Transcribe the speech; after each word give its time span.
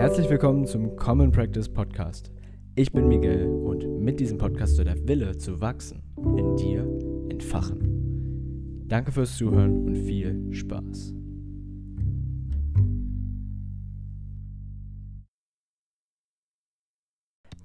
Herzlich 0.00 0.30
willkommen 0.30 0.66
zum 0.66 0.96
Common 0.96 1.30
Practice 1.30 1.68
Podcast. 1.68 2.32
Ich 2.74 2.90
bin 2.90 3.06
Miguel 3.06 3.44
und 3.44 3.86
mit 4.00 4.18
diesem 4.18 4.38
Podcast 4.38 4.76
soll 4.76 4.86
der 4.86 4.96
Wille 5.06 5.36
zu 5.36 5.60
wachsen 5.60 6.02
in 6.38 6.56
dir 6.56 6.88
entfachen. 7.30 8.86
Danke 8.88 9.12
fürs 9.12 9.36
Zuhören 9.36 9.84
und 9.84 9.96
viel 9.96 10.54
Spaß. 10.54 11.12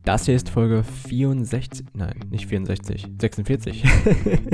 Das 0.03 0.25
hier 0.25 0.35
ist 0.35 0.49
Folge 0.49 0.83
64, 0.83 1.85
nein, 1.93 2.19
nicht 2.31 2.47
64, 2.47 3.07
46. 3.17 3.85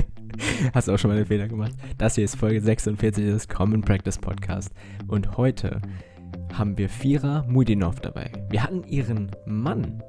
Hast 0.75 0.87
auch 0.87 0.99
schon 0.99 1.09
mal 1.09 1.17
einen 1.17 1.25
Fehler 1.25 1.47
gemacht. 1.47 1.73
Das 1.97 2.13
hier 2.13 2.25
ist 2.25 2.35
Folge 2.35 2.61
46 2.61 3.25
des 3.25 3.47
Common 3.47 3.81
Practice 3.81 4.19
Podcast. 4.19 4.71
Und 5.07 5.35
heute 5.35 5.81
haben 6.53 6.77
wir 6.77 6.89
Fira 6.89 7.43
Mudinov 7.47 7.99
dabei. 7.99 8.31
Wir 8.49 8.63
hatten 8.63 8.83
ihren 8.83 9.31
Mann, 9.45 10.01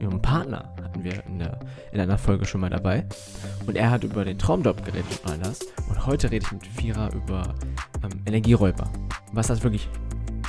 ihren, 0.00 0.20
Partner, 0.20 0.74
hatten 0.82 1.04
wir 1.04 1.24
in, 1.26 1.38
der, 1.38 1.58
in 1.92 2.00
einer 2.00 2.18
Folge 2.18 2.44
schon 2.44 2.60
mal 2.60 2.70
dabei. 2.70 3.04
Und 3.66 3.76
er 3.76 3.90
hat 3.90 4.04
über 4.04 4.24
den 4.24 4.38
Traumjob 4.38 4.84
geredet 4.84 5.20
all 5.24 5.38
das. 5.38 5.60
Und 5.88 6.06
heute 6.06 6.30
rede 6.30 6.44
ich 6.44 6.52
mit 6.52 6.66
Fira 6.66 7.08
über 7.14 7.54
ähm, 8.02 8.22
Energieräuber. 8.26 8.90
Was 9.32 9.46
das 9.46 9.62
wirklich 9.62 9.88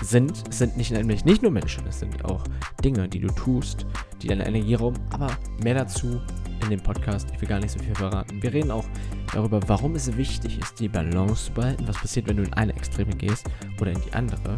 sind, 0.02 0.54
sind 0.54 0.78
nicht, 0.78 0.92
nämlich 0.92 1.26
nicht 1.26 1.42
nur 1.42 1.52
Menschen, 1.52 1.86
es 1.88 2.00
sind 2.00 2.26
auch 2.26 2.44
Dinge, 2.84 3.08
die 3.08 3.20
du 3.20 3.28
tust, 3.28 3.86
die 4.22 4.28
deine 4.28 4.46
Energie 4.46 4.76
rauben, 4.76 5.00
aber 5.12 5.28
mehr 5.64 5.76
dazu 5.76 6.20
in 6.62 6.70
dem 6.70 6.82
Podcast. 6.82 7.30
Ich 7.34 7.42
will 7.42 7.48
gar 7.48 7.60
nicht 7.60 7.72
so 7.72 7.80
viel 7.80 7.96
verraten. 7.96 8.42
Wir 8.42 8.54
reden 8.54 8.72
auch 8.72 8.86
darüber, 9.34 9.60
warum 9.68 9.96
es 9.96 10.16
wichtig 10.18 10.60
ist, 10.60 10.80
die 10.80 10.88
Balance 10.88 11.46
zu 11.46 11.54
behalten, 11.54 11.88
was 11.88 11.98
passiert, 11.98 12.28
wenn 12.28 12.38
du 12.38 12.44
in 12.44 12.54
eine 12.54 12.74
Extreme 12.74 13.16
gehst 13.16 13.50
oder 13.80 13.92
in 13.92 14.02
die 14.02 14.14
andere, 14.14 14.58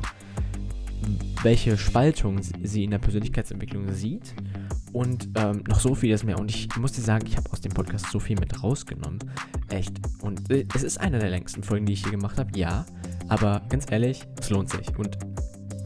welche 1.44 1.78
Spaltung 1.78 2.40
sie 2.42 2.84
in 2.84 2.92
der 2.92 3.00
Persönlichkeitsentwicklung 3.00 3.92
sieht 3.94 4.34
und 4.94 5.30
ähm, 5.36 5.64
noch 5.68 5.80
so 5.80 5.94
vieles 5.94 6.24
mehr. 6.24 6.40
Und 6.40 6.50
ich 6.50 6.74
muss 6.78 6.94
dir 6.94 7.02
sagen, 7.02 7.26
ich 7.28 7.36
habe 7.38 7.52
aus 7.52 7.62
dem 7.62 7.74
Podcast 7.74 8.10
so 8.12 8.20
viel 8.20 8.40
mit 8.40 8.64
rausgenommen. 8.64 9.20
Echt. 9.70 9.94
Und 10.22 10.50
äh, 10.50 10.66
es 10.74 10.84
ist 10.84 11.00
eine 11.00 11.20
der 11.20 11.30
längsten 11.30 11.64
Folgen, 11.64 11.86
die 11.86 11.94
ich 11.94 12.02
hier 12.02 12.12
gemacht 12.12 12.40
habe, 12.40 12.58
ja. 12.58 12.86
Aber 13.28 13.62
ganz 13.70 13.92
ehrlich, 13.92 14.24
es 14.40 14.50
lohnt 14.50 14.70
sich. 14.70 14.98
Und 14.98 15.18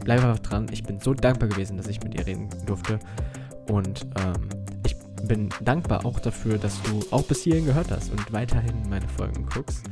bleib 0.04 0.24
einfach 0.24 0.40
dran. 0.40 0.68
Ich 0.72 0.84
bin 0.84 1.00
so 1.00 1.14
dankbar 1.14 1.50
gewesen, 1.50 1.78
dass 1.78 1.88
ich 1.88 2.04
mit 2.04 2.16
ihr 2.16 2.28
reden 2.28 2.50
durfte. 2.66 3.00
Und 3.68 4.06
ähm, 4.18 4.50
ich 4.86 4.96
bin 5.28 5.50
dankbar 5.64 6.06
auch 6.06 6.20
dafür, 6.20 6.58
dass 6.58 6.82
du 6.84 7.04
auch 7.12 7.24
bis 7.24 7.44
hierhin 7.44 7.66
gehört 7.66 7.92
hast 7.92 8.12
und 8.12 8.32
weiterhin 8.32 8.76
meine 8.90 9.08
Folgen 9.08 9.46
guckst 9.46 9.86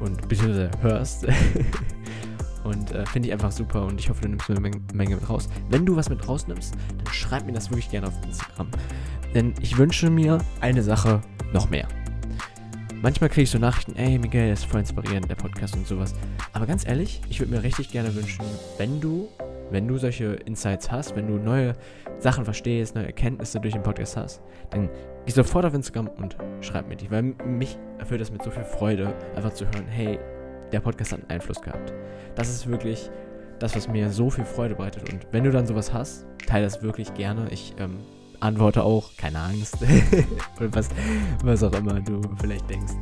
und 0.00 0.26
beziehungsweise 0.28 0.70
hörst. 0.80 1.26
und 2.64 2.92
äh, 2.92 3.06
finde 3.06 3.28
ich 3.28 3.32
einfach 3.32 3.52
super 3.52 3.84
und 3.84 4.00
ich 4.00 4.08
hoffe, 4.08 4.22
du 4.22 4.28
nimmst 4.28 4.50
eine 4.50 4.60
Menge, 4.60 4.80
Menge 4.92 5.16
mit 5.16 5.28
raus. 5.28 5.48
Wenn 5.70 5.86
du 5.86 5.96
was 5.96 6.08
mit 6.08 6.26
rausnimmst, 6.26 6.74
dann 6.74 7.12
schreib 7.12 7.46
mir 7.46 7.52
das 7.52 7.70
wirklich 7.70 7.90
gerne 7.90 8.08
auf 8.08 8.14
Instagram. 8.24 8.68
Denn 9.34 9.54
ich 9.60 9.76
wünsche 9.78 10.10
mir 10.10 10.38
eine 10.60 10.82
Sache 10.82 11.20
noch 11.52 11.70
mehr. 11.70 11.88
Manchmal 13.02 13.28
kriege 13.28 13.42
ich 13.42 13.50
so 13.50 13.58
Nachrichten, 13.58 13.96
ey 13.96 14.18
Miguel, 14.18 14.48
das 14.48 14.60
ist 14.60 14.64
voll 14.64 14.80
inspirierend, 14.80 15.28
der 15.28 15.34
Podcast 15.34 15.76
und 15.76 15.86
sowas. 15.86 16.14
Aber 16.54 16.64
ganz 16.64 16.86
ehrlich, 16.86 17.20
ich 17.28 17.38
würde 17.38 17.52
mir 17.52 17.62
richtig 17.62 17.90
gerne 17.90 18.14
wünschen, 18.14 18.42
wenn 18.78 18.98
du, 18.98 19.28
wenn 19.70 19.86
du 19.86 19.98
solche 19.98 20.32
Insights 20.46 20.90
hast, 20.90 21.14
wenn 21.14 21.26
du 21.26 21.34
neue 21.34 21.74
Sachen 22.18 22.44
verstehst, 22.44 22.94
neue 22.94 23.04
Erkenntnisse 23.06 23.60
durch 23.60 23.74
den 23.74 23.82
Podcast 23.82 24.16
hast, 24.16 24.40
dann 24.70 24.88
geh 25.26 25.32
sofort 25.32 25.66
auf 25.66 25.74
Instagram 25.74 26.08
und 26.16 26.38
schreib 26.62 26.88
mir 26.88 26.96
die, 26.96 27.10
weil 27.10 27.22
mich 27.22 27.76
erfüllt 27.98 28.22
das 28.22 28.30
mit 28.30 28.42
so 28.42 28.50
viel 28.50 28.64
Freude, 28.64 29.12
einfach 29.36 29.52
zu 29.52 29.66
hören, 29.66 29.86
hey, 29.86 30.18
der 30.74 30.80
Podcast 30.80 31.12
hat 31.12 31.20
einen 31.20 31.30
Einfluss 31.30 31.60
gehabt. 31.60 31.92
Das 32.34 32.48
ist 32.48 32.66
wirklich 32.66 33.10
das, 33.60 33.76
was 33.76 33.88
mir 33.88 34.10
so 34.10 34.28
viel 34.28 34.44
Freude 34.44 34.74
bereitet. 34.74 35.12
Und 35.12 35.26
wenn 35.30 35.44
du 35.44 35.50
dann 35.50 35.66
sowas 35.66 35.92
hast, 35.92 36.26
teile 36.46 36.64
das 36.64 36.82
wirklich 36.82 37.14
gerne. 37.14 37.48
Ich 37.50 37.74
ähm, 37.78 37.98
antworte 38.40 38.82
auch, 38.82 39.16
keine 39.16 39.38
Angst. 39.38 39.78
Oder 40.56 40.74
was, 40.74 40.88
was 41.42 41.62
auch 41.62 41.72
immer 41.72 42.00
du 42.00 42.20
vielleicht 42.40 42.68
denkst. 42.68 42.94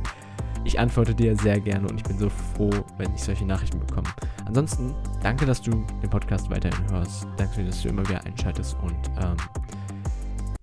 Ich 0.65 0.79
antworte 0.79 1.13
dir 1.13 1.35
sehr 1.35 1.59
gerne 1.59 1.87
und 1.89 1.97
ich 1.97 2.03
bin 2.03 2.17
so 2.17 2.29
froh, 2.29 2.69
wenn 2.97 3.13
ich 3.13 3.21
solche 3.21 3.45
Nachrichten 3.45 3.79
bekomme. 3.79 4.07
Ansonsten, 4.45 4.95
danke, 5.21 5.45
dass 5.45 5.61
du 5.61 5.71
den 6.01 6.09
Podcast 6.09 6.49
weiterhin 6.49 6.89
hörst. 6.89 7.27
Danke, 7.35 7.65
dass 7.65 7.81
du 7.81 7.89
immer 7.89 8.07
wieder 8.07 8.23
einschaltest 8.23 8.77
und 8.81 8.95
ähm, 9.21 9.35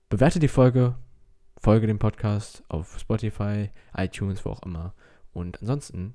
bewerte 0.09 0.39
die 0.39 0.49
Folge, 0.49 0.95
folge 1.59 1.87
dem 1.87 1.99
Podcast 1.99 2.63
auf 2.69 2.99
Spotify, 2.99 3.69
iTunes, 3.95 4.45
wo 4.47 4.51
auch 4.51 4.63
immer. 4.63 4.95
Und 5.33 5.61
ansonsten 5.61 6.15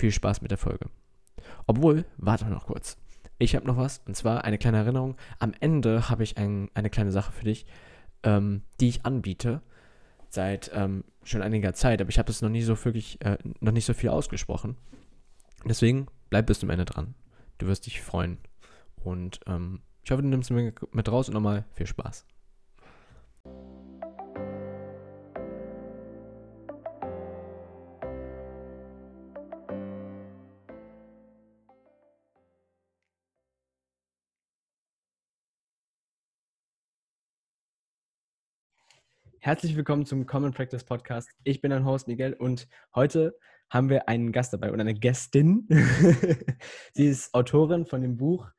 viel 0.00 0.12
Spaß 0.12 0.42
mit 0.42 0.50
der 0.50 0.58
Folge. 0.58 0.86
Obwohl, 1.66 2.04
warte 2.16 2.46
noch 2.46 2.66
kurz. 2.66 2.96
Ich 3.38 3.54
habe 3.54 3.66
noch 3.66 3.76
was, 3.76 4.02
und 4.06 4.16
zwar 4.16 4.44
eine 4.44 4.58
kleine 4.58 4.78
Erinnerung. 4.78 5.16
Am 5.38 5.52
Ende 5.60 6.10
habe 6.10 6.24
ich 6.24 6.36
ein, 6.36 6.68
eine 6.74 6.90
kleine 6.90 7.12
Sache 7.12 7.32
für 7.32 7.44
dich, 7.44 7.66
ähm, 8.22 8.62
die 8.80 8.88
ich 8.88 9.06
anbiete 9.06 9.62
seit 10.28 10.70
ähm, 10.74 11.04
schon 11.24 11.42
einiger 11.42 11.74
Zeit, 11.74 12.00
aber 12.00 12.10
ich 12.10 12.18
habe 12.18 12.30
es 12.30 12.42
noch 12.42 12.50
nie 12.50 12.62
so 12.62 12.82
wirklich, 12.84 13.20
äh, 13.24 13.38
noch 13.60 13.72
nicht 13.72 13.84
so 13.84 13.94
viel 13.94 14.10
ausgesprochen. 14.10 14.76
Deswegen 15.64 16.06
bleib 16.28 16.46
bis 16.46 16.60
zum 16.60 16.70
Ende 16.70 16.84
dran. 16.84 17.14
Du 17.58 17.66
wirst 17.66 17.86
dich 17.86 18.00
freuen. 18.00 18.38
Und 19.02 19.40
ähm, 19.46 19.80
ich 20.02 20.10
hoffe, 20.10 20.22
du 20.22 20.28
nimmst 20.28 20.50
es 20.50 20.72
mit 20.92 21.08
raus 21.10 21.28
und 21.28 21.34
nochmal 21.34 21.64
viel 21.74 21.86
Spaß. 21.86 22.26
Herzlich 39.42 39.74
willkommen 39.74 40.04
zum 40.04 40.26
Common 40.26 40.52
Practice 40.52 40.84
Podcast. 40.84 41.30
Ich 41.44 41.62
bin 41.62 41.70
dein 41.70 41.86
Host 41.86 42.08
Miguel 42.08 42.34
und 42.34 42.68
heute 42.94 43.38
haben 43.70 43.88
wir 43.88 44.06
einen 44.06 44.32
Gast 44.32 44.52
dabei 44.52 44.70
und 44.70 44.78
eine 44.82 44.92
Gästin. 44.92 45.66
Sie 46.92 47.06
ist 47.06 47.32
Autorin 47.32 47.86
von 47.86 48.02
dem 48.02 48.18
Buch 48.18 48.50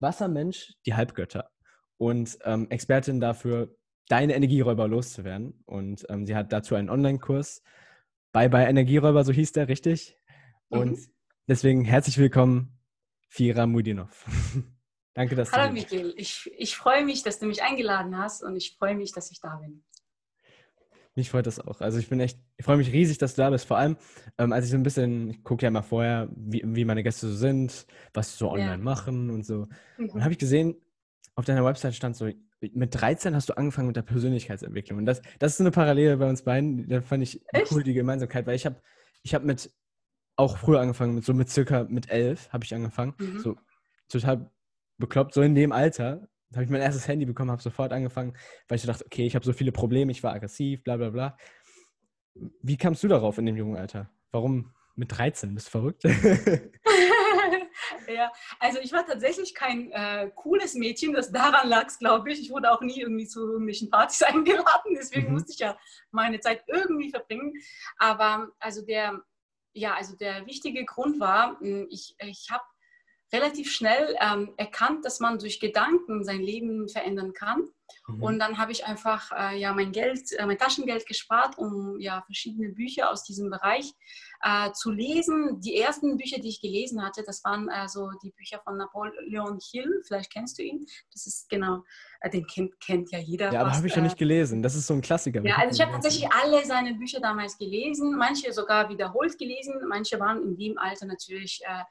Wassermensch, 0.00 0.74
die 0.84 0.92
Halbgötter 0.92 1.50
und 1.96 2.36
ähm, 2.44 2.66
Expertin 2.68 3.18
dafür, 3.18 3.74
deine 4.08 4.34
Energieräuber 4.34 4.88
loszuwerden. 4.88 5.62
Und 5.64 6.04
ähm, 6.10 6.26
sie 6.26 6.36
hat 6.36 6.52
dazu 6.52 6.74
einen 6.74 6.90
Online-Kurs. 6.90 7.62
Bye 8.30 8.50
Bye 8.50 8.68
Energieräuber, 8.68 9.24
so 9.24 9.32
hieß 9.32 9.52
der, 9.52 9.68
richtig? 9.68 10.18
Und 10.68 10.98
mhm. 10.98 11.14
deswegen 11.48 11.82
herzlich 11.82 12.18
willkommen, 12.18 12.78
Fira 13.30 13.66
Mudinov. 13.66 14.26
Danke, 15.14 15.34
dass 15.34 15.50
Hallo 15.50 15.72
du 15.72 15.80
Hallo 15.80 15.80
Miguel, 15.80 16.14
ich, 16.18 16.50
ich 16.58 16.76
freue 16.76 17.06
mich, 17.06 17.22
dass 17.22 17.38
du 17.38 17.46
mich 17.46 17.62
eingeladen 17.62 18.18
hast 18.18 18.42
und 18.42 18.54
ich 18.54 18.76
freue 18.76 18.96
mich, 18.96 19.12
dass 19.12 19.30
ich 19.30 19.40
da 19.40 19.56
bin. 19.56 19.82
Mich 21.16 21.30
freut 21.30 21.46
das 21.46 21.60
auch. 21.60 21.80
Also 21.80 21.98
ich 21.98 22.08
bin 22.08 22.18
echt, 22.18 22.38
ich 22.56 22.64
freue 22.64 22.76
mich 22.76 22.92
riesig, 22.92 23.18
dass 23.18 23.34
du 23.34 23.42
da 23.42 23.50
bist. 23.50 23.66
Vor 23.66 23.78
allem, 23.78 23.96
ähm, 24.36 24.52
als 24.52 24.64
ich 24.64 24.72
so 24.72 24.76
ein 24.76 24.82
bisschen, 24.82 25.30
ich 25.30 25.44
gucke 25.44 25.64
ja 25.64 25.70
mal 25.70 25.82
vorher, 25.82 26.28
wie, 26.34 26.62
wie 26.64 26.84
meine 26.84 27.04
Gäste 27.04 27.28
so 27.28 27.34
sind, 27.34 27.86
was 28.12 28.32
sie 28.32 28.38
so 28.38 28.50
online 28.50 28.70
ja. 28.70 28.76
machen 28.78 29.30
und 29.30 29.46
so. 29.46 29.68
Mhm. 29.96 30.10
Und 30.10 30.22
habe 30.22 30.32
ich 30.32 30.38
gesehen, 30.38 30.74
auf 31.36 31.44
deiner 31.44 31.64
Website 31.64 31.94
stand 31.94 32.16
so, 32.16 32.28
mit 32.72 32.94
13 32.94 33.34
hast 33.34 33.48
du 33.48 33.56
angefangen 33.56 33.88
mit 33.88 33.96
der 33.96 34.02
Persönlichkeitsentwicklung. 34.02 34.98
Und 34.98 35.06
das, 35.06 35.22
das 35.38 35.52
ist 35.52 35.58
so 35.58 35.64
eine 35.64 35.70
Parallele 35.70 36.16
bei 36.16 36.28
uns 36.28 36.42
beiden. 36.42 36.88
Da 36.88 37.00
fand 37.00 37.22
ich 37.22 37.42
echt? 37.52 37.70
cool 37.70 37.82
die 37.82 37.94
Gemeinsamkeit, 37.94 38.46
weil 38.46 38.56
ich 38.56 38.66
habe 38.66 38.80
ich 39.22 39.34
hab 39.34 39.44
mit 39.44 39.70
auch 40.36 40.58
früher 40.58 40.80
angefangen, 40.80 41.14
mit 41.14 41.24
so 41.24 41.32
mit 41.32 41.48
circa 41.48 41.84
mit 41.84 42.10
elf 42.10 42.52
habe 42.52 42.64
ich 42.64 42.74
angefangen. 42.74 43.14
Mhm. 43.18 43.38
So 43.40 43.56
total 44.08 44.50
bekloppt, 44.98 45.34
so 45.34 45.42
in 45.42 45.54
dem 45.54 45.72
Alter 45.72 46.28
habe 46.56 46.64
ich 46.64 46.70
mein 46.70 46.80
erstes 46.80 47.08
Handy 47.08 47.26
bekommen, 47.26 47.50
habe 47.50 47.62
sofort 47.62 47.92
angefangen, 47.92 48.36
weil 48.68 48.76
ich 48.76 48.86
dachte, 48.86 49.04
okay, 49.06 49.26
ich 49.26 49.34
habe 49.34 49.44
so 49.44 49.52
viele 49.52 49.72
Probleme, 49.72 50.12
ich 50.12 50.22
war 50.22 50.32
aggressiv, 50.32 50.82
bla 50.84 50.96
bla 50.96 51.10
bla. 51.10 51.36
Wie 52.62 52.76
kamst 52.76 53.02
du 53.02 53.08
darauf 53.08 53.38
in 53.38 53.46
dem 53.46 53.56
jungen 53.56 53.76
Alter? 53.76 54.10
Warum 54.32 54.74
mit 54.96 55.16
13? 55.16 55.54
Bist 55.54 55.68
du 55.68 55.70
verrückt? 55.70 56.04
ja, 58.08 58.32
also 58.58 58.78
ich 58.80 58.92
war 58.92 59.06
tatsächlich 59.06 59.54
kein 59.54 59.90
äh, 59.92 60.30
cooles 60.34 60.74
Mädchen, 60.74 61.12
das 61.12 61.32
daran 61.32 61.68
lag, 61.68 61.86
glaube 61.98 62.32
ich. 62.32 62.40
Ich 62.40 62.50
wurde 62.50 62.70
auch 62.70 62.80
nie 62.80 63.00
irgendwie 63.00 63.26
zu 63.26 63.40
irgendwelchen 63.46 63.90
Partys 63.90 64.22
eingeladen, 64.22 64.96
deswegen 64.96 65.28
mhm. 65.28 65.34
musste 65.34 65.52
ich 65.52 65.58
ja 65.58 65.78
meine 66.10 66.40
Zeit 66.40 66.64
irgendwie 66.66 67.10
verbringen. 67.10 67.52
Aber 67.98 68.48
also 68.58 68.84
der, 68.84 69.20
ja, 69.72 69.94
also 69.94 70.16
der 70.16 70.46
wichtige 70.46 70.84
Grund 70.84 71.20
war, 71.20 71.58
hm, 71.60 71.86
ich, 71.90 72.16
ich 72.20 72.48
habe 72.50 72.64
relativ 73.34 73.72
schnell 73.72 74.16
ähm, 74.20 74.54
erkannt, 74.56 75.04
dass 75.04 75.20
man 75.20 75.38
durch 75.38 75.60
Gedanken 75.60 76.24
sein 76.24 76.40
Leben 76.40 76.88
verändern 76.88 77.32
kann. 77.32 77.68
Mhm. 78.06 78.22
Und 78.22 78.38
dann 78.38 78.58
habe 78.58 78.72
ich 78.72 78.86
einfach 78.86 79.30
äh, 79.32 79.58
ja 79.58 79.72
mein 79.74 79.92
Geld, 79.92 80.32
äh, 80.38 80.46
mein 80.46 80.58
Taschengeld 80.58 81.06
gespart, 81.06 81.58
um 81.58 81.98
ja 82.00 82.22
verschiedene 82.26 82.70
Bücher 82.70 83.10
aus 83.10 83.24
diesem 83.24 83.50
Bereich 83.50 83.92
äh, 84.42 84.72
zu 84.72 84.90
lesen. 84.90 85.60
Die 85.60 85.76
ersten 85.76 86.16
Bücher, 86.16 86.40
die 86.40 86.48
ich 86.48 86.60
gelesen 86.60 87.02
hatte, 87.04 87.22
das 87.26 87.42
waren 87.44 87.68
also 87.68 88.10
die 88.22 88.30
Bücher 88.30 88.60
von 88.64 88.76
Napoleon 88.76 89.58
Hill. 89.70 90.02
Vielleicht 90.06 90.32
kennst 90.32 90.58
du 90.58 90.62
ihn. 90.62 90.86
Das 91.12 91.26
ist 91.26 91.48
genau, 91.48 91.82
äh, 92.20 92.30
den 92.30 92.46
kennt, 92.46 92.78
kennt 92.80 93.10
ja 93.10 93.18
jeder. 93.18 93.52
Ja, 93.52 93.62
aber 93.62 93.72
habe 93.72 93.86
ich 93.86 93.94
ja 93.94 94.02
nicht 94.02 94.16
äh, 94.16 94.18
gelesen. 94.18 94.62
Das 94.62 94.74
ist 94.74 94.86
so 94.86 94.94
ein 94.94 95.00
Klassiker. 95.00 95.42
Ja, 95.44 95.56
also 95.56 95.74
ich 95.74 95.80
habe 95.80 95.92
tatsächlich 95.92 96.30
alle 96.32 96.64
seine 96.64 96.94
Bücher 96.94 97.20
damals 97.20 97.58
gelesen, 97.58 98.16
manche 98.16 98.52
sogar 98.52 98.88
wiederholt 98.88 99.38
gelesen, 99.38 99.74
manche 99.88 100.20
waren 100.20 100.42
in 100.42 100.56
dem 100.56 100.78
Alter 100.78 101.06
natürlich 101.06 101.60
äh, 101.64 101.84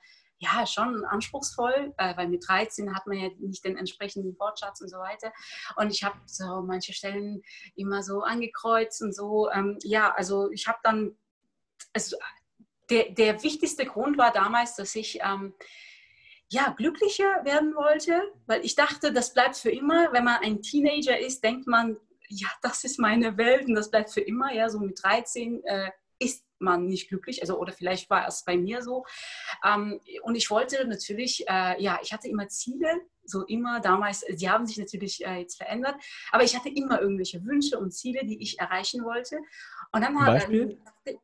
ja, 0.44 0.66
schon 0.66 1.06
anspruchsvoll, 1.06 1.94
äh, 1.98 2.18
weil 2.18 2.28
mit 2.28 2.48
13 2.48 2.94
hat 2.96 3.08
man 3.08 3.18
ja 3.18 3.30
nicht 3.40 3.64
den 3.64 3.78
entsprechenden 3.78 4.38
Wortschatz 4.40 4.82
und 4.82 4.90
so 4.90 4.98
weiter. 4.98 5.32
Und 5.78 5.92
ich 5.92 6.04
habe 6.04 6.18
so 6.26 6.62
manche 6.62 6.94
Stellen 6.94 7.42
immer 7.76 8.04
so 8.04 8.22
angekreuzt 8.22 9.02
und 9.02 9.16
so. 9.16 9.50
Ähm, 9.52 9.78
ja, 9.84 10.14
also 10.14 10.52
ich 10.52 10.68
habe 10.68 10.80
dann, 10.84 11.16
also 11.94 12.18
der, 12.90 13.12
der 13.12 13.44
wichtigste 13.44 13.86
Grund 13.86 14.18
war 14.18 14.32
damals, 14.32 14.76
dass 14.76 14.96
ich 14.96 15.20
ähm, 15.22 15.54
ja, 16.50 16.70
glücklicher 16.78 17.44
werden 17.44 17.76
wollte, 17.76 18.22
weil 18.46 18.64
ich 18.64 18.76
dachte, 18.76 19.12
das 19.12 19.34
bleibt 19.34 19.56
für 19.56 19.72
immer. 19.72 20.12
Wenn 20.12 20.26
man 20.26 20.42
ein 20.44 20.62
Teenager 20.62 21.18
ist, 21.18 21.44
denkt 21.44 21.68
man, 21.68 21.98
ja, 22.28 22.50
das 22.62 22.84
ist 22.84 23.00
meine 23.00 23.38
Welt 23.38 23.68
und 23.68 23.76
das 23.76 23.90
bleibt 23.90 24.12
für 24.12 24.22
immer. 24.22 24.54
Ja, 24.54 24.70
so 24.70 24.80
mit 24.80 25.02
13 25.02 25.64
äh, 25.64 25.92
ist 26.20 26.46
man 26.64 26.88
nicht 26.88 27.10
glücklich, 27.10 27.42
also 27.42 27.60
oder 27.60 27.74
vielleicht 27.74 28.10
war 28.10 28.28
es 28.28 28.44
bei 28.44 28.58
mir 28.58 28.82
so. 28.82 29.06
Ähm, 29.64 30.00
und 30.24 30.36
ich 30.36 30.50
wollte 30.50 30.88
natürlich, 30.88 31.48
äh, 31.48 31.82
ja, 31.82 32.00
ich 32.02 32.14
hatte 32.14 32.28
immer 32.28 32.48
Ziele, 32.48 33.02
so 33.26 33.46
immer 33.46 33.80
damals, 33.80 34.26
sie 34.30 34.50
haben 34.50 34.66
sich 34.66 34.78
natürlich 34.78 35.26
äh, 35.26 35.40
jetzt 35.40 35.56
verändert, 35.56 35.96
aber 36.32 36.44
ich 36.44 36.56
hatte 36.56 36.70
immer 36.70 37.02
irgendwelche 37.02 37.44
Wünsche 37.46 37.80
und 37.80 37.92
Ziele, 37.92 38.26
die 38.26 38.42
ich 38.42 38.60
erreichen 38.60 39.04
wollte. 39.04 39.38
Und 39.92 40.02
dann 40.02 40.16
Beispiel? 40.16 40.78
Äh, 41.06 41.16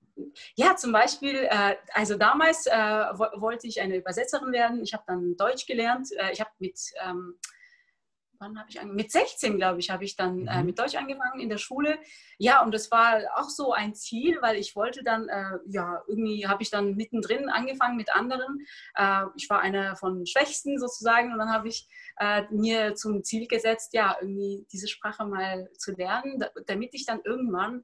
ja, 0.55 0.75
zum 0.75 0.91
Beispiel, 0.91 1.47
äh, 1.49 1.75
also 1.93 2.17
damals 2.17 2.65
äh, 2.67 2.71
wollte 2.73 3.67
ich 3.67 3.81
eine 3.81 3.97
Übersetzerin 3.97 4.51
werden. 4.51 4.83
Ich 4.83 4.93
habe 4.93 5.03
dann 5.07 5.35
Deutsch 5.37 5.65
gelernt. 5.65 6.09
Äh, 6.17 6.33
ich 6.33 6.41
habe 6.41 6.51
mit 6.59 6.79
ähm, 7.05 7.39
wann 8.39 8.57
habe 8.57 8.69
ich 8.69 8.79
angefangen? 8.79 8.95
Mit 8.95 9.11
16, 9.11 9.57
glaube 9.57 9.79
ich, 9.79 9.89
habe 9.89 10.03
ich 10.03 10.15
dann 10.15 10.39
äh, 10.39 10.41
mhm. 10.41 10.47
äh, 10.47 10.63
mit 10.63 10.79
Deutsch 10.79 10.95
angefangen 10.95 11.39
in 11.39 11.49
der 11.49 11.57
Schule. 11.57 11.99
Ja, 12.37 12.63
und 12.63 12.73
das 12.73 12.89
war 12.91 13.21
auch 13.35 13.49
so 13.49 13.73
ein 13.73 13.93
Ziel, 13.93 14.37
weil 14.41 14.57
ich 14.57 14.75
wollte 14.75 15.03
dann, 15.03 15.27
äh, 15.27 15.57
ja, 15.67 16.01
irgendwie 16.07 16.47
habe 16.47 16.63
ich 16.63 16.69
dann 16.69 16.95
mittendrin 16.95 17.49
angefangen 17.49 17.97
mit 17.97 18.13
anderen. 18.15 18.65
Äh, 18.95 19.25
ich 19.35 19.49
war 19.49 19.59
einer 19.61 19.95
von 19.95 20.25
Schwächsten 20.25 20.79
sozusagen 20.79 21.31
und 21.31 21.39
dann 21.39 21.51
habe 21.51 21.67
ich 21.67 21.87
äh, 22.17 22.43
mir 22.49 22.95
zum 22.95 23.23
Ziel 23.23 23.47
gesetzt, 23.47 23.93
ja, 23.93 24.15
irgendwie 24.19 24.65
diese 24.71 24.87
Sprache 24.87 25.25
mal 25.25 25.69
zu 25.77 25.93
lernen, 25.93 26.43
damit 26.65 26.93
ich 26.93 27.05
dann 27.05 27.21
irgendwann 27.23 27.83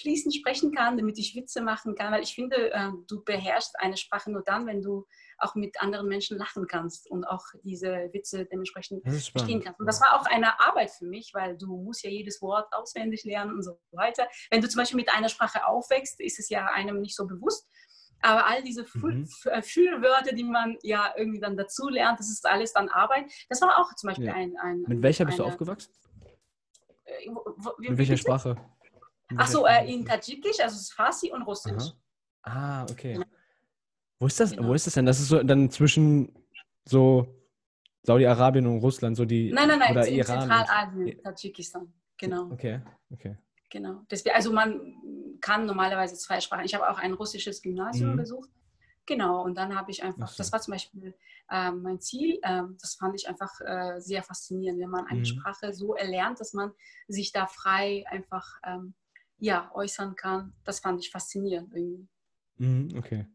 fließend 0.00 0.34
sprechen 0.34 0.72
kann, 0.72 0.98
damit 0.98 1.18
ich 1.18 1.34
Witze 1.34 1.62
machen 1.62 1.94
kann, 1.94 2.12
weil 2.12 2.22
ich 2.22 2.34
finde, 2.34 2.72
äh, 2.72 2.90
du 3.08 3.24
beherrschst 3.24 3.78
eine 3.78 3.96
Sprache 3.96 4.30
nur 4.30 4.42
dann, 4.42 4.66
wenn 4.66 4.82
du 4.82 5.06
auch 5.38 5.54
mit 5.54 5.80
anderen 5.80 6.08
Menschen 6.08 6.38
lachen 6.38 6.66
kannst 6.66 7.10
und 7.10 7.24
auch 7.24 7.44
diese 7.62 8.08
Witze 8.12 8.46
dementsprechend 8.46 9.02
verstehen 9.04 9.62
kannst. 9.62 9.80
Und 9.80 9.86
das 9.86 10.00
war 10.00 10.20
auch 10.20 10.26
eine 10.26 10.60
Arbeit 10.60 10.90
für 10.90 11.06
mich, 11.06 11.32
weil 11.34 11.56
du 11.56 11.76
musst 11.76 12.04
ja 12.04 12.10
jedes 12.10 12.40
Wort 12.42 12.72
auswendig 12.72 13.24
lernen 13.24 13.52
und 13.52 13.62
so 13.62 13.78
weiter. 13.92 14.28
Wenn 14.50 14.60
du 14.60 14.68
zum 14.68 14.80
Beispiel 14.80 14.96
mit 14.96 15.10
einer 15.10 15.28
Sprache 15.28 15.66
aufwächst, 15.66 16.20
ist 16.20 16.38
es 16.38 16.48
ja 16.48 16.66
einem 16.66 17.00
nicht 17.00 17.16
so 17.16 17.26
bewusst. 17.26 17.68
Aber 18.22 18.46
all 18.46 18.62
diese 18.62 18.86
mhm. 18.94 19.28
Äh, 19.44 19.62
Fühlwörter, 19.62 20.34
die 20.34 20.44
man 20.44 20.78
ja 20.82 21.12
irgendwie 21.16 21.40
dann 21.40 21.56
dazu 21.56 21.88
lernt, 21.88 22.18
das 22.18 22.30
ist 22.30 22.46
alles 22.46 22.72
dann 22.72 22.88
Arbeit. 22.88 23.30
Das 23.48 23.60
war 23.60 23.78
auch 23.78 23.94
zum 23.94 24.08
Beispiel 24.08 24.26
ja. 24.26 24.34
ein, 24.34 24.56
ein, 24.56 24.82
Mit 24.88 25.02
welcher 25.02 25.26
bist 25.26 25.38
du 25.38 25.44
aufgewachsen? 25.44 25.92
Äh, 27.04 27.30
Mit 27.78 27.98
welcher 27.98 28.16
Sprache? 28.16 28.56
Achso, 29.36 29.66
äh, 29.66 29.92
in 29.92 30.04
Tadschikisch, 30.04 30.60
also 30.60 30.78
Farsi 30.94 31.30
und 31.30 31.42
Russisch. 31.42 31.92
Aha. 32.42 32.82
Ah, 32.82 32.86
okay. 32.90 33.20
Wo 34.18 34.26
ist 34.26 34.40
das? 34.40 34.50
Genau. 34.50 34.68
Wo 34.68 34.74
ist 34.74 34.86
das 34.86 34.94
denn? 34.94 35.06
Das 35.06 35.20
ist 35.20 35.28
so 35.28 35.42
dann 35.42 35.70
zwischen 35.70 36.32
so 36.84 37.26
Saudi-Arabien 38.02 38.66
und 38.66 38.78
Russland, 38.78 39.16
so 39.16 39.24
die. 39.24 39.52
Nein, 39.52 39.68
nein, 39.68 39.78
nein, 39.78 39.90
oder 39.92 40.06
in 40.06 40.16
Iran 40.16 40.40
Zentralasien, 40.40 41.22
Tadschikistan. 41.22 41.92
Genau. 42.16 42.50
Okay, 42.50 42.80
okay. 43.10 43.36
Genau. 43.70 44.02
Deswegen, 44.10 44.34
also 44.34 44.52
man 44.52 45.38
kann 45.40 45.66
normalerweise 45.66 46.16
zwei 46.16 46.40
Sprachen. 46.40 46.64
Ich 46.64 46.74
habe 46.74 46.88
auch 46.88 46.98
ein 46.98 47.12
russisches 47.12 47.60
Gymnasium 47.60 48.12
mhm. 48.12 48.16
besucht. 48.16 48.50
Genau, 49.06 49.44
und 49.44 49.56
dann 49.56 49.76
habe 49.76 49.90
ich 49.92 50.02
einfach, 50.02 50.28
so. 50.28 50.38
das 50.38 50.50
war 50.52 50.60
zum 50.60 50.72
Beispiel 50.72 51.14
äh, 51.48 51.70
mein 51.70 52.00
Ziel, 52.00 52.40
äh, 52.42 52.62
das 52.80 52.96
fand 52.96 53.14
ich 53.14 53.28
einfach 53.28 53.60
äh, 53.60 54.00
sehr 54.00 54.24
faszinierend, 54.24 54.80
wenn 54.80 54.90
man 54.90 55.06
eine 55.06 55.20
mhm. 55.20 55.24
Sprache 55.24 55.72
so 55.72 55.94
erlernt, 55.94 56.40
dass 56.40 56.54
man 56.54 56.72
sich 57.06 57.30
da 57.30 57.46
frei 57.46 58.04
einfach 58.08 58.58
ähm, 58.64 58.94
ja, 59.38 59.70
äußern 59.74 60.16
kann. 60.16 60.54
Das 60.64 60.80
fand 60.80 61.00
ich 61.00 61.10
faszinierend 61.10 61.72
irgendwie. 61.72 62.08
Mhm, 62.58 62.88
okay. 62.98 63.26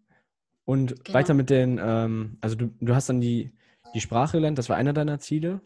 Und 0.66 1.04
genau. 1.04 1.18
weiter 1.18 1.34
mit 1.34 1.50
den, 1.50 1.80
ähm, 1.84 2.38
also 2.42 2.56
du, 2.56 2.74
du 2.80 2.96
hast 2.96 3.10
dann 3.10 3.22
die, 3.22 3.52
die 3.94 4.02
Sprache 4.02 4.38
gelernt, 4.38 4.58
das 4.58 4.70
war 4.70 4.78
einer 4.78 4.94
deiner 4.94 5.20
Ziele? 5.20 5.62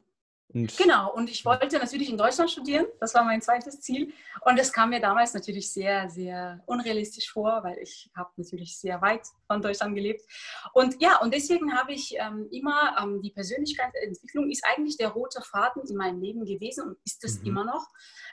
Und 0.54 0.78
genau, 0.78 1.12
und 1.14 1.30
ich 1.30 1.44
wollte 1.44 1.78
natürlich 1.78 2.10
in 2.10 2.18
Deutschland 2.18 2.50
studieren, 2.50 2.86
das 3.00 3.14
war 3.14 3.26
mein 3.26 3.42
zweites 3.42 3.82
Ziel. 3.82 4.14
Und 4.46 4.58
das 4.58 4.72
kam 4.72 4.92
mir 4.92 5.02
damals 5.02 5.34
natürlich 5.34 5.72
sehr, 5.72 6.10
sehr 6.10 6.62
unrealistisch 6.66 7.30
vor, 7.30 7.62
weil 7.64 7.78
ich 7.80 8.10
habe 8.16 8.30
natürlich 8.38 8.78
sehr 8.78 9.02
weit 9.02 9.26
von 9.48 9.62
Deutschland 9.62 9.96
gelebt. 9.96 10.22
Und 10.74 11.02
ja, 11.02 11.20
und 11.20 11.34
deswegen 11.34 11.76
habe 11.76 11.94
ich 11.94 12.16
ähm, 12.18 12.48
immer, 12.52 12.96
ähm, 13.02 13.22
die 13.22 13.32
Persönlichkeitsentwicklung 13.32 14.50
ist 14.50 14.64
eigentlich 14.66 14.98
der 14.98 15.10
rote 15.10 15.42
Faden 15.42 15.84
in 15.90 15.98
meinem 15.98 16.22
Leben 16.22 16.46
gewesen 16.46 16.88
und 16.88 16.98
ist 17.04 17.24
es 17.26 17.42
mhm. 17.42 17.48
immer 17.48 17.66
noch, 17.66 17.88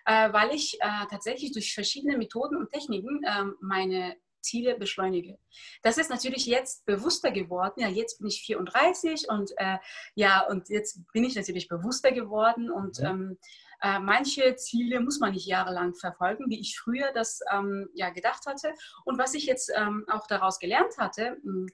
äh, 0.05 0.33
weil 0.33 0.55
ich 0.55 0.79
äh, 0.81 1.07
tatsächlich 1.11 1.53
durch 1.53 1.75
verschiedene 1.75 2.17
Methoden 2.17 2.57
und 2.57 2.71
Techniken 2.71 3.23
äh, 3.25 3.45
meine 3.61 4.17
Ziele 4.43 4.77
beschleunige. 4.77 5.39
Das 5.83 5.99
ist 5.99 6.11
natürlich 6.11 6.47
jetzt 6.47 6.85
bewusster 6.85 7.31
geworden. 7.31 7.81
Ja, 7.81 7.89
jetzt 7.89 8.19
bin 8.19 8.29
ich 8.29 8.43
34 8.43 9.29
und 9.29 9.53
äh, 9.57 9.79
ja, 10.15 10.47
und 10.47 10.69
jetzt 10.69 11.01
bin 11.13 11.25
ich 11.25 11.35
natürlich 11.35 11.69
bewusster 11.69 12.13
geworden 12.13 12.71
und 12.71 12.99
mhm. 12.99 13.07
ähm, 13.07 13.39
äh, 13.83 13.99
manche 13.99 14.55
Ziele 14.57 15.01
muss 15.01 15.19
man 15.19 15.33
nicht 15.33 15.47
jahrelang 15.47 15.95
verfolgen, 15.95 16.49
wie 16.49 16.61
ich 16.61 16.79
früher 16.79 17.13
das 17.13 17.41
ähm, 17.53 17.89
ja 17.95 18.11
gedacht 18.11 18.47
hatte. 18.47 18.75
Und 19.05 19.19
was 19.19 19.35
ich 19.35 19.47
jetzt 19.47 19.73
ähm, 19.75 20.05
auch 20.09 20.27
daraus 20.29 20.61
gelernt 20.61 20.97
hatte, 20.99 21.39
mh, 21.43 21.53
hm, 21.53 21.67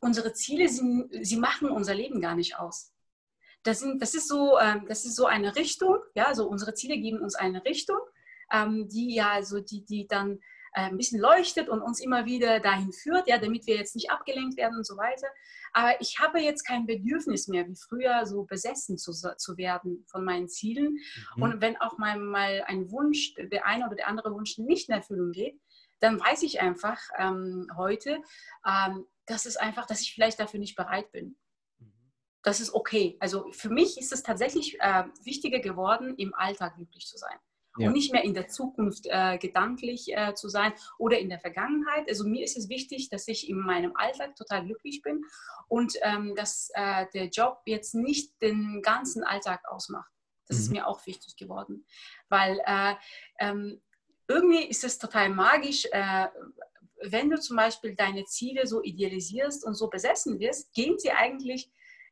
unsere 0.00 0.32
Ziele, 0.32 0.68
sie, 0.68 1.06
sie 1.22 1.36
machen 1.36 1.70
unser 1.70 1.94
Leben 1.94 2.20
gar 2.20 2.36
nicht 2.36 2.56
aus. 2.56 2.92
Das, 3.64 3.80
sind, 3.80 4.00
das, 4.00 4.14
ist 4.14 4.28
so, 4.28 4.58
ähm, 4.60 4.84
das 4.86 5.04
ist 5.04 5.16
so 5.16 5.26
eine 5.26 5.56
Richtung, 5.56 5.98
ja, 6.14 6.26
also 6.26 6.46
unsere 6.46 6.74
Ziele 6.74 6.98
geben 6.98 7.20
uns 7.20 7.34
eine 7.34 7.64
Richtung, 7.64 7.98
ähm, 8.52 8.88
die 8.88 9.14
ja, 9.14 9.30
also 9.30 9.60
die, 9.60 9.84
die 9.84 10.06
dann 10.06 10.40
ein 10.74 10.96
bisschen 10.96 11.20
leuchtet 11.20 11.68
und 11.68 11.80
uns 11.80 12.00
immer 12.00 12.24
wieder 12.24 12.60
dahin 12.60 12.92
führt, 12.92 13.28
ja, 13.28 13.38
damit 13.38 13.66
wir 13.66 13.76
jetzt 13.76 13.94
nicht 13.94 14.10
abgelenkt 14.10 14.56
werden 14.56 14.76
und 14.76 14.86
so 14.86 14.96
weiter. 14.96 15.28
Aber 15.72 16.00
ich 16.00 16.18
habe 16.18 16.40
jetzt 16.40 16.64
kein 16.64 16.86
Bedürfnis 16.86 17.48
mehr, 17.48 17.66
wie 17.66 17.76
früher, 17.76 18.26
so 18.26 18.44
besessen 18.44 18.98
zu, 18.98 19.12
zu 19.12 19.56
werden 19.56 20.04
von 20.08 20.24
meinen 20.24 20.48
Zielen. 20.48 20.98
Mhm. 21.36 21.42
Und 21.42 21.60
wenn 21.60 21.76
auch 21.80 21.98
mal, 21.98 22.18
mal 22.18 22.64
ein 22.66 22.90
Wunsch, 22.90 23.34
der 23.34 23.66
eine 23.66 23.86
oder 23.86 23.96
der 23.96 24.08
andere 24.08 24.32
Wunsch 24.32 24.58
nicht 24.58 24.88
in 24.88 24.94
Erfüllung 24.94 25.32
geht, 25.32 25.60
dann 26.00 26.20
weiß 26.20 26.42
ich 26.42 26.60
einfach 26.60 27.00
ähm, 27.18 27.68
heute, 27.76 28.18
ähm, 28.66 29.06
dass 29.26 29.46
es 29.46 29.56
einfach, 29.56 29.86
dass 29.86 30.00
ich 30.00 30.12
vielleicht 30.12 30.38
dafür 30.40 30.60
nicht 30.60 30.76
bereit 30.76 31.10
bin. 31.12 31.36
Mhm. 31.78 31.92
Das 32.42 32.60
ist 32.60 32.74
okay. 32.74 33.16
Also 33.20 33.50
für 33.52 33.70
mich 33.70 33.96
ist 33.98 34.12
es 34.12 34.22
tatsächlich 34.22 34.78
äh, 34.80 35.04
wichtiger 35.22 35.60
geworden, 35.60 36.14
im 36.16 36.34
Alltag 36.34 36.76
glücklich 36.76 37.06
zu 37.06 37.16
sein 37.16 37.38
ja. 37.78 37.88
und 37.88 37.94
nicht 37.94 38.12
mehr 38.12 38.24
in 38.24 38.34
der 38.34 38.48
Zukunft 38.48 39.06
äh, 39.08 39.38
gedanklich 39.38 40.12
äh, 40.12 40.34
zu 40.34 40.48
sein 40.48 40.72
oder 40.98 41.18
in 41.18 41.28
der 41.28 41.40
Vergangenheit. 41.40 42.08
Also 42.08 42.24
mir 42.24 42.44
ist 42.44 42.56
es 42.56 42.68
wichtig, 42.68 43.08
dass 43.10 43.28
ich 43.28 43.48
in 43.48 43.58
meinem 43.58 43.96
Alltag 43.96 44.36
total 44.36 44.64
glücklich 44.64 45.02
bin 45.02 45.22
und 45.68 45.94
ähm, 46.02 46.34
dass 46.34 46.70
äh, 46.74 47.06
der 47.14 47.28
Job 47.28 47.62
jetzt 47.66 47.94
nicht 47.94 48.40
den 48.42 48.82
ganzen 48.82 49.24
Alltag 49.24 49.60
ausmacht. 49.68 50.10
Das 50.46 50.58
mhm. 50.58 50.62
ist 50.62 50.70
mir 50.70 50.86
auch 50.86 51.06
wichtig 51.06 51.36
geworden, 51.36 51.86
weil 52.28 52.60
äh, 52.66 52.94
ähm, 53.40 53.80
irgendwie 54.28 54.64
ist 54.64 54.84
es 54.84 54.98
total 54.98 55.28
magisch, 55.28 55.86
äh, 55.92 56.26
wenn 57.10 57.30
du 57.30 57.38
zum 57.38 57.56
Beispiel 57.56 57.94
deine 57.94 58.24
Ziele 58.24 58.66
so 58.66 58.82
idealisierst 58.82 59.64
und 59.64 59.74
so 59.74 59.88
besessen 59.88 60.38
wirst, 60.40 60.72
gehen 60.72 60.98
sie 60.98 61.10
eigentlich 61.10 61.70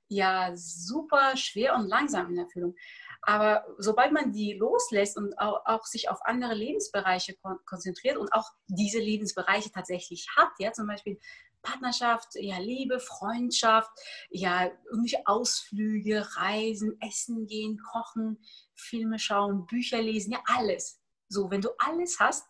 ja 0.08 0.52
super 0.54 1.36
schwer 1.36 1.74
und 1.74 1.88
langsam 1.88 2.30
in 2.30 2.38
Erfüllung. 2.38 2.74
Aber 3.22 3.64
sobald 3.78 4.12
man 4.12 4.32
die 4.32 4.54
loslässt 4.54 5.16
und 5.16 5.38
auch, 5.38 5.64
auch 5.64 5.86
sich 5.86 6.10
auf 6.10 6.18
andere 6.24 6.54
Lebensbereiche 6.54 7.34
kon 7.34 7.58
konzentriert 7.64 8.16
und 8.16 8.32
auch 8.32 8.50
diese 8.66 8.98
Lebensbereiche 8.98 9.70
tatsächlich 9.70 10.26
hat, 10.36 10.50
ja, 10.58 10.72
zum 10.72 10.88
Beispiel 10.88 11.20
Partnerschaft, 11.62 12.30
ja, 12.34 12.58
Liebe, 12.58 12.98
Freundschaft, 12.98 13.90
ja, 14.30 14.70
irgendwelche 14.90 15.24
Ausflüge, 15.26 16.26
Reisen, 16.36 17.00
Essen 17.00 17.46
gehen, 17.46 17.80
Kochen, 17.92 18.42
Filme 18.74 19.20
schauen, 19.20 19.66
Bücher 19.66 20.02
lesen, 20.02 20.32
ja, 20.32 20.40
alles. 20.46 21.00
So, 21.28 21.50
wenn 21.50 21.60
du 21.60 21.70
alles 21.78 22.18
hast, 22.18 22.44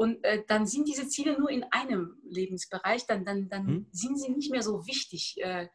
und 0.00 0.24
äh, 0.24 0.42
dann 0.48 0.66
sind 0.66 0.88
diese 0.88 1.06
Ziele 1.08 1.38
nur 1.38 1.50
in 1.50 1.62
einem 1.64 2.16
Lebensbereich, 2.24 3.06
dann, 3.06 3.26
dann, 3.26 3.50
dann 3.50 3.66
hm. 3.66 3.86
sind 3.92 4.18
sie 4.18 4.30
nicht 4.30 4.50
mehr 4.50 4.62
so 4.62 4.86
wichtig. 4.86 5.36
Äh, 5.42 5.68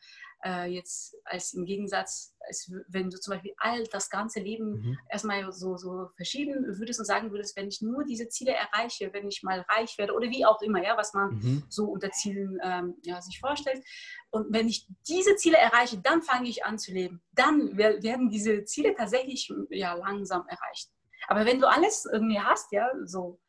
äh, 0.46 0.66
jetzt 0.68 1.18
als 1.26 1.54
im 1.54 1.66
Gegensatz, 1.66 2.36
als 2.48 2.72
wenn 2.88 3.10
du 3.10 3.20
zum 3.20 3.34
Beispiel 3.34 3.54
all 3.58 3.84
das 3.86 4.10
ganze 4.10 4.40
Leben 4.40 4.80
mhm. 4.80 5.00
erstmal 5.10 5.52
so, 5.52 5.76
so 5.76 6.10
verschieben 6.16 6.66
würdest 6.80 7.00
und 7.00 7.06
sagen 7.06 7.32
würdest, 7.32 7.58
wenn 7.58 7.68
ich 7.68 7.82
nur 7.82 8.06
diese 8.06 8.30
Ziele 8.30 8.54
erreiche, 8.54 9.12
wenn 9.12 9.28
ich 9.28 9.42
mal 9.42 9.66
reich 9.70 9.98
werde 9.98 10.14
oder 10.14 10.30
wie 10.30 10.46
auch 10.46 10.62
immer, 10.62 10.84
ja, 10.84 10.96
was 10.98 11.14
man 11.14 11.36
mhm. 11.36 11.64
so 11.70 11.86
unter 11.86 12.12
Zielen 12.12 12.60
ähm, 12.64 12.96
ja, 13.04 13.22
sich 13.22 13.40
vorstellt. 13.40 13.84
Und 14.30 14.54
wenn 14.54 14.68
ich 14.68 14.88
diese 15.08 15.36
Ziele 15.36 15.58
erreiche, 15.58 15.98
dann 15.98 16.22
fange 16.22 16.48
ich 16.48 16.64
an 16.64 16.78
zu 16.78 16.92
leben. 16.92 17.22
Dann 17.34 17.78
werden 17.78 18.30
diese 18.30 18.66
Ziele 18.66 18.94
tatsächlich 18.96 19.52
ja, 19.70 19.94
langsam 19.96 20.46
erreicht. 20.48 20.90
Aber 21.28 21.46
wenn 21.46 21.60
du 21.60 21.68
alles 21.68 22.06
irgendwie 22.12 22.40
hast, 22.40 22.72
ja, 22.72 22.88
so 23.06 23.40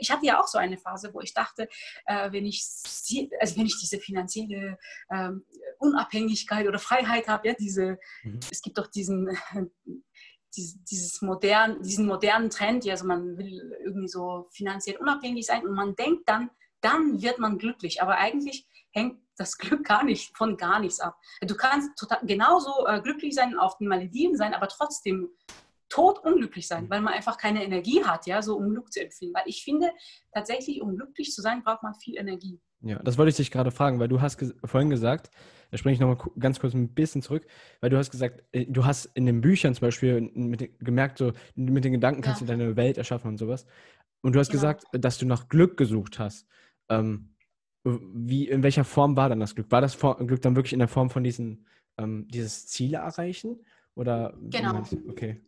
ich 0.00 0.10
hatte 0.10 0.26
ja 0.26 0.40
auch 0.40 0.46
so 0.46 0.58
eine 0.58 0.78
Phase, 0.78 1.12
wo 1.12 1.20
ich 1.20 1.34
dachte, 1.34 1.68
äh, 2.06 2.32
wenn 2.32 2.46
ich 2.46 2.64
also 3.40 3.56
wenn 3.56 3.66
ich 3.66 3.78
diese 3.80 3.98
finanzielle 3.98 4.78
ähm, 5.10 5.44
Unabhängigkeit 5.78 6.66
oder 6.66 6.78
Freiheit 6.78 7.28
habe, 7.28 7.48
ja, 7.48 7.54
diese, 7.54 7.98
mhm. 8.22 8.40
es 8.50 8.62
gibt 8.62 8.78
doch 8.78 8.86
diesen 8.86 9.36
dieses 10.54 11.22
modern, 11.22 11.82
diesen 11.82 12.06
modernen 12.06 12.50
Trend, 12.50 12.86
also 12.88 13.06
man 13.06 13.38
will 13.38 13.74
irgendwie 13.84 14.08
so 14.08 14.48
finanziell 14.52 14.96
unabhängig 14.98 15.46
sein 15.46 15.66
und 15.66 15.74
man 15.74 15.94
denkt 15.96 16.28
dann, 16.28 16.50
dann 16.82 17.22
wird 17.22 17.38
man 17.38 17.58
glücklich. 17.58 18.02
Aber 18.02 18.18
eigentlich 18.18 18.66
hängt 18.90 19.22
das 19.36 19.56
Glück 19.56 19.84
gar 19.84 20.04
nicht 20.04 20.36
von 20.36 20.56
gar 20.56 20.78
nichts 20.78 21.00
ab. 21.00 21.16
Du 21.40 21.56
kannst 21.56 21.96
total, 21.96 22.20
genauso 22.24 22.86
äh, 22.86 23.00
glücklich 23.00 23.34
sein, 23.34 23.58
auf 23.58 23.78
den 23.78 23.88
Malediven 23.88 24.36
sein, 24.36 24.52
aber 24.52 24.68
trotzdem 24.68 25.30
tot 25.92 26.24
unglücklich 26.24 26.66
sein, 26.66 26.88
weil 26.88 27.02
man 27.02 27.12
einfach 27.12 27.36
keine 27.36 27.62
Energie 27.62 28.02
hat, 28.02 28.26
ja, 28.26 28.40
so 28.40 28.56
um 28.56 28.70
Glück 28.70 28.90
zu 28.90 29.02
empfinden. 29.02 29.34
Weil 29.34 29.42
ich 29.44 29.62
finde, 29.62 29.90
tatsächlich, 30.32 30.80
um 30.80 30.96
glücklich 30.96 31.32
zu 31.32 31.42
sein, 31.42 31.62
braucht 31.62 31.82
man 31.82 31.94
viel 31.94 32.16
Energie. 32.16 32.58
Ja, 32.80 32.98
das 33.02 33.18
wollte 33.18 33.28
ich 33.28 33.36
dich 33.36 33.50
gerade 33.50 33.70
fragen, 33.70 34.00
weil 34.00 34.08
du 34.08 34.22
hast 34.22 34.38
ges 34.38 34.54
vorhin 34.64 34.88
gesagt, 34.88 35.30
da 35.70 35.76
springe 35.76 35.92
ich 35.92 36.00
nochmal 36.00 36.16
ganz 36.38 36.60
kurz 36.60 36.72
ein 36.72 36.94
bisschen 36.94 37.20
zurück, 37.20 37.46
weil 37.80 37.90
du 37.90 37.98
hast 37.98 38.10
gesagt, 38.10 38.42
äh, 38.52 38.64
du 38.64 38.86
hast 38.86 39.04
in 39.14 39.26
den 39.26 39.42
Büchern 39.42 39.74
zum 39.74 39.82
Beispiel 39.82 40.22
mit, 40.34 40.78
gemerkt, 40.78 41.18
so 41.18 41.32
mit 41.56 41.84
den 41.84 41.92
Gedanken 41.92 42.22
kannst 42.22 42.40
ja. 42.40 42.46
du 42.46 42.52
deine 42.52 42.76
Welt 42.76 42.96
erschaffen 42.96 43.28
und 43.28 43.36
sowas. 43.36 43.66
Und 44.22 44.34
du 44.34 44.38
hast 44.38 44.48
genau. 44.48 44.62
gesagt, 44.62 44.84
dass 44.92 45.18
du 45.18 45.26
nach 45.26 45.48
Glück 45.48 45.76
gesucht 45.76 46.18
hast. 46.18 46.46
Ähm, 46.88 47.34
wie, 47.84 48.48
in 48.48 48.62
welcher 48.62 48.84
Form 48.84 49.14
war 49.16 49.28
dann 49.28 49.40
das 49.40 49.54
Glück? 49.54 49.70
War 49.70 49.82
das 49.82 49.98
Glück 49.98 50.40
dann 50.40 50.56
wirklich 50.56 50.72
in 50.72 50.78
der 50.78 50.88
Form 50.88 51.10
von 51.10 51.22
diesen, 51.22 51.66
ähm, 51.98 52.26
dieses 52.28 52.66
Ziele 52.68 52.98
erreichen? 52.98 53.60
Oder 53.94 54.34
genau. 54.40 54.82
Okay. 55.08 55.42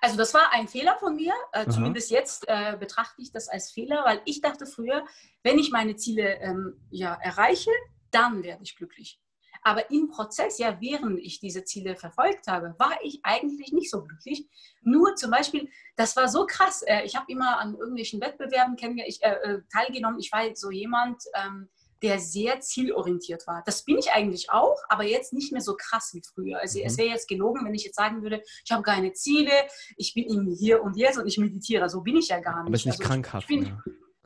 Also 0.00 0.16
das 0.16 0.34
war 0.34 0.52
ein 0.52 0.68
Fehler 0.68 0.96
von 0.98 1.16
mir. 1.16 1.32
Äh, 1.52 1.68
zumindest 1.68 2.10
jetzt 2.10 2.44
äh, 2.48 2.76
betrachte 2.78 3.22
ich 3.22 3.32
das 3.32 3.48
als 3.48 3.70
Fehler, 3.70 4.04
weil 4.04 4.20
ich 4.24 4.40
dachte 4.40 4.66
früher, 4.66 5.06
wenn 5.42 5.58
ich 5.58 5.70
meine 5.70 5.96
Ziele 5.96 6.38
ähm, 6.40 6.80
ja, 6.90 7.14
erreiche, 7.14 7.70
dann 8.10 8.42
werde 8.42 8.62
ich 8.62 8.76
glücklich. 8.76 9.20
Aber 9.66 9.90
im 9.90 10.08
Prozess, 10.08 10.58
ja, 10.58 10.78
während 10.80 11.18
ich 11.20 11.40
diese 11.40 11.64
Ziele 11.64 11.96
verfolgt 11.96 12.48
habe, 12.48 12.74
war 12.78 12.98
ich 13.02 13.20
eigentlich 13.22 13.72
nicht 13.72 13.90
so 13.90 14.02
glücklich. 14.02 14.46
Nur 14.82 15.16
zum 15.16 15.30
Beispiel, 15.30 15.70
das 15.96 16.14
war 16.16 16.28
so 16.28 16.44
krass. 16.44 16.82
Äh, 16.82 17.04
ich 17.04 17.16
habe 17.16 17.32
immer 17.32 17.58
an 17.58 17.74
irgendwelchen 17.74 18.20
Wettbewerben 18.20 18.76
ich, 19.06 19.22
äh, 19.22 19.32
äh, 19.32 19.62
teilgenommen. 19.72 20.20
Ich 20.20 20.30
war 20.32 20.42
so 20.54 20.70
jemand, 20.70 21.22
ähm, 21.34 21.70
der 22.04 22.20
sehr 22.20 22.60
zielorientiert 22.60 23.46
war. 23.46 23.62
Das 23.64 23.82
bin 23.82 23.96
ich 23.96 24.12
eigentlich 24.12 24.50
auch, 24.50 24.76
aber 24.90 25.04
jetzt 25.04 25.32
nicht 25.32 25.52
mehr 25.52 25.62
so 25.62 25.74
krass 25.74 26.10
wie 26.12 26.20
früher. 26.22 26.60
Also 26.60 26.78
mhm. 26.78 26.84
es 26.84 26.98
wäre 26.98 27.08
jetzt 27.08 27.28
gelogen, 27.28 27.64
wenn 27.64 27.74
ich 27.74 27.84
jetzt 27.84 27.96
sagen 27.96 28.22
würde, 28.22 28.42
ich 28.62 28.70
habe 28.70 28.82
keine 28.82 29.14
Ziele, 29.14 29.50
ich 29.96 30.12
bin 30.12 30.24
im 30.24 30.54
Hier 30.54 30.82
und 30.82 30.98
Jetzt 30.98 31.18
und 31.18 31.26
ich 31.26 31.38
meditiere. 31.38 31.88
So 31.88 32.02
bin 32.02 32.16
ich 32.16 32.28
ja 32.28 32.40
gar 32.40 32.62
nicht. 32.62 32.66
Aber 32.66 32.74
es 32.74 32.80
ist 32.82 32.86
nicht 32.86 33.00
also 33.00 33.08
krankhaft. 33.08 33.50
Ich, 33.50 33.56
bin, 33.56 33.78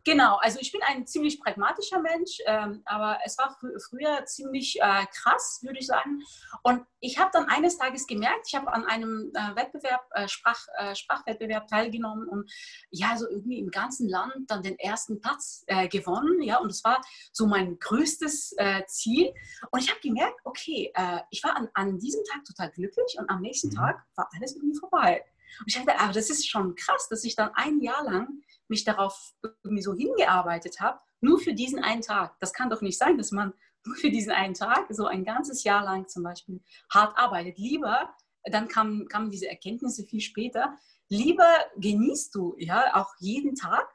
Genau, 0.04 0.36
also 0.36 0.58
ich 0.60 0.72
bin 0.72 0.80
ein 0.86 1.06
ziemlich 1.06 1.40
pragmatischer 1.40 2.00
Mensch, 2.00 2.38
ähm, 2.46 2.82
aber 2.84 3.18
es 3.24 3.36
war 3.36 3.50
fr 3.50 3.68
früher 3.88 4.24
ziemlich 4.26 4.80
äh, 4.80 5.06
krass, 5.12 5.60
würde 5.62 5.78
ich 5.78 5.86
sagen. 5.86 6.22
Und 6.62 6.84
ich 7.00 7.18
habe 7.18 7.30
dann 7.32 7.48
eines 7.48 7.78
Tages 7.78 8.06
gemerkt, 8.06 8.46
ich 8.46 8.54
habe 8.54 8.72
an 8.72 8.84
einem 8.84 9.30
äh, 9.34 9.56
Wettbewerb, 9.56 10.02
äh, 10.12 10.28
Sprach, 10.28 10.66
äh, 10.78 10.94
Sprachwettbewerb 10.94 11.68
teilgenommen 11.68 12.28
und 12.28 12.50
ja, 12.90 13.16
so 13.16 13.28
irgendwie 13.28 13.58
im 13.58 13.70
ganzen 13.70 14.08
Land 14.08 14.50
dann 14.50 14.62
den 14.62 14.78
ersten 14.78 15.20
Platz 15.20 15.64
äh, 15.66 15.88
gewonnen. 15.88 16.42
Ja, 16.42 16.58
und 16.58 16.70
das 16.70 16.84
war 16.84 17.00
so 17.32 17.46
mein 17.46 17.78
größtes 17.78 18.54
äh, 18.56 18.84
Ziel. 18.86 19.32
Und 19.70 19.80
ich 19.80 19.90
habe 19.90 20.00
gemerkt, 20.00 20.40
okay, 20.44 20.92
ich 21.30 21.42
war 21.44 21.56
an, 21.56 21.68
an 21.74 21.98
diesem 21.98 22.22
Tag 22.24 22.44
total 22.44 22.70
glücklich 22.70 23.16
und 23.18 23.28
am 23.30 23.40
nächsten 23.40 23.68
mhm. 23.68 23.74
Tag 23.74 24.04
war 24.16 24.28
alles 24.34 24.54
irgendwie 24.56 24.78
vorbei. 24.78 25.24
Und 25.60 25.66
ich 25.66 25.74
dachte, 25.74 25.98
aber 25.98 26.12
das 26.12 26.30
ist 26.30 26.48
schon 26.48 26.74
krass, 26.74 27.08
dass 27.08 27.24
ich 27.24 27.36
dann 27.36 27.50
ein 27.54 27.80
Jahr 27.80 28.04
lang 28.04 28.42
mich 28.68 28.84
darauf 28.84 29.34
irgendwie 29.62 29.82
so 29.82 29.94
hingearbeitet 29.94 30.80
habe, 30.80 31.00
nur 31.20 31.38
für 31.38 31.54
diesen 31.54 31.82
einen 31.82 32.02
Tag. 32.02 32.38
Das 32.40 32.52
kann 32.52 32.70
doch 32.70 32.82
nicht 32.82 32.98
sein, 32.98 33.18
dass 33.18 33.32
man 33.32 33.52
nur 33.84 33.96
für 33.96 34.10
diesen 34.10 34.32
einen 34.32 34.54
Tag 34.54 34.86
so 34.90 35.06
ein 35.06 35.24
ganzes 35.24 35.64
Jahr 35.64 35.84
lang 35.84 36.08
zum 36.08 36.22
Beispiel 36.22 36.62
hart 36.90 37.16
arbeitet. 37.16 37.58
Lieber, 37.58 38.14
dann 38.44 38.68
kamen, 38.68 39.08
kamen 39.08 39.30
diese 39.30 39.48
Erkenntnisse 39.48 40.04
viel 40.04 40.20
später, 40.20 40.76
lieber 41.08 41.48
genießt 41.76 42.34
du 42.34 42.54
ja 42.58 42.94
auch 42.94 43.14
jeden 43.18 43.54
Tag 43.54 43.88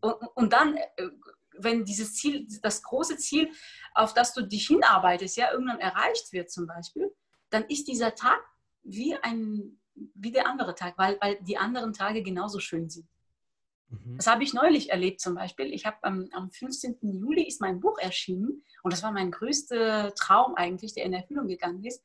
und, 0.00 0.14
und 0.34 0.52
dann, 0.52 0.76
äh, 0.76 1.08
wenn 1.58 1.84
dieses 1.84 2.14
Ziel, 2.14 2.46
das 2.62 2.82
große 2.82 3.16
Ziel, 3.18 3.50
auf 3.94 4.14
das 4.14 4.32
du 4.32 4.42
dich 4.42 4.68
hinarbeitest, 4.68 5.36
ja 5.36 5.52
irgendwann 5.52 5.80
erreicht 5.80 6.32
wird 6.32 6.50
zum 6.50 6.66
Beispiel, 6.66 7.14
dann 7.50 7.64
ist 7.64 7.88
dieser 7.88 8.14
Tag 8.14 8.40
wie 8.82 9.14
ein 9.16 9.79
wie 10.14 10.32
der 10.32 10.46
andere 10.46 10.74
Tag, 10.74 10.96
weil, 10.98 11.18
weil 11.20 11.38
die 11.42 11.58
anderen 11.58 11.92
Tage 11.92 12.22
genauso 12.22 12.60
schön 12.60 12.88
sind. 12.88 13.06
Mhm. 13.90 14.16
Das 14.16 14.26
habe 14.26 14.42
ich 14.42 14.54
neulich 14.54 14.90
erlebt 14.90 15.20
zum 15.20 15.34
Beispiel. 15.34 15.72
Ich 15.72 15.86
habe 15.86 15.98
am, 16.02 16.28
am 16.32 16.50
15. 16.50 16.98
Juli 17.02 17.46
ist 17.46 17.60
mein 17.60 17.80
Buch 17.80 17.98
erschienen 17.98 18.64
und 18.82 18.92
das 18.92 19.02
war 19.02 19.12
mein 19.12 19.30
größter 19.30 20.14
Traum 20.14 20.54
eigentlich, 20.54 20.94
der 20.94 21.04
in 21.04 21.12
Erfüllung 21.12 21.48
gegangen 21.48 21.84
ist. 21.84 22.02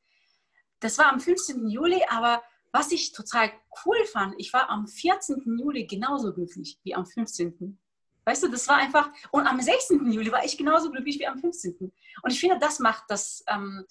Das 0.80 0.98
war 0.98 1.06
am 1.12 1.20
15. 1.20 1.68
Juli, 1.68 2.02
aber 2.08 2.42
was 2.72 2.92
ich 2.92 3.12
total 3.12 3.50
cool 3.84 4.04
fand, 4.04 4.34
ich 4.38 4.52
war 4.52 4.68
am 4.68 4.86
14. 4.86 5.58
Juli 5.58 5.86
genauso 5.86 6.34
glücklich 6.34 6.78
wie 6.82 6.94
am 6.94 7.06
15. 7.06 7.78
Weißt 8.24 8.42
du, 8.42 8.48
das 8.48 8.66
war 8.68 8.76
einfach, 8.76 9.10
und 9.30 9.46
am 9.46 9.60
16. 9.60 10.10
Juli 10.10 10.32
war 10.32 10.44
ich 10.44 10.58
genauso 10.58 10.90
glücklich 10.90 11.18
wie 11.18 11.28
am 11.28 11.38
15. 11.38 11.92
Und 12.22 12.30
ich 12.30 12.40
finde, 12.40 12.58
das 12.58 12.80
macht 12.80 13.04
das 13.08 13.44
ähm, 13.46 13.86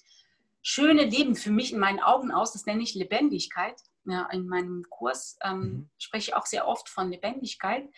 schöne 0.67 1.03
Leben 1.03 1.35
für 1.35 1.51
mich 1.51 1.71
in 1.71 1.79
meinen 1.79 1.99
Augen 1.99 2.31
aus, 2.31 2.53
das 2.53 2.65
nenne 2.65 2.81
ich 2.81 2.95
Lebendigkeit 2.95 3.79
ja, 4.05 4.27
in 4.31 4.47
meinem 4.47 4.83
Kurs 4.89 5.37
ähm, 5.43 5.59
mhm. 5.59 5.89
spreche 5.97 6.31
ich 6.31 6.35
auch 6.35 6.45
sehr 6.45 6.67
oft 6.67 6.89
von 6.89 7.11
Lebendigkeit. 7.11 7.89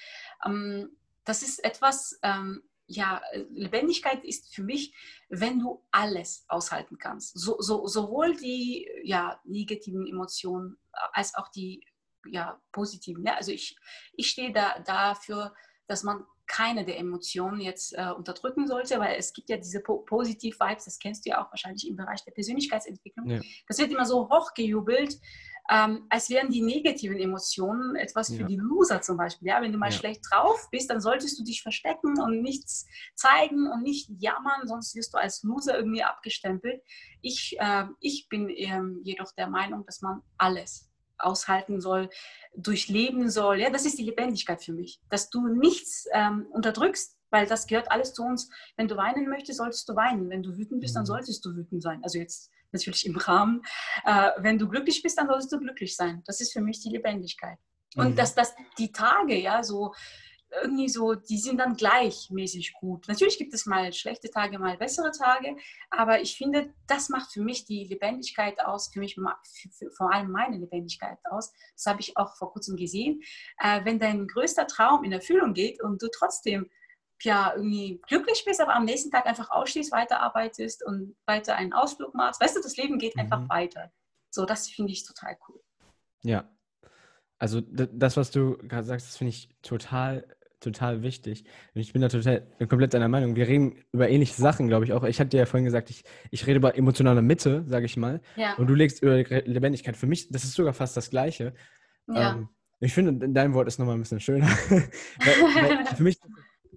Ähm, 0.45 0.97
das 1.25 1.43
ist 1.43 1.63
etwas, 1.63 2.19
ähm, 2.23 2.63
ja, 2.87 3.21
Lebendigkeit 3.49 4.23
ist 4.23 4.53
für 4.53 4.63
mich, 4.63 4.93
wenn 5.29 5.59
du 5.59 5.83
alles 5.91 6.45
aushalten 6.47 6.97
kannst. 6.97 7.37
So, 7.37 7.59
so, 7.59 7.85
sowohl 7.87 8.35
die 8.37 8.87
ja, 9.03 9.39
negativen 9.43 10.07
Emotionen 10.07 10.77
als 11.11 11.35
auch 11.35 11.49
die 11.49 11.85
ja, 12.25 12.59
positiven. 12.71 13.25
Ja? 13.25 13.35
Also 13.35 13.51
ich, 13.51 13.77
ich 14.13 14.29
stehe 14.29 14.53
da 14.53 14.79
dafür, 14.79 15.53
dass 15.87 16.03
man 16.03 16.25
keine 16.47 16.85
der 16.85 16.97
Emotionen 16.97 17.59
jetzt 17.59 17.93
äh, 17.93 18.11
unterdrücken 18.11 18.67
sollte, 18.67 18.99
weil 18.99 19.17
es 19.17 19.33
gibt 19.33 19.49
ja 19.49 19.57
diese 19.57 19.81
po 19.81 19.99
Positiv-Vibes, 19.99 20.85
das 20.85 20.99
kennst 20.99 21.25
du 21.25 21.29
ja 21.29 21.43
auch 21.43 21.51
wahrscheinlich 21.51 21.87
im 21.87 21.95
Bereich 21.95 22.23
der 22.23 22.31
Persönlichkeitsentwicklung. 22.31 23.29
Ja. 23.29 23.41
Das 23.67 23.77
wird 23.77 23.91
immer 23.91 24.05
so 24.05 24.29
hochgejubelt, 24.29 25.19
ähm, 25.69 26.05
als 26.09 26.29
wären 26.29 26.49
die 26.49 26.61
negativen 26.61 27.19
Emotionen 27.19 27.97
etwas 27.97 28.29
für 28.29 28.41
ja. 28.41 28.47
die 28.47 28.55
Loser 28.55 29.01
zum 29.01 29.17
Beispiel. 29.17 29.49
Ja, 29.49 29.61
wenn 29.61 29.73
du 29.73 29.77
mal 29.77 29.91
ja. 29.91 29.91
schlecht 29.91 30.21
drauf 30.29 30.69
bist, 30.71 30.89
dann 30.89 31.01
solltest 31.01 31.37
du 31.37 31.43
dich 31.43 31.61
verstecken 31.61 32.19
und 32.21 32.41
nichts 32.41 32.87
zeigen 33.15 33.69
und 33.69 33.83
nicht 33.83 34.09
jammern, 34.17 34.65
sonst 34.65 34.95
wirst 34.95 35.13
du 35.13 35.17
als 35.17 35.43
Loser 35.43 35.77
irgendwie 35.77 36.03
abgestempelt. 36.03 36.81
Ich, 37.21 37.57
äh, 37.59 37.85
ich 37.99 38.29
bin 38.29 38.49
ähm, 38.49 39.01
jedoch 39.03 39.33
der 39.33 39.47
Meinung, 39.47 39.85
dass 39.85 40.01
man 40.01 40.21
alles 40.37 40.89
aushalten 41.19 41.81
soll, 41.81 42.09
durchleben 42.55 43.29
soll. 43.29 43.59
Ja, 43.59 43.69
das 43.69 43.85
ist 43.85 43.97
die 43.97 44.03
Lebendigkeit 44.03 44.63
für 44.63 44.73
mich, 44.73 44.99
dass 45.09 45.29
du 45.29 45.47
nichts 45.47 46.07
ähm, 46.13 46.47
unterdrückst, 46.51 47.17
weil 47.29 47.45
das 47.45 47.67
gehört 47.67 47.91
alles 47.91 48.13
zu 48.13 48.23
uns. 48.23 48.49
Wenn 48.75 48.87
du 48.87 48.97
weinen 48.97 49.29
möchtest, 49.29 49.59
solltest 49.59 49.87
du 49.89 49.95
weinen. 49.95 50.29
Wenn 50.29 50.43
du 50.43 50.57
wütend 50.57 50.81
bist, 50.81 50.95
dann 50.95 51.03
mhm. 51.03 51.07
solltest 51.07 51.45
du 51.45 51.55
wütend 51.55 51.81
sein. 51.81 52.03
Also 52.03 52.17
jetzt 52.17 52.51
natürlich 52.71 53.05
im 53.05 53.17
Rahmen. 53.17 53.61
Äh, 54.05 54.31
wenn 54.37 54.57
du 54.57 54.67
glücklich 54.67 55.01
bist, 55.01 55.17
dann 55.17 55.27
solltest 55.27 55.51
du 55.51 55.59
glücklich 55.59 55.95
sein. 55.95 56.23
Das 56.25 56.41
ist 56.41 56.53
für 56.53 56.61
mich 56.61 56.81
die 56.81 56.89
Lebendigkeit. 56.89 57.57
Und 57.95 58.11
mhm. 58.11 58.15
dass, 58.15 58.35
dass 58.35 58.55
die 58.77 58.91
Tage, 58.91 59.37
ja, 59.39 59.63
so 59.63 59.93
irgendwie 60.61 60.89
so, 60.89 61.13
die 61.13 61.37
sind 61.37 61.57
dann 61.57 61.75
gleichmäßig 61.75 62.73
gut. 62.73 63.07
Natürlich 63.07 63.37
gibt 63.37 63.53
es 63.53 63.65
mal 63.65 63.91
schlechte 63.93 64.29
Tage, 64.29 64.59
mal 64.59 64.77
bessere 64.77 65.11
Tage, 65.11 65.55
aber 65.89 66.21
ich 66.21 66.37
finde, 66.37 66.73
das 66.87 67.09
macht 67.09 67.31
für 67.31 67.41
mich 67.41 67.65
die 67.65 67.85
Lebendigkeit 67.85 68.59
aus, 68.65 68.89
für 68.91 68.99
mich 68.99 69.15
für, 69.15 69.69
für, 69.71 69.91
vor 69.91 70.13
allem 70.13 70.31
meine 70.31 70.57
Lebendigkeit 70.57 71.17
aus. 71.25 71.51
Das 71.75 71.85
habe 71.85 72.01
ich 72.01 72.17
auch 72.17 72.35
vor 72.37 72.51
kurzem 72.51 72.77
gesehen. 72.77 73.21
Äh, 73.59 73.83
wenn 73.85 73.99
dein 73.99 74.27
größter 74.27 74.67
Traum 74.67 75.03
in 75.03 75.11
Erfüllung 75.11 75.53
geht 75.53 75.81
und 75.81 76.01
du 76.01 76.07
trotzdem 76.09 76.69
ja, 77.23 77.53
irgendwie 77.55 77.99
glücklich 78.07 78.43
bist, 78.45 78.61
aber 78.61 78.75
am 78.75 78.85
nächsten 78.85 79.11
Tag 79.11 79.25
einfach 79.25 79.49
ausstehst, 79.49 79.91
weiterarbeitest 79.91 80.85
und 80.85 81.15
weiter 81.25 81.55
einen 81.55 81.73
Ausflug 81.73 82.13
machst. 82.13 82.39
Weißt 82.41 82.55
du, 82.55 82.61
das 82.61 82.77
Leben 82.77 82.99
geht 82.99 83.15
mhm. 83.15 83.21
einfach 83.21 83.49
weiter. 83.49 83.91
So, 84.29 84.45
das 84.45 84.67
finde 84.67 84.91
ich 84.91 85.05
total 85.05 85.37
cool. 85.47 85.61
Ja. 86.21 86.49
Also 87.39 87.61
das, 87.61 88.17
was 88.17 88.31
du 88.31 88.57
gerade 88.57 88.83
sagst, 88.83 89.07
das 89.07 89.17
finde 89.17 89.29
ich 89.29 89.49
total, 89.61 90.27
total 90.59 91.03
wichtig. 91.03 91.45
Und 91.73 91.81
ich 91.81 91.93
bin 91.93 92.01
da 92.01 92.09
total 92.09 92.47
komplett 92.67 92.93
deiner 92.93 93.07
Meinung. 93.07 93.35
Wir 93.35 93.47
reden 93.47 93.83
über 93.91 94.09
ähnliche 94.09 94.35
Sachen, 94.35 94.67
glaube 94.67 94.85
ich 94.85 94.93
auch. 94.93 95.03
Ich 95.03 95.19
hatte 95.19 95.29
dir 95.29 95.39
ja 95.39 95.45
vorhin 95.45 95.65
gesagt, 95.65 95.89
ich, 95.89 96.03
ich 96.31 96.47
rede 96.47 96.57
über 96.57 96.77
emotionale 96.77 97.21
Mitte, 97.21 97.63
sage 97.67 97.85
ich 97.85 97.97
mal. 97.97 98.21
Ja. 98.35 98.55
Und 98.55 98.67
du 98.67 98.73
legst 98.73 99.01
über 99.01 99.17
Lebendigkeit. 99.17 99.97
Für 99.97 100.07
mich, 100.07 100.29
das 100.29 100.43
ist 100.43 100.53
sogar 100.53 100.73
fast 100.73 100.97
das 100.97 101.09
Gleiche. 101.09 101.53
Ja. 102.07 102.33
Ähm, 102.33 102.49
ich 102.79 102.93
finde, 102.93 103.29
dein 103.29 103.53
Wort 103.53 103.67
ist 103.67 103.79
nochmal 103.79 103.95
ein 103.95 104.01
bisschen 104.01 104.19
schöner. 104.19 104.47
weil, 104.69 104.85
weil 105.19 105.85
für 105.95 106.03
mich 106.03 106.17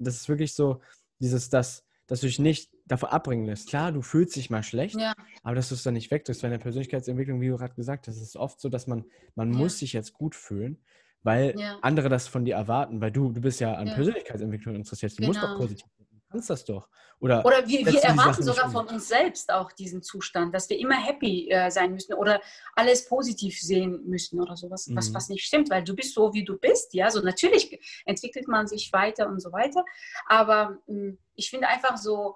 das 0.00 0.16
ist 0.16 0.28
wirklich 0.28 0.54
so, 0.54 0.80
dieses, 1.20 1.50
dass, 1.50 1.84
dass 2.06 2.20
du 2.20 2.26
dich 2.26 2.38
nicht 2.38 2.70
davor 2.86 3.12
abbringen 3.12 3.46
lässt. 3.46 3.68
Klar, 3.68 3.92
du 3.92 4.02
fühlst 4.02 4.34
dich 4.34 4.50
mal 4.50 4.62
schlecht, 4.62 4.98
ja. 4.98 5.14
aber 5.42 5.54
dass 5.54 5.68
du 5.68 5.74
es 5.74 5.82
dann 5.82 5.94
nicht 5.94 6.10
wegdrückst. 6.10 6.42
Weil 6.42 6.48
in 6.50 6.58
der 6.58 6.62
Persönlichkeitsentwicklung, 6.62 7.40
wie 7.40 7.48
du 7.48 7.56
gerade 7.56 7.74
gesagt 7.74 8.08
hast, 8.08 8.16
ist 8.16 8.22
es 8.22 8.36
oft 8.36 8.60
so, 8.60 8.68
dass 8.68 8.86
man, 8.86 9.04
man 9.36 9.50
muss 9.50 9.78
sich 9.78 9.92
jetzt 9.92 10.14
gut 10.14 10.34
fühlen, 10.34 10.82
weil 11.22 11.58
ja. 11.58 11.78
andere 11.82 12.08
das 12.08 12.28
von 12.28 12.44
dir 12.44 12.54
erwarten, 12.54 13.00
weil 13.00 13.10
du, 13.10 13.30
du 13.32 13.40
bist 13.40 13.60
ja 13.60 13.74
an 13.74 13.86
ja. 13.86 13.94
Persönlichkeitsentwicklung 13.94 14.74
interessiert. 14.74 15.12
Du 15.12 15.16
genau. 15.16 15.28
musst 15.28 15.42
doch 15.42 15.48
genau. 15.48 15.60
positiv 15.60 15.86
kannst 16.30 16.50
das 16.50 16.64
doch. 16.64 16.88
Oder, 17.18 17.44
oder 17.44 17.66
wir, 17.66 17.84
wir 17.84 18.00
erwarten 18.00 18.42
sogar 18.42 18.70
von 18.70 18.86
uns 18.86 19.08
selbst 19.08 19.52
auch 19.52 19.72
diesen 19.72 20.02
Zustand, 20.02 20.54
dass 20.54 20.70
wir 20.70 20.78
immer 20.78 20.94
happy 20.94 21.50
äh, 21.50 21.70
sein 21.70 21.92
müssen 21.92 22.14
oder 22.14 22.40
alles 22.74 23.06
positiv 23.06 23.60
sehen 23.60 24.04
müssen 24.06 24.40
oder 24.40 24.56
sowas, 24.56 24.86
mhm. 24.86 24.96
was, 24.96 25.12
was 25.12 25.28
nicht 25.28 25.44
stimmt, 25.44 25.68
weil 25.70 25.84
du 25.84 25.94
bist 25.94 26.14
so, 26.14 26.32
wie 26.32 26.44
du 26.44 26.56
bist. 26.56 26.94
Ja, 26.94 27.10
so 27.10 27.20
natürlich 27.20 27.78
entwickelt 28.06 28.48
man 28.48 28.66
sich 28.66 28.90
weiter 28.92 29.28
und 29.28 29.40
so 29.40 29.52
weiter. 29.52 29.84
Aber 30.26 30.78
mh, 30.86 30.94
hm, 30.94 31.18
ich 31.34 31.50
finde 31.50 31.68
einfach 31.68 31.96
so, 31.98 32.34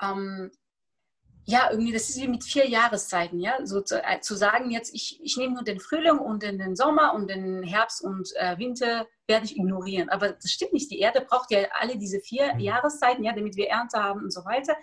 ähm, 0.00 0.50
ja, 1.44 1.70
irgendwie, 1.70 1.92
das 1.92 2.08
ist 2.08 2.20
wie 2.20 2.28
mit 2.28 2.44
vier 2.44 2.68
Jahreszeiten, 2.68 3.40
ja, 3.40 3.64
so 3.64 3.80
zu, 3.80 4.02
äh, 4.02 4.20
zu 4.20 4.36
sagen, 4.36 4.70
jetzt 4.70 4.94
ich, 4.94 5.20
ich 5.22 5.36
nehme 5.36 5.54
nur 5.54 5.64
den 5.64 5.80
Frühling 5.80 6.18
und 6.18 6.42
den, 6.42 6.58
den 6.58 6.76
Sommer 6.76 7.14
und 7.14 7.28
den 7.28 7.62
Herbst 7.62 8.02
und 8.02 8.30
äh, 8.36 8.56
Winter 8.58 9.06
werde 9.26 9.46
ich 9.46 9.56
ignorieren. 9.56 10.08
Aber 10.08 10.30
das 10.30 10.50
stimmt 10.50 10.72
nicht. 10.72 10.90
Die 10.90 11.00
Erde 11.00 11.20
braucht 11.20 11.50
ja 11.50 11.66
alle 11.80 11.96
diese 11.98 12.20
vier 12.20 12.54
mhm. 12.54 12.60
Jahreszeiten, 12.60 13.24
ja, 13.24 13.32
damit 13.32 13.56
wir 13.56 13.68
Ernte 13.68 13.98
haben 13.98 14.22
und 14.22 14.32
so 14.32 14.44
weiter. 14.44 14.76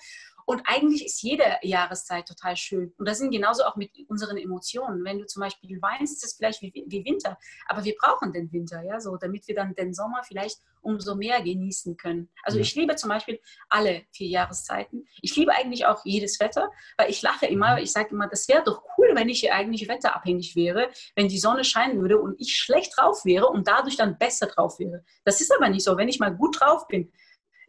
Und 0.49 0.63
eigentlich 0.65 1.05
ist 1.05 1.21
jede 1.21 1.43
Jahreszeit 1.61 2.27
total 2.27 2.57
schön. 2.57 2.91
Und 2.97 3.07
das 3.07 3.19
sind 3.19 3.29
genauso 3.29 3.65
auch 3.65 3.75
mit 3.75 3.91
unseren 4.07 4.35
Emotionen. 4.35 5.05
Wenn 5.05 5.19
du 5.19 5.27
zum 5.27 5.41
Beispiel 5.41 5.79
weinst, 5.79 6.11
ist 6.15 6.23
es 6.23 6.37
vielleicht 6.37 6.63
wie, 6.63 6.73
wie 6.87 7.05
Winter. 7.05 7.37
Aber 7.67 7.83
wir 7.83 7.93
brauchen 8.01 8.33
den 8.33 8.51
Winter, 8.51 8.81
ja, 8.81 8.99
so, 8.99 9.15
damit 9.15 9.47
wir 9.47 9.53
dann 9.53 9.75
den 9.75 9.93
Sommer 9.93 10.23
vielleicht 10.23 10.57
umso 10.81 11.13
mehr 11.13 11.43
genießen 11.43 11.97
können. 11.97 12.29
Also 12.41 12.57
ja. 12.57 12.63
ich 12.63 12.73
liebe 12.73 12.95
zum 12.95 13.09
Beispiel 13.09 13.39
alle 13.69 14.01
vier 14.09 14.27
Jahreszeiten. 14.27 15.05
Ich 15.21 15.35
liebe 15.35 15.53
eigentlich 15.53 15.85
auch 15.85 16.03
jedes 16.03 16.39
Wetter, 16.39 16.71
weil 16.97 17.11
ich 17.11 17.21
lache 17.21 17.45
immer. 17.45 17.75
Mhm. 17.75 17.83
Ich 17.83 17.91
sage 17.91 18.09
immer, 18.09 18.27
das 18.27 18.47
wäre 18.47 18.63
doch 18.63 18.81
cool, 18.97 19.11
wenn 19.13 19.29
ich 19.29 19.51
eigentlich 19.53 19.87
wetterabhängig 19.87 20.55
wäre, 20.55 20.89
wenn 21.15 21.27
die 21.27 21.37
Sonne 21.37 21.63
scheinen 21.63 22.01
würde 22.01 22.19
und 22.19 22.41
ich 22.41 22.55
schlecht 22.55 22.97
drauf 22.97 23.23
wäre 23.23 23.45
und 23.45 23.67
dadurch 23.67 23.97
dann 23.97 24.17
besser 24.17 24.47
drauf 24.47 24.79
wäre. 24.79 25.05
Das 25.25 25.41
ist 25.41 25.53
aber 25.55 25.69
nicht 25.69 25.83
so. 25.83 25.95
Wenn 25.95 26.09
ich 26.09 26.19
mal 26.19 26.35
gut 26.35 26.59
drauf 26.59 26.87
bin, 26.87 27.11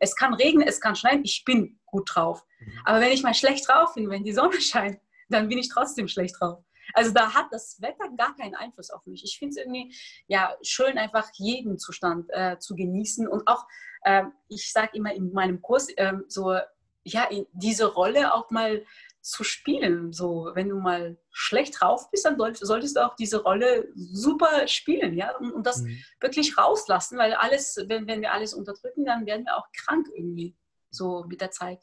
es 0.00 0.16
kann 0.16 0.34
regnen, 0.34 0.66
es 0.66 0.80
kann 0.80 0.96
schneien, 0.96 1.22
ich 1.24 1.44
bin 1.44 1.78
gut 1.86 2.10
drauf. 2.12 2.44
Mhm. 2.58 2.72
Aber 2.84 3.00
wenn 3.00 3.12
ich 3.12 3.22
mal 3.22 3.34
schlecht 3.34 3.68
drauf 3.68 3.94
bin, 3.94 4.10
wenn 4.10 4.24
die 4.24 4.32
Sonne 4.32 4.60
scheint, 4.60 4.98
dann 5.28 5.48
bin 5.48 5.58
ich 5.58 5.68
trotzdem 5.68 6.08
schlecht 6.08 6.34
drauf. 6.40 6.64
Also 6.92 7.12
da 7.12 7.32
hat 7.32 7.46
das 7.52 7.80
Wetter 7.80 8.08
gar 8.16 8.34
keinen 8.34 8.56
Einfluss 8.56 8.90
auf 8.90 9.06
mich. 9.06 9.22
Ich 9.22 9.38
finde 9.38 9.50
es 9.52 9.56
irgendwie 9.58 9.94
ja, 10.26 10.56
schön, 10.62 10.98
einfach 10.98 11.28
jeden 11.34 11.78
Zustand 11.78 12.26
äh, 12.30 12.58
zu 12.58 12.74
genießen. 12.74 13.28
Und 13.28 13.46
auch, 13.46 13.64
äh, 14.02 14.24
ich 14.48 14.72
sage 14.72 14.90
immer 14.94 15.14
in 15.14 15.32
meinem 15.32 15.62
Kurs, 15.62 15.88
äh, 15.90 16.14
so, 16.26 16.58
ja, 17.04 17.28
diese 17.52 17.86
Rolle 17.86 18.34
auch 18.34 18.50
mal 18.50 18.84
zu 19.22 19.44
spielen. 19.44 20.12
So, 20.12 20.50
wenn 20.54 20.68
du 20.68 20.76
mal 20.76 21.18
schlecht 21.30 21.80
drauf 21.80 22.10
bist, 22.10 22.24
dann 22.24 22.38
solltest 22.38 22.96
du 22.96 23.04
auch 23.04 23.14
diese 23.16 23.42
Rolle 23.42 23.88
super 23.94 24.66
spielen, 24.66 25.14
ja, 25.14 25.36
und, 25.36 25.52
und 25.52 25.66
das 25.66 25.82
mhm. 25.82 26.02
wirklich 26.20 26.56
rauslassen, 26.56 27.18
weil 27.18 27.34
alles, 27.34 27.76
wenn, 27.86 28.06
wenn 28.06 28.20
wir 28.20 28.32
alles 28.32 28.54
unterdrücken, 28.54 29.04
dann 29.04 29.26
werden 29.26 29.44
wir 29.44 29.56
auch 29.56 29.66
krank 29.72 30.06
irgendwie, 30.14 30.56
so 30.90 31.24
mit 31.28 31.40
der 31.40 31.50
Zeit. 31.50 31.80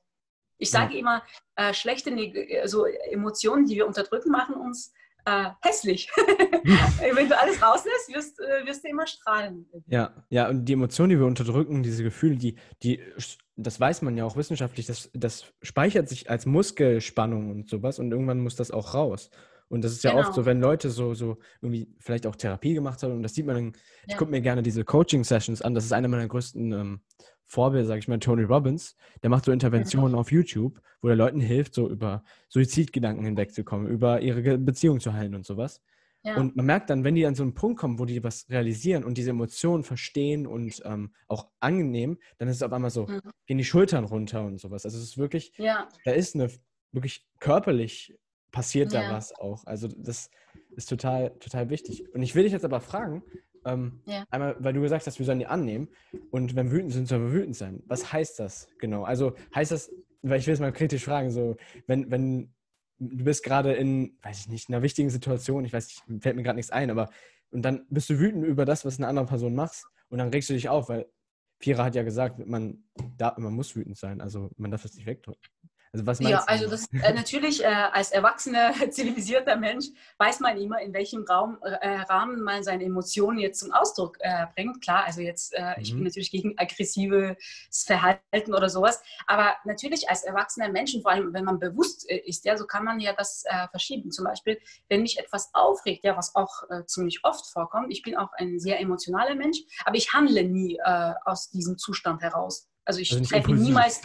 Ich 0.57 0.71
sage 0.71 0.93
ja. 0.93 0.99
immer, 0.99 1.23
äh, 1.55 1.73
schlechte 1.73 2.11
also 2.61 2.85
Emotionen, 2.85 3.67
die 3.67 3.75
wir 3.75 3.85
unterdrücken, 3.85 4.31
machen 4.31 4.55
uns 4.55 4.91
äh, 5.25 5.49
hässlich. 5.61 6.09
Wenn 6.15 7.29
du 7.29 7.37
alles 7.37 7.61
rauslässt, 7.61 8.13
wirst, 8.13 8.39
äh, 8.39 8.65
wirst 8.65 8.83
du 8.83 8.87
immer 8.87 9.05
strahlen. 9.05 9.69
Ja, 9.87 10.13
ja, 10.29 10.49
und 10.49 10.65
die 10.65 10.73
Emotionen, 10.73 11.09
die 11.09 11.19
wir 11.19 11.25
unterdrücken, 11.25 11.83
diese 11.83 12.03
Gefühle, 12.03 12.37
die, 12.37 12.57
die, 12.81 13.01
das 13.57 13.79
weiß 13.79 14.03
man 14.03 14.15
ja 14.15 14.23
auch 14.23 14.37
wissenschaftlich, 14.37 14.85
das, 14.85 15.09
das 15.13 15.51
speichert 15.61 16.07
sich 16.07 16.29
als 16.29 16.45
Muskelspannung 16.45 17.49
und 17.49 17.69
sowas 17.69 17.99
und 17.99 18.11
irgendwann 18.11 18.39
muss 18.39 18.55
das 18.55 18.71
auch 18.71 18.93
raus. 18.93 19.29
Und 19.69 19.83
das 19.83 19.91
ist 19.91 20.03
ja 20.03 20.11
genau. 20.11 20.21
oft 20.21 20.33
so, 20.33 20.45
wenn 20.45 20.61
Leute 20.61 20.89
so, 20.89 21.13
so 21.13 21.39
irgendwie 21.61 21.89
vielleicht 21.99 22.25
auch 22.25 22.35
Therapie 22.35 22.73
gemacht 22.73 23.03
haben 23.03 23.13
und 23.13 23.23
das 23.23 23.33
sieht 23.33 23.45
man 23.45 23.55
dann, 23.55 23.65
ja. 23.65 23.71
ich 24.07 24.17
gucke 24.17 24.31
mir 24.31 24.41
gerne 24.41 24.61
diese 24.61 24.85
Coaching-Sessions 24.85 25.61
an, 25.61 25.73
das 25.73 25.83
ist 25.83 25.91
eine 25.91 26.07
meiner 26.07 26.27
größten 26.27 26.71
ähm, 26.71 27.01
Vorbild, 27.45 27.87
sage 27.87 27.99
ich 27.99 28.07
mal, 28.07 28.19
Tony 28.19 28.43
Robbins, 28.43 28.95
der 29.23 29.29
macht 29.29 29.45
so 29.45 29.51
Interventionen 29.51 30.13
ja. 30.13 30.19
auf 30.19 30.31
YouTube, 30.31 30.79
wo 31.01 31.09
er 31.09 31.15
Leuten 31.15 31.39
hilft, 31.39 31.73
so 31.73 31.89
über 31.89 32.23
Suizidgedanken 32.49 33.25
hinwegzukommen, 33.25 33.87
über 33.87 34.21
ihre 34.21 34.57
Beziehung 34.57 34.99
zu 34.99 35.13
heilen 35.13 35.33
und 35.33 35.45
sowas. 35.45 35.81
Ja. 36.23 36.35
Und 36.37 36.55
man 36.55 36.65
merkt 36.65 36.89
dann, 36.89 37.03
wenn 37.03 37.15
die 37.15 37.25
an 37.25 37.35
so 37.35 37.43
einen 37.43 37.53
Punkt 37.53 37.79
kommen, 37.79 37.99
wo 37.99 38.05
die 38.05 38.23
was 38.23 38.49
realisieren 38.49 39.03
und 39.03 39.17
diese 39.17 39.29
Emotionen 39.29 39.83
verstehen 39.83 40.45
und 40.45 40.81
ähm, 40.85 41.13
auch 41.27 41.47
angenehm, 41.59 42.17
dann 42.37 42.47
ist 42.47 42.57
es 42.57 42.63
auf 42.63 42.73
einmal 42.73 42.89
so, 42.89 43.07
mhm. 43.07 43.21
gehen 43.45 43.57
die 43.57 43.63
Schultern 43.63 44.03
runter 44.03 44.43
und 44.43 44.59
sowas. 44.59 44.85
Also 44.85 44.97
es 44.97 45.03
ist 45.03 45.17
wirklich, 45.17 45.53
ja. 45.57 45.87
da 46.03 46.11
ist 46.11 46.35
eine, 46.35 46.49
wirklich 46.91 47.25
körperlich 47.39 48.17
passiert 48.51 48.93
da 48.93 49.11
was 49.11 49.33
auch. 49.33 49.65
Also 49.65 49.87
das 49.87 50.29
ist 50.75 50.89
total, 50.89 51.31
total 51.39 51.69
wichtig. 51.69 52.11
Und 52.13 52.23
ich 52.23 52.35
will 52.35 52.43
dich 52.43 52.53
jetzt 52.53 52.65
aber 52.65 52.81
fragen, 52.81 53.23
ähm, 53.65 54.01
ja. 54.05 54.25
Einmal, 54.29 54.55
weil 54.59 54.73
du 54.73 54.81
gesagt 54.81 55.05
hast, 55.05 55.19
wir 55.19 55.25
sollen 55.25 55.39
die 55.39 55.45
annehmen. 55.45 55.89
Und 56.31 56.55
wenn 56.55 56.67
wir 56.67 56.77
wütend 56.77 56.93
sind, 56.93 57.07
sollen 57.07 57.25
wir 57.25 57.33
wütend 57.33 57.55
sein. 57.55 57.83
Was 57.85 58.11
heißt 58.11 58.39
das 58.39 58.69
genau? 58.79 59.03
Also 59.03 59.35
heißt 59.53 59.71
das, 59.71 59.91
weil 60.21 60.39
ich 60.39 60.47
will 60.47 60.53
es 60.53 60.59
mal 60.59 60.71
kritisch 60.71 61.03
fragen, 61.03 61.29
so, 61.31 61.57
wenn, 61.85 62.09
wenn 62.09 62.53
du 62.99 63.23
bist 63.23 63.43
gerade 63.43 63.73
in, 63.73 64.17
weiß 64.21 64.41
ich 64.41 64.47
nicht, 64.47 64.69
in 64.69 64.75
einer 64.75 64.83
wichtigen 64.83 65.09
Situation, 65.09 65.65
ich 65.65 65.73
weiß 65.73 65.87
nicht, 65.87 66.23
fällt 66.23 66.35
mir 66.35 66.43
gerade 66.43 66.57
nichts 66.57 66.71
ein, 66.71 66.89
aber 66.89 67.09
und 67.49 67.61
dann 67.61 67.85
bist 67.89 68.09
du 68.09 68.19
wütend 68.19 68.45
über 68.45 68.65
das, 68.65 68.83
was 68.85 68.97
eine 68.97 69.07
andere 69.07 69.25
Person 69.25 69.55
macht 69.55 69.83
und 70.09 70.17
dann 70.17 70.29
regst 70.29 70.49
du 70.49 70.53
dich 70.53 70.69
auf, 70.69 70.89
weil 70.89 71.07
Vierer 71.59 71.85
hat 71.85 71.95
ja 71.95 72.03
gesagt, 72.03 72.45
man, 72.45 72.83
da, 73.17 73.35
man 73.37 73.53
muss 73.53 73.75
wütend 73.75 73.97
sein, 73.97 74.21
also 74.21 74.51
man 74.57 74.69
darf 74.69 74.83
das 74.83 74.93
nicht 74.93 75.07
wegdrücken. 75.07 75.41
Also 75.97 76.05
was 76.05 76.19
ja, 76.19 76.43
also 76.45 76.69
das, 76.69 76.85
äh, 76.91 77.13
natürlich 77.13 77.63
äh, 77.63 77.67
als 77.67 78.11
erwachsener, 78.11 78.73
zivilisierter 78.91 79.55
Mensch 79.55 79.87
weiß 80.19 80.39
man 80.39 80.57
immer, 80.57 80.79
in 80.81 80.93
welchem 80.93 81.23
Raum, 81.23 81.57
äh, 81.61 82.01
Rahmen 82.01 82.41
man 82.41 82.63
seine 82.63 82.83
Emotionen 82.83 83.39
jetzt 83.39 83.59
zum 83.59 83.71
Ausdruck 83.71 84.17
äh, 84.19 84.45
bringt. 84.55 84.81
Klar, 84.81 85.05
also 85.05 85.21
jetzt, 85.21 85.53
mhm. 85.57 85.81
ich 85.81 85.93
bin 85.93 86.03
natürlich 86.03 86.31
gegen 86.31 86.57
aggressives 86.57 87.37
Verhalten 87.85 88.53
oder 88.53 88.69
sowas, 88.69 89.01
aber 89.25 89.55
natürlich 89.65 90.09
als 90.09 90.23
erwachsener 90.23 90.69
Mensch, 90.69 90.95
vor 91.01 91.11
allem 91.11 91.33
wenn 91.33 91.45
man 91.45 91.59
bewusst 91.59 92.09
äh, 92.09 92.17
ist, 92.17 92.45
ja, 92.45 92.57
so 92.57 92.65
kann 92.65 92.83
man 92.83 92.99
ja 92.99 93.13
das 93.13 93.43
äh, 93.45 93.67
verschieben. 93.69 94.11
Zum 94.11 94.25
Beispiel, 94.25 94.59
wenn 94.89 95.01
mich 95.01 95.17
etwas 95.19 95.49
aufregt, 95.53 96.03
ja, 96.03 96.15
was 96.15 96.35
auch 96.35 96.63
ziemlich 96.85 97.23
oft 97.23 97.45
vorkommt, 97.47 97.91
ich 97.91 98.01
bin 98.01 98.15
auch 98.15 98.31
ein 98.33 98.59
sehr 98.59 98.79
emotionaler 98.79 99.35
Mensch, 99.35 99.59
aber 99.85 99.95
ich 99.95 100.13
handle 100.13 100.43
nie 100.43 100.79
aus 101.25 101.49
diesem 101.49 101.77
Zustand 101.77 102.21
heraus. 102.21 102.67
Also 102.87 103.01
ich 103.01 103.11
also 103.11 103.23
treffe 103.23 103.53
niemals, 103.53 104.01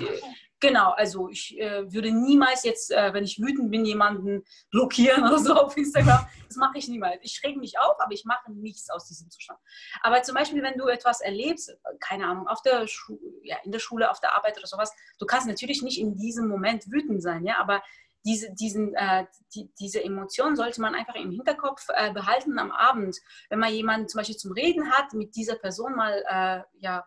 Genau, 0.62 0.92
also 0.92 1.28
ich 1.28 1.58
äh, 1.58 1.92
würde 1.92 2.12
niemals 2.12 2.62
jetzt, 2.62 2.92
äh, 2.92 3.12
wenn 3.12 3.24
ich 3.24 3.40
wütend 3.40 3.72
bin, 3.72 3.84
jemanden 3.84 4.44
blockieren 4.70 5.24
oder 5.24 5.38
so 5.40 5.54
auf 5.56 5.76
Instagram. 5.76 6.24
Das 6.46 6.56
mache 6.56 6.78
ich 6.78 6.86
niemals. 6.86 7.18
Ich 7.22 7.42
reg 7.42 7.56
mich 7.56 7.80
auf, 7.80 7.96
aber 7.98 8.12
ich 8.12 8.24
mache 8.24 8.52
nichts 8.52 8.88
aus 8.88 9.08
diesem 9.08 9.28
Zustand. 9.28 9.58
Aber 10.02 10.22
zum 10.22 10.36
Beispiel, 10.36 10.62
wenn 10.62 10.78
du 10.78 10.86
etwas 10.86 11.20
erlebst, 11.20 11.76
keine 11.98 12.26
Ahnung, 12.26 12.46
auf 12.46 12.62
der 12.62 12.86
ja, 13.42 13.56
in 13.64 13.72
der 13.72 13.80
Schule, 13.80 14.08
auf 14.08 14.20
der 14.20 14.36
Arbeit 14.36 14.56
oder 14.56 14.68
sowas, 14.68 14.92
du 15.18 15.26
kannst 15.26 15.48
natürlich 15.48 15.82
nicht 15.82 15.98
in 15.98 16.14
diesem 16.14 16.46
Moment 16.46 16.84
wütend 16.92 17.24
sein, 17.24 17.44
ja, 17.44 17.58
aber 17.58 17.82
diese, 18.24 18.54
diesen, 18.54 18.94
äh, 18.94 19.26
die, 19.56 19.68
diese 19.80 20.04
Emotion 20.04 20.54
sollte 20.54 20.80
man 20.80 20.94
einfach 20.94 21.16
im 21.16 21.32
Hinterkopf 21.32 21.88
äh, 21.88 22.12
behalten 22.12 22.56
am 22.60 22.70
Abend. 22.70 23.18
Wenn 23.48 23.58
man 23.58 23.72
jemanden 23.72 24.06
zum 24.06 24.20
Beispiel 24.20 24.36
zum 24.36 24.52
Reden 24.52 24.92
hat, 24.92 25.12
mit 25.12 25.34
dieser 25.34 25.56
Person 25.56 25.96
mal 25.96 26.22
äh, 26.28 26.62
ja, 26.78 27.04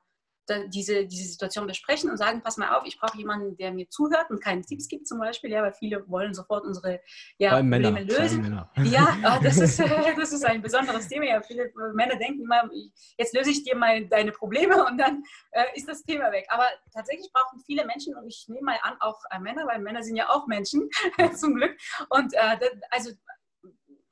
diese, 0.67 1.05
diese 1.05 1.27
Situation 1.27 1.67
besprechen 1.67 2.10
und 2.10 2.17
sagen, 2.17 2.41
pass 2.41 2.58
mal 2.58 2.75
auf, 2.75 2.86
ich 2.86 2.99
brauche 2.99 3.17
jemanden, 3.17 3.58
der 3.58 3.71
mir 3.71 3.89
zuhört 3.89 4.29
und 4.29 4.43
keine 4.43 4.62
Tipps 4.62 4.88
gibt 4.88 5.08
zum 5.08 5.19
Beispiel, 5.19 5.51
ja, 5.51 5.63
weil 5.63 5.73
viele 5.73 6.08
wollen 6.10 6.34
sofort 6.34 6.65
unsere 6.65 7.01
ja, 7.38 7.51
Probleme 7.51 7.91
Männer, 7.91 8.01
lösen. 8.01 8.62
Ja, 8.84 9.17
oh, 9.23 9.39
das, 9.43 9.58
ist, 9.58 9.79
das 10.17 10.31
ist 10.31 10.45
ein 10.45 10.62
besonderes 10.62 11.08
Thema. 11.08 11.25
Ja, 11.25 11.41
viele 11.41 11.71
Männer 11.93 12.15
denken 12.17 12.43
immer, 12.43 12.69
jetzt 13.17 13.36
löse 13.36 13.49
ich 13.51 13.63
dir 13.63 13.75
mal 13.75 14.05
deine 14.08 14.31
Probleme 14.31 14.86
und 14.86 14.97
dann 14.97 15.23
äh, 15.51 15.65
ist 15.75 15.88
das 15.88 16.03
Thema 16.03 16.31
weg. 16.31 16.45
Aber 16.49 16.65
tatsächlich 16.93 17.31
brauchen 17.34 17.60
viele 17.65 17.86
Menschen, 17.86 18.15
und 18.15 18.27
ich 18.27 18.45
nehme 18.47 18.65
mal 18.65 18.79
an, 18.84 18.95
auch 18.99 19.19
äh, 19.31 19.39
Männer, 19.39 19.65
weil 19.67 19.79
Männer 19.79 20.03
sind 20.03 20.15
ja 20.15 20.29
auch 20.29 20.47
Menschen, 20.47 20.89
zum 21.36 21.55
Glück. 21.55 21.75
Und 22.10 22.34
äh, 22.34 22.58
das, 22.60 22.69
also 22.91 23.12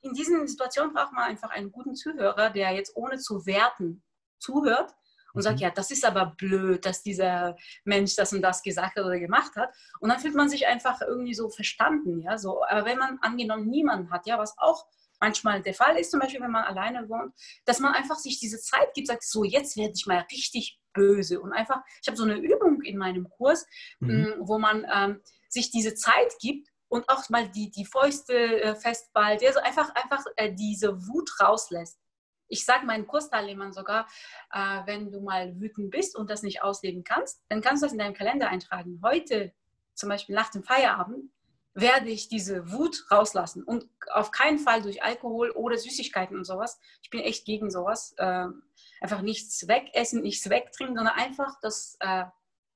in 0.02 0.12
diesen 0.12 0.46
Situationen 0.46 0.92
braucht 0.92 1.12
man 1.12 1.24
einfach 1.24 1.50
einen 1.50 1.72
guten 1.72 1.94
Zuhörer, 1.94 2.50
der 2.50 2.72
jetzt 2.72 2.96
ohne 2.96 3.18
zu 3.18 3.46
werten 3.46 4.02
zuhört 4.38 4.94
und 5.34 5.40
mhm. 5.40 5.42
sagt, 5.42 5.60
ja, 5.60 5.70
das 5.70 5.90
ist 5.90 6.04
aber 6.04 6.34
blöd, 6.36 6.86
dass 6.86 7.02
dieser 7.02 7.56
Mensch 7.84 8.16
das 8.16 8.32
und 8.32 8.42
das 8.42 8.62
gesagt 8.62 8.96
hat 8.96 9.04
oder 9.04 9.18
gemacht 9.18 9.54
hat. 9.56 9.70
Und 10.00 10.08
dann 10.08 10.20
fühlt 10.20 10.34
man 10.34 10.48
sich 10.48 10.66
einfach 10.66 11.00
irgendwie 11.02 11.34
so 11.34 11.50
verstanden, 11.50 12.20
ja, 12.20 12.38
so. 12.38 12.64
Aber 12.64 12.86
wenn 12.86 12.98
man 12.98 13.18
angenommen 13.20 13.68
niemanden 13.68 14.10
hat, 14.10 14.26
ja, 14.26 14.38
was 14.38 14.56
auch 14.58 14.86
manchmal 15.20 15.62
der 15.62 15.74
Fall 15.74 15.96
ist, 15.98 16.10
zum 16.10 16.20
Beispiel, 16.20 16.40
wenn 16.40 16.50
man 16.50 16.64
alleine 16.64 17.08
wohnt, 17.08 17.34
dass 17.64 17.80
man 17.80 17.94
einfach 17.94 18.16
sich 18.16 18.38
diese 18.40 18.60
Zeit 18.60 18.94
gibt, 18.94 19.08
sagt, 19.08 19.24
so, 19.24 19.44
jetzt 19.44 19.76
werde 19.76 19.94
ich 19.94 20.06
mal 20.06 20.24
richtig 20.30 20.80
böse. 20.92 21.40
Und 21.40 21.52
einfach, 21.52 21.80
ich 22.00 22.08
habe 22.08 22.16
so 22.16 22.24
eine 22.24 22.36
Übung 22.36 22.82
in 22.82 22.96
meinem 22.96 23.28
Kurs, 23.28 23.66
mhm. 24.00 24.14
Mm, 24.14 24.48
wo 24.48 24.58
man 24.58 24.86
ähm, 24.92 25.20
sich 25.48 25.70
diese 25.70 25.94
Zeit 25.94 26.32
gibt 26.40 26.68
und 26.88 27.08
auch 27.08 27.28
mal 27.28 27.48
die, 27.48 27.70
die 27.70 27.86
Fäuste 27.86 28.34
äh, 28.34 28.74
festballt, 28.76 29.42
ja, 29.42 29.52
so 29.52 29.60
einfach, 29.60 29.92
einfach 29.94 30.24
äh, 30.36 30.52
diese 30.52 31.06
Wut 31.08 31.30
rauslässt 31.40 31.98
ich 32.48 32.64
sage 32.64 32.86
meinen 32.86 33.06
Kursteilnehmern 33.06 33.72
sogar, 33.72 34.06
äh, 34.52 34.80
wenn 34.86 35.10
du 35.10 35.20
mal 35.20 35.58
wütend 35.60 35.90
bist 35.90 36.16
und 36.16 36.30
das 36.30 36.42
nicht 36.42 36.62
ausleben 36.62 37.04
kannst, 37.04 37.42
dann 37.48 37.60
kannst 37.60 37.82
du 37.82 37.86
das 37.86 37.92
in 37.92 37.98
deinem 37.98 38.14
Kalender 38.14 38.48
eintragen. 38.48 39.00
Heute, 39.02 39.52
zum 39.94 40.08
Beispiel 40.08 40.34
nach 40.34 40.50
dem 40.50 40.62
Feierabend, 40.62 41.30
werde 41.74 42.08
ich 42.08 42.28
diese 42.28 42.70
Wut 42.70 43.04
rauslassen 43.10 43.64
und 43.64 43.88
auf 44.12 44.30
keinen 44.30 44.58
Fall 44.58 44.82
durch 44.82 45.02
Alkohol 45.02 45.50
oder 45.50 45.76
Süßigkeiten 45.76 46.36
und 46.36 46.44
sowas. 46.44 46.78
Ich 47.02 47.10
bin 47.10 47.20
echt 47.20 47.44
gegen 47.44 47.70
sowas. 47.70 48.14
Äh, 48.16 48.46
einfach 49.00 49.22
nichts 49.22 49.66
wegessen, 49.66 50.22
nichts 50.22 50.48
wegtrinken, 50.48 50.96
sondern 50.96 51.14
einfach 51.14 51.58
das, 51.60 51.96
äh, 52.00 52.24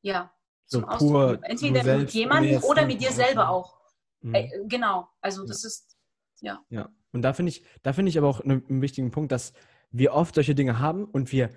ja, 0.02 0.32
so 0.66 0.82
pur. 0.82 1.38
Entweder 1.42 1.96
mit 1.96 2.10
jemandem 2.10 2.62
oder 2.64 2.84
mit 2.84 3.00
dir 3.00 3.12
selber 3.12 3.48
auch. 3.48 3.78
Mhm. 4.20 4.34
Äh, 4.34 4.50
genau, 4.66 5.08
also 5.20 5.46
das 5.46 5.62
ja. 5.62 5.68
ist, 5.68 5.96
ja. 6.40 6.60
Ja, 6.70 6.88
und 7.12 7.22
da 7.22 7.32
finde 7.32 7.50
ich, 7.50 7.64
da 7.82 7.92
finde 7.92 8.10
ich 8.10 8.18
aber 8.18 8.28
auch 8.28 8.40
einen 8.40 8.82
wichtigen 8.82 9.10
Punkt, 9.10 9.32
dass 9.32 9.52
wir 9.90 10.12
oft 10.12 10.34
solche 10.34 10.54
Dinge 10.54 10.78
haben 10.78 11.04
und 11.04 11.32
wir 11.32 11.50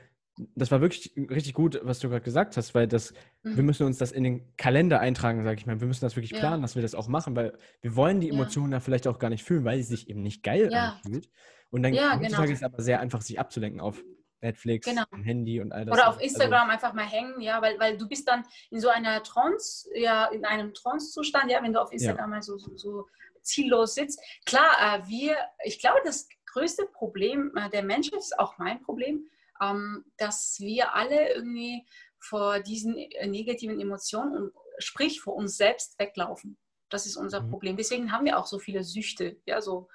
das 0.55 0.71
war 0.71 0.81
wirklich 0.81 1.13
richtig 1.17 1.53
gut, 1.53 1.79
was 1.83 1.99
du 1.99 2.09
gerade 2.09 2.23
gesagt 2.23 2.57
hast, 2.57 2.73
weil 2.73 2.87
das, 2.87 3.13
mhm. 3.43 3.57
wir 3.57 3.63
müssen 3.63 3.85
uns 3.85 3.97
das 3.97 4.11
in 4.11 4.23
den 4.23 4.55
Kalender 4.57 4.99
eintragen, 4.99 5.43
sage 5.43 5.57
ich 5.59 5.65
mal. 5.65 5.79
Wir 5.79 5.87
müssen 5.87 6.05
das 6.05 6.15
wirklich 6.15 6.31
planen, 6.31 6.57
ja. 6.57 6.61
dass 6.61 6.75
wir 6.75 6.81
das 6.81 6.95
auch 6.95 7.07
machen, 7.07 7.35
weil 7.35 7.53
wir 7.81 7.95
wollen 7.95 8.21
die 8.21 8.29
Emotionen 8.29 8.71
ja. 8.71 8.77
da 8.77 8.79
vielleicht 8.79 9.07
auch 9.07 9.19
gar 9.19 9.29
nicht 9.29 9.43
fühlen, 9.43 9.65
weil 9.65 9.77
sie 9.77 9.83
sich 9.83 10.09
eben 10.09 10.21
nicht 10.21 10.41
geil 10.41 10.69
ja. 10.71 10.99
anfühlt. 11.03 11.29
Und 11.69 11.83
dann 11.83 11.93
ja, 11.93 12.15
genau. 12.15 12.43
ist 12.43 12.51
es 12.51 12.63
aber 12.63 12.81
sehr 12.81 12.99
einfach, 13.01 13.21
sich 13.21 13.39
abzulenken 13.39 13.81
auf 13.81 14.01
Netflix, 14.41 14.87
genau. 14.87 15.03
Handy 15.23 15.61
und 15.61 15.71
all 15.71 15.85
das. 15.85 15.93
Oder 15.93 16.09
auf 16.09 16.15
also 16.15 16.25
Instagram 16.25 16.69
also, 16.69 16.73
einfach 16.73 16.93
mal 16.93 17.05
hängen, 17.05 17.39
ja, 17.41 17.61
weil, 17.61 17.79
weil 17.79 17.97
du 17.97 18.07
bist 18.07 18.27
dann 18.27 18.43
in 18.71 18.79
so 18.79 18.89
einer 18.89 19.21
Trance, 19.23 19.87
ja, 19.95 20.25
in 20.25 20.45
einem 20.45 20.73
Trance-Zustand, 20.73 21.51
ja, 21.51 21.61
wenn 21.61 21.73
du 21.73 21.81
auf 21.81 21.91
Instagram 21.91 22.31
mal 22.31 22.41
so, 22.41 22.57
so, 22.57 22.75
so, 22.75 23.07
ziellos 23.43 23.95
sitzt. 23.95 24.21
Klar, 24.45 24.71
äh, 24.79 25.07
wir, 25.07 25.37
ich 25.63 25.79
glaube, 25.79 25.99
das 26.03 26.27
größte 26.47 26.85
Problem 26.85 27.51
äh, 27.55 27.69
der 27.69 27.83
Menschen 27.83 28.17
ist 28.17 28.37
auch 28.39 28.57
mein 28.57 28.81
Problem, 28.81 29.29
ähm, 29.61 30.05
dass 30.17 30.57
wir 30.59 30.95
alle 30.95 31.33
irgendwie 31.33 31.85
vor 32.19 32.59
diesen 32.59 32.97
äh, 32.97 33.27
negativen 33.27 33.79
Emotionen 33.79 34.35
und 34.35 34.53
sprich 34.77 35.21
vor 35.21 35.35
uns 35.35 35.57
selbst 35.57 35.97
weglaufen. 35.99 36.57
Das 36.89 37.05
ist 37.05 37.15
unser 37.15 37.41
mhm. 37.41 37.49
Problem. 37.49 37.77
Deswegen 37.77 38.11
haben 38.11 38.25
wir 38.25 38.37
auch 38.37 38.47
so 38.47 38.59
viele 38.59 38.83
Süchte, 38.83 39.39
ja, 39.45 39.61
so 39.61 39.89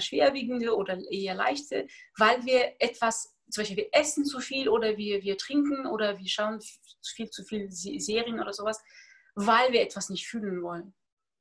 schwerwiegende 0.00 0.74
oder 0.74 0.98
eher 1.12 1.36
leichte, 1.36 1.86
weil 2.18 2.44
wir 2.44 2.74
etwas, 2.80 3.36
zum 3.48 3.62
Beispiel 3.62 3.76
wir 3.76 3.88
essen 3.92 4.24
zu 4.24 4.40
viel 4.40 4.68
oder 4.68 4.96
wir, 4.96 5.22
wir 5.22 5.38
trinken 5.38 5.86
oder 5.86 6.18
wir 6.18 6.28
schauen 6.28 6.58
viel 7.14 7.30
zu 7.30 7.44
viel 7.44 7.70
Serien 7.70 8.40
oder 8.40 8.52
sowas, 8.52 8.82
weil 9.36 9.72
wir 9.72 9.82
etwas 9.82 10.10
nicht 10.10 10.26
fühlen 10.26 10.60
wollen. 10.62 10.92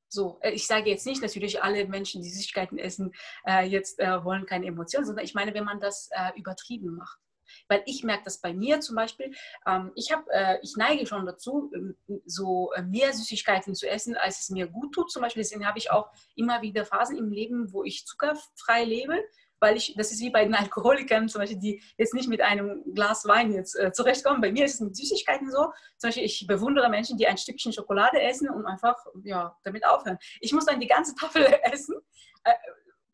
So, 0.10 0.40
äh, 0.42 0.52
ich 0.52 0.68
sage 0.68 0.90
jetzt 0.90 1.06
nicht 1.06 1.22
natürlich 1.22 1.62
alle 1.62 1.88
Menschen, 1.88 2.22
die 2.22 2.30
Süßigkeiten 2.30 2.78
essen, 2.78 3.14
äh, 3.46 3.66
jetzt 3.66 4.00
äh, 4.00 4.24
wollen 4.24 4.46
keine 4.46 4.68
Emotionen, 4.68 5.06
sondern 5.06 5.26
ich 5.26 5.34
meine, 5.34 5.54
wenn 5.54 5.66
man 5.66 5.80
das 5.80 6.10
äh, 6.12 6.38
übertrieben 6.38 6.96
macht. 6.96 7.20
Weil 7.68 7.84
ich 7.86 8.04
merke 8.04 8.24
das 8.26 8.42
bei 8.42 8.54
mir 8.54 8.80
zum 8.80 8.96
Beispiel, 8.96 9.34
ähm, 9.68 9.92
ich, 9.96 10.12
hab, 10.12 10.26
äh, 10.30 10.60
ich 10.62 10.76
neige 10.78 11.06
schon 11.06 11.26
dazu, 11.26 11.72
ähm, 11.76 11.96
so 12.26 12.72
äh, 12.74 12.82
mehr 12.82 13.14
Süßigkeiten 13.14 13.76
zu 13.76 13.90
essen, 13.90 14.16
als 14.16 14.42
es 14.42 14.50
mir 14.50 14.68
gut 14.68 14.94
tut. 14.94 15.12
Zum 15.12 15.22
Beispiel, 15.22 15.44
deswegen 15.44 15.68
habe 15.68 15.78
ich 15.78 15.92
auch 15.92 16.10
immer 16.36 16.62
wieder 16.62 16.86
Phasen 16.86 17.18
im 17.18 17.30
Leben, 17.30 17.72
wo 17.72 17.84
ich 17.84 18.06
zuckerfrei 18.06 18.84
lebe 18.84 19.24
weil 19.60 19.78
ich, 19.78 19.96
das 19.98 20.12
ist 20.12 20.22
wie 20.22 20.30
bei 20.30 20.44
den 20.44 20.54
Alkoholikern 20.54 21.30
zum 21.30 21.40
Beispiel, 21.40 21.60
die 21.60 21.82
jetzt 21.98 22.14
nicht 22.14 22.30
mit 22.30 22.42
einem 22.42 22.84
Glas 22.94 23.26
Wein 23.26 23.54
jetzt 23.54 23.76
äh, 23.76 23.92
zurechtkommen. 23.92 24.42
Bei 24.42 24.52
mir 24.52 24.66
ist 24.66 24.76
es 24.76 24.80
mit 24.82 24.96
Süßigkeiten 24.96 25.52
so. 25.52 25.72
Zum 25.98 26.10
Beispiel, 26.10 26.24
ich 26.24 26.46
bewundere 26.48 26.90
Menschen, 26.90 27.18
die 27.18 27.28
ein 27.28 27.38
Stückchen 27.38 27.74
Schokolade 27.74 28.22
essen 28.22 28.50
und 28.50 28.66
einfach 28.66 28.96
ja, 29.24 29.58
damit 29.64 29.86
aufhören. 29.86 30.18
Ich 30.42 30.54
muss 30.54 30.66
dann 30.66 30.80
die 30.80 30.88
ganze 30.88 31.16
Tafel 31.16 31.46
essen. 31.64 31.96
Äh, 32.44 32.54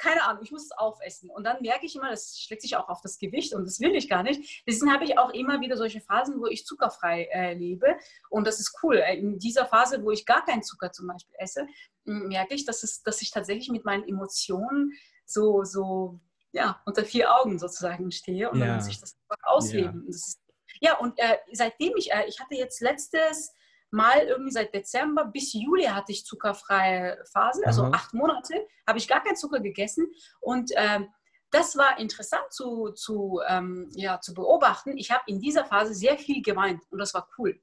keine 0.02 0.24
Ahnung, 0.24 0.42
ich 0.44 0.52
muss 0.52 0.64
es 0.64 0.72
aufessen. 0.72 1.30
Und 1.30 1.44
dann 1.44 1.62
merke 1.62 1.86
ich 1.86 1.96
immer, 1.96 2.10
das 2.10 2.40
schlägt 2.40 2.64
sich 2.64 2.76
auch 2.76 2.90
auf 2.90 3.02
das 3.02 3.20
Gewicht 3.20 3.54
und 3.54 3.66
das 3.66 3.80
will 3.80 3.96
ich 3.96 4.10
gar 4.10 4.24
nicht. 4.24 4.64
Deswegen 4.68 4.92
habe 4.92 5.04
ich 5.04 5.20
auch 5.20 5.30
immer 5.30 5.62
wieder 5.62 5.78
solche 5.78 6.02
Phasen, 6.02 6.42
wo 6.42 6.48
ich 6.48 6.66
zuckerfrei 6.66 7.30
äh, 7.32 7.54
lebe. 7.54 7.96
Und 8.30 8.48
das 8.48 8.60
ist 8.60 8.76
cool. 8.82 8.98
Äh, 8.98 9.20
in 9.20 9.38
dieser 9.38 9.68
Phase, 9.68 10.04
wo 10.04 10.10
ich 10.10 10.26
gar 10.26 10.44
keinen 10.44 10.64
Zucker 10.64 10.92
zum 10.92 11.08
Beispiel 11.08 11.36
esse, 11.38 11.68
merke 12.04 12.56
ich, 12.56 12.66
dass, 12.66 12.82
es, 12.82 13.04
dass 13.04 13.22
ich 13.22 13.30
tatsächlich 13.30 13.70
mit 13.70 13.86
meinen 13.86 14.08
Emotionen 14.08 14.92
so, 15.26 15.64
so 15.64 16.20
ja, 16.52 16.82
unter 16.86 17.06
vier 17.06 17.34
Augen 17.34 17.60
sozusagen 17.60 18.12
stehe 18.12 18.50
und 18.50 18.60
ja. 18.60 18.66
dann 18.66 18.76
muss 18.78 18.88
ich 18.88 19.00
das 19.00 19.18
ausleben. 19.44 20.04
Ja, 20.04 20.10
ist, 20.10 20.42
ja 20.80 20.98
und 20.98 21.18
äh, 21.18 21.38
seitdem 21.52 21.94
ich, 21.96 22.12
äh, 22.12 22.26
ich 22.28 22.40
hatte 22.40 22.56
jetzt 22.56 22.82
letztes 22.82 23.54
Mal 23.94 24.22
irgendwie 24.22 24.52
seit 24.52 24.74
Dezember 24.74 25.26
bis 25.26 25.52
Juli 25.52 25.84
hatte 25.84 26.14
ich 26.14 26.26
zuckerfreie 26.26 27.22
Phase, 27.32 27.62
also 27.66 27.84
Aha. 27.84 27.92
acht 27.94 28.14
Monate, 28.14 28.66
habe 28.88 28.98
ich 28.98 29.08
gar 29.08 29.22
keinen 29.22 29.36
Zucker 29.36 29.60
gegessen. 29.60 30.10
Und 30.40 30.72
ähm, 30.76 31.10
das 31.52 31.76
war 31.76 32.00
interessant 32.00 32.46
zu, 32.52 32.92
zu, 32.92 33.42
ähm, 33.50 33.90
ja, 33.92 34.22
zu 34.22 34.34
beobachten. 34.34 34.98
Ich 34.98 35.12
habe 35.12 35.24
in 35.28 35.42
dieser 35.42 35.66
Phase 35.66 35.94
sehr 35.94 36.18
viel 36.18 36.42
geweint 36.42 36.82
und 36.90 37.00
das 37.00 37.14
war 37.14 37.28
cool. 37.38 37.62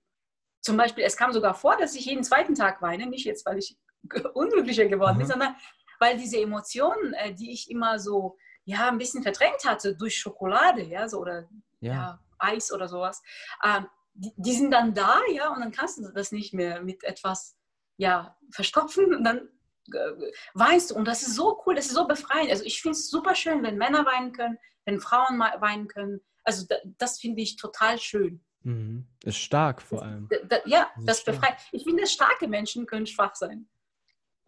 Zum 0.60 0.76
Beispiel, 0.76 1.04
es 1.04 1.16
kam 1.16 1.32
sogar 1.32 1.54
vor, 1.54 1.78
dass 1.78 1.94
ich 1.94 2.04
jeden 2.04 2.22
zweiten 2.22 2.54
Tag 2.54 2.82
weine, 2.82 3.06
nicht 3.06 3.24
jetzt, 3.24 3.46
weil 3.46 3.56
ich 3.56 3.78
unglücklicher 4.34 4.84
geworden 4.84 5.12
Aha. 5.12 5.18
bin, 5.18 5.26
sondern 5.26 5.56
weil 5.98 6.18
diese 6.18 6.38
Emotionen, 6.38 7.14
äh, 7.14 7.32
die 7.34 7.52
ich 7.52 7.70
immer 7.70 7.98
so 7.98 8.36
ja, 8.68 8.88
ein 8.88 8.98
bisschen 8.98 9.22
verdrängt 9.22 9.64
hatte 9.64 9.96
durch 9.96 10.18
Schokolade, 10.18 10.82
ja, 10.82 11.08
so, 11.08 11.20
oder 11.20 11.48
ja. 11.80 11.92
ja 11.92 12.20
Eis 12.38 12.70
oder 12.70 12.86
sowas, 12.86 13.22
ähm, 13.64 13.86
die, 14.12 14.30
die, 14.36 14.52
sind 14.52 14.72
dann 14.72 14.92
da, 14.92 15.20
ja, 15.32 15.50
und 15.54 15.60
dann 15.60 15.72
kannst 15.72 15.96
du 15.96 16.12
das 16.12 16.32
nicht 16.32 16.52
mehr 16.52 16.82
mit 16.82 17.02
etwas, 17.02 17.56
ja, 17.96 18.36
verstopfen 18.50 19.14
und 19.14 19.24
dann 19.24 19.48
äh, 19.94 20.32
weinst 20.52 20.90
du. 20.90 20.96
Und 20.96 21.06
das 21.06 21.22
ist 21.22 21.34
so 21.34 21.62
cool, 21.64 21.76
das 21.76 21.86
ist 21.86 21.94
so 21.94 22.06
befreiend. 22.06 22.50
Also 22.50 22.62
ich 22.64 22.82
finde 22.82 22.98
es 22.98 23.08
super 23.08 23.34
schön, 23.34 23.62
wenn 23.62 23.78
Männer 23.78 24.04
weinen 24.04 24.32
können, 24.32 24.58
wenn 24.84 25.00
Frauen 25.00 25.38
weinen 25.38 25.88
können. 25.88 26.20
Also 26.44 26.66
das, 26.68 26.80
das 26.98 27.20
finde 27.20 27.40
ich 27.40 27.56
total 27.56 27.98
schön. 27.98 28.44
Mhm. 28.64 29.06
Ist 29.24 29.38
stark 29.38 29.80
vor 29.80 30.02
allem. 30.02 30.28
Das, 30.28 30.40
das, 30.46 30.60
ja, 30.66 30.90
das, 30.98 31.24
das 31.24 31.24
befreit. 31.24 31.56
Ich 31.72 31.84
finde, 31.84 32.06
starke 32.06 32.48
Menschen 32.48 32.84
können 32.84 33.06
schwach 33.06 33.34
sein. 33.34 33.66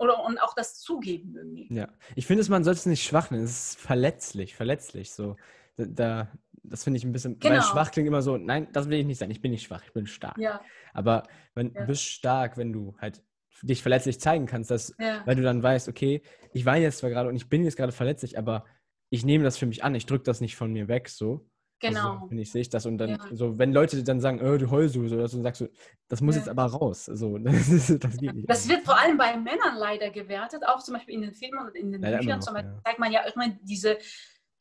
Oder 0.01 0.25
und 0.25 0.39
auch 0.39 0.55
das 0.55 0.81
zugeben 0.81 1.37
irgendwie. 1.37 1.69
Ja, 1.73 1.89
ich 2.17 2.27
finde, 2.27 2.49
man 2.51 2.65
sollte 2.65 2.79
es 2.79 2.87
nicht 2.87 3.05
schwach 3.05 3.31
nennen. 3.31 3.45
Es 3.45 3.75
ist 3.75 3.79
verletzlich, 3.79 4.57
verletzlich. 4.57 5.13
So, 5.13 5.37
da, 5.77 6.33
das 6.63 6.85
finde 6.85 6.97
ich 6.97 7.05
ein 7.05 7.13
bisschen, 7.13 7.39
genau. 7.39 7.57
weil 7.57 7.63
schwach 7.63 7.91
klingt 7.91 8.09
immer 8.09 8.23
so, 8.23 8.39
nein, 8.39 8.69
das 8.73 8.89
will 8.89 8.99
ich 8.99 9.07
nicht 9.07 9.19
sein, 9.19 9.31
ich 9.31 9.43
bin 9.43 9.51
nicht 9.51 9.65
schwach, 9.65 9.85
ich 9.85 9.93
bin 9.93 10.07
stark. 10.07 10.39
Ja. 10.39 10.63
Aber 10.95 11.25
wenn, 11.55 11.75
ja. 11.75 11.83
du 11.83 11.87
bist 11.87 12.03
stark, 12.03 12.57
wenn 12.57 12.73
du 12.73 12.97
halt 12.99 13.23
dich 13.63 13.83
verletzlich 13.83 14.19
zeigen 14.21 14.47
kannst, 14.47 14.71
dass, 14.71 14.95
ja. 14.99 15.23
weil 15.27 15.37
du 15.37 15.43
dann 15.43 15.63
weißt, 15.63 15.89
okay, 15.89 16.23
ich 16.55 16.65
weine 16.65 16.85
jetzt 16.85 16.99
zwar 16.99 17.11
gerade 17.11 17.29
und 17.29 17.37
ich 17.37 17.51
bin 17.51 17.63
jetzt 17.63 17.77
gerade 17.77 17.93
verletzlich, 17.93 18.39
aber 18.39 18.65
ich 19.11 19.25
nehme 19.25 19.45
das 19.45 19.59
für 19.59 19.67
mich 19.67 19.85
an, 19.85 19.95
ich 19.95 20.07
drücke 20.07 20.25
das 20.25 20.41
nicht 20.41 20.57
von 20.57 20.73
mir 20.73 20.89
weg, 20.89 21.11
so. 21.11 21.47
Also 21.83 21.99
genau. 21.99 22.13
Also, 22.15 22.29
finde 22.29 22.43
ich, 22.43 22.53
sehe 22.53 22.61
ich 22.63 22.69
das. 22.69 22.87
Und 22.87 22.99
dann, 22.99 23.11
ja. 23.11 23.19
so, 23.33 23.59
wenn 23.59 23.73
Leute 23.73 24.03
dann 24.03 24.21
sagen, 24.21 24.41
oh, 24.43 24.59
du 24.59 24.71
Heulsuse, 24.71 25.15
oder 25.15 25.29
so, 25.29 25.39
dann 25.39 25.45
sagst 25.45 25.61
du, 25.63 25.69
das 26.09 26.21
muss 26.21 26.35
ja. 26.35 26.41
jetzt 26.41 26.49
aber 26.49 26.65
raus. 26.65 27.09
Also, 27.09 27.39
das, 27.39 27.69
ist, 27.69 28.05
das 28.05 28.17
geht 28.17 28.35
nicht. 28.35 28.49
Das 28.49 28.69
wird 28.69 28.85
vor 28.85 28.99
allem 28.99 29.17
bei 29.17 29.37
Männern 29.37 29.77
leider 29.79 30.11
gewertet, 30.11 30.63
auch 30.67 30.83
zum 30.83 30.95
Beispiel 30.95 31.15
in 31.15 31.23
den 31.23 31.33
Filmen 31.33 31.67
und 31.67 31.75
in 31.75 31.93
den 31.93 32.03
leider 32.03 32.19
Büchern. 32.19 32.39
Noch, 32.39 32.45
zum 32.45 32.55
Beispiel 32.55 32.73
ja. 32.73 32.83
zeigt 32.85 32.99
man 32.99 33.13
ja 33.13 33.21
immer 33.23 33.49
diese 33.63 33.99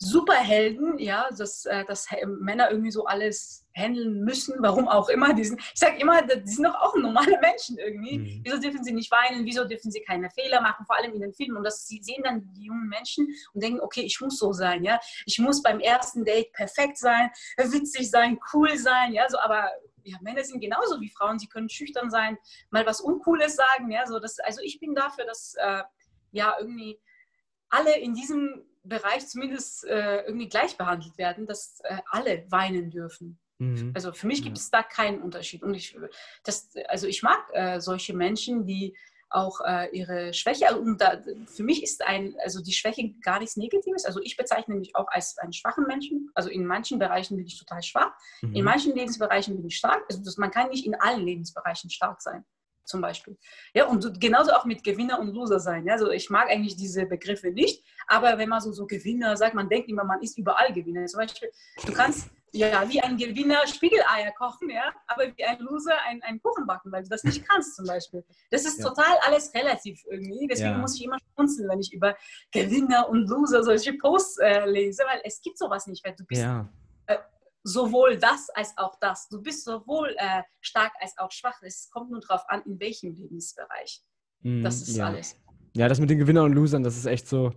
Superhelden, 0.02 0.98
ja, 0.98 1.30
dass, 1.38 1.66
äh, 1.66 1.84
dass 1.84 2.08
Männer 2.26 2.72
irgendwie 2.72 2.92
so 2.92 3.06
alles 3.06 3.66
handeln 3.76 4.24
müssen, 4.24 4.56
warum 4.60 4.88
auch 4.88 5.10
immer. 5.10 5.34
Die 5.34 5.44
sind, 5.44 5.60
ich 5.60 5.80
sage 5.80 6.00
immer, 6.00 6.22
die 6.22 6.50
sind 6.50 6.64
doch 6.64 6.76
auch 6.76 6.96
normale 6.96 7.38
Menschen 7.42 7.78
irgendwie. 7.78 8.18
Mhm. 8.18 8.42
Wieso 8.44 8.60
dürfen 8.60 8.82
sie 8.82 8.94
nicht 8.94 9.12
weinen? 9.12 9.46
Wieso 9.46 9.66
dürfen 9.66 9.92
sie 9.92 10.02
keine 10.02 10.30
Fehler 10.30 10.62
machen? 10.62 10.86
Vor 10.86 10.96
allem 10.96 11.14
in 11.14 11.20
den 11.20 11.34
Filmen. 11.34 11.58
Und 11.58 11.66
das 11.66 11.86
sie 11.86 12.02
sehen 12.02 12.24
dann 12.24 12.50
die 12.54 12.64
jungen 12.64 12.88
Menschen 12.88 13.28
und 13.54 13.62
denken, 13.62 13.82
okay, 13.82 14.02
ich 14.02 14.22
muss 14.22 14.40
so 14.40 14.54
sein, 14.54 14.86
ja. 14.86 15.00
Ich 15.26 15.38
muss 15.38 15.62
beim 15.62 15.82
ersten 15.82 16.24
Date 16.24 16.54
perfekt 16.54 16.98
sein, 16.98 17.30
witzig 17.58 18.10
sein, 18.10 18.40
cool 18.54 18.78
sein, 18.78 19.12
ja. 19.12 19.28
So, 19.30 19.38
aber 19.40 19.70
ja, 20.04 20.18
Männer 20.22 20.46
sind 20.46 20.62
genauso 20.62 21.02
wie 21.02 21.10
Frauen. 21.10 21.40
Sie 21.40 21.48
können 21.48 21.68
schüchtern 21.68 22.10
sein, 22.10 22.38
mal 22.70 22.86
was 22.86 23.02
Uncooles 23.02 23.58
sagen, 23.58 23.92
ja. 23.92 24.08
So, 24.08 24.20
das, 24.20 24.40
also 24.40 24.62
ich 24.64 24.80
bin 24.80 24.96
dafür, 24.96 25.26
dass 25.26 25.56
äh, 25.56 25.84
ja 26.32 26.56
irgendwie 26.58 26.98
alle 27.70 27.98
in 28.00 28.14
diesem 28.14 28.66
Bereich 28.90 29.28
zumindest 29.28 29.86
äh, 29.86 30.24
irgendwie 30.26 30.50
gleich 30.50 30.78
behandelt 30.78 31.18
werden, 31.18 31.46
dass 31.46 31.80
äh, 31.84 31.98
alle 32.10 32.46
weinen 32.50 32.90
dürfen. 32.90 33.40
Mhm. 33.60 33.92
Also 33.94 34.12
für 34.14 34.28
mich 34.28 34.44
gibt 34.44 34.58
es 34.58 34.72
da 34.72 34.84
keinen 34.84 35.22
Unterschied. 35.22 35.64
Und 35.64 35.74
ich, 35.74 35.98
das, 36.44 36.70
also 36.88 37.08
ich 37.08 37.24
mag 37.24 37.40
äh, 37.54 37.80
solche 37.80 38.14
Menschen, 38.16 38.66
die 38.66 38.96
auch 39.32 39.62
äh, 39.62 39.96
ihre 39.96 40.34
Schwäche, 40.34 40.68
also 40.68 40.82
und 40.82 41.00
da, 41.00 41.22
für 41.46 41.64
mich 41.64 41.84
ist 41.84 42.04
ein, 42.04 42.36
also 42.44 42.64
die 42.64 42.74
Schwäche 42.74 43.14
gar 43.22 43.40
nichts 43.40 43.58
Negatives. 43.58 44.06
Also 44.06 44.20
ich 44.22 44.38
bezeichne 44.38 44.76
mich 44.76 44.96
auch 44.96 45.08
als 45.10 45.38
einen 45.38 45.54
schwachen 45.54 45.86
Menschen. 45.86 46.32
Also 46.34 46.50
in 46.50 46.66
manchen 46.66 46.98
Bereichen 46.98 47.38
bin 47.38 47.46
ich 47.46 47.60
total 47.60 47.84
schwach, 47.84 48.12
mhm. 48.42 48.56
in 48.56 48.66
manchen 48.66 48.96
Lebensbereichen 48.96 49.56
bin 49.56 49.68
ich 49.68 49.78
stark. 49.78 50.04
Also 50.10 50.24
das, 50.24 50.38
man 50.38 50.50
kann 50.50 50.70
nicht 50.70 50.86
in 50.86 50.96
allen 50.96 51.24
Lebensbereichen 51.26 51.92
stark 51.92 52.22
sein 52.22 52.44
zum 52.90 53.02
Beispiel. 53.02 53.38
Ja, 53.74 53.86
und 53.86 54.20
genauso 54.20 54.52
auch 54.52 54.66
mit 54.66 54.84
Gewinner 54.84 55.20
und 55.20 55.30
Loser 55.30 55.60
sein. 55.60 55.86
Ja, 55.86 55.94
also 55.94 56.12
ich 56.12 56.30
mag 56.30 56.50
eigentlich 56.50 56.76
diese 56.76 57.06
Begriffe 57.06 57.52
nicht, 57.52 57.86
aber 58.08 58.38
wenn 58.38 58.50
man 58.50 58.62
so, 58.62 58.72
so 58.72 58.86
Gewinner 58.86 59.38
sagt, 59.38 59.54
man 59.54 59.70
denkt 59.70 59.90
immer, 59.90 60.04
man 60.04 60.22
ist 60.22 60.38
überall 60.38 60.74
Gewinner. 60.74 61.06
Zum 61.06 61.20
Beispiel, 61.20 61.52
du 61.86 61.94
kannst 61.94 62.30
ja 62.52 62.90
wie 62.90 63.00
ein 63.00 63.16
Gewinner 63.18 63.66
Spiegeleier 63.68 64.32
kochen, 64.32 64.70
ja, 64.70 64.92
aber 65.08 65.26
wie 65.36 65.44
ein 65.44 65.60
Loser 65.60 65.94
einen, 66.08 66.22
einen 66.24 66.42
Kuchen 66.42 66.66
backen, 66.66 66.92
weil 66.92 67.04
du 67.04 67.10
das 67.10 67.24
nicht 67.24 67.48
kannst 67.48 67.76
zum 67.76 67.86
Beispiel. 67.86 68.24
Das 68.50 68.66
ist 68.66 68.80
ja. 68.80 68.88
total 68.90 69.18
alles 69.26 69.54
relativ 69.54 70.04
irgendwie. 70.10 70.48
Deswegen 70.48 70.72
ja. 70.72 70.78
muss 70.78 70.96
ich 70.96 71.06
immer 71.06 71.18
schmunzeln, 71.36 71.70
wenn 71.70 71.80
ich 71.80 71.94
über 71.94 72.16
Gewinner 72.52 73.08
und 73.10 73.28
Loser 73.30 73.64
solche 73.64 73.94
Posts 73.94 74.40
äh, 74.40 74.66
lese, 74.66 75.04
weil 75.08 75.22
es 75.24 75.42
gibt 75.42 75.58
sowas 75.58 75.88
nicht, 75.88 76.04
weil 76.04 76.16
du 76.16 76.26
bist 76.26 76.42
ja. 76.42 76.68
äh, 77.06 77.18
sowohl 77.74 78.18
das 78.18 78.50
als 78.50 78.78
auch 78.78 78.98
das. 79.00 79.28
Du 79.30 79.42
bist 79.42 79.66
sowohl 79.66 80.16
äh, 80.18 80.44
stark 80.62 80.92
als 81.00 81.18
auch 81.18 81.32
schwach. 81.32 81.62
Es 81.62 81.90
kommt 81.90 82.12
nur 82.12 82.20
darauf 82.22 82.44
an, 82.48 82.62
in 82.66 82.80
welchem 82.80 83.14
Lebensbereich. 83.14 84.02
Mm, 84.42 84.64
das 84.64 84.82
ist 84.82 84.98
ja. 84.98 85.08
alles. 85.08 85.38
Ja, 85.76 85.88
das 85.88 86.00
mit 86.00 86.10
den 86.10 86.20
Gewinnern 86.20 86.46
und 86.46 86.54
Losern, 86.54 86.84
das 86.84 86.98
ist 86.98 87.06
echt 87.06 87.28
so, 87.28 87.52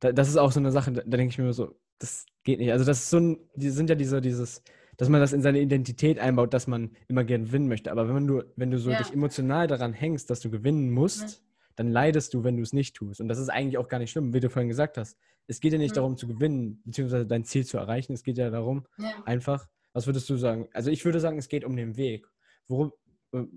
da, 0.00 0.12
das 0.12 0.28
ist 0.28 0.36
auch 0.36 0.52
so 0.52 0.60
eine 0.60 0.70
Sache, 0.70 0.92
da, 0.92 1.02
da 1.04 1.16
denke 1.16 1.32
ich 1.32 1.38
mir 1.38 1.52
so, 1.52 1.74
das 1.98 2.24
geht 2.44 2.60
nicht. 2.60 2.72
Also 2.72 2.84
das 2.84 2.98
ist 2.98 3.10
so 3.10 3.18
ein, 3.18 3.38
die 3.54 3.70
sind 3.70 3.90
ja 3.90 3.96
diese, 3.96 4.20
dieses, 4.20 4.62
dass 4.96 5.08
man 5.08 5.20
das 5.20 5.32
in 5.32 5.42
seine 5.42 5.60
Identität 5.60 6.18
einbaut, 6.18 6.54
dass 6.54 6.66
man 6.66 6.96
immer 7.08 7.24
gern 7.24 7.46
gewinnen 7.46 7.68
möchte. 7.68 7.90
Aber 7.90 8.12
wenn 8.14 8.26
du, 8.26 8.42
wenn 8.56 8.70
du 8.70 8.78
so 8.78 8.90
ja. 8.90 8.98
dich 8.98 9.12
emotional 9.12 9.66
daran 9.66 9.92
hängst, 9.92 10.30
dass 10.30 10.40
du 10.40 10.50
gewinnen 10.50 10.90
musst, 10.90 11.22
ja. 11.22 11.47
Dann 11.78 11.92
leidest 11.92 12.34
du, 12.34 12.42
wenn 12.42 12.56
du 12.56 12.62
es 12.64 12.72
nicht 12.72 12.96
tust. 12.96 13.20
Und 13.20 13.28
das 13.28 13.38
ist 13.38 13.50
eigentlich 13.50 13.78
auch 13.78 13.86
gar 13.86 14.00
nicht 14.00 14.10
schlimm, 14.10 14.34
wie 14.34 14.40
du 14.40 14.50
vorhin 14.50 14.68
gesagt 14.68 14.98
hast. 14.98 15.16
Es 15.46 15.60
geht 15.60 15.72
ja 15.72 15.78
nicht 15.78 15.92
mhm. 15.92 15.94
darum 15.94 16.16
zu 16.16 16.26
gewinnen, 16.26 16.82
beziehungsweise 16.84 17.24
dein 17.24 17.44
Ziel 17.44 17.64
zu 17.64 17.78
erreichen. 17.78 18.12
Es 18.14 18.24
geht 18.24 18.36
ja 18.36 18.50
darum, 18.50 18.84
ja. 18.98 19.22
einfach, 19.24 19.64
was 19.92 20.06
würdest 20.06 20.28
du 20.28 20.36
sagen? 20.36 20.68
Also 20.72 20.90
ich 20.90 21.04
würde 21.04 21.20
sagen, 21.20 21.38
es 21.38 21.48
geht 21.48 21.64
um 21.64 21.76
den 21.76 21.96
Weg. 21.96 22.26
Worum, 22.66 22.92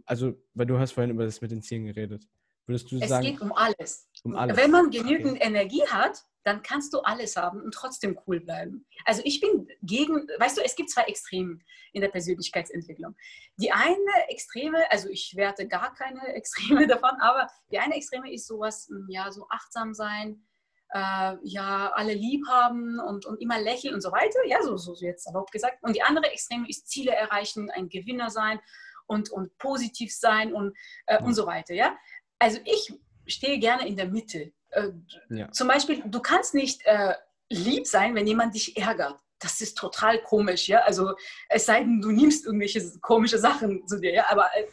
also, 0.06 0.36
weil 0.54 0.68
du 0.68 0.78
hast 0.78 0.92
vorhin 0.92 1.10
über 1.10 1.26
das 1.26 1.42
mit 1.42 1.50
den 1.50 1.64
Zielen 1.64 1.86
geredet. 1.86 2.28
Würdest 2.68 2.92
du 2.92 3.00
es 3.00 3.10
sagen? 3.10 3.26
Es 3.26 3.32
geht 3.32 3.42
um 3.42 3.54
alles. 3.54 4.08
um 4.24 4.36
alles. 4.36 4.56
Wenn 4.56 4.70
man 4.70 4.92
genügend 4.92 5.38
okay. 5.38 5.48
Energie 5.48 5.84
hat, 5.88 6.24
dann 6.44 6.64
kannst 6.64 6.94
du 6.94 7.00
alles 7.00 7.36
haben 7.36 7.62
und 7.62 7.74
trotzdem 7.74 8.20
cool 8.26 8.40
bleiben. 8.40 8.86
Also 9.06 9.22
ich 9.26 9.40
bin 9.40 9.68
gegen, 9.84 10.28
weißt 10.40 10.58
du, 10.58 10.62
es 10.62 10.76
gibt 10.76 10.90
zwei 10.90 11.04
Extreme 11.04 11.60
in 11.94 12.02
der 12.02 12.10
Persönlichkeitsentwicklung. 12.10 13.16
Die 13.58 13.72
eine 13.72 14.30
Extreme, 14.30 14.90
also 14.92 15.10
ich 15.10 15.36
werte 15.36 15.68
gar 15.68 15.94
keine 15.94 16.22
Extreme 16.36 16.88
davon, 16.88 17.12
aber 17.20 17.48
die 17.72 17.80
eine 17.80 17.96
Extreme 17.96 18.32
ist 18.34 18.48
sowas, 18.48 18.88
hm, 18.90 19.08
ja, 19.10 19.32
so 19.32 19.46
achtsam 19.50 19.94
sein, 19.94 20.48
äh, 20.94 21.36
ja, 21.44 21.92
alle 21.94 22.14
lieb 22.14 22.46
haben 22.48 23.00
und, 23.00 23.26
und 23.26 23.42
immer 23.42 23.60
lächeln 23.60 23.94
und 23.94 24.02
so 24.02 24.12
weiter, 24.12 24.40
ja, 24.46 24.62
so, 24.62 24.78
so 24.78 24.96
jetzt 24.96 25.28
erlaubt 25.28 25.52
gesagt. 25.52 25.84
Und 25.84 25.96
die 25.96 26.04
andere 26.04 26.32
Extreme 26.32 26.68
ist 26.68 26.88
Ziele 26.88 27.14
erreichen, 27.14 27.70
ein 27.70 27.90
Gewinner 27.90 28.30
sein 28.30 28.60
und, 29.06 29.30
und 29.30 29.58
positiv 29.58 30.14
sein 30.14 30.54
und, 30.54 30.76
äh, 31.06 31.22
und 31.24 31.34
so 31.34 31.46
weiter, 31.46 31.74
ja. 31.74 31.98
Also 32.40 32.60
ich 32.66 32.92
stehe 33.28 33.60
gerne 33.60 33.88
in 33.88 33.96
der 33.96 34.08
Mitte 34.08 34.52
äh, 34.72 34.90
ja. 35.30 35.52
Zum 35.52 35.68
Beispiel, 35.68 36.02
du 36.06 36.20
kannst 36.20 36.54
nicht 36.54 36.82
äh, 36.86 37.14
lieb 37.50 37.88
sein, 37.88 38.16
wenn 38.16 38.28
jemand 38.28 38.56
dich 38.56 38.78
ärgert. 38.78 39.20
Das 39.40 39.60
ist 39.60 39.76
total 39.76 40.22
komisch, 40.22 40.68
ja. 40.68 40.80
Also 40.82 41.16
es 41.50 41.66
sei 41.66 41.80
denn, 41.80 42.00
du 42.00 42.12
nimmst 42.12 42.46
irgendwelche 42.46 42.82
komische 43.02 43.40
Sachen 43.40 43.86
zu 43.88 44.00
dir, 44.00 44.14
ja. 44.14 44.26
Aber 44.30 44.46
äh, 44.56 44.66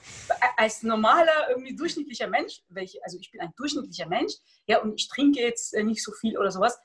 als 0.57 0.83
normaler, 0.83 1.49
irgendwie 1.51 1.75
durchschnittlicher 1.75 2.29
Mensch, 2.29 2.63
welche, 2.69 2.99
also 3.03 3.19
ich 3.19 3.31
bin 3.31 3.41
ein 3.41 3.53
durchschnittlicher 3.57 4.07
Mensch, 4.07 4.35
ja, 4.67 4.81
und 4.81 4.95
ich 4.99 5.09
trinke 5.09 5.41
jetzt 5.41 5.75
äh, 5.75 5.83
nicht 5.83 6.03
so 6.03 6.13
viel 6.13 6.39
oder 6.39 6.51
sowas, 6.51 6.79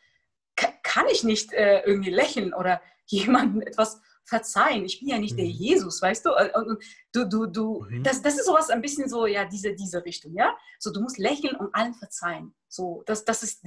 kann 0.56 1.06
ich 1.12 1.24
nicht 1.24 1.54
äh, 1.54 1.82
irgendwie 1.82 2.12
lächeln 2.12 2.54
oder 2.54 2.82
jemandem 3.06 3.62
etwas 3.62 4.00
verzeihen. 4.26 4.86
Ich 4.86 5.00
bin 5.00 5.10
ja 5.10 5.20
nicht 5.20 5.34
mhm. 5.34 5.38
der 5.38 5.48
Jesus, 5.48 6.02
weißt 6.02 6.26
du? 6.26 6.32
Du, 7.12 7.26
du, 7.28 7.46
du, 7.48 7.86
mhm. 7.90 8.04
das, 8.04 8.22
das 8.22 8.36
ist 8.38 8.46
sowas 8.46 8.70
ein 8.70 8.82
bisschen 8.82 9.10
so, 9.10 9.26
ja, 9.26 9.46
diese, 9.46 9.74
diese 9.74 10.04
Richtung, 10.06 10.34
ja? 10.34 10.56
So, 10.80 10.94
du 10.94 11.02
musst 11.02 11.18
lächeln 11.18 11.56
und 11.58 11.74
allen 11.76 11.94
verzeihen. 11.94 12.56
So, 12.74 13.04
das, 13.06 13.24
das, 13.24 13.44
ist, 13.44 13.64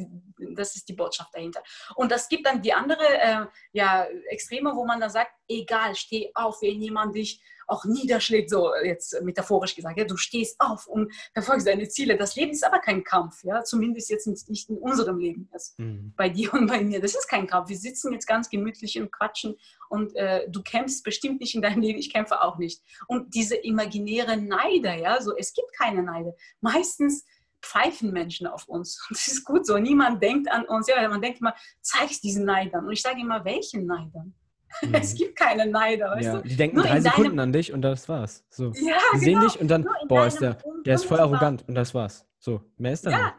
das 0.55 0.77
ist 0.77 0.88
die 0.88 0.95
Botschaft 0.95 1.35
dahinter. 1.35 1.62
Und 1.95 2.11
das 2.11 2.29
gibt 2.29 2.47
dann 2.47 2.61
die 2.61 2.73
andere, 2.73 3.05
äh, 3.05 3.47
ja, 3.73 4.07
Extreme, 4.29 4.75
wo 4.75 4.85
man 4.85 5.01
dann 5.01 5.11
sagt, 5.11 5.31
egal, 5.49 5.95
steh 5.95 6.31
auf, 6.35 6.61
wenn 6.62 6.81
jemand 6.81 7.14
dich 7.14 7.40
auch 7.66 7.85
niederschlägt, 7.85 8.51
so 8.51 8.73
jetzt 8.85 9.21
metaphorisch 9.23 9.75
gesagt. 9.75 9.99
Ja, 9.99 10.05
du 10.05 10.16
stehst 10.16 10.61
auf 10.61 10.87
und 10.87 11.12
verfolgst 11.33 11.66
deine 11.66 11.88
Ziele. 11.88 12.16
Das 12.16 12.37
Leben 12.37 12.53
ist 12.53 12.64
aber 12.64 12.79
kein 12.79 13.03
Kampf, 13.03 13.42
ja, 13.45 13.62
zumindest 13.64 14.11
jetzt 14.11 14.27
nicht 14.49 14.71
in 14.71 14.79
unserem 14.79 15.19
Leben. 15.19 15.49
Also 15.53 15.73
mhm. 15.79 16.12
Bei 16.16 16.29
dir 16.29 16.53
und 16.55 16.66
bei 16.69 16.81
mir. 16.81 17.01
Das 17.01 17.14
ist 17.14 17.29
kein 17.29 17.47
Kampf. 17.47 17.69
Wir 17.69 17.77
sitzen 17.77 18.12
jetzt 18.12 18.27
ganz 18.27 18.49
gemütlich 18.51 18.99
und 19.01 19.11
quatschen 19.11 19.57
und 19.88 20.14
äh, 20.16 20.49
du 20.49 20.62
kämpfst 20.62 21.03
bestimmt 21.05 21.40
nicht 21.40 21.55
in 21.55 21.62
deinem 21.62 21.83
Leben, 21.83 21.99
ich 21.99 22.12
kämpfe 22.12 22.40
auch 22.40 22.59
nicht. 22.59 22.83
Und 23.09 23.35
diese 23.35 23.57
imaginäre 23.57 24.37
Neide, 24.37 25.01
ja, 25.01 25.21
so 25.21 25.37
es 25.37 25.53
gibt 25.53 25.73
keine 25.73 26.03
Neide. 26.03 26.37
Meistens 26.61 27.25
pfeifen 27.67 28.13
Menschen 28.13 28.47
auf 28.47 28.69
uns. 28.69 29.05
Und 29.09 29.17
das 29.19 29.29
ist 29.29 29.45
gut 29.45 29.67
so. 29.67 29.79
Niemand 29.79 30.23
denkt 30.23 30.51
an 30.51 30.65
uns. 30.65 30.89
Ja, 30.89 31.09
man 31.09 31.21
denkt 31.21 31.41
immer, 31.41 31.55
zeig's 31.81 32.21
diesen 32.21 32.45
Neidern. 32.45 32.87
Und 32.87 32.93
ich 32.93 33.03
sage 33.03 33.21
immer, 33.21 33.45
welchen 33.45 33.87
Neidern? 33.87 34.35
Mhm. 34.83 34.95
Es 34.95 35.15
gibt 35.15 35.37
keine 35.37 35.65
Neider, 35.65 36.11
weißt 36.11 36.25
ja, 36.27 36.37
du? 36.39 36.49
Die 36.49 36.57
denken 36.57 36.77
Nur 36.77 36.85
drei 36.85 37.01
Sekunden 37.01 37.37
deinem... 37.37 37.39
an 37.39 37.53
dich 37.53 37.73
und 37.73 37.81
das 37.81 38.07
war's. 38.11 38.45
So. 38.51 38.73
Ja, 38.75 38.99
die 39.15 39.19
sehen 39.21 39.35
genau. 39.35 39.47
dich 39.47 39.61
und 39.61 39.69
dann, 39.69 39.89
boah, 40.07 40.27
ist 40.27 40.39
der, 40.41 40.59
der 40.85 40.97
ist 40.97 41.07
voll 41.07 41.19
arrogant 41.19 41.67
und 41.67 41.75
das 41.75 41.95
war's. 41.95 42.27
So, 42.39 42.61
mehr 42.77 42.93
ist 42.93 43.07
da 43.07 43.11
Ja, 43.11 43.25
nicht. 43.27 43.35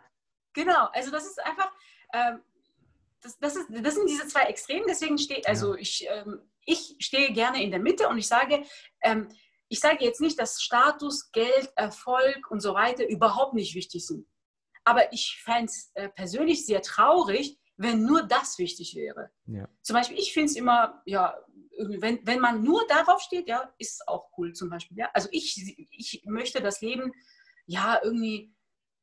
genau. 0.54 0.88
Also 0.94 1.12
das 1.12 1.28
ist 1.28 1.46
einfach, 1.46 1.72
ähm, 2.14 2.40
das, 3.22 3.38
das, 3.38 3.56
ist, 3.56 3.68
das 3.70 3.94
sind 3.94 4.10
diese 4.10 4.28
zwei 4.28 4.44
Extremen, 4.44 4.86
deswegen 4.88 5.18
steht, 5.20 5.48
also 5.48 5.76
ja. 5.76 5.82
ich, 5.82 6.08
ähm, 6.10 6.40
ich 6.66 6.96
stehe 7.00 7.32
gerne 7.34 7.62
in 7.62 7.70
der 7.70 7.82
Mitte 7.82 8.08
und 8.08 8.18
ich 8.18 8.28
sage, 8.28 8.64
ähm, 9.02 9.28
ich 9.70 9.80
sage 9.80 10.04
jetzt 10.04 10.22
nicht, 10.22 10.40
dass 10.40 10.62
Status, 10.62 11.32
Geld, 11.32 11.72
Erfolg 11.76 12.50
und 12.50 12.62
so 12.62 12.74
weiter 12.74 13.08
überhaupt 13.08 13.54
nicht 13.54 13.76
wichtig 13.76 14.06
sind. 14.06 14.28
Aber 14.84 15.12
ich 15.12 15.42
fände 15.44 15.66
es 15.66 15.92
äh, 15.96 16.10
persönlich 16.10 16.66
sehr 16.66 16.82
traurig, 16.82 17.58
wenn 17.76 18.04
nur 18.04 18.24
das 18.24 18.58
wichtig 18.58 18.96
wäre. 18.96 19.30
Ja. 19.46 19.68
Zum 19.82 19.96
Beispiel, 19.96 20.18
ich 20.18 20.34
finde 20.34 20.48
es 20.50 20.56
immer, 20.56 21.02
ja, 21.06 21.36
wenn, 21.78 22.26
wenn 22.26 22.40
man 22.40 22.64
nur 22.64 22.86
darauf 22.88 23.22
steht, 23.22 23.48
ja, 23.48 23.72
ist 23.78 24.08
auch 24.08 24.30
cool 24.38 24.54
zum 24.54 24.70
Beispiel. 24.70 24.98
Ja? 24.98 25.10
Also 25.14 25.30
ich, 25.32 25.88
ich 25.92 26.24
möchte 26.26 26.62
das 26.62 26.82
Leben 26.82 27.12
ja 27.66 28.00
irgendwie 28.04 28.56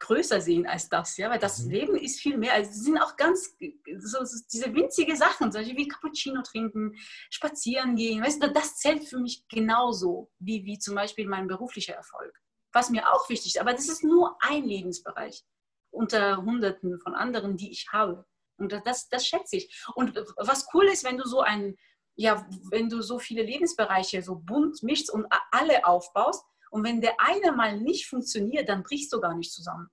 größer 0.04 0.40
sehen 0.40 0.66
als 0.66 0.88
das, 0.88 1.16
ja, 1.16 1.30
weil 1.30 1.38
das 1.38 1.60
mhm. 1.60 1.70
Leben 1.70 1.96
ist 1.96 2.20
viel 2.20 2.36
mehr. 2.36 2.52
Also 2.54 2.70
es 2.70 2.84
sind 2.84 2.98
auch 2.98 3.16
ganz 3.16 3.56
so 4.00 4.18
diese 4.52 4.74
winzige 4.74 5.16
Sachen, 5.16 5.50
solche 5.50 5.76
wie 5.76 5.88
Cappuccino 5.88 6.42
trinken, 6.42 6.94
spazieren 7.30 7.96
gehen, 7.96 8.22
weißt 8.22 8.42
du, 8.42 8.52
das 8.52 8.76
zählt 8.76 9.08
für 9.08 9.18
mich 9.18 9.46
genauso 9.48 10.30
wie, 10.38 10.64
wie 10.64 10.78
zum 10.78 10.94
Beispiel 10.94 11.26
mein 11.26 11.46
beruflicher 11.46 11.94
Erfolg. 11.94 12.38
Was 12.72 12.90
mir 12.90 13.12
auch 13.12 13.28
wichtig 13.28 13.54
ist, 13.54 13.60
aber 13.60 13.72
das 13.72 13.88
ist 13.88 14.02
nur 14.02 14.36
ein 14.40 14.64
Lebensbereich 14.64 15.44
unter 15.90 16.38
Hunderten 16.38 16.98
von 17.00 17.14
anderen, 17.14 17.56
die 17.56 17.70
ich 17.70 17.88
habe. 17.92 18.26
Und 18.58 18.72
das, 18.84 19.08
das 19.08 19.26
schätze 19.26 19.56
ich. 19.56 19.84
Und 19.94 20.16
was 20.36 20.66
cool 20.74 20.86
ist, 20.86 21.04
wenn 21.04 21.18
du 21.18 21.24
so 21.24 21.40
ein, 21.40 21.76
ja, 22.16 22.46
wenn 22.70 22.88
du 22.88 23.00
so 23.00 23.18
viele 23.18 23.42
Lebensbereiche 23.42 24.22
so 24.22 24.36
bunt 24.36 24.82
mischst 24.82 25.10
und 25.10 25.26
alle 25.50 25.84
aufbaust, 25.86 26.44
und 26.74 26.82
wenn 26.82 27.00
der 27.00 27.14
eine 27.20 27.52
mal 27.52 27.80
nicht 27.80 28.08
funktioniert, 28.08 28.68
dann 28.68 28.82
brichst 28.82 29.12
du 29.12 29.20
gar 29.20 29.36
nicht 29.36 29.52
zusammen. 29.52 29.88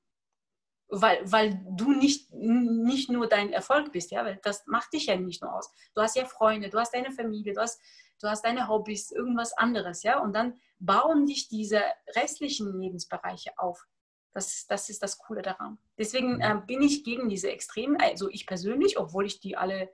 Weil, 0.93 1.19
weil 1.32 1.62
du 1.69 1.93
nicht, 1.93 2.34
nicht 2.34 3.10
nur 3.10 3.27
dein 3.27 3.54
Erfolg 3.54 3.93
bist, 3.93 4.12
ja, 4.12 4.25
weil 4.25 4.39
das 4.43 4.67
macht 4.67 4.91
dich 4.91 5.06
ja 5.06 5.15
nicht 5.15 5.41
nur 5.41 5.56
aus. 5.56 5.71
Du 5.95 6.01
hast 6.01 6.17
ja 6.17 6.25
Freunde, 6.25 6.69
du 6.69 6.77
hast 6.77 6.93
deine 6.93 7.12
Familie, 7.12 7.54
du 7.54 7.62
hast, 7.62 7.82
du 8.19 8.27
hast 8.27 8.43
deine 8.43 8.67
Hobbys, 8.67 9.10
irgendwas 9.12 9.54
anderes, 9.54 10.04
ja, 10.04 10.19
und 10.19 10.34
dann 10.34 10.60
bauen 10.80 11.25
dich 11.25 11.47
diese 11.47 11.82
restlichen 12.15 12.77
Lebensbereiche 12.77 13.58
auf. 13.58 13.88
Das, 14.34 14.65
das 14.67 14.89
ist 14.89 15.01
das 15.01 15.17
Coole 15.17 15.41
daran. 15.41 15.77
Deswegen 15.97 16.36
mhm. 16.36 16.41
äh, 16.41 16.62
bin 16.67 16.82
ich 16.82 17.04
gegen 17.04 17.30
diese 17.30 17.51
Extremen, 17.51 17.97
also 17.99 18.30
ich 18.30 18.45
persönlich, 18.45 18.99
obwohl 18.99 19.25
ich 19.25 19.39
die 19.39 19.56
alle 19.56 19.89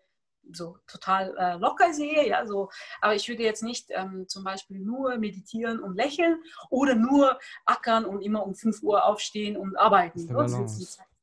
so 0.54 0.78
total 0.88 1.36
äh, 1.38 1.58
locker 1.58 1.94
sehe, 1.94 2.28
ja, 2.28 2.46
so, 2.46 2.70
aber 3.02 3.16
ich 3.16 3.28
würde 3.28 3.44
jetzt 3.44 3.64
nicht 3.64 3.88
ähm, 3.90 4.28
zum 4.28 4.44
Beispiel 4.44 4.80
nur 4.80 5.18
meditieren 5.18 5.80
und 5.80 5.96
lächeln 5.96 6.42
oder 6.70 6.96
nur 6.96 7.40
ackern 7.66 8.06
und 8.06 8.22
immer 8.22 8.46
um 8.46 8.56
5 8.56 8.84
Uhr 8.84 9.06
aufstehen 9.06 9.58
und 9.58 9.76
arbeiten. 9.78 10.20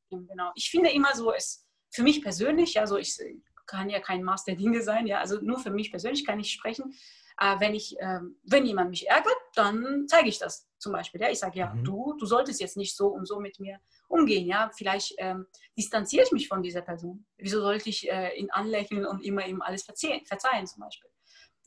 Genau. 0.09 0.51
Ich 0.55 0.69
finde 0.69 0.91
immer 0.91 1.13
so, 1.15 1.33
es 1.33 1.65
für 1.91 2.03
mich 2.03 2.21
persönlich, 2.21 2.79
also 2.79 2.97
ich 2.97 3.17
kann 3.65 3.89
ja 3.89 3.99
kein 3.99 4.23
Maß 4.23 4.43
der 4.43 4.55
Dinge 4.55 4.81
sein, 4.81 5.07
ja, 5.07 5.19
also 5.19 5.39
nur 5.41 5.59
für 5.59 5.71
mich 5.71 5.91
persönlich 5.91 6.25
kann 6.25 6.39
ich 6.39 6.51
sprechen. 6.51 6.93
Äh, 7.39 7.59
wenn, 7.59 7.73
ich, 7.73 7.99
äh, 7.99 8.19
wenn 8.43 8.65
jemand 8.65 8.89
mich 8.91 9.09
ärgert, 9.09 9.34
dann 9.57 10.05
zeige 10.07 10.29
ich 10.29 10.39
das 10.39 10.67
zum 10.77 10.93
Beispiel. 10.93 11.21
Ja? 11.21 11.29
Ich 11.29 11.39
sage, 11.39 11.59
ja, 11.59 11.73
mhm. 11.73 11.83
du, 11.83 12.15
du 12.19 12.25
solltest 12.25 12.61
jetzt 12.61 12.77
nicht 12.77 12.95
so 12.95 13.07
und 13.07 13.27
so 13.27 13.39
mit 13.39 13.59
mir 13.59 13.79
umgehen. 14.07 14.47
Ja? 14.47 14.71
Vielleicht 14.75 15.15
ähm, 15.17 15.45
distanziere 15.77 16.23
ich 16.25 16.31
mich 16.31 16.47
von 16.47 16.61
dieser 16.61 16.81
Person. 16.81 17.25
Wieso 17.37 17.61
sollte 17.61 17.89
ich 17.89 18.09
äh, 18.09 18.37
ihn 18.37 18.49
anlächeln 18.51 19.05
und 19.05 19.23
immer 19.23 19.45
ihm 19.45 19.61
alles 19.61 19.83
verzeihen, 19.83 20.25
verzeihen 20.25 20.67
zum 20.67 20.81
Beispiel? 20.81 21.09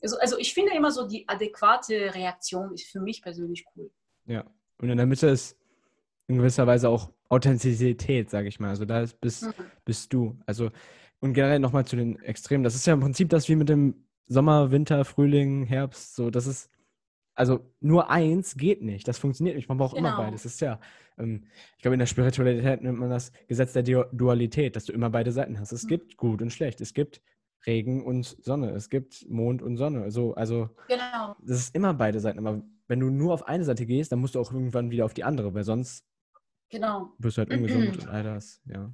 Also, 0.01 0.17
also 0.19 0.37
ich 0.37 0.53
finde 0.53 0.73
immer 0.73 0.91
so, 0.91 1.07
die 1.07 1.27
adäquate 1.27 2.13
Reaktion 2.13 2.73
ist 2.73 2.85
für 2.85 3.01
mich 3.01 3.21
persönlich 3.21 3.65
cool. 3.75 3.91
Ja, 4.25 4.45
und 4.77 4.89
in 4.89 4.97
der 4.97 5.05
Mitte 5.05 5.27
ist 5.27 5.57
in 6.27 6.37
gewisser 6.37 6.67
Weise 6.67 6.89
auch 6.89 7.11
Authentizität, 7.27 8.29
sage 8.29 8.47
ich 8.47 8.59
mal. 8.59 8.69
Also 8.69 8.85
da 8.85 9.05
bist, 9.19 9.43
mhm. 9.43 9.53
bist 9.83 10.13
du. 10.13 10.39
Also 10.45 10.71
und 11.19 11.33
generell 11.33 11.59
nochmal 11.59 11.85
zu 11.85 11.95
den 11.95 12.19
Extremen. 12.21 12.63
Das 12.63 12.75
ist 12.75 12.87
ja 12.87 12.93
im 12.93 13.01
Prinzip 13.01 13.29
das 13.29 13.49
wie 13.49 13.55
mit 13.55 13.69
dem 13.69 14.05
Sommer, 14.27 14.71
Winter, 14.71 15.03
Frühling, 15.05 15.65
Herbst, 15.65 16.15
so, 16.15 16.29
das 16.29 16.45
ist, 16.45 16.69
also 17.39 17.71
nur 17.79 18.09
eins 18.09 18.57
geht 18.57 18.81
nicht, 18.81 19.07
das 19.07 19.17
funktioniert 19.17 19.55
nicht, 19.55 19.69
man 19.69 19.77
braucht 19.77 19.95
genau. 19.95 20.09
immer 20.09 20.17
beides. 20.17 20.43
Das 20.43 20.55
ist 20.55 20.59
ja, 20.59 20.77
ähm, 21.17 21.45
ich 21.77 21.81
glaube, 21.81 21.95
in 21.95 21.99
der 21.99 22.05
Spiritualität 22.05 22.83
nennt 22.83 22.99
man 22.99 23.09
das 23.09 23.31
Gesetz 23.47 23.71
der 23.71 23.83
Dualität, 23.83 24.75
dass 24.75 24.83
du 24.83 24.91
immer 24.91 25.09
beide 25.09 25.31
Seiten 25.31 25.57
hast. 25.57 25.71
Es 25.71 25.85
mhm. 25.85 25.87
gibt 25.87 26.17
gut 26.17 26.41
und 26.41 26.51
schlecht, 26.51 26.81
es 26.81 26.93
gibt 26.93 27.21
Regen 27.65 28.03
und 28.03 28.25
Sonne, 28.43 28.71
es 28.71 28.89
gibt 28.89 29.25
Mond 29.29 29.61
und 29.61 29.77
Sonne. 29.77 30.11
So, 30.11 30.33
also, 30.33 30.69
genau. 30.89 31.37
das 31.41 31.59
ist 31.59 31.75
immer 31.75 31.93
beide 31.93 32.19
Seiten, 32.19 32.39
aber 32.39 32.61
wenn 32.87 32.99
du 32.99 33.09
nur 33.09 33.33
auf 33.33 33.47
eine 33.47 33.63
Seite 33.63 33.85
gehst, 33.85 34.11
dann 34.11 34.19
musst 34.19 34.35
du 34.35 34.41
auch 34.41 34.51
irgendwann 34.51 34.91
wieder 34.91 35.05
auf 35.05 35.13
die 35.13 35.23
andere, 35.23 35.53
weil 35.53 35.63
sonst 35.63 36.05
genau. 36.69 37.13
wirst 37.19 37.37
du 37.37 37.39
halt 37.39 37.53
ungesund 37.53 37.97
und 37.99 38.07
all 38.09 38.23
das, 38.23 38.61
ja. 38.65 38.93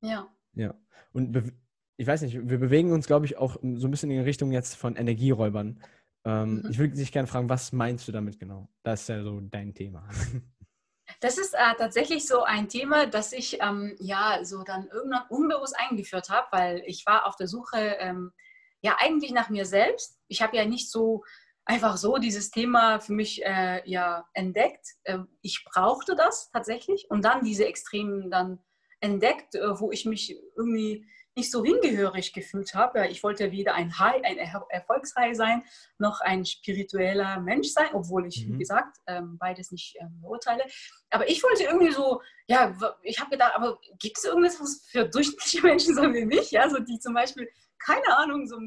Ja. 0.00 0.28
Ja. 0.54 0.74
Und 1.12 1.52
ich 1.96 2.06
weiß 2.06 2.22
nicht, 2.22 2.48
wir 2.48 2.58
bewegen 2.58 2.92
uns, 2.92 3.08
glaube 3.08 3.26
ich, 3.26 3.36
auch 3.36 3.56
so 3.60 3.88
ein 3.88 3.90
bisschen 3.90 4.12
in 4.12 4.22
Richtung 4.22 4.52
jetzt 4.52 4.76
von 4.76 4.94
Energieräubern. 4.94 5.80
Ähm, 6.28 6.60
mhm. 6.62 6.70
Ich 6.70 6.78
würde 6.78 6.94
dich 6.94 7.10
gerne 7.10 7.26
fragen, 7.26 7.48
was 7.48 7.72
meinst 7.72 8.06
du 8.06 8.12
damit 8.12 8.38
genau? 8.38 8.68
Das 8.82 9.02
ist 9.02 9.08
ja 9.08 9.22
so 9.22 9.40
dein 9.40 9.74
Thema. 9.74 10.08
Das 11.20 11.38
ist 11.38 11.54
äh, 11.54 11.74
tatsächlich 11.78 12.26
so 12.26 12.42
ein 12.42 12.68
Thema, 12.68 13.06
das 13.06 13.32
ich 13.32 13.62
ähm, 13.62 13.96
ja 13.98 14.44
so 14.44 14.62
dann 14.62 14.88
irgendwann 14.88 15.24
unbewusst 15.30 15.74
eingeführt 15.76 16.28
habe, 16.28 16.46
weil 16.52 16.82
ich 16.86 17.06
war 17.06 17.26
auf 17.26 17.34
der 17.34 17.48
Suche 17.48 17.78
ähm, 17.98 18.30
ja 18.82 18.96
eigentlich 19.00 19.32
nach 19.32 19.48
mir 19.48 19.64
selbst. 19.64 20.20
Ich 20.28 20.42
habe 20.42 20.56
ja 20.58 20.66
nicht 20.66 20.90
so 20.90 21.24
einfach 21.64 21.96
so 21.96 22.18
dieses 22.18 22.50
Thema 22.50 23.00
für 23.00 23.14
mich 23.14 23.42
äh, 23.42 23.80
ja 23.88 24.28
entdeckt. 24.34 24.86
Äh, 25.04 25.20
ich 25.40 25.64
brauchte 25.64 26.14
das 26.14 26.50
tatsächlich 26.50 27.06
und 27.08 27.24
dann 27.24 27.42
diese 27.42 27.66
Extremen 27.66 28.30
dann 28.30 28.58
entdeckt, 29.00 29.54
äh, 29.54 29.80
wo 29.80 29.90
ich 29.90 30.04
mich 30.04 30.36
irgendwie 30.56 31.06
nicht 31.36 31.50
so 31.50 31.64
hingehörig 31.64 32.32
gefühlt 32.32 32.74
habe. 32.74 33.06
Ich 33.08 33.22
wollte 33.22 33.52
weder 33.52 33.74
ein 33.74 33.98
High, 33.98 34.22
ein 34.24 34.38
er 34.38 34.66
Erfolgsreihe 34.70 35.34
sein, 35.34 35.62
noch 35.98 36.20
ein 36.20 36.44
spiritueller 36.44 37.40
Mensch 37.40 37.68
sein, 37.68 37.88
obwohl 37.92 38.26
ich, 38.26 38.46
mhm. 38.46 38.54
wie 38.54 38.58
gesagt, 38.58 38.98
ähm, 39.06 39.38
beides 39.38 39.70
nicht 39.70 39.96
ähm, 40.00 40.20
beurteile. 40.20 40.64
Aber 41.10 41.28
ich 41.28 41.42
wollte 41.42 41.64
irgendwie 41.64 41.92
so, 41.92 42.20
ja, 42.48 42.76
ich 43.02 43.20
habe 43.20 43.30
gedacht, 43.30 43.52
aber 43.54 43.78
gibt 43.98 44.18
es 44.18 44.24
irgendwas 44.24 44.86
für 44.90 45.08
durchschnittliche 45.08 45.62
Menschen 45.66 45.94
so 45.94 46.02
wie 46.02 46.24
mich, 46.24 46.50
ja, 46.50 46.68
so 46.68 46.78
die 46.80 46.98
zum 46.98 47.14
Beispiel, 47.14 47.48
keine 47.78 48.16
Ahnung, 48.16 48.46
so 48.46 48.58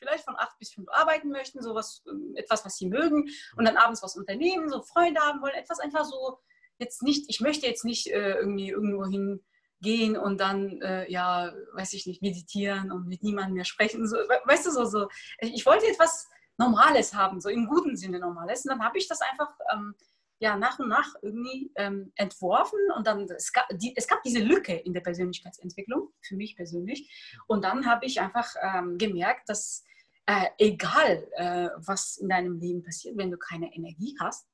vielleicht 0.00 0.24
von 0.24 0.34
acht 0.36 0.58
bis 0.58 0.72
fünf 0.72 0.88
arbeiten 0.90 1.30
möchten, 1.30 1.62
so 1.62 1.74
was, 1.74 2.02
ähm, 2.08 2.32
etwas, 2.34 2.64
was 2.64 2.76
sie 2.76 2.88
mögen 2.88 3.28
und 3.56 3.64
dann 3.64 3.76
abends 3.76 4.02
was 4.02 4.16
unternehmen, 4.16 4.68
so 4.68 4.82
Freunde 4.82 5.20
haben 5.20 5.40
wollen, 5.42 5.54
etwas 5.54 5.78
einfach 5.78 6.04
so, 6.04 6.38
jetzt 6.78 7.02
nicht, 7.02 7.26
ich 7.28 7.40
möchte 7.40 7.66
jetzt 7.66 7.84
nicht 7.84 8.08
äh, 8.08 8.36
irgendwie 8.36 8.70
irgendwo 8.70 9.04
hin 9.04 9.44
gehen 9.80 10.16
und 10.16 10.40
dann, 10.40 10.80
äh, 10.82 11.10
ja, 11.10 11.52
weiß 11.74 11.92
ich 11.94 12.06
nicht, 12.06 12.22
meditieren 12.22 12.92
und 12.92 13.06
mit 13.06 13.22
niemandem 13.22 13.54
mehr 13.54 13.64
sprechen. 13.64 14.06
So, 14.06 14.16
weißt 14.16 14.66
du, 14.66 14.70
so, 14.70 14.84
so. 14.84 15.08
Ich 15.40 15.64
wollte 15.66 15.86
etwas 15.86 16.28
Normales 16.58 17.14
haben, 17.14 17.40
so 17.40 17.48
im 17.48 17.66
guten 17.66 17.96
Sinne 17.96 18.18
Normales. 18.18 18.64
Und 18.64 18.70
dann 18.70 18.84
habe 18.84 18.98
ich 18.98 19.08
das 19.08 19.20
einfach 19.20 19.50
ähm, 19.72 19.94
ja, 20.40 20.56
nach 20.56 20.78
und 20.78 20.88
nach 20.88 21.14
irgendwie 21.22 21.70
ähm, 21.76 22.12
entworfen 22.16 22.78
und 22.96 23.06
dann, 23.06 23.28
es 23.30 23.52
gab, 23.52 23.66
die, 23.72 23.94
es 23.94 24.08
gab 24.08 24.22
diese 24.22 24.40
Lücke 24.40 24.74
in 24.74 24.94
der 24.94 25.02
Persönlichkeitsentwicklung, 25.02 26.08
für 26.22 26.36
mich 26.36 26.56
persönlich. 26.56 27.38
Und 27.46 27.62
dann 27.62 27.86
habe 27.86 28.06
ich 28.06 28.20
einfach 28.20 28.54
ähm, 28.62 28.96
gemerkt, 28.96 29.50
dass 29.50 29.84
äh, 30.26 30.46
egal, 30.58 31.28
äh, 31.32 31.68
was 31.76 32.16
in 32.16 32.30
deinem 32.30 32.58
Leben 32.58 32.82
passiert, 32.82 33.18
wenn 33.18 33.30
du 33.30 33.36
keine 33.36 33.74
Energie 33.74 34.16
hast, 34.18 34.46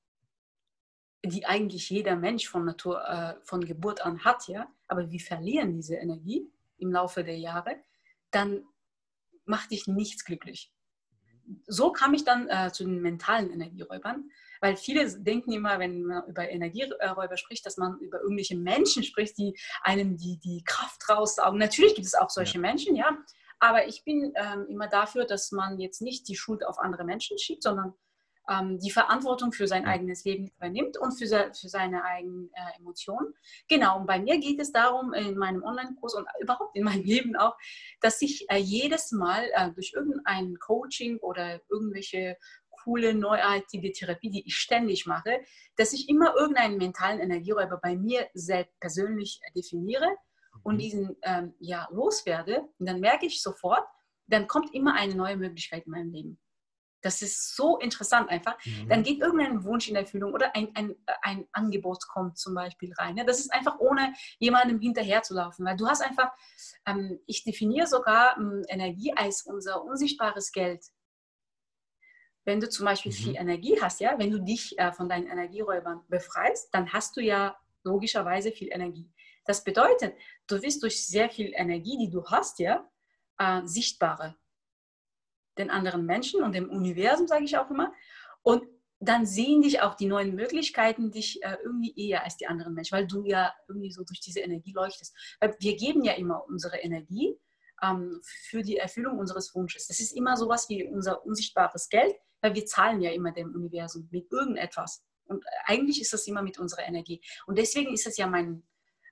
die 1.24 1.46
eigentlich 1.46 1.90
jeder 1.90 2.16
Mensch 2.16 2.48
von 2.48 2.64
Natur, 2.64 3.02
äh, 3.08 3.34
von 3.42 3.64
Geburt 3.64 4.04
an 4.04 4.24
hat, 4.24 4.48
ja, 4.48 4.68
aber 4.88 5.10
wir 5.10 5.20
verlieren 5.20 5.74
diese 5.74 5.96
Energie 5.96 6.50
im 6.78 6.92
Laufe 6.92 7.24
der 7.24 7.38
Jahre, 7.38 7.76
dann 8.30 8.64
macht 9.44 9.70
dich 9.70 9.86
nichts 9.86 10.24
glücklich. 10.24 10.72
So 11.66 11.92
kam 11.92 12.12
ich 12.14 12.24
dann 12.24 12.48
äh, 12.48 12.72
zu 12.72 12.84
den 12.84 13.00
mentalen 13.00 13.52
Energieräubern, 13.52 14.30
weil 14.60 14.76
viele 14.76 15.08
denken 15.22 15.52
immer, 15.52 15.78
wenn 15.78 16.02
man 16.02 16.26
über 16.26 16.48
Energieräuber 16.48 17.36
spricht, 17.36 17.64
dass 17.66 17.76
man 17.76 17.98
über 18.00 18.20
irgendwelche 18.20 18.56
Menschen 18.56 19.04
spricht, 19.04 19.38
die 19.38 19.56
einem 19.82 20.16
die, 20.16 20.38
die 20.38 20.64
Kraft 20.64 21.08
raussaugen. 21.08 21.58
Natürlich 21.58 21.94
gibt 21.94 22.06
es 22.06 22.14
auch 22.14 22.30
solche 22.30 22.54
ja. 22.54 22.60
Menschen, 22.60 22.96
ja, 22.96 23.16
aber 23.58 23.86
ich 23.86 24.04
bin 24.04 24.32
ähm, 24.34 24.66
immer 24.68 24.88
dafür, 24.88 25.24
dass 25.24 25.52
man 25.52 25.78
jetzt 25.78 26.02
nicht 26.02 26.28
die 26.28 26.36
Schuld 26.36 26.66
auf 26.66 26.78
andere 26.78 27.04
Menschen 27.04 27.38
schiebt, 27.38 27.62
sondern 27.62 27.94
ähm, 28.48 28.78
die 28.78 28.90
Verantwortung 28.90 29.52
für 29.52 29.66
sein 29.66 29.86
eigenes 29.86 30.24
Leben 30.24 30.48
übernimmt 30.56 30.98
und 30.98 31.12
für, 31.12 31.26
se 31.26 31.50
für 31.52 31.68
seine 31.68 32.04
eigenen 32.04 32.50
äh, 32.54 32.78
Emotionen. 32.78 33.34
Genau, 33.68 33.98
und 33.98 34.06
bei 34.06 34.18
mir 34.18 34.38
geht 34.38 34.60
es 34.60 34.72
darum, 34.72 35.12
in 35.12 35.36
meinem 35.36 35.62
Online-Kurs 35.62 36.14
und 36.14 36.26
überhaupt 36.40 36.76
in 36.76 36.84
meinem 36.84 37.04
Leben 37.04 37.36
auch, 37.36 37.56
dass 38.00 38.22
ich 38.22 38.46
äh, 38.50 38.58
jedes 38.58 39.12
Mal 39.12 39.44
äh, 39.54 39.70
durch 39.72 39.92
irgendein 39.94 40.58
Coaching 40.58 41.18
oder 41.18 41.60
irgendwelche 41.68 42.36
coole, 42.86 43.14
neuartige 43.14 43.90
Therapie, 43.92 44.30
die 44.30 44.46
ich 44.46 44.56
ständig 44.56 45.06
mache, 45.06 45.40
dass 45.76 45.92
ich 45.92 46.08
immer 46.08 46.34
irgendeinen 46.36 46.78
mentalen 46.78 47.18
Energieräuber 47.18 47.78
bei 47.82 47.96
mir 47.96 48.28
selbst 48.32 48.78
persönlich 48.78 49.40
definiere 49.56 50.08
und 50.62 50.76
mhm. 50.76 50.78
diesen 50.78 51.16
ähm, 51.22 51.54
ja, 51.58 51.88
loswerde. 51.90 52.62
Und 52.78 52.86
dann 52.86 53.00
merke 53.00 53.26
ich 53.26 53.42
sofort, 53.42 53.84
dann 54.28 54.46
kommt 54.46 54.72
immer 54.74 54.94
eine 54.94 55.14
neue 55.14 55.36
Möglichkeit 55.36 55.86
in 55.86 55.92
meinem 55.92 56.12
Leben. 56.12 56.38
Das 57.06 57.22
ist 57.22 57.54
so 57.54 57.78
interessant 57.78 58.28
einfach. 58.30 58.58
Mhm. 58.64 58.88
Dann 58.88 59.04
geht 59.04 59.20
irgendein 59.20 59.62
Wunsch 59.62 59.88
in 59.88 59.94
Erfüllung 59.94 60.34
oder 60.34 60.56
ein, 60.56 60.74
ein, 60.74 60.96
ein 61.22 61.46
Angebot 61.52 62.08
kommt 62.08 62.36
zum 62.36 62.52
Beispiel 62.52 62.92
rein. 62.94 63.16
Das 63.24 63.38
ist 63.38 63.52
einfach 63.52 63.78
ohne 63.78 64.12
jemandem 64.40 64.80
hinterher 64.80 65.22
zu 65.22 65.34
laufen. 65.34 65.64
Weil 65.64 65.76
du 65.76 65.86
hast 65.86 66.02
einfach, 66.02 66.32
ähm, 66.84 67.20
ich 67.26 67.44
definiere 67.44 67.86
sogar 67.86 68.36
ähm, 68.36 68.64
Energie 68.68 69.12
als 69.14 69.42
unser 69.42 69.84
unsichtbares 69.84 70.50
Geld. 70.50 70.84
Wenn 72.44 72.58
du 72.58 72.68
zum 72.68 72.86
Beispiel 72.86 73.12
mhm. 73.12 73.16
viel 73.16 73.36
Energie 73.36 73.78
hast, 73.80 74.00
ja, 74.00 74.18
wenn 74.18 74.32
du 74.32 74.40
dich 74.40 74.76
äh, 74.76 74.92
von 74.92 75.08
deinen 75.08 75.28
Energieräubern 75.28 76.02
befreist, 76.08 76.74
dann 76.74 76.92
hast 76.92 77.16
du 77.16 77.20
ja 77.20 77.56
logischerweise 77.84 78.50
viel 78.50 78.72
Energie. 78.72 79.08
Das 79.44 79.62
bedeutet, 79.62 80.16
du 80.48 80.60
wirst 80.60 80.82
durch 80.82 81.06
sehr 81.06 81.30
viel 81.30 81.52
Energie, 81.54 81.98
die 81.98 82.10
du 82.10 82.24
hast, 82.24 82.58
ja, 82.58 82.84
äh, 83.38 83.62
sichtbarer 83.64 84.36
den 85.58 85.70
anderen 85.70 86.06
Menschen 86.06 86.42
und 86.42 86.54
dem 86.54 86.70
Universum, 86.70 87.26
sage 87.26 87.44
ich 87.44 87.56
auch 87.56 87.70
immer. 87.70 87.92
Und 88.42 88.62
dann 88.98 89.26
sehen 89.26 89.62
dich 89.62 89.82
auch 89.82 89.94
die 89.94 90.06
neuen 90.06 90.34
Möglichkeiten 90.34 91.10
dich 91.10 91.42
äh, 91.42 91.56
irgendwie 91.62 91.94
eher 91.96 92.24
als 92.24 92.36
die 92.36 92.46
anderen 92.46 92.74
Menschen, 92.74 92.96
weil 92.96 93.06
du 93.06 93.24
ja 93.26 93.52
irgendwie 93.68 93.90
so 93.90 94.04
durch 94.04 94.20
diese 94.20 94.40
Energie 94.40 94.72
leuchtest. 94.72 95.14
Weil 95.40 95.54
wir 95.58 95.76
geben 95.76 96.02
ja 96.02 96.14
immer 96.14 96.44
unsere 96.48 96.78
Energie 96.78 97.38
ähm, 97.82 98.20
für 98.22 98.62
die 98.62 98.78
Erfüllung 98.78 99.18
unseres 99.18 99.54
Wunsches. 99.54 99.86
Das 99.86 100.00
ist 100.00 100.16
immer 100.16 100.36
sowas 100.36 100.68
wie 100.68 100.84
unser 100.84 101.24
unsichtbares 101.26 101.88
Geld, 101.88 102.14
weil 102.40 102.54
wir 102.54 102.64
zahlen 102.64 103.00
ja 103.00 103.10
immer 103.10 103.32
dem 103.32 103.54
Universum 103.54 104.08
mit 104.10 104.30
irgendetwas. 104.32 105.04
Und 105.26 105.44
eigentlich 105.64 106.00
ist 106.00 106.12
das 106.12 106.26
immer 106.26 106.42
mit 106.42 106.58
unserer 106.58 106.86
Energie. 106.86 107.20
Und 107.46 107.58
deswegen 107.58 107.92
ist 107.92 108.06
es 108.06 108.16
ja 108.16 108.26
mein 108.26 108.62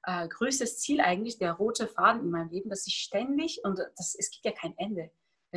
äh, 0.04 0.28
größtes 0.28 0.78
Ziel 0.78 1.00
eigentlich, 1.00 1.38
der 1.38 1.52
rote 1.52 1.88
Faden 1.88 2.22
in 2.22 2.30
meinem 2.30 2.50
Leben, 2.50 2.70
dass 2.70 2.86
ich 2.86 2.94
ständig, 2.94 3.60
und 3.64 3.78
das, 3.78 4.14
es 4.18 4.30
gibt 4.30 4.44
ja 4.44 4.52
kein 4.52 4.76
Ende, 4.78 5.02
äh, 5.02 5.10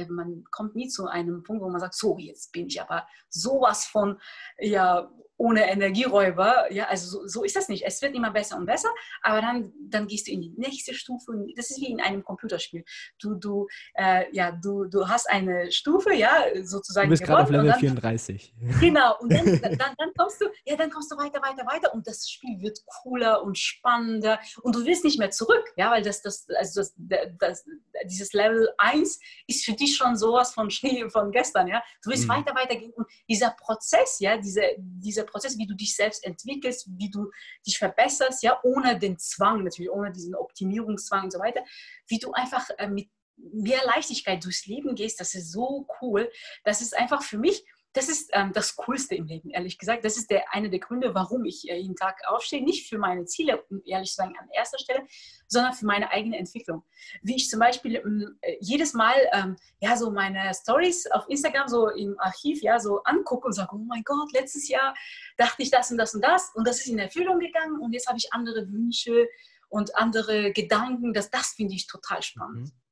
man 0.09 0.43
kommt 0.51 0.75
nie 0.75 0.87
zu 0.87 1.07
einem 1.07 1.43
Punkt, 1.43 1.63
wo 1.63 1.69
man 1.69 1.79
sagt, 1.81 1.95
so, 1.95 2.17
jetzt 2.17 2.51
bin 2.51 2.67
ich 2.67 2.81
aber 2.81 3.07
sowas 3.29 3.85
von 3.85 4.19
ja, 4.59 5.11
ohne 5.37 5.69
Energieräuber. 5.69 6.71
Ja, 6.71 6.85
also 6.85 7.19
so, 7.19 7.27
so, 7.27 7.43
ist 7.43 7.55
das 7.55 7.69
nicht. 7.69 7.85
Es 7.85 8.01
wird 8.01 8.15
immer 8.15 8.31
besser 8.31 8.57
und 8.57 8.65
besser, 8.65 8.89
aber 9.21 9.41
dann, 9.41 9.71
dann 9.89 10.07
gehst 10.07 10.27
du 10.27 10.31
in 10.31 10.41
die 10.41 10.53
nächste 10.57 10.93
Stufe. 10.93 11.31
Das 11.55 11.69
ist 11.69 11.79
wie 11.79 11.91
in 11.91 12.01
einem 12.01 12.23
Computerspiel. 12.23 12.83
Du, 13.19 13.35
du, 13.35 13.67
äh, 13.93 14.25
ja, 14.31 14.51
du, 14.51 14.85
du 14.85 15.07
hast 15.07 15.29
eine 15.29 15.71
Stufe, 15.71 16.13
ja, 16.13 16.43
sozusagen. 16.63 17.07
Du 17.07 17.11
bist 17.11 17.23
gerade 17.23 17.43
auf 17.43 17.49
Level 17.49 17.67
dann, 17.67 17.79
34. 17.79 18.53
Genau, 18.79 19.17
und 19.19 19.31
dann, 19.31 19.45
dann, 19.61 19.95
dann, 19.97 20.13
kommst 20.17 20.41
du, 20.41 20.45
ja, 20.65 20.75
dann 20.75 20.89
kommst 20.89 21.11
du 21.11 21.17
weiter, 21.17 21.41
weiter, 21.41 21.65
weiter 21.65 21.93
und 21.93 22.07
das 22.07 22.29
Spiel 22.29 22.59
wird 22.61 22.79
cooler 23.01 23.43
und 23.43 23.57
spannender 23.57 24.39
und 24.61 24.75
du 24.75 24.85
willst 24.85 25.03
nicht 25.03 25.19
mehr 25.19 25.31
zurück, 25.31 25.63
ja, 25.75 25.91
weil 25.91 26.01
das, 26.01 26.21
das, 26.21 26.47
also 26.57 26.81
das, 26.81 26.95
das, 27.39 27.65
dieses 28.05 28.33
Level 28.33 28.69
1 28.77 29.19
ist 29.47 29.65
für 29.65 29.73
dich 29.73 29.95
schon 29.95 30.15
sowas 30.15 30.53
von 30.53 30.69
von 31.09 31.31
gestern, 31.31 31.67
ja. 31.67 31.81
Du 32.03 32.09
willst 32.09 32.25
mhm. 32.25 32.29
weiter, 32.29 32.55
weiter 32.55 32.75
gehen 32.75 32.93
und 32.93 33.07
dieser 33.29 33.51
Prozess, 33.51 34.19
ja, 34.19 34.37
diese, 34.37 34.61
dieser 34.77 35.26
Prozess, 35.27 35.57
wie 35.57 35.67
du 35.67 35.75
dich 35.75 35.95
selbst 35.95 36.23
entwickelst, 36.25 36.87
wie 36.97 37.09
du 37.09 37.29
dich 37.65 37.77
verbesserst, 37.77 38.43
ja, 38.43 38.59
ohne 38.63 38.97
den 38.97 39.19
Zwang, 39.19 39.63
natürlich 39.63 39.91
ohne 39.91 40.11
diesen 40.11 40.35
Optimierungszwang 40.35 41.25
und 41.25 41.31
so 41.31 41.39
weiter, 41.39 41.63
wie 42.07 42.19
du 42.19 42.31
einfach 42.31 42.67
äh, 42.77 42.87
mit 42.87 43.09
mehr 43.37 43.83
Leichtigkeit 43.85 44.43
durchs 44.43 44.65
Leben 44.65 44.95
gehst, 44.95 45.19
das 45.19 45.35
ist 45.35 45.51
so 45.51 45.87
cool. 46.01 46.31
Das 46.63 46.81
ist 46.81 46.97
einfach 46.97 47.21
für 47.21 47.37
mich 47.37 47.63
das 47.97 48.09
ist 48.09 48.29
ähm, 48.33 48.53
das 48.53 48.75
Coolste 48.75 49.15
im 49.15 49.25
Leben, 49.25 49.49
ehrlich 49.49 49.79
gesagt. 49.79 50.05
Das 50.05 50.17
ist 50.17 50.29
der, 50.29 50.53
einer 50.53 50.69
der 50.69 50.79
Gründe, 50.79 51.15
warum 51.15 51.45
ich 51.45 51.67
äh, 51.67 51.77
jeden 51.77 51.95
Tag 51.95 52.21
aufstehe. 52.27 52.63
Nicht 52.63 52.87
für 52.87 52.99
meine 52.99 53.25
Ziele, 53.25 53.63
um 53.63 53.81
ehrlich 53.85 54.09
zu 54.09 54.17
sagen, 54.17 54.35
an 54.39 54.47
erster 54.53 54.77
Stelle, 54.77 55.07
sondern 55.47 55.73
für 55.73 55.87
meine 55.87 56.11
eigene 56.11 56.37
Entwicklung. 56.37 56.83
Wie 57.23 57.35
ich 57.35 57.49
zum 57.49 57.59
Beispiel 57.59 57.95
äh, 58.41 58.57
jedes 58.59 58.93
Mal 58.93 59.15
ähm, 59.33 59.55
ja, 59.79 59.97
so 59.97 60.11
meine 60.11 60.53
Stories 60.53 61.09
auf 61.09 61.27
Instagram 61.27 61.67
so 61.67 61.89
im 61.89 62.19
Archiv 62.19 62.61
ja, 62.61 62.79
so 62.79 63.01
angucke 63.03 63.47
und 63.47 63.53
sage, 63.53 63.71
oh 63.73 63.79
mein 63.79 64.03
Gott, 64.03 64.31
letztes 64.31 64.67
Jahr 64.67 64.93
dachte 65.37 65.63
ich 65.63 65.71
das 65.71 65.89
und 65.89 65.97
das 65.97 66.13
und 66.13 66.23
das 66.23 66.51
und 66.53 66.67
das 66.67 66.77
ist 66.77 66.87
in 66.87 66.99
Erfüllung 66.99 67.39
gegangen 67.39 67.79
und 67.79 67.93
jetzt 67.93 68.07
habe 68.07 68.19
ich 68.19 68.31
andere 68.31 68.71
Wünsche 68.71 69.27
und 69.69 69.95
andere 69.95 70.53
Gedanken. 70.53 71.13
Das, 71.13 71.31
das 71.31 71.53
finde 71.55 71.73
ich 71.73 71.87
total 71.87 72.21
spannend. 72.21 72.67
Mhm. 72.67 72.86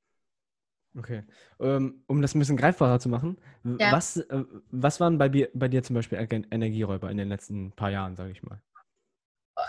Okay. 0.98 1.24
Ähm, 1.60 2.04
um 2.08 2.22
das 2.22 2.36
ein 2.36 2.40
bisschen 2.40 2.58
greifbarer 2.58 3.00
zu 3.00 3.10
machen, 3.10 3.38
ja. 3.64 3.92
was, 3.92 4.18
äh, 4.18 4.44
was 4.72 5.00
waren 5.00 5.18
bei, 5.18 5.30
bei 5.54 5.68
dir 5.68 5.84
zum 5.84 5.96
Beispiel 5.96 6.18
Energieräuber 6.18 7.12
in 7.12 7.18
den 7.18 7.28
letzten 7.28 7.72
paar 7.74 7.92
Jahren, 7.92 8.16
sage 8.16 8.32
ich 8.32 8.44
mal? 8.44 8.62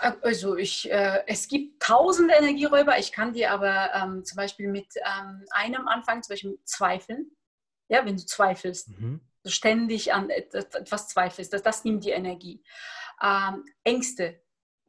Äh, 0.01 0.13
also 0.21 0.55
ich, 0.55 0.89
äh, 0.91 1.23
es 1.27 1.47
gibt 1.47 1.81
tausende 1.81 2.33
Energieräuber. 2.33 2.97
Ich 2.97 3.11
kann 3.11 3.33
dir 3.33 3.51
aber 3.51 3.93
ähm, 3.93 4.23
zum 4.23 4.37
Beispiel 4.37 4.69
mit 4.69 4.87
ähm, 4.97 5.45
einem 5.51 5.87
anfangen, 5.87 6.23
zum 6.23 6.33
Beispiel 6.33 6.51
mit 6.51 6.67
Zweifeln. 6.67 7.31
Ja, 7.89 8.05
wenn 8.05 8.17
du 8.17 8.25
zweifelst, 8.25 8.89
mhm. 8.99 9.21
du 9.43 9.49
ständig 9.49 10.13
an 10.13 10.29
etwas 10.29 11.07
zweifelst, 11.07 11.53
das, 11.53 11.63
das 11.63 11.85
nimmt 11.85 12.03
die 12.03 12.09
Energie. 12.09 12.61
Ähm, 13.21 13.63
Ängste, 13.83 14.41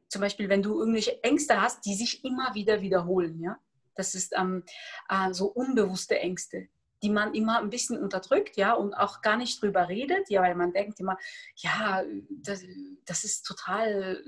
zum 0.09 0.21
Beispiel, 0.21 0.49
wenn 0.49 0.63
du 0.63 0.79
irgendwelche 0.81 1.23
Ängste 1.23 1.61
hast, 1.61 1.85
die 1.85 1.95
sich 1.95 2.25
immer 2.25 2.55
wieder 2.55 2.81
wiederholen, 2.81 3.41
ja, 3.41 3.59
das 3.99 4.15
ist 4.15 4.35
ähm, 4.37 4.65
äh, 5.09 5.33
so 5.33 5.47
unbewusste 5.47 6.19
Ängste, 6.19 6.69
die 7.03 7.11
man 7.11 7.35
immer 7.35 7.59
ein 7.59 7.71
bisschen 7.71 7.99
unterdrückt, 7.99 8.57
ja, 8.57 8.73
und 8.73 8.95
auch 8.95 9.21
gar 9.21 9.37
nicht 9.37 9.63
drüber 9.63 9.89
redet, 9.89 10.31
ja, 10.31 10.43
weil 10.43 10.55
man 10.55 10.73
denkt 10.73 11.01
immer, 11.01 11.19
ja, 11.57 12.05
das, 12.31 12.63
das 13.05 13.25
ist 13.25 13.43
total 13.43 14.23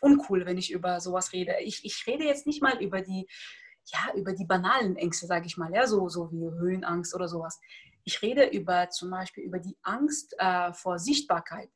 uncool, 0.00 0.46
wenn 0.46 0.58
ich 0.58 0.70
über 0.70 1.00
sowas 1.00 1.32
rede. 1.32 1.56
Ich, 1.60 1.84
ich 1.84 2.04
rede 2.06 2.24
jetzt 2.24 2.46
nicht 2.46 2.62
mal 2.62 2.82
über 2.82 3.00
die, 3.00 3.26
ja, 3.86 4.14
über 4.14 4.32
die 4.32 4.44
banalen 4.44 4.96
Ängste, 4.96 5.26
sage 5.26 5.46
ich 5.46 5.56
mal, 5.56 5.72
ja, 5.72 5.86
so, 5.86 6.08
so 6.08 6.30
wie 6.32 6.58
Höhenangst 6.58 7.14
oder 7.14 7.28
sowas. 7.28 7.60
Ich 8.04 8.22
rede 8.22 8.46
über 8.46 8.90
zum 8.90 9.10
Beispiel 9.10 9.44
über 9.44 9.58
die 9.58 9.76
Angst 9.82 10.34
äh, 10.38 10.72
vor 10.72 10.98
Sichtbarkeit. 10.98 11.70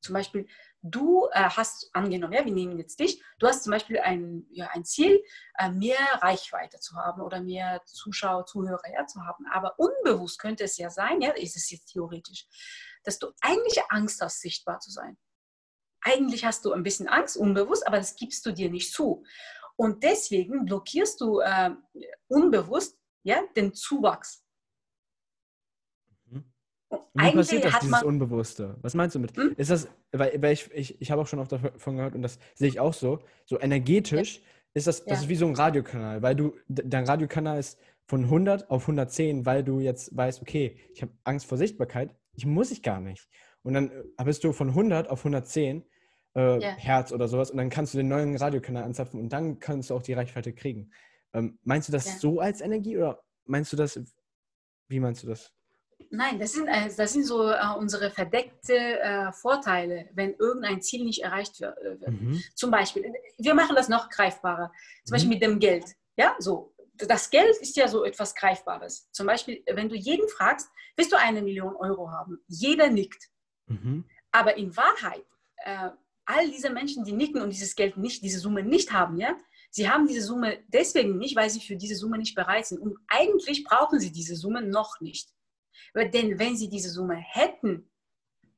Zum 0.00 0.14
Beispiel, 0.14 0.46
du 0.90 1.28
äh, 1.32 1.44
hast 1.44 1.90
angenommen, 1.92 2.32
ja, 2.32 2.44
wir 2.44 2.52
nehmen 2.52 2.78
jetzt 2.78 2.98
dich, 3.00 3.22
du 3.38 3.46
hast 3.46 3.64
zum 3.64 3.72
Beispiel 3.72 3.98
ein, 3.98 4.46
ja, 4.50 4.68
ein 4.72 4.84
Ziel, 4.84 5.22
äh, 5.58 5.70
mehr 5.70 5.98
Reichweite 6.22 6.78
zu 6.78 6.96
haben 6.96 7.20
oder 7.22 7.40
mehr 7.40 7.82
Zuschauer, 7.84 8.46
Zuhörer 8.46 8.90
ja, 8.92 9.06
zu 9.06 9.20
haben. 9.24 9.46
Aber 9.52 9.78
unbewusst 9.78 10.38
könnte 10.38 10.64
es 10.64 10.76
ja 10.76 10.90
sein, 10.90 11.20
ja, 11.20 11.32
ist 11.32 11.56
es 11.56 11.70
jetzt 11.70 11.92
theoretisch, 11.92 12.46
dass 13.04 13.18
du 13.18 13.32
eigentlich 13.40 13.82
Angst 13.88 14.20
hast, 14.20 14.40
sichtbar 14.40 14.80
zu 14.80 14.90
sein. 14.90 15.16
Eigentlich 16.00 16.44
hast 16.44 16.64
du 16.64 16.72
ein 16.72 16.82
bisschen 16.82 17.08
Angst, 17.08 17.36
unbewusst, 17.36 17.86
aber 17.86 17.98
das 17.98 18.16
gibst 18.16 18.46
du 18.46 18.52
dir 18.52 18.70
nicht 18.70 18.92
zu. 18.92 19.24
Und 19.76 20.02
deswegen 20.02 20.64
blockierst 20.64 21.20
du 21.20 21.40
äh, 21.40 21.70
unbewusst 22.28 22.96
ja, 23.22 23.42
den 23.56 23.74
Zuwachs. 23.74 24.45
Wie 26.90 27.32
passiert 27.32 27.64
das, 27.64 27.80
dieses 27.80 28.02
Unbewusste? 28.02 28.76
Was 28.82 28.94
meinst 28.94 29.14
du 29.14 29.18
mit? 29.18 29.36
Hm? 29.36 29.54
Ist 29.56 29.70
das, 29.70 29.88
weil, 30.12 30.40
weil 30.40 30.52
ich, 30.52 30.70
ich, 30.72 31.00
ich 31.00 31.10
habe 31.10 31.22
auch 31.22 31.26
schon 31.26 31.38
oft 31.38 31.50
davon 31.50 31.96
gehört 31.96 32.14
und 32.14 32.22
das 32.22 32.38
sehe 32.54 32.68
ich 32.68 32.78
auch 32.78 32.94
so, 32.94 33.20
so 33.44 33.58
energetisch 33.60 34.36
ja. 34.36 34.42
ist 34.74 34.86
das, 34.86 35.04
das 35.04 35.18
ja. 35.18 35.22
ist 35.22 35.28
wie 35.28 35.36
so 35.36 35.46
ein 35.46 35.54
Radiokanal, 35.54 36.22
weil 36.22 36.36
du, 36.36 36.54
dein 36.68 37.04
Radiokanal 37.04 37.58
ist 37.58 37.78
von 38.06 38.24
100 38.24 38.70
auf 38.70 38.82
110, 38.82 39.46
weil 39.46 39.64
du 39.64 39.80
jetzt 39.80 40.16
weißt, 40.16 40.42
okay, 40.42 40.76
ich 40.94 41.02
habe 41.02 41.12
Angst 41.24 41.46
vor 41.46 41.58
Sichtbarkeit, 41.58 42.14
ich 42.34 42.46
muss 42.46 42.70
ich 42.70 42.82
gar 42.82 43.00
nicht. 43.00 43.28
Und 43.62 43.74
dann 43.74 43.90
äh, 43.90 44.24
bist 44.24 44.44
du 44.44 44.52
von 44.52 44.68
100 44.68 45.10
auf 45.10 45.20
110 45.20 45.84
äh, 46.34 46.40
yeah. 46.40 46.76
Herz 46.76 47.12
oder 47.12 47.26
sowas 47.26 47.50
und 47.50 47.56
dann 47.56 47.70
kannst 47.70 47.94
du 47.94 47.98
den 47.98 48.08
neuen 48.08 48.36
Radiokanal 48.36 48.84
anzapfen 48.84 49.18
und 49.18 49.30
dann 49.30 49.58
kannst 49.58 49.90
du 49.90 49.94
auch 49.94 50.02
die 50.02 50.12
Reichweite 50.12 50.52
kriegen. 50.52 50.90
Ähm, 51.32 51.58
meinst 51.64 51.88
du 51.88 51.92
das 51.92 52.20
so 52.20 52.40
als 52.40 52.60
Energie 52.60 52.96
oder 52.96 53.22
meinst 53.44 53.72
du 53.72 53.76
das, 53.76 53.98
wie 54.88 55.00
meinst 55.00 55.22
du 55.22 55.26
das? 55.26 55.55
Nein, 56.10 56.38
das 56.38 56.52
sind, 56.52 56.68
äh, 56.68 56.90
das 56.94 57.12
sind 57.12 57.24
so 57.24 57.50
äh, 57.50 57.58
unsere 57.76 58.10
verdeckte 58.10 58.74
äh, 58.74 59.32
Vorteile, 59.32 60.08
wenn 60.14 60.34
irgendein 60.34 60.82
Ziel 60.82 61.04
nicht 61.04 61.22
erreicht 61.22 61.60
wird. 61.60 62.06
Mhm. 62.06 62.42
Zum 62.54 62.70
Beispiel, 62.70 63.12
wir 63.38 63.54
machen 63.54 63.74
das 63.76 63.88
noch 63.88 64.08
greifbarer, 64.08 64.70
zum 65.04 65.10
mhm. 65.10 65.10
Beispiel 65.12 65.30
mit 65.30 65.42
dem 65.42 65.58
Geld. 65.58 65.84
Ja, 66.16 66.34
so. 66.38 66.72
Das 66.98 67.28
Geld 67.28 67.54
ist 67.58 67.76
ja 67.76 67.88
so 67.88 68.04
etwas 68.04 68.34
Greifbares. 68.34 69.10
Zum 69.12 69.26
Beispiel, 69.26 69.62
wenn 69.70 69.90
du 69.90 69.94
jeden 69.94 70.26
fragst, 70.30 70.70
willst 70.96 71.12
du 71.12 71.18
eine 71.18 71.42
Million 71.42 71.76
Euro 71.76 72.10
haben? 72.10 72.38
Jeder 72.48 72.88
nickt. 72.88 73.28
Mhm. 73.66 74.04
Aber 74.32 74.56
in 74.56 74.74
Wahrheit 74.76 75.24
all 76.26 76.50
diese 76.50 76.70
Menschen, 76.70 77.04
die 77.04 77.12
nicken 77.12 77.40
und 77.40 77.50
dieses 77.50 77.74
Geld 77.74 77.96
nicht, 77.96 78.22
diese 78.22 78.40
Summe 78.40 78.62
nicht 78.62 78.92
haben, 78.92 79.18
ja, 79.18 79.36
sie 79.70 79.88
haben 79.88 80.06
diese 80.06 80.22
Summe 80.22 80.58
deswegen 80.68 81.18
nicht, 81.18 81.36
weil 81.36 81.48
sie 81.48 81.60
für 81.60 81.76
diese 81.76 81.94
Summe 81.94 82.18
nicht 82.18 82.34
bereit 82.34 82.66
sind. 82.66 82.80
Und 82.80 82.96
eigentlich 83.08 83.64
brauchen 83.64 84.00
sie 84.00 84.12
diese 84.12 84.36
Summe 84.36 84.62
noch 84.62 85.00
nicht. 85.00 85.30
Denn 86.04 86.38
wenn 86.38 86.56
sie 86.56 86.68
diese 86.68 86.90
Summe 86.90 87.16
hätten, 87.16 87.90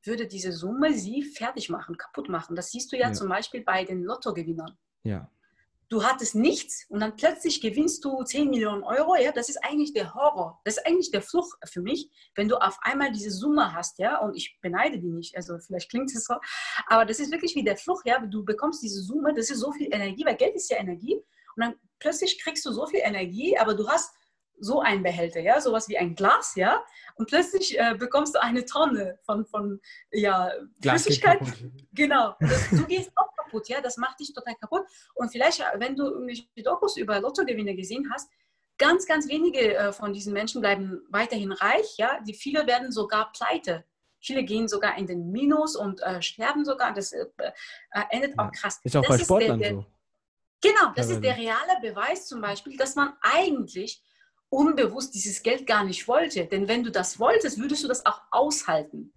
würde 0.03 0.26
diese 0.26 0.53
Summe 0.53 0.93
sie 0.95 1.22
fertig 1.22 1.70
machen, 1.70 1.97
kaputt 1.97 2.28
machen. 2.28 2.57
Das 2.57 2.70
siehst 2.70 2.93
du 2.93 2.97
ja, 2.97 3.09
ja. 3.09 3.12
zum 3.12 3.28
Beispiel 3.28 3.62
bei 3.62 3.84
den 3.84 4.03
Lottogewinnern. 4.03 4.76
Ja 5.05 5.30
du 5.89 6.05
hattest 6.05 6.34
nichts 6.34 6.86
und 6.89 7.01
dann 7.01 7.16
plötzlich 7.16 7.61
gewinnst 7.61 8.05
du 8.05 8.22
10 8.22 8.51
Millionen 8.51 8.82
Euro, 8.82 9.16
ja, 9.16 9.32
das 9.32 9.49
ist 9.49 9.57
eigentlich 9.64 9.93
der 9.95 10.14
Horror. 10.14 10.61
Das 10.64 10.76
ist 10.76 10.86
eigentlich 10.86 11.11
der 11.11 11.22
Fluch 11.22 11.55
für 11.64 11.80
mich, 11.80 12.11
wenn 12.34 12.49
du 12.49 12.57
auf 12.57 12.78
einmal 12.82 13.11
diese 13.11 13.30
Summe 13.30 13.74
hast, 13.74 13.99
ja, 13.99 14.18
und 14.18 14.36
ich 14.36 14.59
beneide 14.61 14.99
die 14.99 15.11
nicht, 15.11 15.36
also 15.36 15.59
vielleicht 15.59 15.91
klingt 15.91 16.11
es 16.14 16.24
so, 16.24 16.34
aber 16.86 17.05
das 17.05 17.20
ist 17.20 17.32
wirklich 17.32 17.55
wie 17.55 17.64
der 17.64 17.76
Fluch, 17.76 18.03
ja, 18.05 18.18
du 18.18 18.45
bekommst 18.45 18.82
diese 18.82 19.01
Summe, 19.01 19.34
das 19.34 19.51
ist 19.51 19.61
so 19.61 19.72
viel 19.72 19.89
Energie, 19.93 20.24
weil 20.24 20.36
Geld 20.36 20.55
ist 20.55 20.70
ja 20.70 20.78
Energie 20.78 21.16
und 21.57 21.64
dann 21.64 21.74
plötzlich 21.99 22.41
kriegst 22.43 22.64
du 22.66 22.72
so 22.72 22.86
viel 22.86 23.01
Energie, 23.03 23.57
aber 23.59 23.74
du 23.74 23.89
hast 23.89 24.14
so 24.61 24.81
ein 24.81 25.03
Behälter, 25.03 25.41
ja, 25.41 25.61
sowas 25.61 25.89
wie 25.89 25.99
ein 25.99 26.15
Glas, 26.15 26.55
ja, 26.57 26.85
und 27.17 27.29
plötzlich 27.29 27.79
äh, 27.79 27.95
bekommst 27.99 28.35
du 28.35 28.43
eine 28.43 28.65
Tonne 28.65 29.19
von, 29.25 29.47
von 29.47 29.81
ja, 30.11 30.51
Flüssigkeit. 30.81 31.41
Genau. 31.93 32.35
Das, 32.41 32.71
du 32.71 32.85
gehst 32.87 33.11
auch 33.17 33.35
kaputt, 33.37 33.69
ja, 33.69 33.81
das 33.81 33.97
macht 33.97 34.21
dich 34.21 34.33
total 34.33 34.55
kaputt. 34.55 34.83
Und 35.15 35.31
vielleicht, 35.31 35.63
wenn 35.77 35.97
du 35.97 36.05
irgendwelche 36.05 36.47
Dokus 36.63 36.97
über 36.97 37.21
Lottogewinne 37.21 37.75
gesehen 37.75 38.09
hast, 38.13 38.31
ganz, 38.79 39.07
ganz 39.07 39.29
wenige 39.29 39.75
äh, 39.75 39.93
von 39.93 40.13
diesen 40.13 40.33
Menschen 40.33 40.61
bleiben 40.61 41.03
weiterhin 41.11 41.53
reich, 41.53 41.97
ja, 41.97 42.21
die 42.27 42.35
viele 42.35 42.67
werden 42.67 42.93
sogar 42.93 43.33
pleite. 43.33 43.85
Viele 44.21 44.45
gehen 44.45 44.67
sogar 44.67 44.99
in 44.99 45.07
den 45.07 45.31
Minus 45.31 45.77
und 45.77 46.01
äh, 46.03 46.23
sterben 46.23 46.65
sogar. 46.65 46.93
Das 46.93 47.13
äh, 47.13 47.27
äh 47.39 48.03
endet 48.11 48.35
ja. 48.37 48.45
auch 48.45 48.53
krass. 48.53 48.81
Ist 48.83 48.97
auch 48.97 49.03
das 49.03 49.19
bei 49.19 49.25
Sportlern 49.25 49.59
der, 49.59 49.71
der, 49.71 49.79
so. 49.79 49.87
Genau, 50.61 50.93
das 50.97 51.09
ist 51.11 51.23
der 51.23 51.37
reale 51.37 51.81
Beweis 51.81 52.27
zum 52.27 52.41
Beispiel, 52.41 52.77
dass 52.77 52.97
man 52.97 53.13
eigentlich 53.21 54.03
unbewusst 54.51 55.15
dieses 55.15 55.43
Geld 55.43 55.67
gar 55.67 55.85
nicht 55.85 56.09
wollte. 56.09 56.47
Denn 56.47 56.69
wenn 56.69 56.83
du 56.83 56.91
das 56.91 57.19
wolltest, 57.19 57.59
würdest 57.59 57.85
du 57.85 57.89
das 57.89 58.05
auch 58.07 58.21
aushalten. 58.31 59.13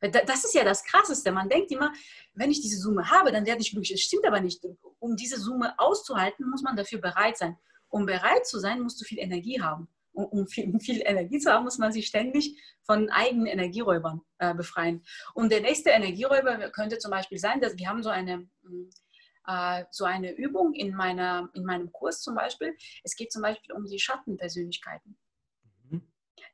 Das 0.00 0.44
ist 0.44 0.54
ja 0.54 0.64
das 0.64 0.84
Krasseste. 0.84 1.32
Man 1.32 1.48
denkt 1.48 1.70
immer, 1.72 1.92
wenn 2.34 2.50
ich 2.50 2.60
diese 2.60 2.78
Summe 2.78 3.10
habe, 3.10 3.32
dann 3.32 3.46
werde 3.46 3.62
ich 3.62 3.70
glücklich. 3.70 3.92
Das 3.92 4.00
stimmt 4.00 4.26
aber 4.26 4.40
nicht. 4.40 4.62
Um 4.98 5.16
diese 5.16 5.40
Summe 5.40 5.78
auszuhalten, 5.78 6.50
muss 6.50 6.62
man 6.62 6.76
dafür 6.76 7.00
bereit 7.00 7.38
sein. 7.38 7.56
Um 7.88 8.04
bereit 8.06 8.46
zu 8.46 8.58
sein, 8.58 8.80
musst 8.80 9.00
du 9.00 9.04
viel 9.04 9.18
Energie 9.18 9.60
haben. 9.62 9.88
Um, 10.12 10.26
um, 10.26 10.46
viel, 10.46 11.02
Energie 11.04 11.38
zu 11.38 11.50
haben, 11.50 11.64
muss 11.64 11.78
man 11.78 11.90
sich 11.90 12.06
ständig 12.06 12.60
von 12.82 13.08
eigenen 13.10 13.46
Energieräubern 13.46 14.20
äh, 14.38 14.54
befreien. 14.54 15.02
Und 15.32 15.50
der 15.50 15.60
nächste 15.60 15.90
Energieräuber 15.90 16.70
könnte 16.70 16.98
zum 16.98 17.10
Beispiel 17.10 17.38
sein, 17.38 17.60
dass 17.60 17.76
wir 17.76 17.88
haben 17.88 18.02
so 18.02 18.10
eine, 18.10 18.48
äh, 19.46 19.84
so 19.90 20.04
eine 20.04 20.32
Übung 20.32 20.74
in, 20.74 20.94
meiner, 20.94 21.48
in 21.54 21.64
meinem 21.64 21.92
Kurs 21.92 22.20
zum 22.20 22.34
Beispiel. 22.34 22.76
Es 23.02 23.16
geht 23.16 23.32
zum 23.32 23.42
Beispiel 23.42 23.74
um 23.74 23.84
die 23.84 23.98
Schattenpersönlichkeiten. 23.98 25.16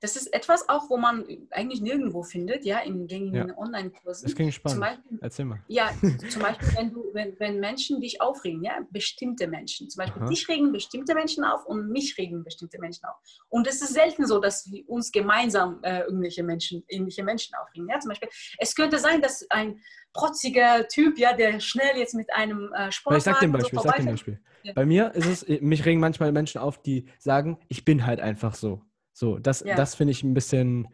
Das 0.01 0.16
ist 0.16 0.33
etwas 0.33 0.68
auch, 0.68 0.89
wo 0.89 0.97
man 0.97 1.24
eigentlich 1.51 1.83
nirgendwo 1.83 2.22
findet, 2.22 2.64
ja, 2.64 2.78
in 2.78 3.07
gängigen 3.07 3.49
ja. 3.49 3.59
Online-Kursen. 3.59 4.26
Das 4.26 4.35
klingt 4.35 4.55
spannend. 4.55 4.81
Beispiel, 4.81 5.18
Erzähl 5.20 5.45
mal. 5.45 5.62
Ja, 5.68 5.91
zum 6.31 6.43
Beispiel, 6.43 6.68
wenn, 6.76 6.91
du, 6.91 7.11
wenn, 7.12 7.39
wenn 7.39 7.61
Menschen 7.61 8.01
dich 8.01 8.20
aufregen, 8.20 8.62
ja, 8.62 8.81
bestimmte 8.91 9.47
Menschen. 9.47 9.91
Zum 9.91 10.01
Beispiel 10.01 10.22
Aha. 10.22 10.31
dich 10.31 10.49
regen 10.49 10.72
bestimmte 10.72 11.14
Menschen 11.14 11.45
auf 11.45 11.66
und 11.66 11.91
mich 11.91 12.16
regen 12.16 12.43
bestimmte 12.45 12.78
Menschen 12.78 13.05
auf. 13.05 13.16
Und 13.49 13.66
es 13.66 13.83
ist 13.83 13.93
selten 13.93 14.26
so, 14.26 14.39
dass 14.39 14.70
wir 14.70 14.89
uns 14.89 15.12
gemeinsam 15.12 15.81
äh, 15.83 16.01
irgendwelche 16.01 16.43
Menschen, 16.43 16.83
ähnliche 16.89 17.22
Menschen 17.22 17.55
aufregen. 17.57 17.89
Ja, 17.89 18.01
zum 18.01 18.09
Beispiel, 18.11 18.31
es 18.59 18.74
könnte 18.74 18.99
sein, 18.99 19.20
dass 19.20 19.47
ein 19.51 19.81
protziger 20.12 20.89
Typ, 20.89 21.18
ja, 21.18 21.35
der 21.35 21.61
schnell 21.61 21.97
jetzt 21.97 22.14
mit 22.14 22.33
einem 22.33 22.72
äh, 22.72 22.91
Sport. 22.91 23.18
Ich 23.18 23.24
sag 23.24 23.39
dir 23.39 23.47
ein 23.47 23.53
Beispiel, 23.53 23.78
so 23.78 23.85
ich 23.85 23.91
sag 23.91 23.97
dir 23.97 24.03
ein 24.03 24.11
Beispiel. 24.12 24.41
Ja. 24.62 24.72
Bei 24.74 24.85
mir 24.85 25.14
ist 25.14 25.26
es, 25.26 25.61
mich 25.61 25.85
regen 25.85 26.01
manchmal 26.01 26.33
Menschen 26.33 26.61
auf, 26.61 26.83
die 26.83 27.07
sagen, 27.18 27.59
ich 27.68 27.85
bin 27.85 28.07
halt 28.07 28.20
einfach 28.20 28.55
so. 28.55 28.83
So, 29.21 29.39
das, 29.39 29.61
ja. 29.61 29.75
das 29.77 29.95
finde 29.95 30.12
ich 30.12 30.23
ein 30.23 30.33
bisschen. 30.33 30.89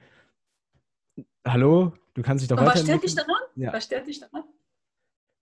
Hallo, 1.47 1.93
du 2.14 2.22
kannst 2.22 2.43
dich 2.43 2.49
doch 2.49 2.57
weiter. 2.57 2.74
Was 2.74 2.83
stört 2.83 3.05
dich 3.05 3.14
daran? 3.14 3.41
Ja. 3.55 3.72
Was 3.72 3.85
stört 3.85 4.07
dich 4.09 4.18
daran? 4.18 4.43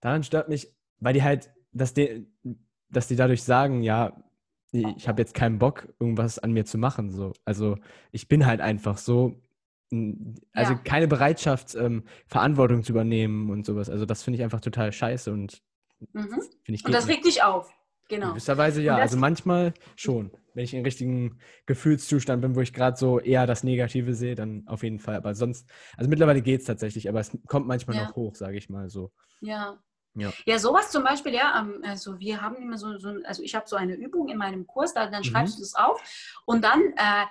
Daran 0.01 0.23
stört 0.23 0.49
mich, 0.49 0.71
weil 0.99 1.15
die 1.15 1.23
halt, 1.23 1.49
dass 1.71 1.95
die, 1.95 2.27
dass 2.89 3.07
die 3.07 3.15
dadurch 3.15 3.41
sagen, 3.41 3.81
ja, 3.81 4.23
ich 4.71 5.07
habe 5.07 5.19
jetzt 5.19 5.33
keinen 5.33 5.57
Bock, 5.57 5.87
irgendwas 5.99 6.37
an 6.37 6.51
mir 6.51 6.65
zu 6.65 6.77
machen. 6.77 7.09
So. 7.09 7.33
Also 7.43 7.75
ich 8.11 8.27
bin 8.27 8.45
halt 8.45 8.61
einfach 8.61 8.99
so. 8.99 9.41
Also 10.53 10.73
ja. 10.73 10.79
keine 10.83 11.07
Bereitschaft, 11.07 11.73
ähm, 11.73 12.03
Verantwortung 12.27 12.83
zu 12.83 12.91
übernehmen 12.91 13.49
und 13.49 13.65
sowas. 13.65 13.89
Also 13.89 14.05
das 14.05 14.21
finde 14.21 14.37
ich 14.37 14.43
einfach 14.43 14.61
total 14.61 14.91
scheiße 14.91 15.33
und 15.33 15.63
mhm. 16.13 16.39
ich 16.67 16.85
Und 16.85 16.93
das 16.93 17.07
regt 17.07 17.25
dich 17.25 17.41
auf. 17.41 17.67
Genau. 18.07 18.27
In 18.27 18.31
gewisser 18.33 18.57
Weise 18.57 18.81
ja. 18.81 18.97
Also 18.97 19.17
manchmal 19.17 19.73
schon 19.95 20.31
wenn 20.55 20.63
ich 20.63 20.73
in 20.73 20.83
richtigen 20.83 21.37
Gefühlszustand 21.65 22.41
bin, 22.41 22.55
wo 22.55 22.61
ich 22.61 22.73
gerade 22.73 22.97
so 22.97 23.19
eher 23.19 23.45
das 23.45 23.63
Negative 23.63 24.15
sehe, 24.15 24.35
dann 24.35 24.63
auf 24.67 24.83
jeden 24.83 24.99
Fall. 24.99 25.17
Aber 25.17 25.35
sonst, 25.35 25.69
also 25.97 26.09
mittlerweile 26.09 26.41
geht 26.41 26.61
es 26.61 26.65
tatsächlich, 26.65 27.07
aber 27.09 27.19
es 27.19 27.37
kommt 27.47 27.67
manchmal 27.67 27.97
ja. 27.97 28.05
noch 28.05 28.15
hoch, 28.15 28.35
sage 28.35 28.57
ich 28.57 28.69
mal 28.69 28.89
so. 28.89 29.11
Ja. 29.41 29.77
Ja. 30.17 30.31
ja, 30.45 30.57
sowas 30.59 30.91
zum 30.91 31.03
Beispiel, 31.03 31.33
ja, 31.33 31.67
also 31.83 32.17
wir 32.19 32.41
haben 32.41 32.55
immer 32.55 32.77
so, 32.77 32.97
so 32.97 33.09
also 33.25 33.43
ich 33.43 33.53
habe 33.53 33.67
so 33.67 33.75
eine 33.75 33.95
Übung 33.95 34.29
in 34.29 34.37
meinem 34.37 34.65
Kurs, 34.65 34.93
da, 34.93 35.09
dann 35.09 35.25
schreibst 35.25 35.55
mhm. 35.55 35.57
du 35.57 35.63
das 35.63 35.75
auf 35.75 36.01
und 36.45 36.63
dann 36.63 36.81
äh, 36.95 37.25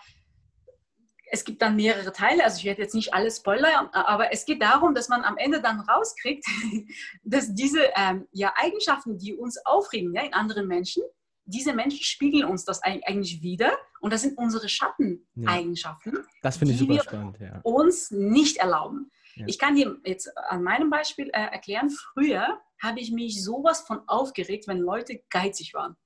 es 1.35 1.45
gibt 1.45 1.61
dann 1.63 1.75
mehrere 1.75 2.13
Teile, 2.13 2.45
also 2.45 2.59
ich 2.59 2.65
werde 2.65 2.83
jetzt 2.83 2.95
nicht 2.95 3.13
alles 3.13 3.39
spoilern, 3.39 3.89
aber 3.93 4.33
es 4.33 4.45
geht 4.47 4.63
darum, 4.63 4.95
dass 4.95 5.09
man 5.09 5.25
am 5.25 5.37
Ende 5.37 5.61
dann 5.61 5.81
rauskriegt, 5.81 6.47
dass 7.25 7.53
diese 7.55 7.81
ähm, 7.97 8.29
ja, 8.31 8.55
Eigenschaften, 8.57 9.19
die 9.19 9.35
uns 9.35 9.59
aufregen 9.67 10.15
ja, 10.15 10.23
in 10.23 10.33
anderen 10.33 10.69
Menschen, 10.69 11.03
diese 11.45 11.75
Menschen 11.75 12.03
spiegeln 12.03 12.45
uns 12.45 12.65
das 12.65 12.83
eigentlich 12.83 13.43
wieder 13.43 13.77
und 14.01 14.13
das 14.13 14.23
sind 14.23 14.39
unsere 14.39 14.69
Schatteneigenschaften. 14.69 16.15
Ja. 16.15 16.23
Das 16.41 16.57
finde 16.57 16.73
ich 16.73 16.79
super 16.79 16.95
wir 16.95 17.03
spannend. 17.03 17.39
Ja. 17.41 17.61
Uns 17.65 18.13
nicht 18.13 18.59
erlauben. 18.59 19.11
Ja. 19.35 19.47
Ich 19.49 19.59
kann 19.59 19.75
dir 19.75 19.99
jetzt 20.05 20.31
an 20.39 20.63
meinem 20.63 20.89
Beispiel 20.89 21.29
äh, 21.33 21.51
erklären, 21.51 21.91
früher 21.91 22.61
habe 22.81 23.01
ich 23.01 23.11
mich 23.11 23.43
sowas 23.43 23.81
von 23.81 24.03
aufgeregt, 24.07 24.69
wenn 24.69 24.79
Leute 24.79 25.21
geizig 25.31 25.75
waren. 25.75 25.97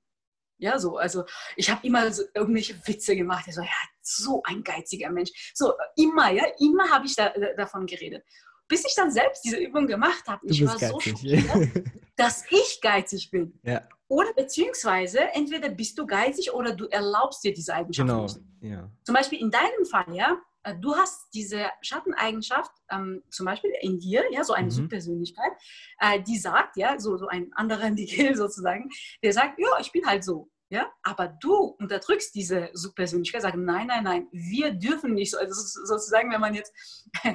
Ja, 0.59 0.77
so, 0.77 0.97
also 0.97 1.23
ich 1.55 1.69
habe 1.69 1.85
immer 1.87 2.11
so 2.11 2.23
irgendwelche 2.33 2.75
Witze 2.85 3.15
gemacht. 3.15 3.45
so, 3.51 3.61
ja, 3.61 3.67
so 4.01 4.43
ein 4.43 4.63
geiziger 4.63 5.09
Mensch. 5.09 5.31
So, 5.53 5.73
immer, 5.95 6.31
ja, 6.31 6.43
immer 6.59 6.89
habe 6.89 7.05
ich 7.05 7.15
da, 7.15 7.33
davon 7.57 7.85
geredet. 7.85 8.23
bis 8.67 8.85
ich 8.85 8.93
dann 8.95 9.11
selbst 9.11 9.43
diese 9.43 9.57
Übung 9.57 9.87
gemacht 9.87 10.23
habe, 10.27 10.45
ich 10.45 10.65
war 10.65 10.77
geizig. 10.77 10.89
so 10.89 10.99
schockiert, 10.99 11.83
dass 12.15 12.43
ich 12.51 12.79
geizig 12.81 13.31
bin. 13.31 13.59
Ja. 13.63 13.87
Oder 14.07 14.33
beziehungsweise 14.33 15.19
entweder 15.33 15.69
bist 15.69 15.97
du 15.97 16.05
geizig 16.05 16.53
oder 16.53 16.73
du 16.73 16.87
erlaubst 16.87 17.43
dir 17.43 17.53
diese 17.53 17.73
Eigenschaft 17.73 18.07
genau. 18.07 18.23
nicht. 18.23 18.39
Ja. 18.61 18.91
Zum 19.03 19.15
Beispiel 19.15 19.39
in 19.39 19.51
deinem 19.51 19.85
Fall, 19.89 20.13
ja, 20.13 20.37
äh, 20.63 20.75
du 20.75 20.95
hast 20.95 21.33
diese 21.33 21.69
Schatteneigenschaft, 21.81 22.71
ähm, 22.91 23.23
zum 23.29 23.45
Beispiel 23.45 23.71
in 23.81 23.99
dir, 23.99 24.23
ja, 24.31 24.43
so 24.43 24.53
eine 24.53 24.67
mhm. 24.67 24.71
Subpersönlichkeit, 24.71 25.51
äh, 25.99 26.21
die 26.21 26.37
sagt, 26.37 26.77
ja, 26.77 26.99
so, 26.99 27.17
so 27.17 27.27
ein 27.27 27.51
anderer 27.53 27.89
Nihil 27.89 28.35
sozusagen, 28.35 28.89
der 29.23 29.33
sagt, 29.33 29.59
ja, 29.59 29.79
ich 29.79 29.91
bin 29.91 30.05
halt 30.05 30.23
so. 30.23 30.49
Ja, 30.71 30.87
aber 31.01 31.29
du 31.41 31.55
unterdrückst 31.79 32.35
diese 32.35 32.69
Subpersönlichkeit, 32.73 33.41
sagst, 33.41 33.57
nein, 33.57 33.87
nein, 33.87 34.03
nein, 34.03 34.27
wir 34.31 34.71
dürfen 34.71 35.15
nicht 35.15 35.31
so, 35.31 35.39
also 35.39 35.53
sozusagen, 35.85 36.31
wenn 36.31 36.41
man 36.41 36.53
jetzt, 36.53 36.71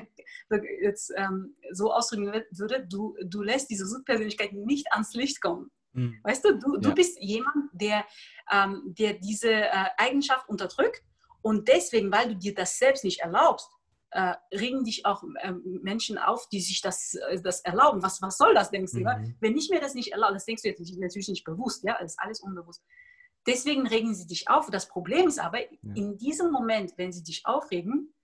jetzt 0.82 1.12
ähm, 1.16 1.56
so 1.72 1.92
ausdrücken 1.92 2.32
würde, 2.52 2.86
du, 2.88 3.16
du 3.24 3.42
lässt 3.42 3.70
diese 3.70 3.86
Subpersönlichkeit 3.86 4.52
nicht 4.52 4.86
ans 4.92 5.14
Licht 5.14 5.40
kommen. 5.40 5.72
Mhm. 5.94 6.20
Weißt 6.22 6.44
du, 6.44 6.58
du, 6.60 6.74
ja. 6.74 6.80
du 6.80 6.94
bist 6.94 7.18
jemand, 7.20 7.70
der, 7.72 8.04
ähm, 8.52 8.94
der 8.96 9.14
diese 9.14 9.50
äh, 9.50 9.86
Eigenschaft 9.96 10.48
unterdrückt 10.48 11.02
und 11.44 11.68
deswegen, 11.68 12.10
weil 12.10 12.28
du 12.28 12.36
dir 12.36 12.54
das 12.54 12.78
selbst 12.78 13.04
nicht 13.04 13.20
erlaubst, 13.20 13.68
äh, 14.12 14.34
regen 14.50 14.82
dich 14.82 15.04
auch 15.04 15.22
äh, 15.42 15.52
Menschen 15.52 16.16
auf, 16.16 16.48
die 16.48 16.60
sich 16.62 16.80
das, 16.80 17.16
äh, 17.16 17.38
das 17.42 17.60
erlauben. 17.60 18.02
Was, 18.02 18.22
was 18.22 18.38
soll 18.38 18.54
das, 18.54 18.70
denkst 18.70 18.92
du? 18.92 19.00
Mhm. 19.00 19.36
Wenn 19.40 19.54
ich 19.54 19.68
mir 19.68 19.78
das 19.78 19.92
nicht 19.92 20.12
erlaube, 20.12 20.32
das 20.32 20.46
denkst 20.46 20.62
du 20.62 20.68
jetzt 20.68 20.80
natürlich 20.96 21.28
nicht 21.28 21.44
bewusst, 21.44 21.84
ja, 21.84 21.98
das 22.00 22.12
ist 22.12 22.18
alles 22.18 22.40
unbewusst. 22.40 22.82
Deswegen 23.46 23.86
regen 23.86 24.14
sie 24.14 24.26
dich 24.26 24.48
auf. 24.48 24.70
Das 24.70 24.88
Problem 24.88 25.28
ist 25.28 25.38
aber, 25.38 25.60
ja. 25.60 25.68
in 25.94 26.16
diesem 26.16 26.50
Moment, 26.50 26.94
wenn 26.96 27.12
sie 27.12 27.22
dich 27.22 27.44
aufregen, 27.44 28.14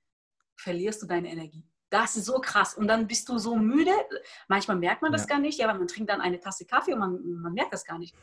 verlierst 0.57 1.03
du 1.03 1.07
deine 1.07 1.31
Energie. 1.31 1.69
Das 1.91 2.17
ist 2.17 2.25
so 2.25 2.41
krass. 2.41 2.75
Und 2.75 2.89
dann 2.89 3.07
bist 3.07 3.29
du 3.29 3.37
so 3.37 3.55
müde. 3.55 3.93
Manchmal 4.49 4.79
merkt 4.79 5.03
man 5.03 5.13
das 5.13 5.23
ja. 5.23 5.27
gar 5.27 5.41
nicht, 5.41 5.59
ja, 5.59 5.69
aber 5.69 5.79
man 5.79 5.89
trinkt 5.89 6.09
dann 6.09 6.23
eine 6.23 6.41
Tasse 6.41 6.65
Kaffee 6.65 6.95
und 6.95 7.01
man, 7.01 7.21
man 7.43 7.53
merkt 7.53 7.75
das 7.75 7.85
gar 7.85 7.99
nicht. 7.99 8.15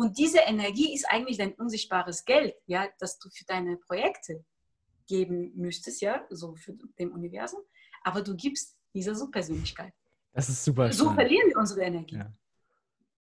Und 0.00 0.16
diese 0.16 0.38
Energie 0.38 0.94
ist 0.94 1.04
eigentlich 1.10 1.36
dein 1.36 1.52
unsichtbares 1.52 2.24
Geld, 2.24 2.54
ja, 2.64 2.88
das 3.00 3.18
du 3.18 3.28
für 3.28 3.44
deine 3.44 3.76
Projekte 3.76 4.42
geben 5.06 5.52
müsstest, 5.54 6.00
ja, 6.00 6.24
so 6.30 6.56
für 6.56 6.72
dem 6.98 7.12
Universum. 7.12 7.60
Aber 8.02 8.22
du 8.22 8.34
gibst 8.34 8.78
dieser 8.94 9.14
Subpersönlichkeit. 9.14 9.92
Das 10.32 10.48
ist 10.48 10.64
super. 10.64 10.90
So 10.90 11.12
verlieren 11.12 11.50
wir 11.50 11.58
unsere 11.58 11.82
Energie. 11.82 12.16
Ja. 12.16 12.32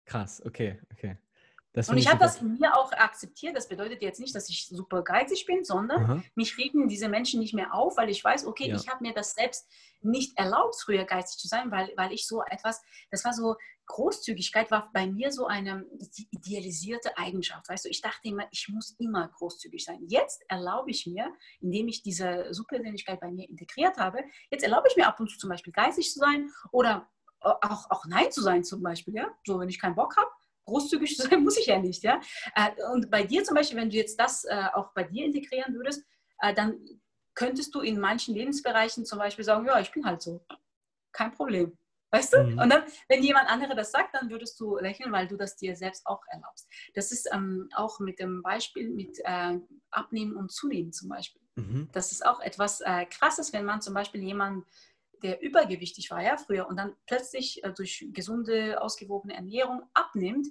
Krass, 0.04 0.40
okay, 0.46 0.78
okay. 0.92 1.16
Das 1.72 1.88
und 1.88 1.98
ich 1.98 2.08
habe 2.08 2.18
das 2.18 2.40
in 2.40 2.58
mir 2.58 2.76
auch 2.76 2.92
akzeptiert. 2.92 3.56
Das 3.56 3.68
bedeutet 3.68 4.02
jetzt 4.02 4.20
nicht, 4.20 4.34
dass 4.34 4.48
ich 4.48 4.68
super 4.68 5.02
geizig 5.02 5.46
bin, 5.46 5.64
sondern 5.64 6.04
Aha. 6.04 6.22
mich 6.34 6.56
regen 6.58 6.88
diese 6.88 7.08
Menschen 7.08 7.40
nicht 7.40 7.54
mehr 7.54 7.74
auf, 7.74 7.96
weil 7.96 8.08
ich 8.08 8.24
weiß, 8.24 8.46
okay, 8.46 8.68
ja. 8.68 8.76
ich 8.76 8.88
habe 8.88 9.04
mir 9.04 9.12
das 9.12 9.34
selbst 9.34 9.68
nicht 10.00 10.38
erlaubt, 10.38 10.76
früher 10.80 11.04
geizig 11.04 11.38
zu 11.38 11.48
sein, 11.48 11.70
weil, 11.70 11.92
weil 11.96 12.12
ich 12.12 12.26
so 12.26 12.42
etwas, 12.42 12.80
das 13.10 13.24
war 13.24 13.32
so, 13.32 13.56
Großzügigkeit 13.88 14.70
war 14.70 14.90
bei 14.92 15.06
mir 15.06 15.32
so 15.32 15.46
eine 15.46 15.84
idealisierte 16.30 17.16
Eigenschaft. 17.16 17.68
Weißt 17.68 17.86
du, 17.86 17.88
ich 17.88 18.02
dachte 18.02 18.28
immer, 18.28 18.46
ich 18.50 18.68
muss 18.68 18.94
immer 18.98 19.28
großzügig 19.28 19.84
sein. 19.84 20.04
Jetzt 20.06 20.44
erlaube 20.48 20.90
ich 20.90 21.06
mir, 21.06 21.32
indem 21.60 21.88
ich 21.88 22.02
diese 22.02 22.52
Supersinnlichkeit 22.52 23.18
bei 23.18 23.30
mir 23.30 23.48
integriert 23.48 23.96
habe, 23.96 24.22
jetzt 24.50 24.62
erlaube 24.62 24.88
ich 24.88 24.96
mir 24.96 25.08
ab 25.08 25.18
und 25.18 25.30
zu 25.30 25.38
zum 25.38 25.50
Beispiel 25.50 25.72
geizig 25.72 26.12
zu 26.12 26.20
sein 26.20 26.50
oder 26.70 27.08
auch, 27.40 27.90
auch 27.90 28.04
Nein 28.06 28.30
zu 28.30 28.42
sein 28.42 28.62
zum 28.62 28.82
Beispiel. 28.82 29.14
Ja? 29.14 29.28
So, 29.44 29.58
wenn 29.58 29.68
ich 29.68 29.80
keinen 29.80 29.94
Bock 29.94 30.16
habe, 30.16 30.30
großzügig 30.68 31.16
sein 31.16 31.42
muss 31.42 31.58
ich 31.58 31.66
ja 31.66 31.78
nicht. 31.78 32.02
Ja? 32.02 32.20
Äh, 32.54 32.70
und 32.92 33.10
bei 33.10 33.24
dir 33.24 33.44
zum 33.44 33.54
Beispiel, 33.54 33.78
wenn 33.78 33.90
du 33.90 33.96
jetzt 33.96 34.18
das 34.20 34.44
äh, 34.44 34.66
auch 34.74 34.92
bei 34.94 35.04
dir 35.04 35.24
integrieren 35.24 35.74
würdest, 35.74 36.04
äh, 36.40 36.54
dann 36.54 36.78
könntest 37.34 37.74
du 37.74 37.80
in 37.80 38.00
manchen 38.00 38.34
Lebensbereichen 38.34 39.04
zum 39.04 39.18
Beispiel 39.18 39.44
sagen, 39.44 39.66
ja, 39.66 39.78
ich 39.80 39.92
bin 39.92 40.04
halt 40.04 40.22
so. 40.22 40.44
Kein 41.12 41.32
Problem. 41.32 41.76
Weißt 42.10 42.32
du? 42.32 42.42
Mhm. 42.42 42.58
Und 42.58 42.70
dann, 42.70 42.84
wenn 43.08 43.22
jemand 43.22 43.50
andere 43.50 43.74
das 43.74 43.90
sagt, 43.90 44.14
dann 44.14 44.30
würdest 44.30 44.58
du 44.60 44.78
lächeln, 44.78 45.12
weil 45.12 45.28
du 45.28 45.36
das 45.36 45.56
dir 45.56 45.76
selbst 45.76 46.06
auch 46.06 46.22
erlaubst. 46.28 46.66
Das 46.94 47.12
ist 47.12 47.28
ähm, 47.32 47.68
auch 47.74 48.00
mit 48.00 48.18
dem 48.18 48.42
Beispiel 48.42 48.88
mit 48.88 49.18
äh, 49.24 49.58
Abnehmen 49.90 50.36
und 50.36 50.50
Zunehmen 50.50 50.92
zum 50.92 51.10
Beispiel. 51.10 51.42
Mhm. 51.56 51.88
Das 51.92 52.12
ist 52.12 52.24
auch 52.24 52.40
etwas 52.40 52.80
äh, 52.80 53.04
Krasses, 53.06 53.52
wenn 53.52 53.64
man 53.64 53.82
zum 53.82 53.94
Beispiel 53.94 54.22
jemanden 54.22 54.64
der 55.22 55.42
übergewichtig 55.42 56.10
war 56.10 56.22
ja 56.22 56.36
früher 56.36 56.68
und 56.68 56.76
dann 56.76 56.94
plötzlich 57.06 57.62
äh, 57.64 57.72
durch 57.72 58.06
gesunde, 58.12 58.80
ausgewogene 58.80 59.34
Ernährung 59.34 59.82
abnimmt, 59.94 60.46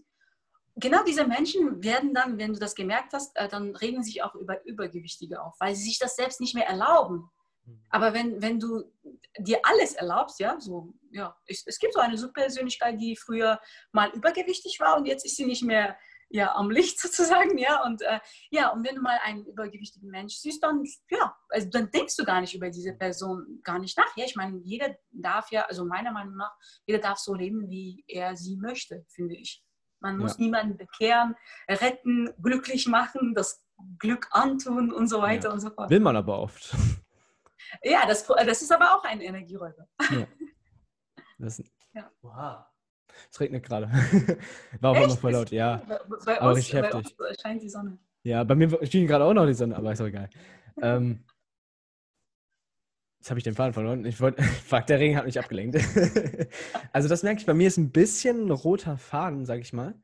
genau 0.77 1.03
diese 1.03 1.25
Menschen 1.25 1.83
werden 1.83 2.13
dann, 2.13 2.37
wenn 2.37 2.53
du 2.53 2.59
das 2.59 2.75
gemerkt 2.75 3.13
hast, 3.13 3.35
äh, 3.35 3.47
dann 3.47 3.75
regen 3.75 4.03
sich 4.03 4.23
auch 4.23 4.35
über 4.35 4.65
Übergewichtige 4.65 5.41
auf, 5.41 5.55
weil 5.59 5.75
sie 5.75 5.83
sich 5.83 5.99
das 5.99 6.15
selbst 6.15 6.39
nicht 6.39 6.55
mehr 6.55 6.67
erlauben. 6.67 7.29
Mhm. 7.65 7.81
Aber 7.89 8.13
wenn, 8.13 8.41
wenn 8.41 8.59
du 8.59 8.83
dir 9.39 9.59
alles 9.63 9.93
erlaubst, 9.93 10.39
ja, 10.39 10.59
so, 10.59 10.93
ja, 11.11 11.35
es, 11.45 11.63
es 11.65 11.79
gibt 11.79 11.93
so 11.93 11.99
eine 11.99 12.17
Subpersönlichkeit, 12.17 12.99
die 12.99 13.15
früher 13.15 13.59
mal 13.91 14.09
übergewichtig 14.11 14.79
war 14.79 14.97
und 14.97 15.05
jetzt 15.05 15.25
ist 15.25 15.35
sie 15.35 15.45
nicht 15.45 15.63
mehr 15.63 15.97
ja, 16.29 16.53
am 16.55 16.69
Licht 16.69 16.99
sozusagen, 16.99 17.57
ja. 17.57 17.83
Und 17.85 18.01
äh, 18.01 18.19
ja, 18.51 18.69
und 18.69 18.85
wenn 18.85 18.95
du 18.95 19.01
mal 19.01 19.19
einen 19.23 19.45
übergewichtigen 19.45 20.09
Mensch 20.09 20.35
siehst, 20.35 20.63
dann, 20.63 20.83
ja, 21.09 21.35
also 21.49 21.69
dann 21.69 21.89
denkst 21.91 22.15
du 22.17 22.23
gar 22.23 22.41
nicht 22.41 22.53
über 22.53 22.69
diese 22.69 22.93
Person 22.93 23.61
gar 23.63 23.79
nicht 23.79 23.97
nach. 23.97 24.15
Ja, 24.15 24.25
ich 24.25 24.35
meine, 24.35 24.59
jeder 24.63 24.95
darf 25.11 25.51
ja, 25.51 25.65
also 25.65 25.85
meiner 25.85 26.11
Meinung 26.11 26.35
nach, 26.35 26.53
jeder 26.85 26.99
darf 26.99 27.17
so 27.17 27.33
leben, 27.33 27.69
wie 27.69 28.03
er 28.07 28.35
sie 28.35 28.57
möchte, 28.57 29.05
finde 29.09 29.35
ich. 29.35 29.63
Man 29.99 30.17
muss 30.17 30.37
ja. 30.37 30.43
niemanden 30.43 30.77
bekehren, 30.77 31.35
retten, 31.67 32.29
glücklich 32.41 32.87
machen, 32.87 33.33
das 33.33 33.63
Glück 33.99 34.27
antun 34.31 34.91
und 34.91 35.07
so 35.07 35.21
weiter 35.21 35.49
ja. 35.49 35.53
und 35.53 35.59
so 35.59 35.69
fort. 35.69 35.89
Will 35.89 35.99
man 35.99 36.15
aber 36.15 36.39
oft. 36.39 36.75
Ja, 37.83 38.05
das, 38.07 38.25
das 38.25 38.61
ist 38.61 38.71
aber 38.71 38.95
auch 38.95 39.03
ein 39.03 39.19
Energieräuber. 39.19 39.87
Ja. 40.11 40.27
Das, 41.37 41.61
ja. 41.93 42.09
Wow. 42.21 42.65
Es 43.29 43.39
regnet 43.39 43.63
gerade. 43.63 43.87
War 44.79 44.91
auch 44.91 45.07
noch 45.07 45.19
voll 45.19 45.33
laut, 45.33 45.51
ja. 45.51 45.83
Bei, 45.87 45.99
bei 46.25 46.41
aber 46.41 46.49
uns, 46.49 46.59
richtig 46.59 46.73
heftig. 46.73 47.15
Bei 47.15 47.27
uns 47.27 47.41
scheint 47.41 47.61
die 47.61 47.69
Sonne. 47.69 47.99
Ja, 48.23 48.43
bei 48.43 48.55
mir 48.55 48.85
schien 48.87 49.05
gerade 49.05 49.23
auch 49.23 49.33
noch 49.33 49.45
die 49.45 49.53
Sonne, 49.53 49.75
aber 49.75 49.91
ist 49.91 50.01
auch 50.01 50.07
egal. 50.07 50.29
ähm, 50.81 51.23
jetzt 53.27 53.31
habe 53.31 53.39
ich 53.41 53.43
den 53.43 53.55
Faden 53.55 53.73
verloren. 53.73 54.05
Ich 54.05 54.21
wollte, 54.21 54.41
fuck, 54.65 54.85
der 54.85 54.99
Regen 54.99 55.17
hat 55.17 55.25
mich 55.25 55.37
abgelenkt. 55.37 55.75
also 56.93 57.09
das 57.09 57.23
merke 57.23 57.41
ich, 57.41 57.45
bei 57.45 57.53
mir 57.53 57.67
ist 57.67 57.77
ein 57.77 57.91
bisschen 57.91 58.47
ein 58.47 58.51
roter 58.51 58.97
Faden, 58.97 59.45
sage 59.45 59.61
ich 59.61 59.73
mal. 59.73 59.95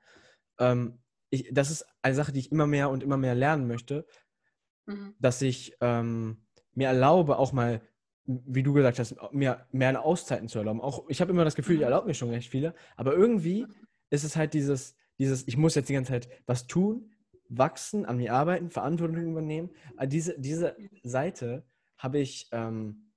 Ähm, 0.59 0.99
ich, 1.29 1.49
das 1.53 1.71
ist 1.71 1.85
eine 2.01 2.15
Sache, 2.15 2.33
die 2.33 2.41
ich 2.41 2.51
immer 2.51 2.67
mehr 2.67 2.89
und 2.89 3.01
immer 3.01 3.15
mehr 3.15 3.33
lernen 3.33 3.65
möchte, 3.65 4.05
mhm. 4.87 5.15
dass 5.19 5.41
ich 5.41 5.77
ähm, 5.79 6.43
mir 6.73 6.89
erlaube, 6.89 7.37
auch 7.37 7.53
mal 7.53 7.81
wie 8.25 8.63
du 8.63 8.71
gesagt 8.71 8.99
hast, 8.99 9.15
mir 9.33 9.67
mehr 9.73 10.01
Auszeiten 10.01 10.47
zu 10.47 10.57
erlauben. 10.57 10.79
Auch 10.79 11.09
ich 11.09 11.19
habe 11.19 11.31
immer 11.31 11.43
das 11.43 11.55
Gefühl, 11.55 11.75
ich 11.75 11.79
mhm. 11.79 11.85
erlaube 11.85 12.07
mir 12.07 12.13
schon 12.13 12.29
recht 12.29 12.49
viele, 12.49 12.73
aber 12.95 13.13
irgendwie 13.13 13.67
ist 14.09 14.23
es 14.23 14.35
halt 14.35 14.53
dieses, 14.53 14.95
dieses, 15.17 15.47
ich 15.47 15.57
muss 15.57 15.75
jetzt 15.75 15.89
die 15.89 15.93
ganze 15.93 16.11
Zeit 16.11 16.29
was 16.45 16.67
tun, 16.67 17.11
wachsen, 17.49 18.05
an 18.05 18.17
mir 18.17 18.33
arbeiten, 18.33 18.69
Verantwortung 18.69 19.31
übernehmen. 19.31 19.71
Aber 19.97 20.07
diese, 20.07 20.39
diese 20.39 20.75
Seite 21.03 21.65
habe 21.97 22.19
ich, 22.19 22.47
ähm, 22.51 23.12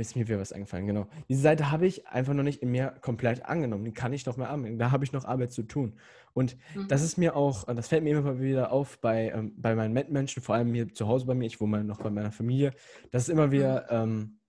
ist 0.00 0.16
mir 0.16 0.26
wieder 0.26 0.40
was 0.40 0.52
eingefallen, 0.52 0.86
genau. 0.86 1.06
Diese 1.28 1.42
Seite 1.42 1.70
habe 1.70 1.86
ich 1.86 2.06
einfach 2.08 2.32
noch 2.32 2.42
nicht 2.42 2.62
in 2.62 2.70
mir 2.70 2.94
komplett 3.02 3.44
angenommen. 3.44 3.84
Die 3.84 3.92
kann 3.92 4.12
ich 4.14 4.24
noch 4.24 4.38
mehr 4.38 4.48
annehmen. 4.48 4.78
Da 4.78 4.90
habe 4.90 5.04
ich 5.04 5.12
noch 5.12 5.26
Arbeit 5.26 5.52
zu 5.52 5.64
tun. 5.64 5.98
Und 6.32 6.56
mhm. 6.74 6.88
das 6.88 7.02
ist 7.02 7.18
mir 7.18 7.36
auch, 7.36 7.64
das 7.64 7.88
fällt 7.88 8.02
mir 8.02 8.16
immer 8.16 8.40
wieder 8.40 8.72
auf 8.72 8.98
bei, 9.00 9.30
ähm, 9.30 9.52
bei 9.56 9.74
meinen 9.74 9.92
Mitmenschen, 9.92 10.42
vor 10.42 10.54
allem 10.54 10.72
hier 10.72 10.92
zu 10.94 11.08
Hause 11.08 11.26
bei 11.26 11.34
mir, 11.34 11.46
ich 11.46 11.60
wohne 11.60 11.84
noch 11.84 11.98
bei 11.98 12.10
meiner 12.10 12.32
Familie. 12.32 12.72
Das 13.10 13.24
ist 13.24 13.28
immer 13.28 13.50
wieder, 13.50 13.82
mhm. 13.82 14.12
ähm, 14.12 14.40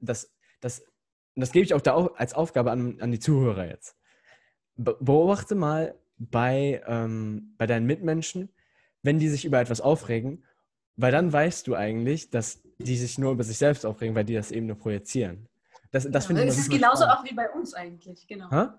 das, 0.00 0.34
das, 0.60 0.84
das 1.34 1.52
gebe 1.52 1.64
ich 1.64 1.74
auch 1.74 1.82
da 1.82 1.94
als 2.16 2.32
Aufgabe 2.32 2.70
an, 2.70 2.98
an 3.00 3.12
die 3.12 3.18
Zuhörer 3.20 3.68
jetzt. 3.68 3.96
Beobachte 4.76 5.54
mal 5.54 5.94
bei, 6.16 6.82
ähm, 6.86 7.54
bei 7.58 7.66
deinen 7.66 7.86
Mitmenschen, 7.86 8.48
wenn 9.02 9.18
die 9.18 9.28
sich 9.28 9.44
über 9.44 9.60
etwas 9.60 9.82
aufregen, 9.82 10.44
weil 10.96 11.12
dann 11.12 11.30
weißt 11.30 11.66
du 11.66 11.74
eigentlich, 11.74 12.30
dass 12.30 12.62
die 12.78 12.96
sich 12.96 13.18
nur 13.18 13.32
über 13.32 13.44
sich 13.44 13.58
selbst 13.58 13.86
aufregen, 13.86 14.14
weil 14.14 14.24
die 14.24 14.34
das 14.34 14.50
eben 14.50 14.66
nur 14.66 14.76
projizieren. 14.76 15.48
Das, 15.90 16.10
das, 16.10 16.28
ja, 16.28 16.34
das 16.44 16.58
ist 16.58 16.70
genauso 16.70 17.04
spannend. 17.04 17.18
auch 17.18 17.24
wie 17.24 17.34
bei 17.34 17.50
uns 17.50 17.74
eigentlich, 17.74 18.26
genau. 18.26 18.50
Ha? 18.50 18.78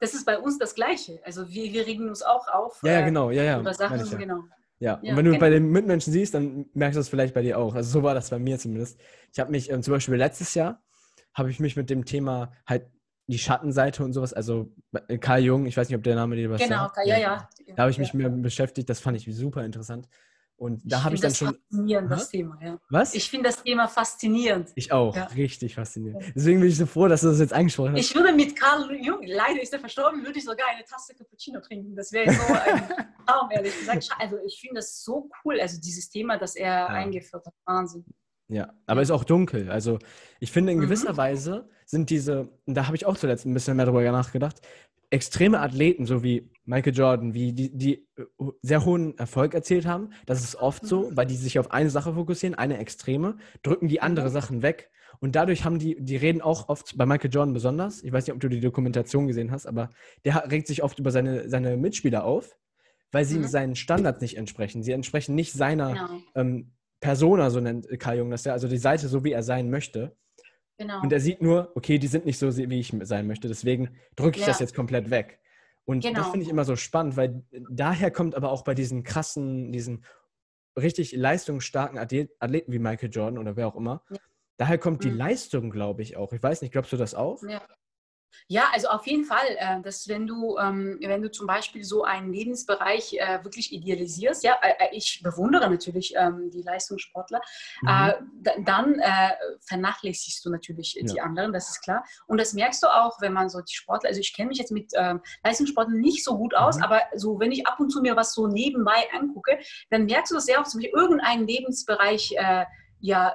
Das 0.00 0.14
ist 0.14 0.24
bei 0.24 0.38
uns 0.38 0.58
das 0.58 0.74
Gleiche. 0.74 1.20
Also 1.24 1.48
wir, 1.48 1.72
wir 1.72 1.86
regen 1.86 2.08
uns 2.08 2.22
auch 2.22 2.48
auf. 2.48 2.80
Ja, 2.82 2.92
ja 2.92 3.00
äh, 3.00 3.04
genau, 3.04 3.30
ja, 3.30 3.42
ja. 3.44 3.60
Über 3.60 3.74
Sachen, 3.74 4.04
ja. 4.04 4.16
genau. 4.16 4.44
Ja, 4.80 4.94
und 4.94 5.16
wenn 5.16 5.24
du 5.24 5.30
genau. 5.30 5.38
bei 5.38 5.50
den 5.50 5.70
Mitmenschen 5.70 6.12
siehst, 6.12 6.34
dann 6.34 6.66
merkst 6.74 6.96
du 6.96 7.00
das 7.00 7.08
vielleicht 7.08 7.34
bei 7.34 7.42
dir 7.42 7.56
auch. 7.56 7.76
Also 7.76 7.88
so 7.88 8.02
war 8.02 8.14
das 8.14 8.30
bei 8.30 8.40
mir 8.40 8.58
zumindest. 8.58 8.98
Ich 9.32 9.38
habe 9.38 9.52
mich 9.52 9.70
ähm, 9.70 9.80
zum 9.80 9.92
Beispiel 9.92 10.16
letztes 10.16 10.54
Jahr, 10.54 10.82
habe 11.34 11.50
ich 11.50 11.60
mich 11.60 11.76
mit 11.76 11.88
dem 11.88 12.04
Thema 12.04 12.52
halt 12.66 12.86
die 13.28 13.38
Schattenseite 13.38 14.02
und 14.02 14.12
sowas, 14.12 14.32
also 14.32 14.72
äh, 15.06 15.18
Karl 15.18 15.40
Jung, 15.40 15.66
ich 15.66 15.76
weiß 15.76 15.88
nicht, 15.88 15.96
ob 15.96 16.02
der 16.02 16.16
Name 16.16 16.34
dir 16.34 16.50
was 16.50 16.60
genau, 16.60 16.78
sagt. 16.78 16.96
Genau, 16.96 17.08
ja, 17.08 17.18
ja. 17.20 17.48
Da 17.76 17.82
habe 17.82 17.92
ich 17.92 17.98
mich 17.98 18.12
mit 18.12 18.42
beschäftigt, 18.42 18.90
das 18.90 18.98
fand 18.98 19.16
ich 19.16 19.32
super 19.32 19.64
interessant. 19.64 20.08
Und 20.56 20.80
da 20.84 21.02
habe 21.02 21.14
ich 21.16 21.20
dann 21.20 21.34
schon. 21.34 21.48
Faszinierend, 21.48 22.10
das 22.12 22.28
Thema, 22.28 22.58
ja. 22.62 22.78
Was? 22.88 23.14
Ich 23.14 23.28
finde 23.28 23.48
das 23.48 23.62
Thema 23.62 23.88
faszinierend. 23.88 24.70
Ich 24.76 24.92
auch, 24.92 25.16
ja. 25.16 25.24
richtig 25.24 25.74
faszinierend. 25.74 26.24
Deswegen 26.36 26.60
bin 26.60 26.68
ich 26.68 26.76
so 26.76 26.86
froh, 26.86 27.08
dass 27.08 27.22
du 27.22 27.28
das 27.28 27.40
jetzt 27.40 27.52
angesprochen 27.52 27.92
hast. 27.92 28.00
Ich 28.00 28.14
würde 28.14 28.32
mit 28.32 28.54
Karl 28.58 28.94
Jung, 29.04 29.22
leider 29.24 29.60
ist 29.60 29.72
er 29.72 29.80
verstorben, 29.80 30.24
würde 30.24 30.38
ich 30.38 30.44
sogar 30.44 30.68
eine 30.68 30.84
Tasse 30.84 31.14
Cappuccino 31.14 31.60
trinken. 31.60 31.96
Das 31.96 32.12
wäre 32.12 32.32
so 32.32 32.52
ein 32.52 32.82
Traum, 33.26 33.50
ehrlich 33.50 33.76
gesagt. 33.76 34.08
Also 34.18 34.36
ich 34.46 34.60
finde 34.60 34.76
das 34.76 35.02
so 35.02 35.28
cool, 35.44 35.60
also 35.60 35.80
dieses 35.80 36.08
Thema, 36.10 36.38
das 36.38 36.54
er 36.54 36.66
ja. 36.66 36.86
eingeführt 36.86 37.44
hat. 37.44 37.54
Wahnsinn. 37.64 38.04
Ja, 38.48 38.72
aber 38.86 39.02
ist 39.02 39.10
auch 39.10 39.24
dunkel. 39.24 39.70
Also 39.70 39.98
ich 40.38 40.52
finde 40.52 40.72
in 40.72 40.78
Mhm. 40.78 40.82
gewisser 40.82 41.16
Weise 41.16 41.68
sind 41.86 42.10
diese, 42.10 42.48
da 42.66 42.86
habe 42.86 42.96
ich 42.96 43.06
auch 43.06 43.16
zuletzt 43.16 43.46
ein 43.46 43.54
bisschen 43.54 43.76
mehr 43.76 43.86
darüber 43.86 44.08
nachgedacht, 44.12 44.60
extreme 45.12 45.60
Athleten, 45.60 46.06
so 46.06 46.22
wie 46.22 46.50
Michael 46.64 46.94
Jordan, 46.94 47.34
wie 47.34 47.52
die, 47.52 47.76
die 47.76 48.06
äh, 48.16 48.24
sehr 48.62 48.84
hohen 48.84 49.16
Erfolg 49.18 49.52
erzielt 49.54 49.84
haben, 49.86 50.10
das 50.26 50.42
ist 50.42 50.56
oft 50.56 50.86
so, 50.86 51.10
Mhm. 51.10 51.16
weil 51.16 51.26
die 51.26 51.36
sich 51.36 51.58
auf 51.58 51.70
eine 51.70 51.90
Sache 51.90 52.14
fokussieren, 52.14 52.54
eine 52.54 52.78
Extreme, 52.78 53.36
drücken 53.62 53.88
die 53.88 54.00
andere 54.00 54.28
Mhm. 54.28 54.32
Sachen 54.32 54.62
weg. 54.62 54.90
Und 55.20 55.36
dadurch 55.36 55.64
haben 55.64 55.78
die, 55.78 55.96
die 56.00 56.16
reden 56.16 56.40
auch 56.40 56.68
oft, 56.68 56.96
bei 56.96 57.04
Michael 57.06 57.30
Jordan 57.30 57.52
besonders, 57.52 58.02
ich 58.02 58.12
weiß 58.12 58.26
nicht, 58.26 58.34
ob 58.34 58.40
du 58.40 58.48
die 58.48 58.60
Dokumentation 58.60 59.26
gesehen 59.28 59.50
hast, 59.50 59.66
aber 59.66 59.90
der 60.24 60.50
regt 60.50 60.66
sich 60.66 60.82
oft 60.82 60.98
über 60.98 61.10
seine, 61.10 61.48
seine 61.48 61.76
Mitspieler 61.76 62.24
auf, 62.24 62.56
weil 63.12 63.24
sie 63.26 63.38
Mhm. 63.38 63.44
seinen 63.44 63.76
Standards 63.76 64.22
nicht 64.22 64.38
entsprechen. 64.38 64.82
Sie 64.82 64.92
entsprechen 64.92 65.34
nicht 65.34 65.52
seiner 65.52 65.92
Genau, 65.92 66.20
ähm, 66.34 66.72
Persona, 67.00 67.50
so 67.50 67.60
nennt 67.60 67.86
Karl 68.00 68.18
Jung 68.18 68.30
das 68.30 68.44
ja, 68.44 68.52
also 68.52 68.66
die 68.68 68.78
Seite, 68.78 69.08
so 69.08 69.24
wie 69.24 69.32
er 69.32 69.42
sein 69.42 69.68
möchte. 69.68 70.16
Genau. 70.82 71.00
Und 71.02 71.12
er 71.12 71.20
sieht 71.20 71.40
nur, 71.42 71.72
okay, 71.74 71.98
die 71.98 72.06
sind 72.06 72.24
nicht 72.26 72.38
so, 72.38 72.56
wie 72.56 72.78
ich 72.80 72.94
sein 73.02 73.26
möchte, 73.26 73.48
deswegen 73.48 73.96
drücke 74.16 74.36
ich 74.36 74.42
Ja. 74.42 74.48
das 74.48 74.60
jetzt 74.60 74.74
komplett 74.74 75.10
weg. 75.10 75.38
Und 75.84 76.04
das 76.04 76.12
Genau. 76.12 76.30
finde 76.30 76.44
ich 76.44 76.50
immer 76.50 76.64
so 76.64 76.76
spannend, 76.76 77.16
weil 77.16 77.42
daher 77.70 78.10
kommt 78.10 78.34
aber 78.34 78.50
auch 78.52 78.62
bei 78.62 78.74
diesen 78.74 79.02
krassen, 79.02 79.72
diesen 79.72 80.04
richtig 80.78 81.12
leistungsstarken 81.12 81.98
Athle- 81.98 82.30
Athleten 82.38 82.72
wie 82.72 82.78
Michael 82.78 83.10
Jordan 83.10 83.38
oder 83.38 83.56
wer 83.56 83.66
auch 83.68 83.76
immer, 83.76 84.02
Ja. 84.10 84.16
daher 84.58 84.78
kommt 84.78 85.02
die 85.04 85.10
Mhm. 85.10 85.16
Leistung, 85.18 85.70
glaube 85.70 86.02
ich, 86.02 86.16
auch. 86.16 86.32
Ich 86.32 86.42
weiß 86.42 86.62
nicht, 86.62 86.72
glaubst 86.72 86.92
du 86.92 86.96
das 86.96 87.14
auch? 87.14 87.42
Ja. 87.42 87.60
Ja, 88.48 88.70
also 88.72 88.88
auf 88.88 89.06
jeden 89.06 89.24
Fall, 89.24 89.46
äh, 89.56 89.80
dass 89.82 90.08
wenn 90.08 90.26
du, 90.26 90.58
ähm, 90.58 90.98
wenn 91.00 91.22
du 91.22 91.30
zum 91.30 91.46
Beispiel 91.46 91.84
so 91.84 92.04
einen 92.04 92.32
Lebensbereich 92.32 93.14
äh, 93.14 93.44
wirklich 93.44 93.72
idealisierst, 93.72 94.44
ja, 94.44 94.56
äh, 94.62 94.88
ich 94.92 95.20
bewundere 95.22 95.70
natürlich 95.70 96.14
ähm, 96.16 96.50
die 96.50 96.62
Leistungssportler, 96.62 97.40
Mhm. 97.82 97.88
da- 98.42 98.52
dann 98.64 99.00
vernachlässigst 99.60 100.44
du 100.44 100.50
natürlich 100.50 100.98
die 101.00 101.16
Ja. 101.16 101.24
anderen, 101.24 101.52
das 101.52 101.70
ist 101.70 101.82
klar. 101.82 102.04
Und 102.26 102.38
das 102.40 102.52
merkst 102.52 102.82
du 102.82 102.86
auch, 102.88 103.20
wenn 103.20 103.32
man 103.32 103.48
so 103.48 103.60
die 103.60 103.74
Sportler, 103.74 104.08
also 104.08 104.20
ich 104.20 104.34
kenne 104.34 104.48
mich 104.48 104.58
jetzt 104.58 104.72
mit 104.72 104.92
ähm, 104.94 105.20
Leistungssportlern 105.44 105.98
nicht 106.00 106.24
so 106.24 106.36
gut 106.36 106.54
aus, 106.54 106.76
Mhm. 106.76 106.82
aber 106.84 107.02
so 107.14 107.38
wenn 107.40 107.52
ich 107.52 107.66
ab 107.66 107.80
und 107.80 107.90
zu 107.90 108.00
mir 108.00 108.16
was 108.16 108.34
so 108.34 108.46
nebenbei 108.46 109.08
angucke, 109.12 109.58
dann 109.90 110.04
merkst 110.06 110.30
du 110.30 110.36
das 110.36 110.46
sehr 110.46 110.60
oft, 110.60 110.70
zum 110.70 110.80
Beispiel 110.80 110.98
irgendein 110.98 111.46
Lebensbereich, 111.46 112.34
ja, 113.00 113.34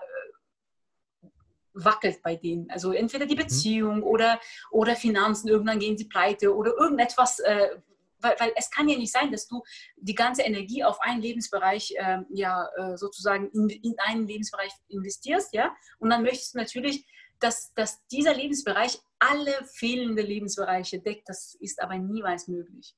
wackelt 1.83 2.21
bei 2.21 2.35
denen. 2.35 2.69
Also 2.69 2.91
entweder 2.91 3.25
die 3.25 3.35
Beziehung 3.35 4.03
oder, 4.03 4.39
oder 4.71 4.95
Finanzen, 4.95 5.47
irgendwann 5.47 5.79
gehen 5.79 5.97
sie 5.97 6.07
pleite 6.07 6.55
oder 6.55 6.73
irgendetwas. 6.77 7.39
Äh, 7.39 7.69
weil, 8.19 8.35
weil 8.39 8.51
es 8.55 8.71
kann 8.71 8.89
ja 8.89 8.97
nicht 8.97 9.11
sein, 9.11 9.31
dass 9.31 9.47
du 9.47 9.63
die 9.95 10.15
ganze 10.15 10.41
Energie 10.41 10.83
auf 10.83 10.99
einen 11.01 11.21
Lebensbereich 11.21 11.93
ähm, 11.97 12.25
ja 12.29 12.67
äh, 12.75 12.97
sozusagen 12.97 13.49
in, 13.51 13.69
in 13.69 13.95
einen 13.99 14.27
Lebensbereich 14.27 14.71
investierst, 14.87 15.53
ja, 15.53 15.75
und 15.99 16.09
dann 16.09 16.23
möchtest 16.23 16.55
du 16.55 16.57
natürlich, 16.57 17.05
dass, 17.39 17.73
dass 17.75 18.05
dieser 18.07 18.33
Lebensbereich 18.33 18.99
alle 19.19 19.53
fehlenden 19.75 20.25
Lebensbereiche 20.25 20.99
deckt. 20.99 21.29
Das 21.29 21.55
ist 21.59 21.81
aber 21.81 21.97
niemals 21.97 22.47
möglich. 22.47 22.95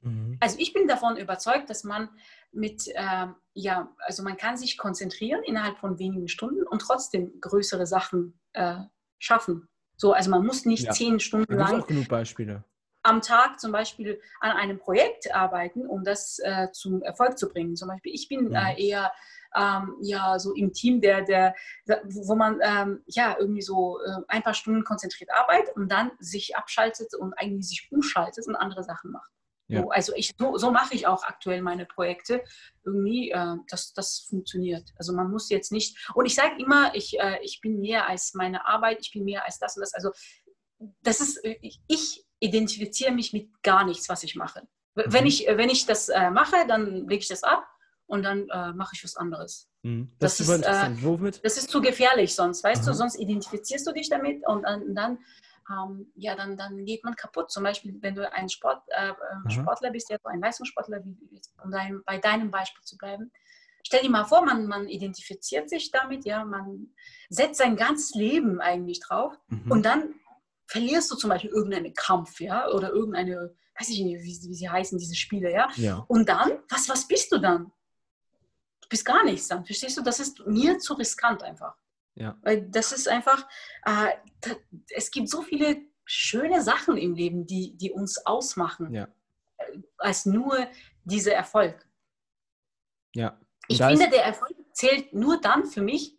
Mhm. 0.00 0.36
Also 0.40 0.56
ich 0.58 0.72
bin 0.72 0.88
davon 0.88 1.16
überzeugt, 1.16 1.70
dass 1.70 1.84
man 1.84 2.08
mit, 2.56 2.88
ähm, 2.94 3.34
ja, 3.54 3.94
also 3.98 4.22
man 4.22 4.36
kann 4.36 4.56
sich 4.56 4.76
konzentrieren 4.78 5.42
innerhalb 5.44 5.78
von 5.78 5.98
wenigen 5.98 6.28
Stunden 6.28 6.66
und 6.66 6.80
trotzdem 6.80 7.40
größere 7.40 7.86
Sachen 7.86 8.40
äh, 8.54 8.78
schaffen. 9.18 9.68
So, 9.96 10.12
also 10.12 10.30
man 10.30 10.44
muss 10.44 10.64
nicht 10.64 10.84
Ja. 10.84 10.92
zehn 10.92 11.20
Stunden 11.20 11.54
lang 11.54 11.80
auch 11.82 11.86
genug 11.86 12.08
Beispiele. 12.08 12.64
am 13.02 13.22
Tag 13.22 13.60
zum 13.60 13.72
Beispiel 13.72 14.20
an 14.40 14.50
einem 14.56 14.78
Projekt 14.78 15.32
arbeiten, 15.34 15.86
um 15.86 16.02
das 16.04 16.38
äh, 16.40 16.70
zum 16.72 17.02
Erfolg 17.02 17.38
zu 17.38 17.48
bringen. 17.48 17.76
Zum 17.76 17.88
Beispiel, 17.88 18.12
ich 18.12 18.28
bin 18.28 18.46
Mhm. 18.48 18.54
äh, 18.54 18.84
eher 18.88 19.12
ähm, 19.54 19.96
ja, 20.02 20.38
so 20.38 20.52
im 20.54 20.72
Team, 20.72 21.00
der, 21.00 21.22
der, 21.22 21.54
der 21.88 22.02
wo 22.04 22.34
man 22.34 22.58
ähm, 22.62 23.02
ja 23.06 23.36
irgendwie 23.38 23.62
so 23.62 23.98
äh, 24.00 24.20
ein 24.28 24.42
paar 24.42 24.52
Stunden 24.54 24.84
konzentriert 24.84 25.30
arbeitet 25.32 25.74
und 25.76 25.90
dann 25.90 26.10
sich 26.18 26.56
abschaltet 26.56 27.14
und 27.14 27.32
eigentlich 27.34 27.68
sich 27.68 27.88
umschaltet 27.90 28.46
und 28.48 28.56
andere 28.56 28.82
Sachen 28.84 29.12
macht. 29.12 29.30
Ja. 29.68 29.82
So, 29.82 29.90
also 29.90 30.12
ich, 30.14 30.32
so, 30.38 30.56
so 30.58 30.70
mache 30.70 30.94
ich 30.94 31.06
auch 31.06 31.24
aktuell 31.24 31.60
meine 31.62 31.86
Projekte. 31.86 32.42
Irgendwie, 32.84 33.30
äh, 33.30 33.56
das, 33.68 33.92
das 33.94 34.26
funktioniert. 34.28 34.90
Also 34.96 35.12
man 35.12 35.30
muss 35.30 35.48
jetzt 35.50 35.72
nicht, 35.72 35.96
und 36.14 36.26
ich 36.26 36.34
sage 36.34 36.54
immer, 36.62 36.94
ich, 36.94 37.18
äh, 37.18 37.38
ich 37.42 37.60
bin 37.60 37.80
mehr 37.80 38.08
als 38.08 38.34
meine 38.34 38.66
Arbeit, 38.66 38.98
ich 39.00 39.12
bin 39.12 39.24
mehr 39.24 39.44
als 39.44 39.58
das 39.58 39.76
und 39.76 39.80
das. 39.80 39.92
Also 39.94 40.10
das 41.02 41.20
ist, 41.20 41.44
äh, 41.44 41.56
ich, 41.88 42.22
identifiziere 42.38 43.12
mich 43.12 43.32
mit 43.32 43.48
gar 43.62 43.84
nichts, 43.84 44.08
was 44.08 44.22
ich 44.22 44.36
mache. 44.36 44.60
W- 44.94 45.04
Wenn 45.06 45.22
Mhm. 45.24 45.28
ich, 45.28 45.48
äh, 45.48 45.56
wenn 45.56 45.70
ich 45.70 45.86
das 45.86 46.08
äh, 46.10 46.30
mache, 46.30 46.66
dann 46.68 47.08
lege 47.08 47.22
ich 47.22 47.28
das 47.28 47.42
ab 47.42 47.66
und 48.06 48.22
dann 48.22 48.48
äh, 48.50 48.72
mache 48.72 48.92
ich 48.94 49.02
was 49.02 49.16
anderes. 49.16 49.68
Mhm. 49.82 50.12
Das 50.18 50.36
Das, 50.36 50.48
ist 50.48 50.64
äh? 50.64 51.40
Das 51.42 51.56
ist 51.56 51.70
zu 51.70 51.80
gefährlich 51.80 52.34
sonst, 52.34 52.62
weißt 52.62 52.82
Aha. 52.82 52.90
du? 52.90 52.94
Sonst 52.96 53.16
identifizierst 53.18 53.86
du 53.86 53.92
dich 53.92 54.10
damit 54.10 54.46
und 54.46 54.62
dann, 54.62 54.94
dann 54.94 55.18
ähm, 55.70 56.12
ja, 56.14 56.34
dann, 56.36 56.56
dann 56.56 56.84
geht 56.84 57.04
man 57.04 57.16
kaputt. 57.16 57.50
Zum 57.50 57.64
Beispiel, 57.64 57.96
wenn 58.00 58.14
du 58.14 58.30
ein 58.32 58.48
Sport, 58.48 58.82
äh, 58.88 59.10
äh, 59.10 59.50
Sportler 59.50 59.90
bist, 59.90 60.10
ja, 60.10 60.16
ein 60.24 60.40
Leistungssportler, 60.40 61.02
um 61.64 61.70
dein, 61.70 62.02
bei 62.04 62.18
deinem 62.18 62.50
Beispiel 62.50 62.82
zu 62.84 62.96
bleiben. 62.96 63.32
Stell 63.84 64.02
dir 64.02 64.10
mal 64.10 64.24
vor, 64.24 64.44
man, 64.44 64.66
man 64.66 64.88
identifiziert 64.88 65.68
sich 65.70 65.90
damit, 65.90 66.24
ja, 66.24 66.44
man 66.44 66.88
setzt 67.28 67.58
sein 67.58 67.76
ganzes 67.76 68.14
Leben 68.14 68.60
eigentlich 68.60 69.00
drauf 69.00 69.34
Mhm. 69.48 69.70
und 69.70 69.82
dann 69.84 70.14
verlierst 70.66 71.10
du 71.10 71.16
zum 71.16 71.30
Beispiel 71.30 71.50
irgendeinen 71.50 71.94
Kampf, 71.94 72.40
ja, 72.40 72.68
oder 72.68 72.90
irgendeine, 72.90 73.54
weiß 73.78 73.88
ich 73.90 74.00
nicht, 74.00 74.22
wie, 74.22 74.48
wie 74.48 74.54
sie 74.54 74.68
heißen, 74.68 74.98
diese 74.98 75.14
Spiele, 75.14 75.52
ja. 75.52 75.68
ja. 75.76 76.04
Und 76.08 76.28
dann, 76.28 76.58
was, 76.68 76.88
was 76.88 77.06
bist 77.06 77.30
du 77.30 77.38
dann? 77.38 77.72
Du 78.80 78.88
bist 78.88 79.04
gar 79.04 79.24
nichts 79.24 79.48
dann, 79.48 79.64
verstehst 79.64 79.96
du? 79.96 80.02
Das 80.02 80.18
ist 80.20 80.44
mir 80.46 80.78
zu 80.78 80.94
riskant 80.94 81.42
einfach. 81.42 81.76
Ja. 82.16 82.36
Weil 82.42 82.62
das 82.62 82.92
ist 82.92 83.08
einfach, 83.08 83.46
äh, 83.84 84.12
da, 84.40 84.50
es 84.94 85.10
gibt 85.10 85.28
so 85.28 85.42
viele 85.42 85.76
schöne 86.04 86.62
Sachen 86.62 86.96
im 86.96 87.14
Leben, 87.14 87.46
die, 87.46 87.76
die 87.76 87.92
uns 87.92 88.24
ausmachen, 88.26 88.92
Ja. 88.92 89.08
als 89.98 90.24
nur 90.26 90.66
dieser 91.04 91.34
Erfolg. 91.34 91.86
Ja. 93.14 93.30
Und 93.30 93.40
Ich 93.68 93.82
finde, 93.82 94.08
der 94.08 94.24
Erfolg 94.24 94.54
zählt 94.72 95.12
nur 95.12 95.40
dann 95.40 95.66
für 95.66 95.82
mich, 95.82 96.16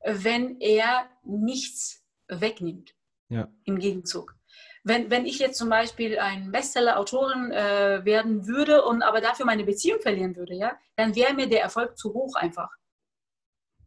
äh, 0.00 0.14
wenn 0.18 0.60
er 0.60 1.08
nichts 1.24 2.04
wegnimmt 2.28 2.94
ja. 3.28 3.48
im 3.64 3.78
Gegenzug. 3.78 4.36
Wenn, 4.84 5.10
wenn 5.10 5.26
ich 5.26 5.38
jetzt 5.38 5.58
zum 5.58 5.68
Beispiel 5.68 6.18
ein 6.18 6.50
Bestseller-Autorin 6.50 7.52
äh, 7.52 8.04
werden 8.04 8.46
würde 8.46 8.84
und 8.84 9.02
aber 9.02 9.20
dafür 9.20 9.46
meine 9.46 9.64
Beziehung 9.64 10.00
verlieren 10.00 10.34
würde, 10.36 10.54
ja, 10.54 10.76
dann 10.96 11.14
wäre 11.14 11.34
mir 11.34 11.48
der 11.48 11.62
Erfolg 11.62 11.96
zu 11.96 12.12
hoch 12.12 12.34
einfach. 12.34 12.70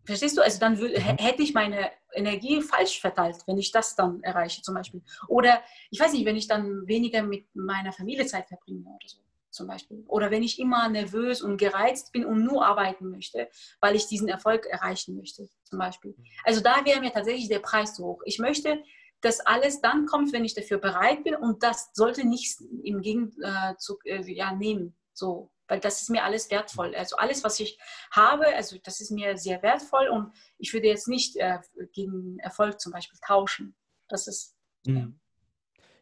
Verstehst 0.05 0.37
du? 0.37 0.41
Also 0.41 0.59
dann 0.59 0.77
wür- 0.77 0.97
Mhm. 0.97 1.17
hätte 1.17 1.43
ich 1.43 1.53
meine 1.53 1.91
Energie 2.13 2.61
falsch 2.61 2.99
verteilt, 3.01 3.37
wenn 3.47 3.57
ich 3.57 3.71
das 3.71 3.95
dann 3.95 4.21
erreiche 4.23 4.61
zum 4.61 4.75
Beispiel. 4.75 5.01
Oder 5.27 5.61
ich 5.89 5.99
weiß 5.99 6.13
nicht, 6.13 6.25
wenn 6.25 6.35
ich 6.35 6.47
dann 6.47 6.87
weniger 6.87 7.23
mit 7.23 7.47
meiner 7.55 7.91
Familie 7.91 8.25
Zeit 8.25 8.47
verbringe 8.47 8.81
oder 8.87 9.07
so 9.07 9.17
zum 9.51 9.67
Beispiel. 9.67 10.03
Oder 10.07 10.31
wenn 10.31 10.43
ich 10.43 10.59
immer 10.59 10.89
nervös 10.89 11.41
und 11.41 11.57
gereizt 11.57 12.11
bin 12.11 12.25
und 12.25 12.43
nur 12.43 12.65
arbeiten 12.65 13.09
möchte, 13.09 13.49
weil 13.79 13.95
ich 13.95 14.05
diesen 14.07 14.27
Erfolg 14.27 14.65
erreichen 14.65 15.15
möchte 15.15 15.47
zum 15.63 15.79
Beispiel. 15.79 16.13
Also 16.43 16.59
da 16.61 16.83
wäre 16.83 16.99
mir 16.99 17.11
tatsächlich 17.11 17.47
der 17.47 17.59
Preis 17.59 17.95
zu 17.95 18.03
hoch. 18.05 18.21
Ich 18.25 18.37
möchte, 18.37 18.83
dass 19.21 19.39
alles 19.39 19.79
dann 19.81 20.05
kommt, 20.07 20.33
wenn 20.33 20.43
ich 20.45 20.53
dafür 20.53 20.77
bereit 20.77 21.23
bin 21.23 21.35
und 21.35 21.63
das 21.63 21.89
sollte 21.93 22.27
nichts 22.27 22.61
im 22.83 23.01
Gegenzug 23.01 24.05
äh, 24.05 24.21
ja, 24.31 24.53
nehmen. 24.53 24.93
So, 25.13 25.51
weil 25.67 25.79
das 25.79 26.01
ist 26.01 26.09
mir 26.09 26.23
alles 26.23 26.49
wertvoll. 26.51 26.95
Also 26.95 27.15
alles, 27.17 27.43
was 27.43 27.59
ich 27.59 27.77
habe, 28.11 28.47
also 28.55 28.77
das 28.83 29.01
ist 29.01 29.11
mir 29.11 29.37
sehr 29.37 29.61
wertvoll 29.63 30.07
und 30.07 30.31
ich 30.57 30.73
würde 30.73 30.87
jetzt 30.87 31.07
nicht 31.07 31.35
äh, 31.37 31.59
gegen 31.93 32.39
Erfolg 32.39 32.79
zum 32.79 32.91
Beispiel 32.91 33.19
tauschen. 33.25 33.75
Das 34.07 34.27
ist 34.27 34.55
Mhm. 34.85 35.19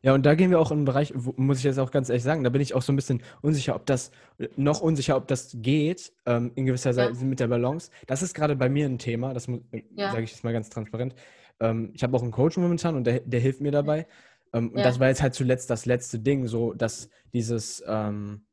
Ja, 0.01 0.14
und 0.14 0.26
da 0.26 0.36
gehen 0.36 0.51
wir 0.51 0.59
auch 0.59 0.72
in 0.72 0.80
einen 0.80 0.86
Bereich, 0.86 1.14
wo, 1.16 1.34
muss 1.38 1.59
ich 1.59 1.64
jetzt 1.64 1.80
auch 1.80 1.89
ganz 1.89 2.09
ehrlich 2.09 2.24
sagen, 2.24 2.43
da 2.43 2.49
bin 2.49 2.61
ich 2.61 2.74
auch 2.74 2.82
so 2.82 2.91
ein 2.91 2.97
bisschen 2.97 3.24
unsicher, 3.41 3.74
ob 3.74 3.86
das, 3.86 4.11
noch 4.57 4.82
unsicher, 4.82 5.16
ob 5.16 5.30
das 5.30 5.51
geht, 5.53 6.11
ähm, 6.26 6.51
in 6.55 6.66
gewisser 6.66 6.91
Ja. 6.91 7.09
Weise 7.09 7.24
mit 7.24 7.39
der 7.39 7.47
Balance. 7.47 7.89
Das 8.05 8.22
ist 8.22 8.34
gerade 8.34 8.57
bei 8.57 8.68
mir 8.68 8.86
ein 8.86 8.97
Thema, 8.99 9.34
das 9.34 9.47
Ja. 9.95 10.11
sage 10.11 10.24
ich 10.26 10.32
jetzt 10.32 10.43
mal 10.43 10.51
ganz 10.51 10.70
transparent. 10.70 11.16
Ähm, 11.61 11.91
ich 11.93 12.03
habe 12.03 12.18
auch 12.18 12.22
einen 12.22 12.32
Coach 12.34 12.57
momentan 12.57 12.95
und 12.95 13.05
der, 13.05 13.22
der 13.22 13.39
hilft 13.39 13.61
mir 13.61 13.72
dabei. 13.72 14.05
Ähm, 14.51 14.72
und 14.72 14.80
Ja. 14.80 14.84
das 14.84 14.99
war 14.99 15.07
jetzt 15.07 15.22
halt 15.22 15.36
zuletzt 15.36 15.70
das 15.70 15.86
letzte 15.86 16.20
Ding, 16.20 16.47
so 16.47 16.74
dass 16.74 17.09
dieses, 17.32 17.82
ähm, 17.88 18.45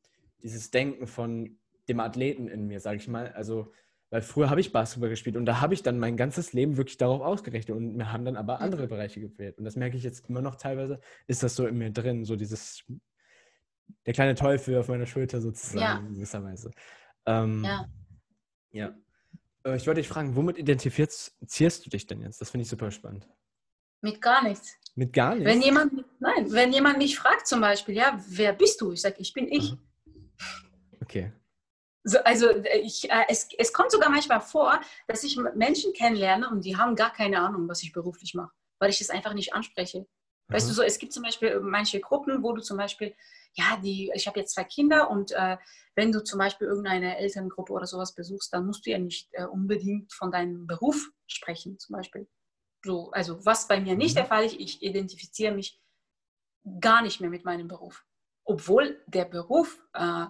dieses 0.42 0.70
Denken 0.70 1.06
von 1.06 1.58
dem 1.88 2.00
Athleten 2.00 2.48
in 2.48 2.66
mir, 2.66 2.80
sage 2.80 2.96
ich 2.98 3.08
mal, 3.08 3.32
also 3.32 3.72
weil 4.12 4.22
früher 4.22 4.50
habe 4.50 4.60
ich 4.60 4.72
Basketball 4.72 5.08
gespielt 5.08 5.36
und 5.36 5.46
da 5.46 5.60
habe 5.60 5.72
ich 5.72 5.84
dann 5.84 5.98
mein 6.00 6.16
ganzes 6.16 6.52
Leben 6.52 6.76
wirklich 6.76 6.96
darauf 6.98 7.20
ausgerichtet 7.20 7.76
und 7.76 7.94
mir 7.96 8.12
haben 8.12 8.24
dann 8.24 8.36
aber 8.36 8.60
andere 8.60 8.84
Mhm. 8.84 8.88
Bereiche 8.88 9.20
gefehlt. 9.20 9.56
Und 9.58 9.64
das 9.64 9.76
merke 9.76 9.96
ich 9.96 10.02
jetzt 10.02 10.28
immer 10.28 10.42
noch 10.42 10.56
teilweise, 10.56 11.00
ist 11.28 11.44
das 11.44 11.54
so 11.54 11.64
in 11.66 11.78
mir 11.78 11.90
drin, 11.90 12.24
so 12.24 12.34
dieses, 12.34 12.82
der 14.06 14.12
kleine 14.12 14.34
Teufel 14.34 14.76
auf 14.78 14.88
meiner 14.88 15.06
Schulter 15.06 15.40
sozusagen, 15.40 15.80
Ja. 15.80 15.98
in 16.08 16.14
gewisser 16.14 16.42
Ähm, 17.26 17.64
Ja. 17.64 17.86
Ja. 18.72 18.94
Äh, 19.64 19.76
Ich 19.76 19.86
wollte 19.86 20.00
dich 20.00 20.08
fragen, 20.08 20.34
womit 20.34 20.58
identifizierst 20.58 21.86
du 21.86 21.90
dich 21.90 22.06
denn 22.08 22.20
jetzt? 22.22 22.40
Das 22.40 22.50
finde 22.50 22.62
ich 22.62 22.68
super 22.68 22.90
spannend. 22.90 23.28
mit 24.02 24.20
gar 24.22 24.42
nichts. 24.42 24.76
Mit 24.96 25.12
gar 25.12 25.34
nichts? 25.36 25.48
Wenn 25.48 25.60
jemand, 25.62 25.92
nein, 26.20 26.50
wenn 26.50 26.72
jemand 26.72 26.98
mich 26.98 27.16
fragt 27.18 27.46
zum 27.46 27.60
Beispiel, 27.60 27.94
ja, 27.94 28.18
wer 28.28 28.54
bist 28.54 28.80
du? 28.80 28.90
Ich 28.92 29.02
sage, 29.02 29.16
ich 29.18 29.32
bin 29.34 29.46
ich. 29.46 29.74
Okay. 31.02 31.32
So, 32.02 32.18
also 32.20 32.48
ich, 32.82 33.10
äh, 33.10 33.24
es, 33.28 33.48
es 33.58 33.72
kommt 33.72 33.90
sogar 33.90 34.10
manchmal 34.10 34.40
vor, 34.40 34.80
dass 35.06 35.22
ich 35.22 35.38
Menschen 35.54 35.92
kennenlerne 35.92 36.48
und 36.48 36.64
die 36.64 36.76
haben 36.76 36.96
gar 36.96 37.12
keine 37.12 37.40
Ahnung, 37.40 37.68
was 37.68 37.82
ich 37.82 37.92
beruflich 37.92 38.34
mache, 38.34 38.52
weil 38.78 38.90
ich 38.90 39.00
es 39.00 39.10
einfach 39.10 39.34
nicht 39.34 39.52
anspreche. 39.52 40.00
Mhm. 40.00 40.54
Weißt 40.54 40.68
du, 40.68 40.72
so, 40.72 40.82
es 40.82 40.98
gibt 40.98 41.12
zum 41.12 41.22
Beispiel 41.22 41.60
manche 41.60 42.00
Gruppen, 42.00 42.42
wo 42.42 42.52
du 42.52 42.62
zum 42.62 42.78
Beispiel, 42.78 43.14
ja, 43.54 43.78
die, 43.82 44.10
ich 44.14 44.26
habe 44.26 44.40
jetzt 44.40 44.54
zwei 44.54 44.64
Kinder 44.64 45.10
und 45.10 45.32
äh, 45.32 45.58
wenn 45.94 46.12
du 46.12 46.24
zum 46.24 46.38
Beispiel 46.38 46.68
irgendeine 46.68 47.18
Elterngruppe 47.18 47.72
oder 47.72 47.86
sowas 47.86 48.14
besuchst, 48.14 48.52
dann 48.54 48.66
musst 48.66 48.86
du 48.86 48.90
ja 48.90 48.98
nicht 48.98 49.28
äh, 49.32 49.44
unbedingt 49.44 50.12
von 50.14 50.30
deinem 50.30 50.66
Beruf 50.66 51.10
sprechen, 51.26 51.78
zum 51.78 51.96
Beispiel. 51.96 52.26
So, 52.82 53.10
also 53.10 53.44
was 53.44 53.68
bei 53.68 53.78
mir 53.78 53.94
nicht 53.94 54.14
mhm. 54.14 54.20
der 54.20 54.26
Fall 54.26 54.44
ist, 54.44 54.54
ich 54.54 54.82
identifiziere 54.82 55.54
mich 55.54 55.78
gar 56.80 57.02
nicht 57.02 57.20
mehr 57.20 57.30
mit 57.30 57.44
meinem 57.44 57.68
Beruf. 57.68 58.06
Obwohl 58.44 59.02
der 59.06 59.26
Beruf 59.26 59.78
äh, 59.92 60.24
äh, 60.24 60.26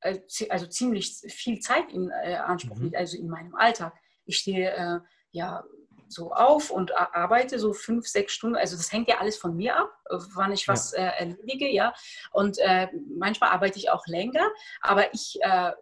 also 0.00 0.66
ziemlich 0.66 1.16
viel 1.28 1.60
Zeit 1.60 1.92
in 1.92 2.10
äh, 2.10 2.34
Anspruch 2.36 2.76
mhm. 2.76 2.84
nimmt, 2.84 2.96
also 2.96 3.16
in 3.16 3.28
meinem 3.28 3.54
Alltag. 3.54 3.94
Ich 4.24 4.38
stehe 4.38 4.70
äh, 4.70 5.00
ja 5.30 5.64
so 6.08 6.32
auf 6.32 6.70
und 6.70 6.96
arbeite 6.96 7.58
so 7.58 7.74
fünf, 7.74 8.06
sechs 8.06 8.32
Stunden. 8.32 8.56
Also 8.56 8.76
das 8.76 8.90
hängt 8.90 9.08
ja 9.08 9.18
alles 9.18 9.36
von 9.36 9.54
mir 9.54 9.76
ab, 9.76 9.90
wann 10.34 10.52
ich 10.52 10.66
was 10.66 10.92
ja. 10.92 11.08
äh, 11.08 11.18
erledige, 11.18 11.68
ja. 11.68 11.92
Und 12.30 12.58
äh, 12.58 12.88
manchmal 13.14 13.50
arbeite 13.50 13.78
ich 13.78 13.90
auch 13.90 14.06
länger, 14.06 14.48
aber 14.80 15.12
ich 15.12 15.38
äh, 15.42 15.72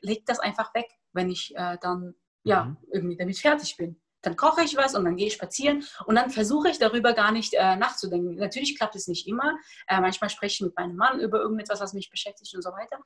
lege 0.00 0.22
das 0.26 0.40
einfach 0.40 0.74
weg, 0.74 0.86
wenn 1.12 1.30
ich 1.30 1.54
dann 1.80 2.14
ja 2.42 2.64
mhm. 2.64 2.76
irgendwie 2.90 3.16
damit 3.16 3.38
fertig 3.38 3.76
bin 3.76 4.00
dann 4.28 4.36
koche 4.36 4.62
ich 4.62 4.76
was 4.76 4.94
und 4.94 5.04
dann 5.04 5.16
gehe 5.16 5.28
ich 5.28 5.34
spazieren 5.34 5.84
und 6.04 6.14
dann 6.14 6.30
versuche 6.30 6.68
ich 6.68 6.78
darüber 6.78 7.14
gar 7.14 7.32
nicht 7.32 7.54
äh, 7.54 7.76
nachzudenken. 7.76 8.36
Natürlich 8.36 8.76
klappt 8.76 8.94
es 8.94 9.08
nicht 9.08 9.26
immer. 9.26 9.56
Äh, 9.86 10.00
manchmal 10.00 10.28
spreche 10.28 10.54
ich 10.54 10.60
mit 10.60 10.76
meinem 10.76 10.96
Mann 10.96 11.20
über 11.20 11.40
irgendetwas, 11.40 11.80
was 11.80 11.94
mich 11.94 12.10
beschäftigt 12.10 12.54
und 12.54 12.62
so 12.62 12.70
weiter. 12.70 12.98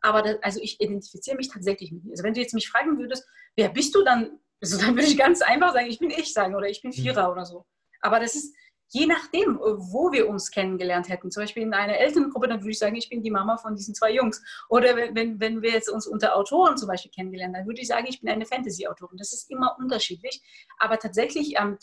Aber 0.00 0.22
das, 0.22 0.36
also 0.42 0.60
ich 0.62 0.80
identifiziere 0.80 1.36
mich 1.36 1.48
tatsächlich 1.48 1.92
mit 1.92 2.04
mir. 2.04 2.12
Also 2.12 2.24
wenn 2.24 2.32
du 2.32 2.40
jetzt 2.40 2.54
mich 2.54 2.68
fragen 2.68 2.98
würdest, 2.98 3.26
wer 3.56 3.68
bist 3.68 3.94
du, 3.94 4.02
dann, 4.02 4.40
also 4.62 4.78
dann 4.78 4.94
würde 4.94 5.06
ich 5.06 5.18
ganz 5.18 5.42
einfach 5.42 5.74
sagen, 5.74 5.86
ich 5.86 5.98
bin 5.98 6.10
ich 6.10 6.32
sagen 6.32 6.54
oder 6.54 6.68
ich 6.68 6.80
bin 6.80 6.90
mhm. 6.90 6.94
Vierer 6.94 7.26
mhm. 7.26 7.32
oder 7.32 7.44
so. 7.44 7.66
Aber 8.00 8.20
das 8.20 8.34
ist, 8.34 8.54
je 8.90 9.06
nachdem, 9.06 9.56
äh, 9.56 9.60
wo 9.60 10.12
wir 10.12 10.28
uns 10.28 10.50
kennengelernt 10.50 11.08
hätten, 11.08 11.30
zum 11.30 11.44
Beispiel 11.44 11.62
in 11.62 11.74
einer 11.74 11.96
Elterngruppe, 11.96 12.48
dann 12.48 12.60
würde 12.60 12.70
ich 12.70 12.78
sagen, 12.78 12.96
ich 12.96 13.08
bin 13.08 13.22
die 13.22 13.30
Mama 13.30 13.56
von 13.56 13.76
diesen 13.76 13.94
zwei 13.94 14.12
Jungs. 14.12 14.42
Oder 14.68 14.96
wenn, 14.96 15.40
wenn 15.40 15.62
wir 15.62 15.70
jetzt 15.70 15.88
uns 15.88 16.06
unter 16.06 16.36
Autoren 16.36 16.76
zum 16.76 16.88
Beispiel 16.88 17.10
kennengelernt, 17.10 17.56
dann 17.56 17.66
würde 17.66 17.80
ich 17.80 17.88
sagen, 17.88 18.06
ich 18.08 18.20
bin 18.20 18.28
eine 18.28 18.46
Fantasy-Autorin. 18.46 19.16
Das 19.16 19.32
ist 19.32 19.50
immer 19.50 19.76
unterschiedlich. 19.78 20.42
Aber 20.78 20.98
tatsächlich, 20.98 21.54
ähm, 21.58 21.78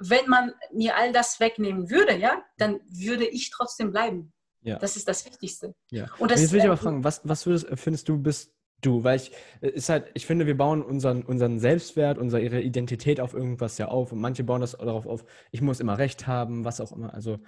wenn 0.00 0.28
man 0.28 0.52
mir 0.72 0.96
all 0.96 1.12
das 1.12 1.40
wegnehmen 1.40 1.90
würde, 1.90 2.16
ja, 2.16 2.42
dann 2.56 2.80
würde 2.86 3.26
ich 3.26 3.50
trotzdem 3.50 3.90
bleiben. 3.90 4.32
Ja. 4.62 4.78
Das 4.78 4.94
ist 4.94 5.08
das 5.08 5.26
Wichtigste. 5.26 5.74
Ja. 5.90 6.06
Und 6.18 6.30
das, 6.30 6.40
jetzt 6.40 6.52
will 6.52 6.60
ich 6.60 6.66
aber 6.66 6.76
fragen, 6.76 7.02
was, 7.02 7.20
was 7.24 7.46
würdest, 7.46 7.66
findest 7.74 8.08
du, 8.08 8.16
bist 8.16 8.52
du? 8.82 9.04
Weil 9.04 9.16
ich, 9.16 9.32
äh, 9.60 9.70
ist 9.70 9.88
halt, 9.88 10.10
ich 10.14 10.26
finde, 10.26 10.46
wir 10.46 10.56
bauen 10.56 10.82
unseren, 10.82 11.22
unseren 11.22 11.58
Selbstwert, 11.58 12.18
unsere 12.18 12.60
Identität 12.60 13.20
auf 13.20 13.34
irgendwas 13.34 13.78
ja 13.78 13.88
auf. 13.88 14.12
Und 14.12 14.20
manche 14.20 14.44
bauen 14.44 14.60
das 14.60 14.72
darauf 14.72 15.06
auf, 15.06 15.24
ich 15.50 15.62
muss 15.62 15.80
immer 15.80 15.98
Recht 15.98 16.26
haben, 16.26 16.64
was 16.64 16.80
auch 16.80 16.92
immer. 16.92 17.14
Also 17.14 17.38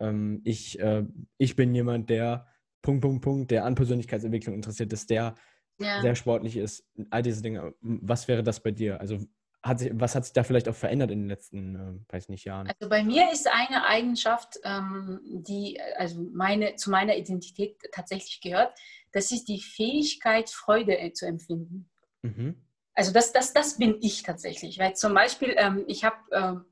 ähm, 0.00 0.40
ich, 0.44 0.78
äh, 0.80 1.04
ich 1.38 1.56
bin 1.56 1.74
jemand, 1.74 2.10
der 2.10 2.46
Punkt, 2.82 3.02
Punkt, 3.02 3.22
Punkt, 3.22 3.50
der 3.50 3.64
an 3.64 3.74
Persönlichkeitsentwicklung 3.74 4.54
interessiert 4.54 4.92
ist, 4.92 5.10
der 5.10 5.34
ja. 5.78 6.00
sehr 6.02 6.14
sportlich 6.14 6.56
ist. 6.56 6.86
All 7.10 7.22
diese 7.22 7.42
Dinge. 7.42 7.74
Was 7.80 8.28
wäre 8.28 8.42
das 8.42 8.60
bei 8.60 8.70
dir? 8.70 9.00
Also 9.00 9.18
hat 9.64 9.78
sich, 9.78 9.90
was 9.94 10.14
hat 10.14 10.24
sich 10.24 10.34
da 10.34 10.42
vielleicht 10.42 10.68
auch 10.68 10.74
verändert 10.74 11.10
in 11.10 11.20
den 11.20 11.28
letzten, 11.28 11.74
äh, 11.74 12.12
weiß 12.12 12.28
nicht, 12.28 12.44
Jahren? 12.44 12.68
Also 12.68 12.90
bei 12.90 13.02
mir 13.02 13.32
ist 13.32 13.48
eine 13.50 13.86
Eigenschaft, 13.86 14.58
ähm, 14.62 15.20
die 15.24 15.80
also 15.96 16.20
meine, 16.32 16.76
zu 16.76 16.90
meiner 16.90 17.16
Identität 17.16 17.78
tatsächlich 17.90 18.42
gehört, 18.42 18.78
das 19.14 19.30
ist 19.30 19.46
die 19.46 19.60
Fähigkeit, 19.60 20.50
Freude 20.50 20.98
äh, 20.98 21.12
zu 21.12 21.26
empfinden. 21.26 21.90
Mhm. 22.22 22.56
Also 22.94 23.12
das, 23.12 23.32
das, 23.32 23.52
das 23.52 23.78
bin 23.78 23.96
ich 24.02 24.22
tatsächlich. 24.22 24.78
Weil 24.78 24.94
zum 24.94 25.14
Beispiel, 25.14 25.54
ähm, 25.56 25.84
ich 25.86 26.04
habe 26.04 26.16
ähm, 26.32 26.64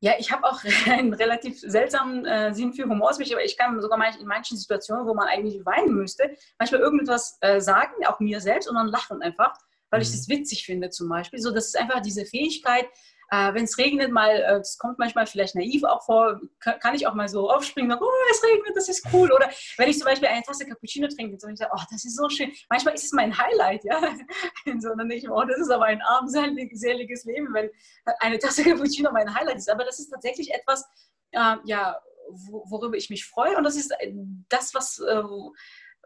ja, 0.00 0.12
ich 0.18 0.30
habe 0.30 0.44
auch 0.44 0.62
einen 0.86 1.14
relativ 1.14 1.60
seltsamen 1.60 2.26
äh, 2.26 2.52
Sinn 2.54 2.72
für 2.72 2.84
Humor, 2.84 3.10
aber 3.10 3.44
ich 3.44 3.56
kann 3.56 3.80
sogar 3.80 3.98
manch, 3.98 4.20
in 4.20 4.26
manchen 4.26 4.56
Situationen, 4.56 5.06
wo 5.06 5.14
man 5.14 5.28
eigentlich 5.28 5.64
weinen 5.64 5.94
müsste, 5.94 6.36
manchmal 6.58 6.80
irgendetwas 6.80 7.38
äh, 7.40 7.60
sagen, 7.60 7.94
auch 8.06 8.20
mir 8.20 8.40
selbst, 8.40 8.68
und 8.68 8.74
dann 8.74 8.88
lachen 8.88 9.22
einfach, 9.22 9.54
weil 9.90 10.00
mhm. 10.00 10.02
ich 10.02 10.10
das 10.10 10.28
witzig 10.28 10.66
finde 10.66 10.90
zum 10.90 11.08
Beispiel. 11.08 11.40
So, 11.40 11.50
das 11.50 11.66
ist 11.66 11.78
einfach 11.78 12.00
diese 12.00 12.26
Fähigkeit, 12.26 12.86
äh, 13.30 13.54
Wenn 13.54 13.64
es 13.64 13.76
regnet, 13.76 14.12
mal, 14.12 14.30
äh, 14.30 14.60
es 14.60 14.78
kommt 14.78 14.98
manchmal 14.98 15.26
vielleicht 15.26 15.54
naiv 15.54 15.82
auch 15.84 16.04
vor, 16.04 16.40
kann, 16.60 16.94
ich 16.94 17.06
auch 17.06 17.14
mal 17.14 17.28
so 17.28 17.50
aufspringen, 17.50 17.90
und, 17.90 18.00
oh, 18.00 18.10
es 18.30 18.42
regnet, 18.42 18.76
das 18.76 18.88
ist 18.88 19.06
cool. 19.12 19.32
Oder 19.32 19.50
wenn 19.78 19.88
ich 19.88 19.98
zum 19.98 20.06
Beispiel 20.06 20.28
eine 20.28 20.42
Tasse 20.42 20.64
Cappuccino 20.66 21.08
trinke, 21.08 21.36
so 21.38 21.48
ich 21.48 21.58
sage, 21.58 21.72
oh, 21.74 21.82
das 21.90 22.04
ist 22.04 22.16
so 22.16 22.28
schön. 22.28 22.52
Manchmal 22.70 22.94
ist 22.94 23.04
es 23.04 23.12
mein 23.12 23.36
Highlight, 23.36 23.84
ja. 23.84 24.00
so, 24.78 24.94
dann 24.94 25.10
oh, 25.30 25.44
das 25.44 25.58
ist 25.58 25.70
aber 25.70 25.86
ein 25.86 26.00
armseliges 26.02 27.24
Leben, 27.24 27.52
weil 27.52 27.72
eine 28.20 28.38
Tasse 28.38 28.62
Cappuccino 28.62 29.10
mein 29.12 29.34
Highlight 29.34 29.56
ist. 29.56 29.70
Aber 29.70 29.84
das 29.84 29.98
ist 29.98 30.10
tatsächlich 30.10 30.54
etwas, 30.54 30.84
äh, 31.32 31.56
ja, 31.64 32.00
worüber 32.28 32.96
ich 32.96 33.10
mich 33.10 33.26
freue. 33.26 33.56
Und 33.56 33.64
das 33.64 33.76
ist 33.76 33.90
äh, 33.98 34.12
das, 34.48 34.72
was 34.72 35.00
äh, 35.00 35.22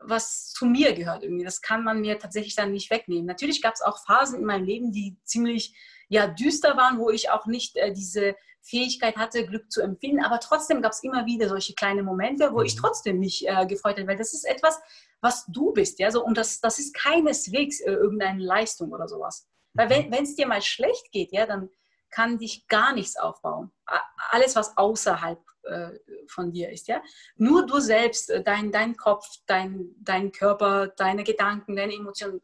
was 0.03 0.53
zu 0.53 0.67
mir 0.67 0.95
gehört 0.95 1.23
irgendwie. 1.23 1.45
Das 1.45 1.61
kann 1.61 1.85
man 1.85 2.01
mir 2.01 2.19
tatsächlich 2.19 2.55
dann 2.55 2.73
nicht 2.73 2.91
wegnehmen. 2.91 3.27
Natürlich 3.27 3.61
gab 3.61 3.75
es 3.75 3.83
auch 3.83 4.03
Phasen 4.05 4.39
in 4.39 4.47
meinem 4.47 4.65
Leben, 4.65 4.93
die 4.93 5.19
ziemlich 5.25 5.75
ja, 6.11 6.27
düster 6.27 6.77
waren, 6.77 6.99
wo 6.99 7.09
ich 7.09 7.31
auch 7.31 7.47
nicht 7.47 7.77
äh, 7.77 7.93
diese 7.93 8.35
Fähigkeit 8.63 9.17
hatte, 9.17 9.47
Glück 9.47 9.71
zu 9.71 9.81
empfinden. 9.81 10.23
Aber 10.23 10.41
trotzdem 10.41 10.83
gab 10.83 10.93
es 10.93 11.03
immer 11.05 11.25
wieder 11.25 11.49
solche 11.49 11.73
kleine 11.75 12.03
Momente, 12.03 12.53
wo 12.53 12.63
ich 12.63 12.75
mhm. 12.75 12.81
trotzdem 12.81 13.21
mich 13.21 13.49
äh, 13.49 13.65
gefreut 13.67 13.97
habe, 13.97 14.09
weil 14.09 14.19
das 14.19 14.35
ist 14.35 14.45
etwas, 14.45 14.81
was 15.21 15.47
du 15.47 15.73
bist. 15.73 16.01
Ja? 16.01 16.11
So, 16.11 16.25
und 16.25 16.37
das, 16.37 16.61
das 16.61 16.81
ist 16.81 16.95
keineswegs 16.95 17.81
äh, 17.81 17.93
irgendeine 17.93 18.43
Leistung 18.43 18.93
oder 18.93 19.07
sowas. 19.07 19.47
Weil 19.73 19.89
wenn 19.89 20.25
es 20.25 20.35
dir 20.35 20.49
mal 20.49 20.63
schlecht 20.63 21.13
geht, 21.13 21.31
ja, 21.31 21.47
dann 21.47 21.71
kann 22.11 22.39
dich 22.39 22.67
gar 22.67 22.93
nichts 22.93 23.17
aufbauen. 23.17 23.71
Alles, 24.31 24.57
was 24.57 24.77
außerhalb 24.77 25.39
äh, 25.65 25.91
von 26.27 26.53
dir 26.53 26.71
ist. 26.71 26.89
Ja? 26.89 27.03
Nur 27.37 27.67
du 27.67 27.81
selbst, 27.81 28.31
äh, 28.31 28.43
dein, 28.43 28.73
dein 28.73 28.97
Kopf, 28.97 29.27
dein, 29.47 29.95
dein 29.99 30.33
Körper, 30.33 30.89
deine 30.89 31.25
Gedanken, 31.25 31.77
deine 31.77 31.95
Emotionen. 31.95 32.41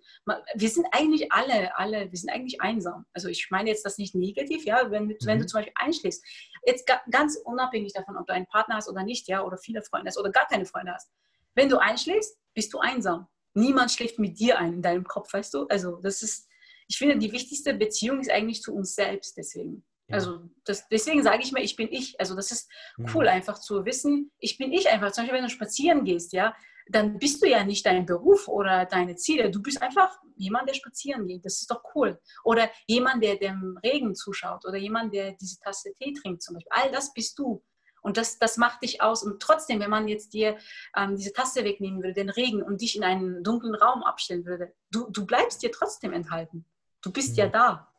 Wir 0.55 0.69
sind 0.69 0.87
eigentlich 0.93 1.33
alle, 1.33 1.77
alle, 1.77 2.11
wir 2.11 2.19
sind 2.19 2.31
eigentlich 2.31 2.61
einsam. 2.61 3.07
Also 3.13 3.29
ich 3.29 3.51
meine 3.51 3.71
jetzt 3.71 3.85
das 3.85 3.99
nicht 3.99 4.15
negativ, 4.15 4.65
ja, 4.65 4.91
wenn, 4.91 5.07
mhm. 5.07 5.17
wenn 5.25 5.39
du 5.39 5.45
mhm. 5.45 5.49
zum 5.49 5.59
Beispiel 5.59 5.75
einschläfst. 5.77 6.25
Jetzt 6.65 6.91
ganz 7.11 7.39
unabhängig 7.45 7.93
davon, 7.93 8.17
ob 8.17 8.27
du 8.27 8.33
einen 8.33 8.47
Partner 8.47 8.77
hast 8.77 8.89
oder 8.89 9.03
nicht, 9.03 9.29
ja, 9.29 9.43
oder 9.43 9.57
viele 9.57 9.83
Freunde 9.83 10.09
hast 10.09 10.19
oder 10.19 10.31
gar 10.31 10.47
keine 10.47 10.67
Freunde 10.67 10.93
hast. 10.93 11.11
Wenn 11.55 11.69
du 11.69 11.79
einschläfst, 11.79 12.39
bist 12.55 12.73
du 12.75 12.79
einsam. 12.79 13.29
Niemand 13.55 13.91
schläft 13.91 14.19
mit 14.19 14.39
dir 14.39 14.59
ein 14.59 14.75
in 14.75 14.83
deinem 14.83 15.05
Kopf, 15.05 15.33
weißt 15.33 15.55
du? 15.55 15.67
Also 15.69 15.97
das 16.03 16.23
ist, 16.23 16.49
ich 16.89 16.99
finde, 16.99 17.19
die 17.19 17.33
wichtigste 17.33 17.73
Beziehung 17.73 18.21
ist 18.21 18.31
eigentlich 18.31 18.61
zu 18.61 18.75
uns 18.75 18.95
selbst 18.95 19.37
deswegen. 19.37 19.85
Also 20.09 20.41
das, 20.65 20.89
deswegen 20.89 21.23
sage 21.23 21.43
ich 21.43 21.53
mir, 21.53 21.63
ich 21.63 21.77
bin 21.77 21.89
ich. 21.91 22.19
Also 22.21 22.35
das 22.37 22.53
ist 22.53 22.71
mhm. 22.97 23.07
cool, 23.15 23.29
einfach 23.29 23.59
zu 23.59 23.85
wissen, 23.85 24.31
ich 24.39 24.59
bin 24.59 24.73
ich 24.73 24.89
einfach. 24.89 25.13
Zum 25.13 25.23
Beispiel, 25.23 25.39
wenn 25.39 25.47
du 25.47 25.51
spazieren 25.51 26.05
gehst, 26.05 26.33
ja, 26.33 26.55
dann 26.89 27.19
bist 27.19 27.43
du 27.43 27.49
ja 27.49 27.65
nicht 27.65 27.85
dein 27.85 28.07
Beruf 28.07 28.47
oder 28.47 28.87
deine 28.87 29.17
Ziele. 29.17 29.51
Du 29.51 29.61
bist 29.61 29.83
einfach 29.83 30.17
jemand, 30.37 30.69
der 30.69 30.75
spazieren 30.75 31.27
geht. 31.27 31.45
Das 31.45 31.61
ist 31.61 31.71
doch 31.71 31.83
cool. 31.95 32.21
Oder 32.45 32.71
jemand, 32.87 33.25
der 33.25 33.37
dem 33.37 33.79
Regen 33.83 34.15
zuschaut 34.15 34.65
oder 34.65 34.77
jemand, 34.77 35.13
der 35.13 35.33
diese 35.33 35.59
Tasse 35.59 35.93
Tee 35.95 36.13
trinkt 36.13 36.43
zum 36.43 36.55
Beispiel. 36.55 36.71
All 36.71 36.93
das 36.93 37.13
bist 37.13 37.39
du. 37.39 37.65
Und 38.03 38.17
das, 38.17 38.39
das 38.39 38.57
macht 38.57 38.85
dich 38.85 39.03
aus. 39.03 39.25
Und 39.25 39.43
trotzdem, 39.43 39.81
wenn 39.81 39.91
man 39.91 40.07
jetzt 40.07 40.33
dir 40.33 40.57
ähm, 40.97 41.17
diese 41.17 41.33
Tasse 41.33 41.65
wegnehmen 41.65 42.01
würde, 42.01 42.15
den 42.15 42.31
Regen 42.31 42.63
und 42.63 42.81
dich 42.81 42.95
in 42.95 43.03
einen 43.03 43.43
dunklen 43.43 43.75
Raum 43.75 44.05
abstellen 44.05 44.45
würde, 44.45 44.73
du, 44.93 45.11
du 45.11 45.27
bleibst 45.27 45.65
dir 45.65 45.73
trotzdem 45.73 46.13
enthalten. 46.13 46.65
Du 47.03 47.11
bist 47.11 47.33
mhm. 47.33 47.37
ja 47.37 47.49
da. 47.49 47.93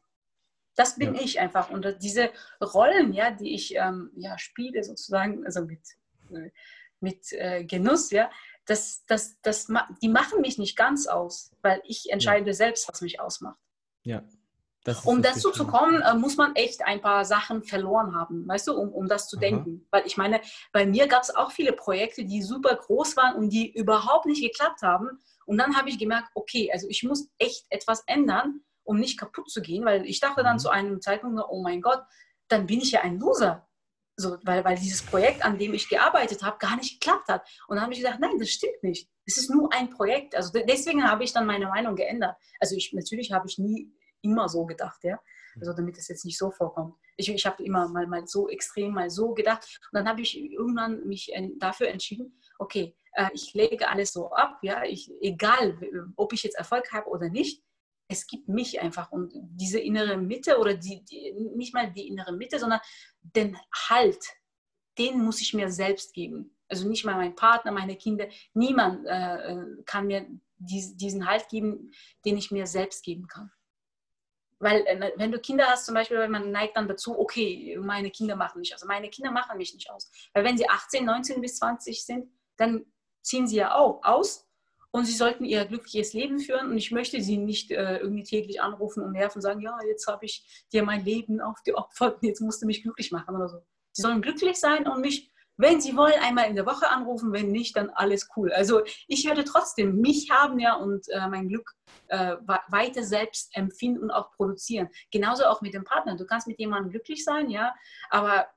Das 0.77 0.95
bin 0.95 1.15
ja. 1.15 1.21
ich 1.21 1.39
einfach. 1.39 1.71
Und 1.71 1.97
diese 2.01 2.29
Rollen, 2.61 3.11
ja, 3.11 3.31
die 3.31 3.53
ich 3.53 3.75
ähm, 3.75 4.11
ja, 4.15 4.37
spiele, 4.37 4.83
sozusagen, 4.83 5.43
also 5.43 5.65
mit, 5.65 5.81
mit 6.99 7.33
äh, 7.33 7.65
Genuss, 7.65 8.11
ja, 8.11 8.29
das, 8.65 9.03
das, 9.07 9.41
das, 9.41 9.67
die 10.01 10.07
machen 10.07 10.41
mich 10.41 10.59
nicht 10.59 10.77
ganz 10.77 11.07
aus, 11.07 11.51
weil 11.63 11.81
ich 11.83 12.11
entscheide 12.11 12.47
ja. 12.47 12.53
selbst, 12.53 12.87
was 12.87 13.01
mich 13.01 13.19
ausmacht. 13.19 13.57
Ja. 14.03 14.23
um 15.03 15.21
dazu 15.21 15.51
zu 15.51 15.65
kommen, 15.65 16.01
äh, 16.01 16.13
muss 16.13 16.37
man 16.37 16.55
echt 16.55 16.85
ein 16.85 17.01
paar 17.01 17.25
Sachen 17.25 17.63
verloren 17.63 18.15
haben, 18.15 18.47
weißt 18.47 18.67
du, 18.67 18.73
um, 18.77 18.93
um 18.93 19.07
das 19.07 19.27
zu 19.27 19.37
Aha. 19.37 19.41
denken. 19.41 19.87
Weil 19.89 20.05
ich 20.05 20.15
meine, 20.15 20.39
bei 20.71 20.85
mir 20.85 21.07
gab 21.07 21.23
es 21.23 21.35
auch 21.35 21.51
viele 21.51 21.73
Projekte, 21.73 22.23
die 22.23 22.43
super 22.43 22.75
groß 22.75 23.17
waren 23.17 23.35
und 23.35 23.49
die 23.49 23.73
überhaupt 23.73 24.27
nicht 24.27 24.43
geklappt 24.43 24.83
haben. 24.83 25.19
Und 25.45 25.57
dann 25.57 25.75
habe 25.75 25.89
ich 25.89 25.97
gemerkt, 25.97 26.29
okay, 26.35 26.69
also 26.71 26.87
ich 26.87 27.03
muss 27.03 27.29
echt 27.39 27.65
etwas 27.69 28.03
ändern, 28.05 28.61
um 28.87 28.97
nicht 28.97 29.19
kaputt 29.19 29.51
zu 29.51 29.61
gehen, 29.61 29.85
weil 29.85 30.05
ich 30.05 30.19
dachte 30.19 30.43
dann 30.43 30.55
mhm. 30.55 30.59
zu 30.59 30.69
einem 30.69 31.01
Zeitpunkt, 31.01 31.43
oh 31.49 31.61
mein 31.61 31.81
Gott, 31.81 32.01
dann 32.47 32.65
bin 32.65 32.79
ich 32.79 32.91
ja 32.91 33.01
ein 33.01 33.19
Loser. 33.19 33.67
So, 34.15 34.37
weil, 34.43 34.63
weil 34.65 34.77
dieses 34.77 35.03
Projekt, 35.03 35.45
an 35.45 35.59
dem 35.59 35.75
ich 35.75 35.89
gearbeitet 35.89 36.41
habe, 36.41 36.57
gar 36.57 36.75
nicht 36.77 36.99
geklappt 36.99 37.27
hat. 37.27 37.47
Und 37.67 37.75
dann 37.75 37.83
habe 37.83 37.93
ich 37.93 37.99
gedacht, 37.99 38.19
nein, 38.19 38.39
das 38.39 38.49
stimmt 38.49 38.81
nicht. 38.81 39.07
Es 39.25 39.37
ist 39.37 39.51
nur 39.51 39.71
ein 39.73 39.91
Projekt. 39.91 40.35
Also 40.35 40.51
deswegen 40.53 41.03
habe 41.03 41.23
ich 41.23 41.33
dann 41.33 41.45
meine 41.45 41.67
Meinung 41.67 41.95
geändert. 41.95 42.35
Also 42.59 42.75
ich, 42.75 42.93
natürlich 42.93 43.31
habe 43.31 43.47
ich 43.47 43.59
nie 43.59 43.93
immer 44.21 44.49
so 44.49 44.65
gedacht, 44.65 45.03
ja. 45.03 45.19
Also 45.59 45.73
damit 45.73 45.97
es 45.97 46.07
jetzt 46.07 46.25
nicht 46.25 46.37
so 46.37 46.49
vorkommt. 46.49 46.95
Ich, 47.17 47.29
ich 47.29 47.45
habe 47.45 47.63
immer 47.63 47.89
mal, 47.89 48.07
mal 48.07 48.25
so 48.25 48.47
extrem, 48.47 48.93
mal 48.93 49.09
so 49.09 49.33
gedacht. 49.33 49.79
Und 49.91 49.99
dann 49.99 50.07
habe 50.07 50.21
ich 50.21 50.39
irgendwann 50.39 51.05
mich 51.05 51.31
dafür 51.59 51.89
entschieden, 51.89 52.39
okay, 52.57 52.95
äh, 53.13 53.29
ich 53.33 53.53
lege 53.53 53.87
alles 53.87 54.13
so 54.13 54.31
ab, 54.31 54.57
ja, 54.61 54.83
ich, 54.83 55.11
egal 55.21 55.77
ob 56.15 56.33
ich 56.33 56.43
jetzt 56.43 56.57
Erfolg 56.57 56.91
habe 56.93 57.09
oder 57.09 57.29
nicht, 57.29 57.63
es 58.07 58.25
gibt 58.27 58.47
mich 58.47 58.79
einfach 58.79 59.11
und 59.11 59.33
diese 59.33 59.79
innere 59.79 60.17
Mitte 60.17 60.59
oder 60.59 60.73
die, 60.73 61.03
die, 61.03 61.33
nicht 61.55 61.73
mal 61.73 61.91
die 61.91 62.07
innere 62.07 62.31
Mitte, 62.31 62.59
sondern 62.59 62.79
den 63.21 63.57
Halt, 63.89 64.23
den 64.97 65.23
muss 65.23 65.41
ich 65.41 65.53
mir 65.53 65.69
selbst 65.71 66.13
geben. 66.13 66.57
Also 66.69 66.87
nicht 66.87 67.05
mal 67.05 67.15
mein 67.15 67.35
Partner, 67.35 67.71
meine 67.71 67.95
Kinder, 67.95 68.27
niemand 68.53 69.05
äh, 69.05 69.53
äh 69.53 69.83
kann 69.85 70.07
mir 70.07 70.27
dies, 70.57 70.95
diesen 70.95 71.27
Halt 71.27 71.49
geben, 71.49 71.91
den 72.25 72.37
ich 72.37 72.51
mir 72.51 72.65
selbst 72.65 73.03
geben 73.03 73.27
kann. 73.27 73.51
Weil 74.59 74.85
äh, 74.87 75.13
wenn 75.17 75.31
du 75.31 75.39
Kinder 75.39 75.67
hast 75.67 75.85
zum 75.85 75.95
Beispiel, 75.95 76.27
man 76.29 76.51
neigt 76.51 76.77
dann 76.77 76.87
dazu, 76.87 77.17
okay, 77.19 77.77
meine 77.79 78.09
Kinder 78.09 78.35
machen 78.35 78.59
mich 78.59 78.73
aus. 78.73 78.81
Also 78.81 78.87
meine 78.87 79.09
Kinder 79.09 79.31
machen 79.31 79.57
mich 79.57 79.73
nicht 79.73 79.89
aus. 79.91 80.09
Weil 80.33 80.43
wenn 80.43 80.57
sie 80.57 80.67
18, 80.67 81.05
19 81.05 81.41
bis 81.41 81.57
20 81.57 82.03
sind, 82.03 82.31
dann 82.55 82.85
ziehen 83.21 83.47
sie 83.47 83.57
ja 83.57 83.75
auch 83.75 84.03
aus 84.03 84.46
und 84.91 85.05
sie 85.05 85.13
sollten 85.13 85.43
ihr 85.43 85.65
glückliches 85.65 86.13
Leben 86.13 86.39
führen. 86.39 86.71
Und 86.71 86.77
ich 86.77 86.91
möchte 86.91 87.21
sie 87.21 87.37
nicht 87.37 87.71
äh, 87.71 87.97
irgendwie 87.97 88.23
täglich 88.23 88.61
anrufen 88.61 89.03
und 89.03 89.11
nerven 89.11 89.37
und 89.37 89.41
sagen, 89.41 89.61
ja, 89.61 89.77
jetzt 89.87 90.07
habe 90.07 90.25
ich 90.25 90.65
dir 90.71 90.83
mein 90.83 91.03
Leben 91.03 91.41
aufgeopfert 91.41 92.17
jetzt 92.21 92.41
musst 92.41 92.61
du 92.61 92.65
mich 92.65 92.83
glücklich 92.83 93.11
machen 93.11 93.35
oder 93.35 93.49
so. 93.49 93.57
Sie 93.91 94.01
sollen 94.01 94.21
glücklich 94.21 94.57
sein 94.57 94.87
und 94.87 95.01
mich, 95.01 95.31
wenn 95.57 95.81
sie 95.81 95.97
wollen, 95.97 96.19
einmal 96.21 96.49
in 96.49 96.55
der 96.55 96.65
Woche 96.65 96.89
anrufen. 96.89 97.33
Wenn 97.33 97.51
nicht, 97.51 97.75
dann 97.75 97.89
alles 97.89 98.29
cool. 98.35 98.51
Also 98.51 98.81
ich 99.07 99.25
werde 99.25 99.43
trotzdem 99.43 99.99
mich 99.99 100.29
haben 100.31 100.59
ja 100.59 100.75
und 100.75 101.07
äh, 101.09 101.27
mein 101.27 101.49
Glück 101.49 101.71
äh, 102.07 102.37
weiter 102.67 103.03
selbst 103.03 103.55
empfinden 103.55 104.03
und 104.03 104.11
auch 104.11 104.31
produzieren. 104.31 104.89
Genauso 105.11 105.45
auch 105.45 105.61
mit 105.61 105.73
dem 105.73 105.83
Partner. 105.83 106.15
Du 106.15 106.25
kannst 106.25 106.47
mit 106.47 106.59
jemandem 106.59 106.91
glücklich 106.91 107.23
sein, 107.23 107.49
ja, 107.49 107.73
aber 108.09 108.47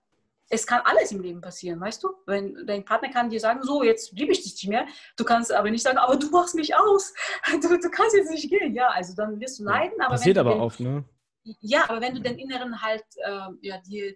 es 0.52 0.66
kann 0.66 0.82
alles 0.84 1.12
im 1.12 1.22
Leben 1.22 1.40
passieren, 1.40 1.80
weißt 1.80 2.02
du? 2.02 2.08
Wenn 2.26 2.66
dein 2.66 2.84
Partner 2.84 3.08
kann 3.10 3.30
dir 3.30 3.38
sagen, 3.38 3.62
so, 3.62 3.84
jetzt 3.84 4.12
liebe 4.12 4.32
ich 4.32 4.42
dich 4.42 4.54
nicht 4.54 4.68
mehr. 4.68 4.86
Du 5.16 5.24
kannst 5.24 5.52
aber 5.52 5.70
nicht 5.70 5.82
sagen, 5.82 5.96
aber 5.96 6.16
du 6.16 6.28
machst 6.30 6.56
mich 6.56 6.74
aus. 6.74 7.14
Du, 7.62 7.78
du 7.78 7.90
kannst 7.90 8.16
jetzt 8.16 8.30
nicht 8.30 8.50
gehen. 8.50 8.74
Ja, 8.74 8.88
also 8.88 9.14
dann 9.14 9.38
wirst 9.40 9.60
du 9.60 9.64
leiden. 9.64 10.00
Aber 10.00 10.10
Passiert 10.10 10.38
aber 10.38 10.54
den, 10.54 10.60
oft, 10.60 10.80
ne? 10.80 11.04
Ja, 11.60 11.88
aber 11.88 12.00
wenn 12.00 12.14
du 12.14 12.20
den 12.20 12.38
Inneren 12.38 12.82
halt 12.82 13.04
äh, 13.24 13.48
ja, 13.60 13.78
dir, 13.78 14.14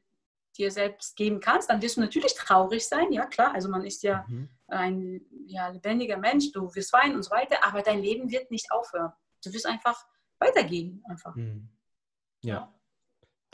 dir 0.56 0.70
selbst 0.70 1.14
geben 1.16 1.40
kannst, 1.40 1.70
dann 1.70 1.80
wirst 1.80 1.96
du 1.96 2.00
natürlich 2.00 2.34
traurig 2.34 2.86
sein. 2.86 3.12
Ja, 3.12 3.26
klar. 3.26 3.54
Also 3.54 3.68
man 3.68 3.84
ist 3.84 4.02
ja 4.02 4.24
mhm. 4.28 4.48
ein 4.68 5.20
ja, 5.46 5.68
lebendiger 5.68 6.16
Mensch. 6.16 6.50
Du 6.52 6.74
wirst 6.74 6.92
weinen 6.92 7.14
und 7.14 7.22
so 7.22 7.30
weiter. 7.30 7.58
Aber 7.62 7.82
dein 7.82 8.02
Leben 8.02 8.30
wird 8.30 8.50
nicht 8.50 8.72
aufhören. 8.72 9.12
Du 9.44 9.52
wirst 9.52 9.66
einfach 9.66 10.04
weitergehen. 10.40 11.04
Einfach. 11.08 11.36
Mhm. 11.36 11.68
ja. 12.42 12.54
ja. 12.54 12.73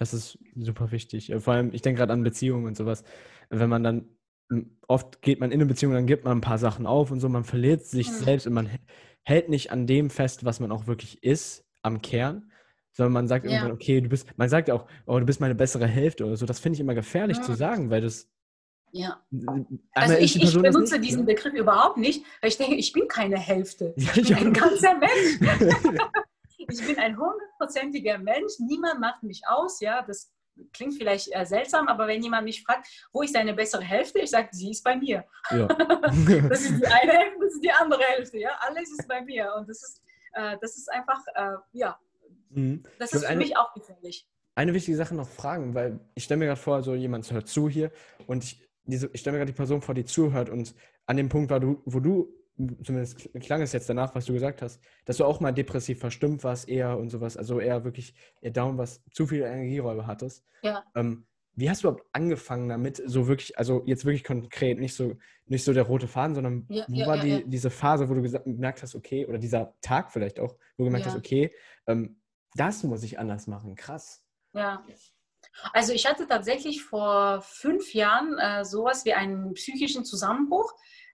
Das 0.01 0.15
ist 0.15 0.39
super 0.57 0.93
wichtig. 0.93 1.31
Äh, 1.31 1.41
vor 1.41 1.53
allem, 1.53 1.75
ich 1.75 1.83
denke 1.83 1.99
gerade 1.99 2.15
an 2.15 2.23
Beziehungen 2.23 2.65
und 2.65 2.75
sowas. 2.75 3.05
Wenn 3.51 3.69
man 3.69 3.85
dann, 3.85 4.09
oft 4.89 5.21
geht 5.21 5.41
man 5.41 5.51
in 5.51 5.61
eine 5.61 5.67
Beziehung, 5.67 5.93
dann 5.93 6.07
gibt 6.07 6.25
man 6.25 6.39
ein 6.39 6.41
paar 6.41 6.57
Sachen 6.57 6.87
auf 6.87 7.11
und 7.11 7.21
so, 7.21 7.29
man 7.29 7.45
verliert 7.45 7.85
sich 7.85 8.09
mhm. 8.09 8.15
selbst 8.15 8.47
und 8.47 8.55
man 8.55 8.71
hält 9.25 9.51
nicht 9.51 9.71
an 9.71 9.87
dem 9.87 10.09
fest, 10.09 10.47
was 10.47 10.59
man 10.59 10.73
auch 10.73 10.87
wirklich 10.87 11.23
ist, 11.23 11.67
am 11.83 12.01
Kern, 12.01 12.51
sondern 12.93 13.13
man 13.13 13.29
sagt 13.29 13.45
ja. 13.45 13.53
irgendwann, 13.53 13.73
okay, 13.73 14.01
du 14.01 14.09
bist, 14.09 14.27
man 14.39 14.49
sagt 14.49 14.69
ja 14.69 14.75
auch, 14.75 14.87
oh, 15.05 15.19
du 15.19 15.27
bist 15.27 15.39
meine 15.39 15.55
bessere 15.55 15.87
Hälfte 15.87 16.25
oder 16.25 16.37
so. 16.39 16.47
Das 16.47 16.61
finde 16.61 16.77
ich 16.77 16.81
immer 16.81 16.95
gefährlich 16.95 17.37
mhm. 17.37 17.43
zu 17.43 17.53
sagen, 17.53 17.91
weil 17.91 18.01
das. 18.01 18.31
Ja. 18.93 19.23
Also 19.93 20.15
ich, 20.15 20.43
ich 20.43 20.55
benutze 20.55 20.95
nicht, 20.95 21.11
diesen 21.11 21.29
ja? 21.29 21.35
Begriff 21.35 21.53
überhaupt 21.53 21.99
nicht, 21.99 22.25
weil 22.41 22.49
ich 22.49 22.57
denke, 22.57 22.75
ich 22.75 22.93
bin 22.95 23.07
keine 23.07 23.37
Hälfte. 23.37 23.95
Ich 24.17 24.29
bin 24.29 24.39
ein 24.39 24.53
ganzer 24.55 24.99
Mensch. 24.99 25.61
ich 26.71 26.87
bin 26.87 26.99
ein 26.99 27.17
hundertprozentiger 27.17 28.19
Mensch, 28.19 28.55
niemand 28.59 29.01
macht 29.01 29.23
mich 29.23 29.43
aus, 29.47 29.81
ja, 29.81 30.03
das 30.03 30.33
klingt 30.73 30.95
vielleicht 30.95 31.31
seltsam, 31.47 31.89
aber 31.89 32.07
wenn 32.07 32.23
jemand 32.23 32.45
mich 32.45 32.63
fragt, 32.63 32.87
wo 33.13 33.23
ist 33.23 33.35
deine 33.35 33.55
bessere 33.55 33.83
Hälfte, 33.83 34.21
ich 34.21 34.31
sage, 34.31 34.49
sie 34.53 34.71
ist 34.71 34.85
bei 34.85 34.97
mir. 34.97 35.25
Ja. 35.51 35.67
das 36.49 36.63
ist 36.63 36.81
die 36.81 36.87
eine 36.87 37.13
Hälfte, 37.13 37.41
das 37.41 37.55
ist 37.55 37.65
die 37.65 37.73
andere 37.73 38.03
Hälfte, 38.03 38.39
ja, 38.39 38.51
alles 38.61 38.91
ist 38.91 39.09
bei 39.09 39.23
mir 39.23 39.53
und 39.57 39.69
das 39.69 39.83
ist, 39.83 40.03
äh, 40.35 40.57
das 40.61 40.77
ist 40.77 40.91
einfach, 40.93 41.21
äh, 41.35 41.57
ja, 41.73 41.99
mhm. 42.51 42.83
das 42.99 43.13
ist 43.13 43.23
für 43.23 43.29
eine, 43.29 43.39
mich 43.39 43.57
auch 43.57 43.73
gefährlich. 43.75 44.29
Eine 44.55 44.75
wichtige 44.75 44.97
Sache 44.97 45.15
noch 45.15 45.29
fragen, 45.29 45.75
weil 45.75 46.01
ich 46.15 46.25
stelle 46.25 46.39
mir 46.39 46.47
gerade 46.47 46.61
vor, 46.61 46.83
so 46.83 46.95
jemand 46.95 47.31
hört 47.31 47.49
zu 47.49 47.69
hier 47.69 47.91
und 48.27 48.45
ich, 48.45 48.63
ich 48.87 49.21
stelle 49.21 49.33
mir 49.33 49.39
gerade 49.39 49.53
die 49.53 49.57
Person 49.57 49.81
vor, 49.81 49.95
die 49.95 50.05
zuhört 50.05 50.51
und 50.51 50.75
an 51.07 51.17
dem 51.17 51.29
Punkt 51.29 51.51
war, 51.51 51.61
du, 51.61 51.83
wo 51.85 52.01
du 52.01 52.40
zumindest 52.83 53.31
klang 53.41 53.63
es 53.63 53.73
jetzt 53.73 53.89
danach, 53.89 54.15
was 54.15 54.27
du 54.27 54.33
gesagt 54.33 54.63
hast, 54.63 54.81
dass 55.05 55.17
du 55.17 55.25
auch 55.25 55.41
mal 55.41 55.53
depressiv 55.53 56.01
verstimmt 56.01 56.45
warst, 56.45 56.69
eher 56.69 56.99
und 56.99 57.11
sowas, 57.11 57.37
also 57.37 57.61
eher 57.61 57.85
wirklich 57.85 58.15
eher 58.41 58.51
down 58.51 58.79
was 58.79 59.03
zu 59.13 59.27
viele 59.27 59.47
Energieräuber 59.47 60.07
hattest. 60.07 60.45
Ja. 60.63 60.85
Ähm, 60.95 61.27
wie 61.55 61.69
hast 61.69 61.83
du 61.83 61.89
überhaupt 61.89 62.09
angefangen 62.13 62.69
damit, 62.69 63.03
so 63.05 63.27
wirklich, 63.27 63.59
also 63.59 63.83
jetzt 63.87 64.05
wirklich 64.05 64.25
konkret, 64.25 64.79
nicht 64.79 64.95
so, 64.95 65.17
nicht 65.47 65.65
so 65.65 65.73
der 65.73 65.83
rote 65.83 66.09
Faden, 66.09 66.35
sondern 66.35 66.67
ja, 66.69 66.85
wo 66.89 66.97
ja, 66.97 67.07
war 67.07 67.17
ja, 67.17 67.39
die, 67.39 67.49
diese 67.49 67.71
Phase, 67.71 68.09
wo 68.09 68.15
du 68.15 68.23
gemerkt 68.23 68.83
hast, 68.83 68.95
okay, 68.95 69.27
oder 69.27 69.39
dieser 69.39 69.75
Tag 69.83 70.13
vielleicht 70.13 70.39
auch, 70.41 70.55
wo 70.77 70.85
du 70.85 70.85
gemerkt 70.85 71.07
hast, 71.07 71.17
okay, 71.17 71.51
ähm, 71.87 72.21
das 72.55 72.83
muss 72.83 73.03
ich 73.03 73.19
anders 73.19 73.47
machen, 73.47 73.75
krass. 73.75 74.25
Ja. 74.55 74.85
Also 75.73 75.93
ich 75.93 76.07
hatte 76.07 76.27
tatsächlich 76.27 76.83
vor 76.83 77.43
fünf 77.43 77.95
Jahren 77.95 78.39
äh, 78.39 78.65
sowas 78.65 79.05
wie 79.05 79.13
einen 79.13 79.53
psychischen 79.55 80.05
Zusammenbruch 80.05 80.73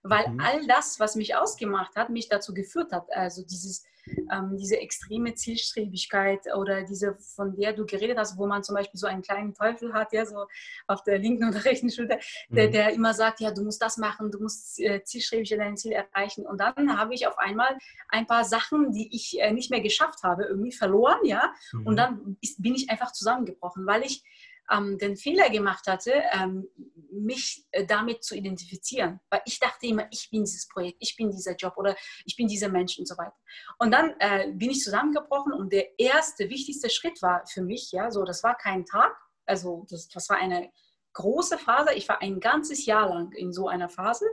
weil 0.09 0.29
mhm. 0.29 0.39
all 0.39 0.67
das, 0.67 0.99
was 0.99 1.15
mich 1.15 1.35
ausgemacht 1.35 1.95
hat, 1.95 2.09
mich 2.09 2.29
dazu 2.29 2.53
geführt 2.53 2.91
hat. 2.91 3.07
Also 3.11 3.43
dieses, 3.43 3.85
ähm, 4.31 4.57
diese 4.57 4.79
extreme 4.79 5.33
Zielstrebigkeit 5.35 6.41
oder 6.55 6.83
diese, 6.83 7.15
von 7.35 7.55
der 7.55 7.73
du 7.73 7.85
geredet 7.85 8.17
hast, 8.17 8.37
wo 8.37 8.47
man 8.47 8.63
zum 8.63 8.75
Beispiel 8.75 8.99
so 8.99 9.07
einen 9.07 9.21
kleinen 9.21 9.53
Teufel 9.53 9.93
hat, 9.93 10.13
ja, 10.13 10.25
so 10.25 10.45
auf 10.87 11.03
der 11.03 11.19
linken 11.19 11.49
oder 11.49 11.63
rechten 11.65 11.91
Schulter, 11.91 12.19
der, 12.49 12.67
mhm. 12.67 12.71
der 12.71 12.93
immer 12.93 13.13
sagt, 13.13 13.39
ja, 13.39 13.51
du 13.51 13.63
musst 13.63 13.81
das 13.81 13.97
machen, 13.97 14.31
du 14.31 14.39
musst 14.39 14.79
äh, 14.79 15.03
zielstrebig 15.03 15.49
dein 15.49 15.77
Ziel 15.77 15.93
erreichen. 15.93 16.45
Und 16.45 16.59
dann 16.59 16.97
habe 16.97 17.13
ich 17.13 17.27
auf 17.27 17.37
einmal 17.37 17.77
ein 18.09 18.27
paar 18.27 18.43
Sachen, 18.43 18.91
die 18.91 19.13
ich 19.15 19.39
äh, 19.39 19.51
nicht 19.51 19.71
mehr 19.71 19.81
geschafft 19.81 20.23
habe, 20.23 20.45
irgendwie 20.45 20.71
verloren, 20.71 21.19
ja. 21.23 21.53
Mhm. 21.73 21.87
Und 21.87 21.95
dann 21.97 22.37
ist, 22.41 22.61
bin 22.61 22.75
ich 22.75 22.89
einfach 22.89 23.11
zusammengebrochen, 23.11 23.85
weil 23.85 24.03
ich 24.03 24.23
ähm, 24.71 24.97
den 24.97 25.15
Fehler 25.15 25.49
gemacht 25.49 25.87
hatte, 25.87 26.13
ähm, 26.33 26.67
mich 27.11 27.65
äh, 27.71 27.85
damit 27.85 28.23
zu 28.23 28.35
identifizieren. 28.35 29.19
Weil 29.29 29.41
ich 29.45 29.59
dachte 29.59 29.87
immer, 29.87 30.07
ich 30.11 30.29
bin 30.29 30.43
dieses 30.43 30.67
Projekt, 30.67 30.97
ich 30.99 31.15
bin 31.15 31.31
dieser 31.31 31.55
Job 31.55 31.73
oder 31.77 31.95
ich 32.25 32.35
bin 32.35 32.47
dieser 32.47 32.69
Mensch 32.69 32.97
und 32.99 33.07
so 33.07 33.17
weiter. 33.17 33.35
Und 33.79 33.91
dann 33.91 34.15
äh, 34.19 34.51
bin 34.51 34.71
ich 34.71 34.81
zusammengebrochen 34.81 35.53
und 35.53 35.71
der 35.71 35.99
erste, 35.99 36.49
wichtigste 36.49 36.89
Schritt 36.89 37.21
war 37.21 37.45
für 37.47 37.61
mich, 37.61 37.91
ja, 37.91 38.11
so, 38.11 38.23
das 38.23 38.43
war 38.43 38.55
kein 38.55 38.85
Tag, 38.85 39.15
also 39.45 39.85
das, 39.89 40.07
das 40.09 40.29
war 40.29 40.37
eine 40.37 40.71
große 41.17 41.57
Phase. 41.57 41.93
Ich 41.95 42.07
war 42.07 42.21
ein 42.21 42.39
ganzes 42.39 42.85
Jahr 42.85 43.09
lang 43.09 43.31
in 43.31 43.51
so 43.51 43.67
einer 43.67 43.89
Phase 43.89 44.25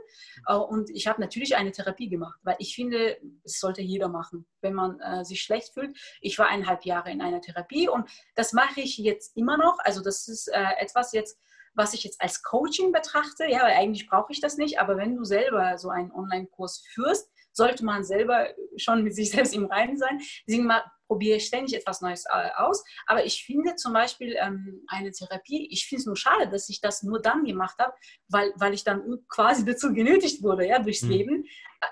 äh, 0.47 0.53
und 0.53 0.91
ich 0.91 1.07
habe 1.07 1.19
natürlich 1.19 1.55
eine 1.55 1.71
Therapie 1.71 2.09
gemacht, 2.09 2.39
weil 2.43 2.55
ich 2.59 2.75
finde, 2.75 3.17
es 3.43 3.59
sollte 3.59 3.81
jeder 3.81 4.07
machen, 4.07 4.45
wenn 4.61 4.75
man 4.75 4.99
äh, 4.99 5.25
sich 5.25 5.41
schlecht 5.41 5.73
fühlt. 5.73 5.97
Ich 6.21 6.37
war 6.37 6.47
eineinhalb 6.47 6.85
Jahre 6.85 7.11
in 7.11 7.21
einer 7.21 7.41
Therapie 7.41 7.89
und 7.89 8.07
das 8.35 8.53
mache 8.53 8.81
ich 8.81 8.97
jetzt 8.97 9.35
immer 9.35 9.57
noch. 9.57 9.79
Also 9.79 10.01
das 10.01 10.27
ist 10.27 10.47
äh, 10.47 10.63
etwas 10.77 11.11
jetzt, 11.11 11.39
was 11.73 11.95
ich 11.95 12.03
jetzt 12.03 12.21
als 12.21 12.43
Coaching 12.43 12.91
betrachte. 12.91 13.45
Ja, 13.49 13.63
weil 13.63 13.73
eigentlich 13.73 14.07
brauche 14.07 14.31
ich 14.31 14.39
das 14.39 14.57
nicht, 14.57 14.79
aber 14.79 14.95
wenn 14.95 15.15
du 15.15 15.23
selber 15.23 15.79
so 15.79 15.89
einen 15.89 16.11
Online-Kurs 16.11 16.85
führst, 16.93 17.31
sollte 17.51 17.83
man 17.83 18.03
selber 18.03 18.49
schon 18.77 19.03
mit 19.03 19.15
sich 19.15 19.31
selbst 19.31 19.55
im 19.55 19.65
Reinen 19.65 19.97
sein. 19.97 20.21
Deswegen 20.47 20.67
probiere 21.07 21.39
ständig 21.39 21.75
etwas 21.75 22.01
Neues 22.01 22.25
äh, 22.25 22.49
aus. 22.57 22.83
Aber 23.05 23.25
ich 23.25 23.43
finde 23.45 23.75
zum 23.75 23.93
Beispiel 23.93 24.35
ähm, 24.39 24.83
eine 24.87 25.11
Therapie, 25.11 25.67
ich 25.71 25.87
finde 25.87 26.01
es 26.01 26.05
nur 26.05 26.17
schade, 26.17 26.49
dass 26.49 26.69
ich 26.69 26.81
das 26.81 27.03
nur 27.03 27.21
dann 27.21 27.43
gemacht 27.43 27.77
habe, 27.79 27.93
weil, 28.27 28.53
weil 28.57 28.73
ich 28.73 28.83
dann 28.83 29.03
quasi 29.29 29.65
dazu 29.65 29.93
genötigt 29.93 30.43
wurde, 30.43 30.67
ja, 30.67 30.79
durchs 30.79 31.03
mhm. 31.03 31.09
Leben. 31.09 31.43
Äh, 31.81 31.87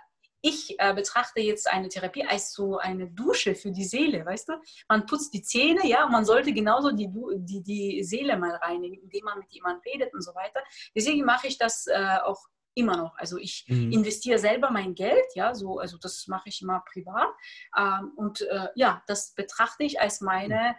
ich 0.46 0.78
äh, 0.78 0.94
betrachte 0.94 1.40
jetzt 1.40 1.72
eine 1.72 1.88
Therapie 1.88 2.26
als 2.26 2.52
so 2.52 2.78
eine 2.78 3.08
Dusche 3.08 3.56
für 3.56 3.72
die 3.72 3.86
Seele, 3.86 4.26
weißt 4.26 4.50
du? 4.50 4.54
Man 4.90 5.06
putzt 5.06 5.34
die 5.34 5.42
Zähne, 5.42 5.88
ja, 5.88 6.04
und 6.06 6.12
man 6.12 6.26
sollte 6.26 6.52
genauso 6.52 6.92
die, 6.92 7.10
die, 7.38 7.64
die 7.64 8.04
Seele 8.04 8.38
mal 8.38 8.56
reinigen, 8.56 9.02
indem 9.02 9.24
man 9.24 9.40
mit 9.40 9.54
jemandem 9.54 9.82
redet 9.94 10.14
und 10.14 10.22
so 10.22 10.36
weiter. 10.36 10.62
Deswegen 10.94 11.24
mache 11.24 11.48
ich 11.48 11.58
das 11.58 11.88
äh, 11.88 12.18
auch 12.26 12.46
immer 12.76 12.98
noch. 12.98 13.16
Also 13.18 13.38
ich 13.38 13.66
mhm. 13.68 13.92
investiere 13.92 14.40
selber 14.40 14.72
mein 14.72 14.96
Geld, 14.96 15.26
ja, 15.36 15.54
so, 15.54 15.80
also 15.80 15.98
das 15.98 16.28
mache 16.28 16.50
ich 16.50 16.62
immer 16.62 16.84
privat. 16.92 17.30
Ähm, 17.78 18.12
und 18.16 18.42
äh, 18.42 18.68
ja, 18.76 19.04
das 19.08 19.34
betrachte 19.34 19.84
ich 19.84 20.00
als 20.00 20.22
meine, 20.22 20.76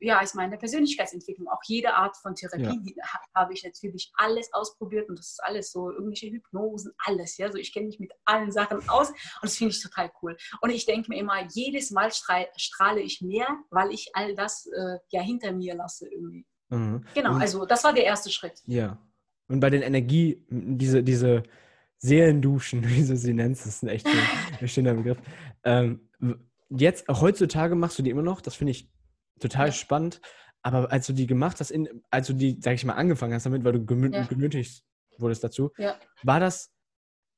ja, 0.00 0.18
als 0.18 0.34
meine 0.34 0.58
Persönlichkeitsentwicklung. 0.58 1.48
Auch 1.48 1.62
jede 1.64 1.94
Art 1.94 2.16
von 2.16 2.34
Therapie 2.34 2.94
ja. 2.96 3.04
habe 3.34 3.54
ich 3.54 3.64
natürlich 3.64 4.12
alles 4.14 4.52
ausprobiert 4.52 5.08
und 5.08 5.18
das 5.18 5.30
ist 5.30 5.44
alles 5.44 5.72
so, 5.72 5.90
irgendwelche 5.90 6.26
Hypnosen, 6.26 6.92
alles, 7.04 7.36
ja. 7.38 7.50
So 7.50 7.58
ich 7.58 7.72
kenne 7.72 7.86
mich 7.86 8.00
mit 8.00 8.12
allen 8.24 8.52
Sachen 8.52 8.88
aus 8.88 9.10
und 9.10 9.16
das 9.42 9.56
finde 9.56 9.72
ich 9.74 9.82
total 9.82 10.10
cool. 10.22 10.36
Und 10.60 10.70
ich 10.70 10.86
denke 10.86 11.10
mir 11.10 11.18
immer, 11.18 11.46
jedes 11.50 11.90
Mal 11.90 12.12
strahle 12.12 13.00
ich 13.00 13.20
mehr, 13.22 13.48
weil 13.70 13.92
ich 13.92 14.10
all 14.14 14.34
das 14.34 14.66
äh, 14.66 14.98
ja 15.10 15.22
hinter 15.22 15.52
mir 15.52 15.74
lasse 15.74 16.08
irgendwie. 16.08 16.46
Mhm. 16.68 17.06
Genau, 17.14 17.34
also 17.34 17.64
das 17.64 17.84
war 17.84 17.92
der 17.92 18.04
erste 18.04 18.30
Schritt. 18.30 18.60
Ja, 18.66 18.98
und 19.48 19.60
bei 19.60 19.70
den 19.70 19.82
Energie, 19.82 20.44
diese, 20.48 21.02
diese 21.02 21.42
Seelenduschen, 21.98 22.84
wie 22.88 23.06
du 23.06 23.16
sie 23.16 23.34
nennst, 23.34 23.66
das 23.66 23.76
ist 23.76 23.82
ein 23.82 23.88
echt 23.88 24.08
schön, 24.08 24.68
schöner 24.68 24.94
Begriff. 24.94 25.18
Ähm, 25.64 26.08
jetzt, 26.68 27.06
heutzutage 27.08 27.74
machst 27.74 27.98
du 27.98 28.02
die 28.02 28.10
immer 28.10 28.22
noch, 28.22 28.40
das 28.40 28.56
finde 28.56 28.72
ich 28.72 28.90
total 29.40 29.66
ja. 29.66 29.72
spannend. 29.72 30.20
Aber 30.62 30.90
als 30.90 31.06
du 31.06 31.12
die 31.12 31.28
gemacht 31.28 31.60
hast, 31.60 31.70
in, 31.70 32.02
als 32.10 32.26
du 32.26 32.32
die, 32.32 32.58
sag 32.60 32.74
ich 32.74 32.84
mal, 32.84 32.94
angefangen 32.94 33.34
hast 33.34 33.46
damit, 33.46 33.64
weil 33.64 33.72
du 33.72 33.86
gemü 33.86 34.10
ja. 34.10 34.24
gemütigt 34.24 34.84
wurdest 35.18 35.44
dazu, 35.44 35.70
ja. 35.78 35.94
war 36.24 36.40
das 36.40 36.72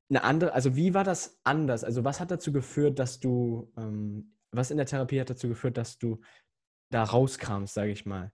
eine 0.09 0.25
andere, 0.25 0.55
also 0.55 0.77
wie 0.77 0.95
war 0.95 1.05
das 1.05 1.39
anders? 1.45 1.85
Also 1.85 2.05
was 2.05 2.21
hat 2.21 2.31
dazu 2.31 2.53
geführt, 2.53 2.99
dass 2.99 3.21
du, 3.21 3.71
ähm, 3.77 4.35
was 4.51 4.71
in 4.71 4.79
der 4.79 4.87
Therapie 4.87 5.21
hat 5.21 5.29
dazu 5.29 5.49
geführt, 5.49 5.77
dass 5.77 5.99
du 5.99 6.21
da 6.91 7.03
rauskamst, 7.03 7.75
sage 7.75 7.91
ich 7.91 8.07
mal? 8.07 8.33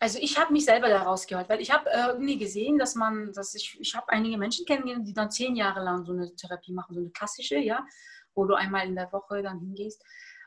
Also 0.00 0.18
ich 0.20 0.38
habe 0.38 0.52
mich 0.52 0.64
selber 0.64 0.88
da 0.88 1.02
rausgeholt, 1.02 1.48
weil 1.48 1.60
ich 1.60 1.72
habe 1.72 1.90
äh, 1.90 2.08
irgendwie 2.08 2.38
gesehen, 2.38 2.78
dass 2.78 2.94
man, 2.94 3.32
dass 3.32 3.54
ich, 3.54 3.78
ich 3.80 3.96
habe 3.96 4.08
einige 4.10 4.38
Menschen 4.38 4.64
kennengelernt, 4.64 5.08
die 5.08 5.12
dann 5.12 5.30
zehn 5.30 5.56
Jahre 5.56 5.82
lang 5.82 6.04
so 6.04 6.12
eine 6.12 6.34
Therapie 6.36 6.72
machen, 6.72 6.94
so 6.94 7.00
eine 7.00 7.10
klassische, 7.10 7.58
ja, 7.58 7.84
wo 8.34 8.44
du 8.44 8.54
einmal 8.54 8.86
in 8.86 8.94
der 8.94 9.12
Woche 9.12 9.42
dann 9.42 9.58
hingehst. 9.58 10.04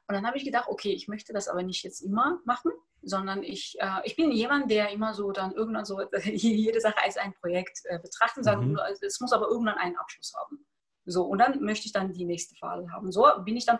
Und 0.07 0.15
dann 0.15 0.25
habe 0.25 0.37
ich 0.37 0.45
gedacht, 0.45 0.67
okay, 0.69 0.93
ich 0.93 1.07
möchte 1.07 1.33
das 1.33 1.49
aber 1.49 1.63
nicht 1.63 1.83
jetzt 1.83 2.01
immer 2.01 2.39
machen, 2.45 2.71
sondern 3.01 3.43
ich, 3.43 3.75
äh, 3.79 3.99
ich 4.05 4.15
bin 4.15 4.31
jemand, 4.31 4.71
der 4.71 4.89
immer 4.91 5.13
so 5.13 5.31
dann 5.31 5.51
irgendwann 5.51 5.85
so 5.85 5.99
jede 6.23 6.79
Sache 6.79 7.03
als 7.03 7.17
ein 7.17 7.33
Projekt 7.33 7.81
äh, 7.85 7.99
betrachtet 7.99 8.37
und 8.37 8.43
sagt, 8.43 8.61
mhm. 8.61 8.79
es 9.01 9.19
muss 9.19 9.33
aber 9.33 9.47
irgendwann 9.47 9.77
einen 9.77 9.97
Abschluss 9.97 10.33
haben. 10.37 10.65
So, 11.05 11.23
und 11.23 11.39
dann 11.39 11.61
möchte 11.61 11.85
ich 11.87 11.93
dann 11.93 12.13
die 12.13 12.25
nächste 12.25 12.55
Phase 12.55 12.91
haben. 12.91 13.11
So 13.11 13.27
bin 13.43 13.57
ich 13.57 13.65
dann, 13.65 13.79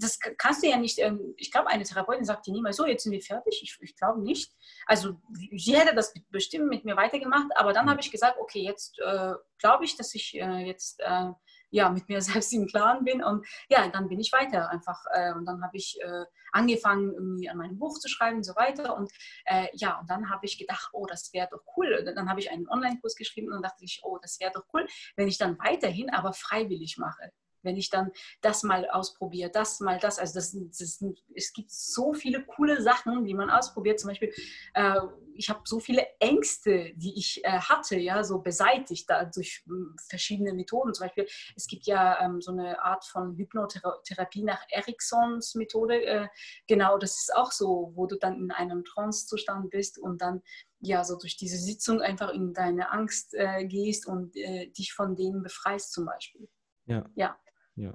das 0.00 0.18
kannst 0.38 0.62
du 0.62 0.68
ja 0.68 0.76
nicht, 0.76 0.98
ähm, 0.98 1.34
ich 1.36 1.50
glaube, 1.50 1.68
eine 1.68 1.84
Therapeutin 1.84 2.24
sagt 2.24 2.46
dir 2.46 2.52
niemals, 2.52 2.76
so, 2.76 2.86
jetzt 2.86 3.04
sind 3.04 3.12
wir 3.12 3.22
fertig. 3.22 3.60
Ich, 3.62 3.76
ich 3.80 3.96
glaube 3.96 4.22
nicht. 4.22 4.52
Also, 4.86 5.20
sie 5.56 5.76
hätte 5.76 5.94
das 5.94 6.12
bestimmt 6.30 6.68
mit 6.68 6.84
mir 6.84 6.96
weitergemacht, 6.96 7.48
aber 7.56 7.72
dann 7.72 7.86
mhm. 7.86 7.90
habe 7.90 8.00
ich 8.00 8.10
gesagt, 8.10 8.38
okay, 8.40 8.62
jetzt 8.62 8.98
äh, 9.00 9.32
glaube 9.58 9.84
ich, 9.84 9.96
dass 9.96 10.14
ich 10.14 10.34
äh, 10.34 10.66
jetzt 10.66 11.00
äh, 11.00 11.30
ja, 11.70 11.88
mit 11.88 12.08
mir 12.08 12.20
selbst 12.22 12.52
im 12.52 12.66
Klaren 12.66 13.04
bin. 13.04 13.22
Und 13.22 13.46
ja, 13.68 13.88
dann 13.88 14.08
bin 14.08 14.20
ich 14.20 14.32
weiter 14.32 14.70
einfach. 14.70 15.04
Äh, 15.12 15.32
und 15.32 15.46
dann 15.46 15.62
habe 15.62 15.76
ich 15.76 15.98
äh, 16.02 16.24
angefangen, 16.52 17.12
irgendwie 17.12 17.48
an 17.48 17.58
meinem 17.58 17.78
Buch 17.78 17.98
zu 17.98 18.08
schreiben 18.08 18.38
und 18.38 18.44
so 18.44 18.54
weiter. 18.56 18.96
Und 18.96 19.10
äh, 19.44 19.68
ja, 19.74 19.98
und 20.00 20.08
dann 20.10 20.30
habe 20.30 20.46
ich 20.46 20.58
gedacht, 20.58 20.90
oh, 20.92 21.06
das 21.06 21.32
wäre 21.32 21.48
doch 21.50 21.62
cool. 21.76 22.04
Dann 22.14 22.28
habe 22.28 22.40
ich 22.40 22.50
einen 22.50 22.68
Online-Kurs 22.68 23.16
geschrieben 23.16 23.48
und 23.48 23.54
dann 23.54 23.62
dachte 23.62 23.84
ich, 23.84 24.00
oh, 24.02 24.18
das 24.20 24.40
wäre 24.40 24.52
doch 24.52 24.64
cool, 24.72 24.86
wenn 25.16 25.28
ich 25.28 25.38
dann 25.38 25.58
weiterhin 25.58 26.10
aber 26.10 26.32
freiwillig 26.32 26.96
mache 26.98 27.32
wenn 27.62 27.76
ich 27.76 27.90
dann 27.90 28.10
das 28.40 28.62
mal 28.62 28.88
ausprobiere, 28.88 29.50
das 29.50 29.80
mal 29.80 29.98
das. 29.98 30.18
Also 30.18 30.34
das, 30.34 30.52
das, 30.52 31.04
es 31.34 31.52
gibt 31.52 31.70
so 31.70 32.14
viele 32.14 32.44
coole 32.44 32.82
Sachen, 32.82 33.24
die 33.24 33.34
man 33.34 33.50
ausprobiert. 33.50 34.00
Zum 34.00 34.08
Beispiel, 34.08 34.32
äh, 34.74 35.00
ich 35.34 35.48
habe 35.48 35.60
so 35.64 35.78
viele 35.78 36.06
Ängste, 36.18 36.92
die 36.96 37.16
ich 37.16 37.44
äh, 37.44 37.60
hatte, 37.60 37.96
ja, 37.96 38.24
so 38.24 38.40
beseitigt 38.40 39.08
da 39.08 39.24
durch 39.24 39.64
äh, 39.66 39.70
verschiedene 40.08 40.52
Methoden. 40.52 40.94
Zum 40.94 41.06
Beispiel, 41.06 41.26
es 41.56 41.66
gibt 41.66 41.86
ja 41.86 42.20
ähm, 42.20 42.40
so 42.40 42.52
eine 42.52 42.82
Art 42.82 43.04
von 43.04 43.36
Hypnotherapie 43.36 44.42
nach 44.42 44.62
Ericksons 44.70 45.54
Methode. 45.54 46.04
Äh, 46.04 46.28
genau, 46.66 46.98
das 46.98 47.18
ist 47.18 47.34
auch 47.34 47.52
so, 47.52 47.92
wo 47.94 48.06
du 48.06 48.16
dann 48.16 48.36
in 48.36 48.50
einem 48.50 48.84
Trance-Zustand 48.84 49.70
bist 49.70 49.98
und 49.98 50.20
dann 50.20 50.42
ja, 50.80 51.04
so 51.04 51.16
durch 51.16 51.36
diese 51.36 51.56
Sitzung 51.56 52.00
einfach 52.00 52.30
in 52.30 52.52
deine 52.52 52.92
Angst 52.92 53.34
äh, 53.34 53.64
gehst 53.66 54.06
und 54.06 54.36
äh, 54.36 54.68
dich 54.68 54.92
von 54.92 55.16
denen 55.16 55.42
befreist 55.42 55.92
zum 55.92 56.06
Beispiel. 56.06 56.48
Ja. 56.86 57.04
Ja. 57.16 57.36
Ja, 57.78 57.94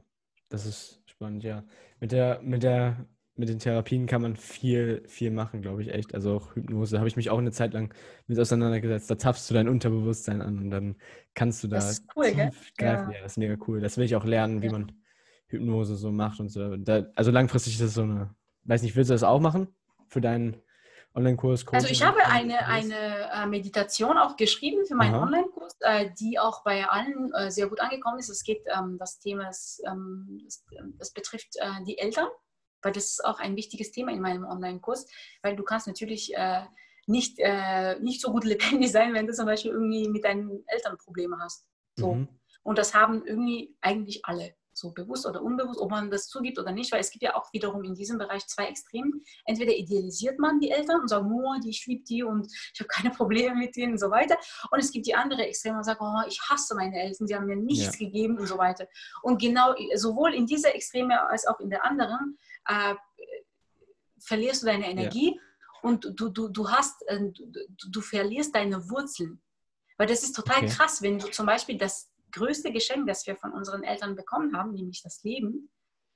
das 0.49 0.65
ist 0.65 1.01
spannend, 1.05 1.43
ja. 1.43 1.63
Mit 1.99 2.11
der, 2.11 2.41
mit 2.41 2.63
der, 2.63 3.05
mit 3.35 3.49
den 3.49 3.59
Therapien 3.59 4.05
kann 4.05 4.21
man 4.21 4.35
viel, 4.35 5.03
viel 5.07 5.31
machen, 5.31 5.61
glaube 5.61 5.81
ich, 5.81 5.93
echt. 5.93 6.13
Also 6.13 6.35
auch 6.35 6.55
Hypnose 6.55 6.99
habe 6.99 7.07
ich 7.07 7.15
mich 7.15 7.29
auch 7.29 7.37
eine 7.37 7.51
Zeit 7.51 7.73
lang 7.73 7.93
mit 8.27 8.39
auseinandergesetzt. 8.39 9.09
Da 9.09 9.17
zapfst 9.17 9.49
du 9.49 9.53
dein 9.53 9.67
Unterbewusstsein 9.67 10.41
an 10.41 10.59
und 10.59 10.69
dann 10.69 10.95
kannst 11.33 11.63
du 11.63 11.67
da 11.67 11.77
das 11.77 11.91
ist 11.91 12.05
cool, 12.15 12.31
gell? 12.31 12.51
Ja. 12.79 13.11
ja. 13.11 13.21
das 13.21 13.33
ist 13.33 13.37
mega 13.37 13.57
cool. 13.67 13.81
Das 13.81 13.97
will 13.97 14.05
ich 14.05 14.15
auch 14.15 14.25
lernen, 14.25 14.61
wie 14.61 14.67
ja. 14.67 14.71
man 14.71 14.91
Hypnose 15.47 15.95
so 15.95 16.11
macht 16.11 16.39
und 16.39 16.49
so. 16.49 16.77
Da, 16.77 17.07
also 17.15 17.31
langfristig 17.31 17.73
ist 17.73 17.81
das 17.81 17.93
so 17.93 18.03
eine, 18.03 18.33
weiß 18.63 18.83
nicht, 18.83 18.95
willst 18.95 19.09
du 19.09 19.13
das 19.13 19.23
auch 19.23 19.39
machen 19.39 19.67
für 20.07 20.21
deinen 20.21 20.57
Online-Kurs? 21.15 21.65
Also 21.71 21.87
ich 21.87 22.03
habe 22.03 22.25
eine, 22.25 22.65
eine 22.67 23.31
äh, 23.33 23.45
Meditation 23.47 24.17
auch 24.17 24.35
geschrieben 24.35 24.85
für 24.85 24.95
meinen 24.95 25.15
Online-Kurs, 25.15 25.52
die 26.19 26.39
auch 26.39 26.63
bei 26.63 26.87
allen 26.87 27.33
äh, 27.33 27.51
sehr 27.51 27.67
gut 27.67 27.79
angekommen 27.79 28.19
ist. 28.19 28.29
Es 28.29 28.43
geht 28.43 28.63
ähm, 28.73 28.97
das 28.97 29.19
Thema, 29.19 29.49
ähm, 29.85 30.41
das, 30.45 30.65
das 30.97 31.11
betrifft 31.11 31.55
die 31.85 31.97
Eltern, 31.97 32.27
weil 32.81 32.93
das 32.93 33.05
ist 33.05 33.25
auch 33.25 33.39
ein 33.39 33.55
wichtiges 33.55 33.91
Thema 33.91 34.11
in 34.11 34.21
meinem 34.21 34.45
Online-Kurs, 34.45 35.07
weil 35.41 35.55
du 35.55 35.63
kannst 35.63 35.87
natürlich 35.87 36.33
nicht, 37.05 37.39
nicht 37.99 38.21
so 38.21 38.31
gut 38.31 38.43
lebendig 38.45 38.91
sein, 38.91 39.13
wenn 39.13 39.27
du 39.27 39.33
zum 39.33 39.45
Beispiel 39.45 39.71
irgendwie 39.71 40.07
mit 40.09 40.23
deinen 40.23 40.63
Eltern 40.67 40.97
Probleme 40.97 41.37
hast. 41.39 41.65
So. 41.95 42.15
Mhm. 42.15 42.27
Und 42.63 42.77
das 42.77 42.93
haben 42.93 43.25
irgendwie 43.25 43.75
eigentlich 43.81 44.25
alle 44.25 44.55
so 44.83 44.91
bewusst 44.91 45.25
oder 45.25 45.41
unbewusst, 45.41 45.79
ob 45.79 45.89
man 45.89 46.11
das 46.11 46.27
zugibt 46.27 46.59
oder 46.59 46.71
nicht, 46.71 46.91
weil 46.91 46.99
es 46.99 47.09
gibt 47.09 47.23
ja 47.23 47.35
auch 47.35 47.51
wiederum 47.53 47.83
in 47.83 47.95
diesem 47.95 48.17
Bereich 48.17 48.45
zwei 48.47 48.65
Extremen. 48.65 49.23
Entweder 49.45 49.73
idealisiert 49.73 50.39
man 50.39 50.59
die 50.59 50.71
Eltern 50.71 50.99
und 51.01 51.07
sagt, 51.07 51.25
nur, 51.25 51.57
die, 51.63 51.69
ich 51.69 51.85
liebe 51.87 52.03
die 52.03 52.23
und 52.23 52.47
ich 52.73 52.79
habe 52.79 52.89
keine 52.89 53.11
Probleme 53.11 53.55
mit 53.55 53.75
denen 53.75 53.93
und 53.93 53.99
so 53.99 54.11
weiter. 54.11 54.37
Und 54.71 54.79
es 54.79 54.91
gibt 54.91 55.07
die 55.07 55.15
andere 55.15 55.47
Extreme, 55.47 55.75
man 55.75 55.83
sagt, 55.83 56.01
oh, 56.01 56.27
ich 56.27 56.39
hasse 56.49 56.75
meine 56.75 57.01
Eltern, 57.01 57.27
sie 57.27 57.35
haben 57.35 57.45
mir 57.45 57.55
nichts 57.55 57.97
ja. 57.97 58.05
gegeben 58.05 58.37
und 58.37 58.47
so 58.47 58.57
weiter. 58.57 58.87
Und 59.21 59.41
genau 59.41 59.73
sowohl 59.95 60.33
in 60.33 60.45
dieser 60.45 60.75
Extreme 60.75 61.27
als 61.29 61.47
auch 61.47 61.59
in 61.61 61.69
der 61.69 61.85
anderen 61.85 62.37
äh, 62.67 62.95
verlierst 64.19 64.63
du 64.63 64.67
deine 64.67 64.89
Energie 64.89 65.35
ja. 65.35 65.41
und 65.81 66.11
du, 66.19 66.29
du, 66.29 66.49
du, 66.49 66.69
hast, 66.69 67.01
äh, 67.07 67.19
du, 67.19 67.89
du 67.89 68.01
verlierst 68.01 68.53
deine 68.53 68.89
Wurzeln. 68.89 69.41
Weil 69.97 70.07
das 70.07 70.23
ist 70.23 70.35
total 70.35 70.57
okay. 70.57 70.69
krass, 70.69 71.01
wenn 71.01 71.19
du 71.19 71.29
zum 71.29 71.45
Beispiel 71.45 71.77
das 71.77 72.12
größte 72.33 72.71
Geschenk, 72.71 73.07
das 73.07 73.25
wir 73.25 73.37
von 73.37 73.53
unseren 73.53 73.83
Eltern 73.83 74.15
bekommen 74.15 74.57
haben, 74.57 74.73
nämlich 74.73 75.01
das 75.01 75.23
Leben, 75.23 75.69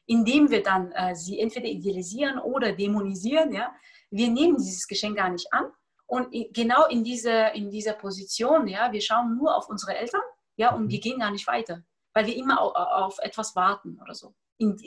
indem 0.06 0.50
wir 0.50 0.64
dann 0.64 0.92
äh, 0.94 1.16
sie 1.16 1.40
entweder 1.40 1.68
idealisieren 1.68 2.40
oder 2.40 2.74
dämonisieren, 2.74 3.54
ja, 3.54 3.74
wir 4.10 4.30
nehmen 4.30 4.58
dieses 4.58 4.88
Geschenk 4.88 5.18
gar 5.18 5.30
nicht 5.30 5.52
an. 5.54 5.66
Und 6.06 6.30
genau 6.54 6.88
in 6.88 7.04
dieser, 7.04 7.54
in 7.54 7.70
dieser 7.70 7.94
Position, 7.94 8.68
ja, 8.68 8.92
wir 8.92 9.02
schauen 9.02 9.38
nur 9.38 9.56
auf 9.56 9.68
unsere 9.70 9.96
Eltern, 9.96 10.22
ja, 10.56 10.74
und 10.74 10.90
wir 10.90 11.00
gehen 11.02 11.20
gar 11.20 11.32
nicht 11.32 11.46
weiter, 11.48 11.84
weil 12.14 12.26
wir 12.26 12.36
immer 12.36 12.62
auf, 12.62 12.74
auf 12.76 13.20
etwas 13.20 13.56
warten 13.56 14.00
oder 14.02 14.16
so. 14.16 14.34
In, 14.58 14.78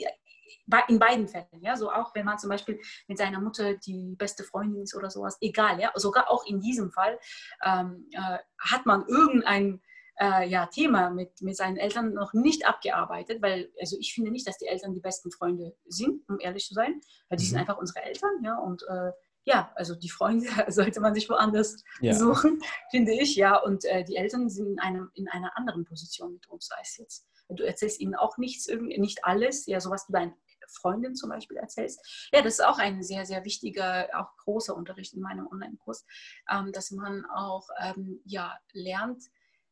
in 0.87 0.99
beiden 0.99 1.27
Fällen, 1.27 1.61
ja, 1.61 1.75
so 1.75 1.91
auch 1.91 2.13
wenn 2.15 2.25
man 2.25 2.39
zum 2.39 2.49
Beispiel 2.49 2.79
mit 3.07 3.19
seiner 3.19 3.39
Mutter 3.39 3.75
die 3.75 4.15
beste 4.17 4.43
Freundin 4.43 4.81
ist 4.81 4.95
oder 4.95 5.11
sowas, 5.11 5.37
egal, 5.41 5.79
ja, 5.79 5.91
sogar 5.95 6.29
auch 6.29 6.45
in 6.47 6.59
diesem 6.59 6.91
Fall 6.91 7.19
ähm, 7.63 8.09
äh, 8.11 8.39
hat 8.59 8.85
man 8.85 9.05
irgendein 9.07 9.81
äh, 10.21 10.47
ja, 10.47 10.67
Thema 10.67 11.09
mit, 11.09 11.41
mit 11.41 11.57
seinen 11.57 11.77
Eltern 11.77 12.13
noch 12.13 12.33
nicht 12.33 12.67
abgearbeitet, 12.67 13.41
weil 13.41 13.71
also 13.79 13.97
ich 13.99 14.13
finde 14.13 14.31
nicht, 14.31 14.47
dass 14.47 14.57
die 14.57 14.67
Eltern 14.67 14.93
die 14.93 14.99
besten 14.99 15.31
Freunde 15.31 15.75
sind, 15.85 16.21
um 16.29 16.39
ehrlich 16.39 16.67
zu 16.67 16.75
sein, 16.75 17.01
weil 17.29 17.37
die 17.37 17.45
mhm. 17.45 17.49
sind 17.49 17.59
einfach 17.59 17.77
unsere 17.77 18.03
Eltern, 18.03 18.31
ja, 18.43 18.57
und 18.57 18.83
äh, 18.87 19.11
ja, 19.43 19.71
also 19.75 19.95
die 19.95 20.09
Freunde 20.09 20.47
sollte 20.67 21.01
man 21.01 21.15
sich 21.15 21.27
woanders 21.27 21.83
ja. 22.01 22.13
suchen, 22.13 22.61
finde 22.91 23.13
ich, 23.13 23.35
ja, 23.35 23.57
und 23.57 23.83
äh, 23.85 24.03
die 24.03 24.15
Eltern 24.15 24.49
sind 24.49 24.67
in, 24.67 24.79
einem, 24.79 25.09
in 25.15 25.27
einer 25.27 25.57
anderen 25.57 25.85
Position 25.85 26.33
mit 26.33 26.47
uns, 26.47 26.69
es 26.81 26.97
jetzt, 26.97 27.27
du 27.49 27.63
erzählst 27.63 27.99
ihnen 27.99 28.15
auch 28.15 28.37
nichts, 28.37 28.67
nicht 28.67 29.25
alles, 29.25 29.65
ja, 29.65 29.79
sowas 29.79 30.05
wie 30.07 30.13
dein 30.13 30.35
Freundin 30.67 31.15
zum 31.15 31.29
Beispiel 31.29 31.57
erzählst. 31.57 32.29
Ja, 32.31 32.41
das 32.41 32.53
ist 32.53 32.65
auch 32.65 32.77
ein 32.77 33.03
sehr, 33.03 33.25
sehr 33.25 33.43
wichtiger, 33.43 34.07
auch 34.13 34.37
großer 34.37 34.73
Unterricht 34.75 35.13
in 35.13 35.21
meinem 35.21 35.47
Online-Kurs, 35.47 36.05
ähm, 36.49 36.71
dass 36.71 36.91
man 36.91 37.25
auch 37.25 37.67
ähm, 37.81 38.21
ja, 38.23 38.57
lernt, 38.71 39.23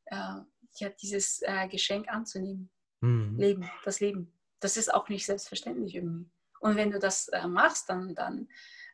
äh, 0.10 0.42
ja, 0.76 0.90
dieses 1.02 1.42
äh, 1.42 1.68
Geschenk 1.68 2.08
anzunehmen. 2.10 2.70
Mhm. 3.02 3.38
Leben, 3.38 3.70
das 3.86 4.00
Leben. 4.00 4.34
Das 4.60 4.78
ist 4.78 4.94
auch 4.94 5.10
nicht 5.10 5.26
selbstverständlich 5.26 5.96
irgendwie. 5.96 6.30
Und 6.60 6.76
wenn 6.76 6.92
du 6.92 7.00
das 7.00 7.30
äh, 7.30 7.48
machst, 7.48 7.90
dann, 7.90 8.16
dann, 8.16 8.50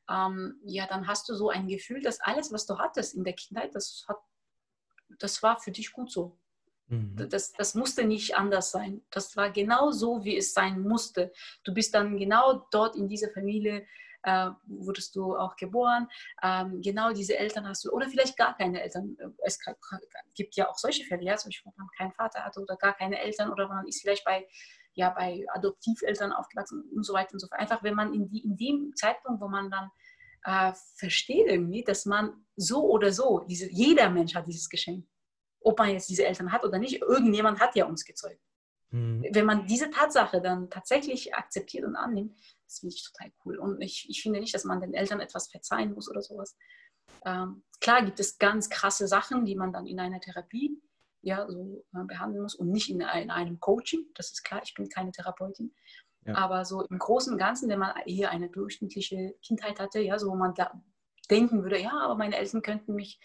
ähm, 0.09 0.59
ja, 0.63 0.85
dann 0.85 1.07
hast 1.07 1.27
du 1.29 1.35
so 1.35 1.49
ein 1.49 1.67
Gefühl, 1.67 2.01
dass 2.01 2.21
alles, 2.21 2.51
was 2.51 2.65
du 2.65 2.77
hattest 2.77 3.15
in 3.15 3.23
der 3.23 3.33
Kindheit, 3.33 3.73
das, 3.73 4.05
hat, 4.07 4.19
das 5.19 5.41
war 5.41 5.59
für 5.59 5.71
dich 5.71 5.91
gut 5.91 6.11
so. 6.11 6.37
Mhm. 6.87 7.29
Das, 7.29 7.51
das 7.53 7.73
musste 7.73 8.05
nicht 8.05 8.35
anders 8.35 8.71
sein. 8.71 9.03
Das 9.09 9.35
war 9.35 9.49
genau 9.49 9.91
so, 9.91 10.23
wie 10.23 10.37
es 10.37 10.53
sein 10.53 10.81
musste. 10.81 11.31
Du 11.63 11.73
bist 11.73 11.95
dann 11.95 12.17
genau 12.17 12.67
dort 12.71 12.95
in 12.95 13.07
dieser 13.07 13.31
Familie 13.31 13.87
äh, 14.25 14.49
wurdest 14.65 15.15
du 15.15 15.35
auch 15.35 15.55
geboren, 15.55 16.07
ähm, 16.41 16.81
genau 16.81 17.13
diese 17.13 17.37
Eltern 17.37 17.67
hast 17.67 17.85
du, 17.85 17.91
oder 17.91 18.09
vielleicht 18.09 18.37
gar 18.37 18.57
keine 18.57 18.81
Eltern. 18.81 19.15
Es 19.43 19.59
gibt 20.33 20.55
ja 20.55 20.69
auch 20.69 20.77
solche 20.77 21.05
Fälle, 21.05 21.23
ja, 21.23 21.37
zum 21.37 21.49
Beispiel, 21.49 21.71
wenn 21.71 21.85
man 21.85 21.95
keinen 21.97 22.13
Vater 22.13 22.43
hatte 22.43 22.59
oder 22.59 22.75
gar 22.75 22.93
keine 22.93 23.19
Eltern 23.19 23.51
oder 23.51 23.67
man 23.67 23.87
ist 23.87 24.01
vielleicht 24.01 24.25
bei, 24.25 24.47
ja, 24.93 25.11
bei 25.11 25.45
Adoptiveltern 25.53 26.31
aufgewachsen 26.33 26.83
und 26.95 27.03
so 27.03 27.13
weiter 27.13 27.33
und 27.33 27.39
so 27.39 27.47
fort. 27.47 27.59
Einfach, 27.59 27.83
wenn 27.83 27.95
man 27.95 28.13
in, 28.13 28.27
die, 28.29 28.43
in 28.43 28.57
dem 28.57 28.95
Zeitpunkt, 28.95 29.41
wo 29.41 29.47
man 29.47 29.69
dann 29.69 29.91
äh, 30.43 30.73
versteht 30.95 31.47
irgendwie, 31.47 31.83
dass 31.83 32.05
man 32.05 32.45
so 32.55 32.83
oder 32.89 33.11
so, 33.11 33.45
diese, 33.47 33.69
jeder 33.71 34.09
Mensch 34.09 34.33
hat 34.33 34.47
dieses 34.47 34.69
Geschenk. 34.69 35.05
Ob 35.59 35.77
man 35.79 35.89
jetzt 35.89 36.09
diese 36.09 36.25
Eltern 36.25 36.51
hat 36.51 36.63
oder 36.63 36.79
nicht, 36.79 37.01
irgendjemand 37.01 37.59
hat 37.59 37.75
ja 37.75 37.85
uns 37.85 38.05
gezeugt. 38.05 38.41
Mhm. 38.91 39.25
Wenn 39.31 39.45
man 39.45 39.67
diese 39.67 39.89
Tatsache 39.89 40.41
dann 40.41 40.69
tatsächlich 40.69 41.35
akzeptiert 41.35 41.85
und 41.85 41.95
annimmt, 41.95 42.39
das 42.75 42.79
finde 42.79 42.95
ich 42.95 43.11
total 43.11 43.31
cool. 43.45 43.57
Und 43.57 43.81
ich, 43.81 44.07
ich 44.09 44.21
finde 44.21 44.39
nicht, 44.39 44.53
dass 44.53 44.65
man 44.65 44.81
den 44.81 44.93
Eltern 44.93 45.19
etwas 45.19 45.47
verzeihen 45.47 45.93
muss 45.93 46.09
oder 46.09 46.21
sowas. 46.21 46.57
Ähm, 47.25 47.63
klar 47.79 48.03
gibt 48.03 48.19
es 48.19 48.37
ganz 48.37 48.69
krasse 48.69 49.07
Sachen, 49.07 49.45
die 49.45 49.55
man 49.55 49.71
dann 49.71 49.85
in 49.85 49.99
einer 49.99 50.19
Therapie 50.19 50.81
ja, 51.21 51.49
so 51.49 51.83
äh, 51.93 52.03
behandeln 52.03 52.43
muss 52.43 52.55
und 52.55 52.71
nicht 52.71 52.89
in, 52.89 53.01
in, 53.01 53.31
einem 53.31 53.59
Coaching. 53.59 54.05
Das 54.15 54.31
ist 54.31 54.43
klar, 54.43 54.61
ich 54.63 54.73
bin 54.73 54.89
keine 54.89 55.11
Therapeutin. 55.11 55.73
Ja. 56.25 56.35
Aber 56.35 56.65
so 56.65 56.81
im 56.81 56.99
Großen 56.99 57.31
und 57.33 57.39
Ganzen, 57.39 57.69
wenn 57.69 57.79
man 57.79 57.95
eher 58.05 58.31
eine 58.31 58.49
durchschnittliche 58.49 59.35
Kindheit 59.41 59.79
hatte, 59.79 59.99
ja, 59.99 60.19
so 60.19 60.29
wo 60.29 60.35
man 60.35 60.53
da 60.53 60.79
denken 61.27 61.63
würde, 61.63 61.81
ja, 61.81 61.91
aber 62.01 62.15
meine 62.15 62.37
Eltern 62.37 62.61
könnten 62.61 62.95
mich 62.95 63.19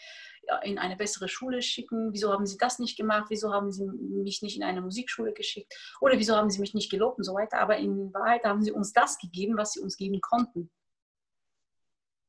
in 0.65 0.79
eine 0.79 0.97
bessere 0.97 1.29
Schule 1.29 1.63
schicken. 1.63 2.13
Wieso 2.13 2.33
haben 2.33 2.47
sie 2.47 2.57
das 2.59 2.79
nicht 2.79 2.97
gemacht? 2.97 3.27
Wieso 3.29 3.53
haben 3.53 3.73
sie 3.73 3.87
mich 3.87 4.43
nicht 4.43 4.57
in 4.57 4.63
eine 4.63 4.81
Musikschule 4.81 5.33
geschickt? 5.33 5.73
Oder 6.01 6.19
wieso 6.19 6.37
haben 6.37 6.51
sie 6.51 6.61
mich 6.61 6.75
nicht 6.75 6.91
gelobt 6.91 7.19
und 7.19 7.25
so 7.25 7.35
weiter? 7.35 7.59
Aber 7.59 7.77
in 7.77 8.13
Wahrheit 8.13 8.45
haben 8.45 8.63
sie 8.63 8.73
uns 8.73 8.93
das 8.93 9.19
gegeben, 9.19 9.57
was 9.57 9.73
sie 9.73 9.81
uns 9.81 9.97
geben 9.97 10.21
konnten. 10.21 10.71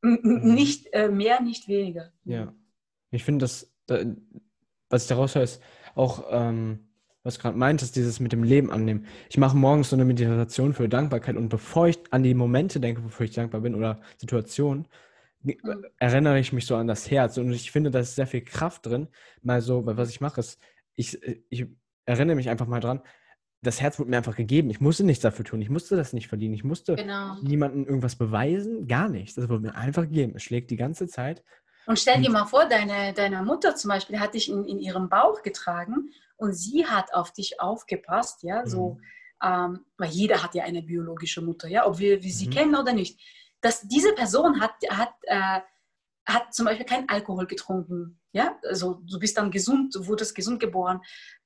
Mhm. 0.02 0.54
Nicht 0.54 0.88
äh, 0.94 1.10
mehr, 1.10 1.42
nicht 1.42 1.68
weniger. 1.68 2.12
Ja. 2.26 2.54
Ich 3.12 3.24
finde, 3.24 3.44
das, 3.44 3.72
was 4.90 5.04
ich 5.04 5.10
daraus 5.10 5.36
höre, 5.36 5.44
ist 5.44 5.62
auch, 5.96 6.26
ähm, 6.30 6.88
was 7.24 7.36
du 7.36 7.42
gerade 7.42 7.58
meintest, 7.58 7.96
dieses 7.96 8.20
mit 8.20 8.32
dem 8.32 8.44
Leben 8.44 8.72
annehmen. 8.72 9.06
Ich 9.30 9.38
mache 9.38 9.56
morgens 9.56 9.90
so 9.90 9.96
eine 9.96 10.06
Meditation 10.06 10.74
für 10.74 10.90
Dankbarkeit 10.90 11.36
und 11.36 11.50
bevor 11.50 11.88
ich 11.88 12.00
an 12.10 12.24
die 12.24 12.34
Momente 12.34 12.80
denke, 12.80 13.04
wofür 13.04 13.26
ich 13.26 13.34
dankbar 13.34 13.62
bin 13.62 13.76
oder 13.76 14.02
Situationen. 14.18 14.88
Erinnere 15.98 16.40
ich 16.40 16.54
mich 16.54 16.66
so 16.66 16.76
an 16.76 16.88
das 16.88 17.10
Herz. 17.10 17.38
Und 17.38 17.52
ich 17.52 17.72
finde, 17.72 17.92
da 17.92 18.00
ist 18.00 18.16
sehr 18.16 18.28
viel 18.28 18.42
Kraft 18.42 18.86
drin. 18.86 19.08
Mal 19.42 19.62
so, 19.62 19.86
weil 19.86 19.98
was 19.98 20.10
ich 20.10 20.22
mache, 20.22 20.40
ist, 20.40 20.60
ich, 20.96 21.20
ich 21.50 21.68
erinnere 22.06 22.36
mich 22.36 22.50
einfach 22.50 22.68
mal 22.68 22.80
dran, 22.80 23.02
das 23.64 23.80
Herz 23.80 24.00
wurde 24.00 24.10
mir 24.10 24.18
einfach 24.18 24.36
gegeben. 24.36 24.70
Ich 24.72 24.82
musste 24.82 25.04
nichts 25.04 25.22
dafür 25.22 25.46
tun. 25.46 25.62
Ich 25.62 25.70
musste 25.70 25.96
das 25.96 26.14
nicht 26.14 26.28
verdienen. 26.28 26.56
Ich 26.56 26.64
musste 26.64 26.96
genau. 26.96 27.36
niemandem 27.42 27.86
irgendwas 27.86 28.16
beweisen. 28.16 28.88
Gar 28.88 29.10
nichts. 29.10 29.36
Das 29.36 29.50
wurde 29.50 29.62
mir 29.62 29.76
einfach 29.76 30.04
gegeben. 30.04 30.34
Es 30.36 30.44
schlägt 30.44 30.72
die 30.72 30.78
ganze 30.78 31.08
Zeit. 31.08 31.44
Und 31.86 32.00
stell 32.00 32.22
dir 32.22 32.30
mal 32.30 32.46
vor, 32.46 32.66
deine, 32.66 33.14
deine 33.14 33.44
Mutter 33.44 33.76
zum 33.76 33.90
Beispiel 33.90 34.20
hat 34.20 34.34
dich 34.34 34.50
in, 34.50 34.66
in 34.66 34.80
ihrem 34.80 35.10
Bauch 35.10 35.42
getragen 35.42 36.12
und 36.38 36.54
sie 36.54 36.86
hat 36.86 37.14
auf 37.14 37.32
dich 37.32 37.60
aufgepasst, 37.60 38.44
ja, 38.44 38.66
so, 38.66 38.94
mhm. 38.94 39.02
ähm, 39.44 39.80
weil 39.98 40.10
jeder 40.10 40.44
hat 40.44 40.56
ja 40.56 40.64
eine 40.64 40.82
biologische 40.82 41.42
Mutter, 41.42 41.68
ja, 41.68 41.86
ob 41.86 42.00
wir, 42.00 42.22
wir 42.24 42.32
sie 42.32 42.48
mhm. 42.48 42.52
kennen 42.52 42.76
oder 42.76 42.94
nicht. 42.94 43.20
Dass 43.62 43.82
diese 43.82 44.14
Person 44.14 44.60
hat, 44.60 44.74
hat, 44.90 45.14
äh, 45.24 45.62
hat 46.26 46.54
zum 46.54 46.66
Beispiel 46.66 46.86
keinen 46.86 47.10
Alkohol 47.10 47.48
getrunken, 47.48 48.20
ja, 48.34 48.58
also 48.64 49.02
du 49.04 49.20
bist 49.20 49.38
dann 49.38 49.52
gesund, 49.52 49.96
du 49.96 50.08
wurdest 50.08 50.36
gesund 50.36 50.60
geboren, 50.60 51.02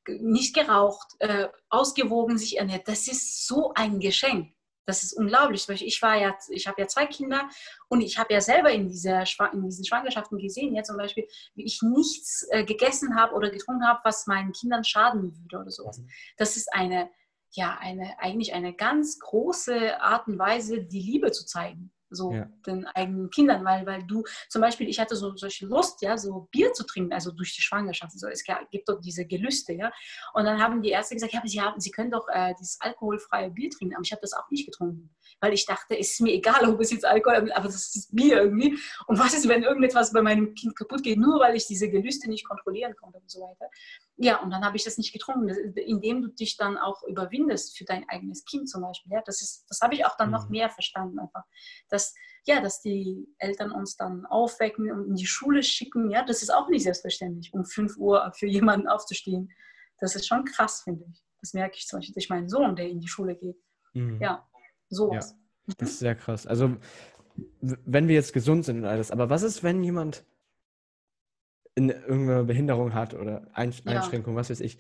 nicht 0.08 0.56
geraucht, 0.56 1.08
äh, 1.20 1.48
ausgewogen 1.70 2.38
sich 2.38 2.58
ernährt. 2.58 2.88
Das 2.88 3.08
ist 3.08 3.48
so 3.48 3.74
ein 3.74 4.00
Geschenk. 4.00 4.54
Das 4.88 5.02
ist 5.02 5.14
unglaublich. 5.14 5.68
Ich 5.68 6.00
war 6.04 6.16
ja, 6.16 6.38
ich 6.50 6.68
habe 6.68 6.80
ja 6.80 6.88
zwei 6.88 7.08
Kinder 7.08 7.50
und 7.90 8.02
ich 8.02 8.20
habe 8.20 8.34
ja 8.34 8.42
selber 8.42 8.70
in, 8.70 8.88
dieser, 8.88 9.24
in 9.52 9.64
diesen 9.64 9.84
Schwangerschaften 9.84 10.38
gesehen, 10.38 10.76
ja 10.76 10.84
zum 10.84 10.98
Beispiel, 10.98 11.28
wie 11.56 11.66
ich 11.66 11.82
nichts 11.82 12.46
äh, 12.52 12.64
gegessen 12.64 13.16
habe 13.16 13.34
oder 13.34 13.50
getrunken 13.50 13.88
habe, 13.88 14.02
was 14.04 14.28
meinen 14.28 14.52
Kindern 14.52 14.84
schaden 14.84 15.36
würde 15.36 15.58
oder 15.58 15.72
sowas. 15.72 15.98
Mhm. 15.98 16.10
Das 16.38 16.56
ist 16.56 16.72
eine, 16.72 17.10
ja, 17.52 17.78
eine, 17.80 18.20
eigentlich 18.20 18.54
eine 18.54 18.76
ganz 18.76 19.18
große 19.20 20.00
Art 20.00 20.28
und 20.28 20.38
Weise, 20.38 20.84
die 20.84 21.02
Liebe 21.02 21.32
zu 21.32 21.48
zeigen 21.48 21.92
so 22.16 22.32
ja. 22.32 22.50
den 22.66 22.86
eigenen 22.88 23.30
Kindern, 23.30 23.64
weil, 23.66 23.86
weil 23.86 24.04
du 24.04 24.24
zum 24.50 24.62
Beispiel, 24.62 24.90
ich 24.90 25.00
hatte 25.00 25.16
so 25.16 25.36
solche 25.36 25.66
Lust, 25.66 26.02
ja, 26.02 26.18
so 26.18 26.48
Bier 26.52 26.74
zu 26.74 26.86
trinken, 26.86 27.14
also 27.14 27.32
durch 27.32 27.56
die 27.56 27.62
Schwangerschaft. 27.62 28.18
So, 28.20 28.28
es 28.28 28.44
gibt 28.72 28.90
doch 28.90 29.00
diese 29.00 29.26
Gelüste, 29.26 29.74
ja. 29.74 29.92
Und 30.34 30.46
dann 30.46 30.62
haben 30.62 30.82
die 30.82 30.90
Ärzte 30.90 31.16
gesagt, 31.16 31.34
ja, 31.34 31.40
aber 31.40 31.48
sie, 31.48 31.62
haben, 31.62 31.80
sie 31.80 31.92
können 31.92 32.12
doch 32.12 32.28
äh, 32.30 32.54
dieses 32.60 32.80
alkoholfreie 32.82 33.52
Bier 33.52 33.70
trinken, 33.70 33.96
aber 33.96 34.04
ich 34.04 34.12
habe 34.12 34.22
das 34.22 34.34
auch 34.34 34.50
nicht 34.50 34.66
getrunken, 34.66 35.14
weil 35.40 35.54
ich 35.54 35.66
dachte, 35.66 35.98
es 35.98 36.14
ist 36.14 36.22
mir 36.22 36.34
egal, 36.34 36.68
ob 36.68 36.80
es 36.80 36.92
jetzt 36.92 37.06
Alkohol 37.06 37.48
ist, 37.48 37.56
aber 37.56 37.66
das 37.66 37.96
ist 37.96 38.16
Bier 38.16 38.42
irgendwie. 38.42 38.78
Und 39.08 39.20
was 39.20 39.34
ist, 39.34 39.48
wenn 39.48 39.64
irgendetwas 39.64 40.14
bei 40.14 40.22
meinem 40.22 40.54
Kind 40.56 40.76
kaputt 40.76 41.04
geht, 41.04 41.20
nur 41.20 41.40
weil 41.40 41.56
ich 41.56 41.68
diese 41.68 41.90
Gelüste 41.90 42.30
nicht 42.30 42.48
kontrollieren 42.48 42.96
konnte 42.96 43.20
und 43.20 43.30
so 43.30 43.42
weiter. 43.42 43.70
Ja, 44.18 44.42
und 44.42 44.50
dann 44.50 44.64
habe 44.64 44.78
ich 44.78 44.86
das 44.86 44.98
nicht 44.98 45.12
getrunken, 45.12 45.50
indem 45.50 46.22
du 46.22 46.30
dich 46.30 46.56
dann 46.56 46.78
auch 46.78 47.04
überwindest 47.04 47.78
für 47.78 47.84
dein 47.84 48.08
eigenes 48.08 48.46
Kind 48.46 48.70
zum 48.70 48.82
Beispiel. 48.82 49.12
Ja, 49.12 49.22
das 49.26 49.42
ist, 49.42 49.66
das 49.68 49.82
habe 49.82 49.94
ich 49.94 50.06
auch 50.06 50.16
dann 50.16 50.32
noch 50.32 50.46
mhm. 50.46 50.52
mehr 50.52 50.70
verstanden 50.70 51.20
einfach, 51.20 51.44
dass 51.90 52.14
ja, 52.48 52.62
dass 52.62 52.82
die 52.82 53.28
Eltern 53.40 53.72
uns 53.72 53.98
dann 53.98 54.26
aufwecken 54.28 54.92
und 54.92 55.08
in 55.08 55.16
die 55.16 55.26
Schule 55.26 55.64
schicken. 55.64 56.12
Ja, 56.12 56.24
das 56.24 56.44
ist 56.44 56.54
auch 56.54 56.70
nicht 56.70 56.84
selbstverständlich, 56.84 57.54
um 57.54 57.66
5 57.66 57.98
Uhr 57.98 58.32
für 58.36 58.46
jemanden 58.46 58.88
aufzustehen. 58.88 59.52
Das 60.00 60.16
ist 60.16 60.28
schon 60.28 60.46
krass, 60.46 60.82
finde 60.84 61.06
ich. 61.12 61.24
Das 61.42 61.54
merke 61.54 61.78
ich 61.78 61.88
zum 61.88 62.00
Beispiel 62.00 62.14
durch 62.14 62.30
meinen 62.30 62.48
Sohn, 62.48 62.76
der 62.76 62.88
in 62.88 63.00
die 63.00 63.08
Schule 63.08 63.36
geht. 63.36 63.58
Mhm. 63.94 64.22
Ja, 64.22 64.48
sowas. 64.90 65.36
Ja, 65.68 65.74
das 65.78 65.90
ist 65.90 66.00
sehr 66.00 66.16
krass. 66.16 66.46
Also 66.46 66.78
wenn 67.62 68.08
wir 68.08 68.16
jetzt 68.16 68.34
gesund 68.34 68.66
sind 68.66 68.80
und 68.80 68.86
alles, 68.86 69.12
aber 69.12 69.30
was 69.30 69.42
ist, 69.42 69.64
wenn 69.64 69.84
jemand 69.84 70.24
irgendeine 71.76 72.44
Behinderung 72.44 72.94
hat 72.94 73.14
oder 73.14 73.48
Einschränkung, 73.54 74.34
ja. 74.34 74.40
was 74.40 74.50
weiß 74.50 74.62
ich, 74.62 74.80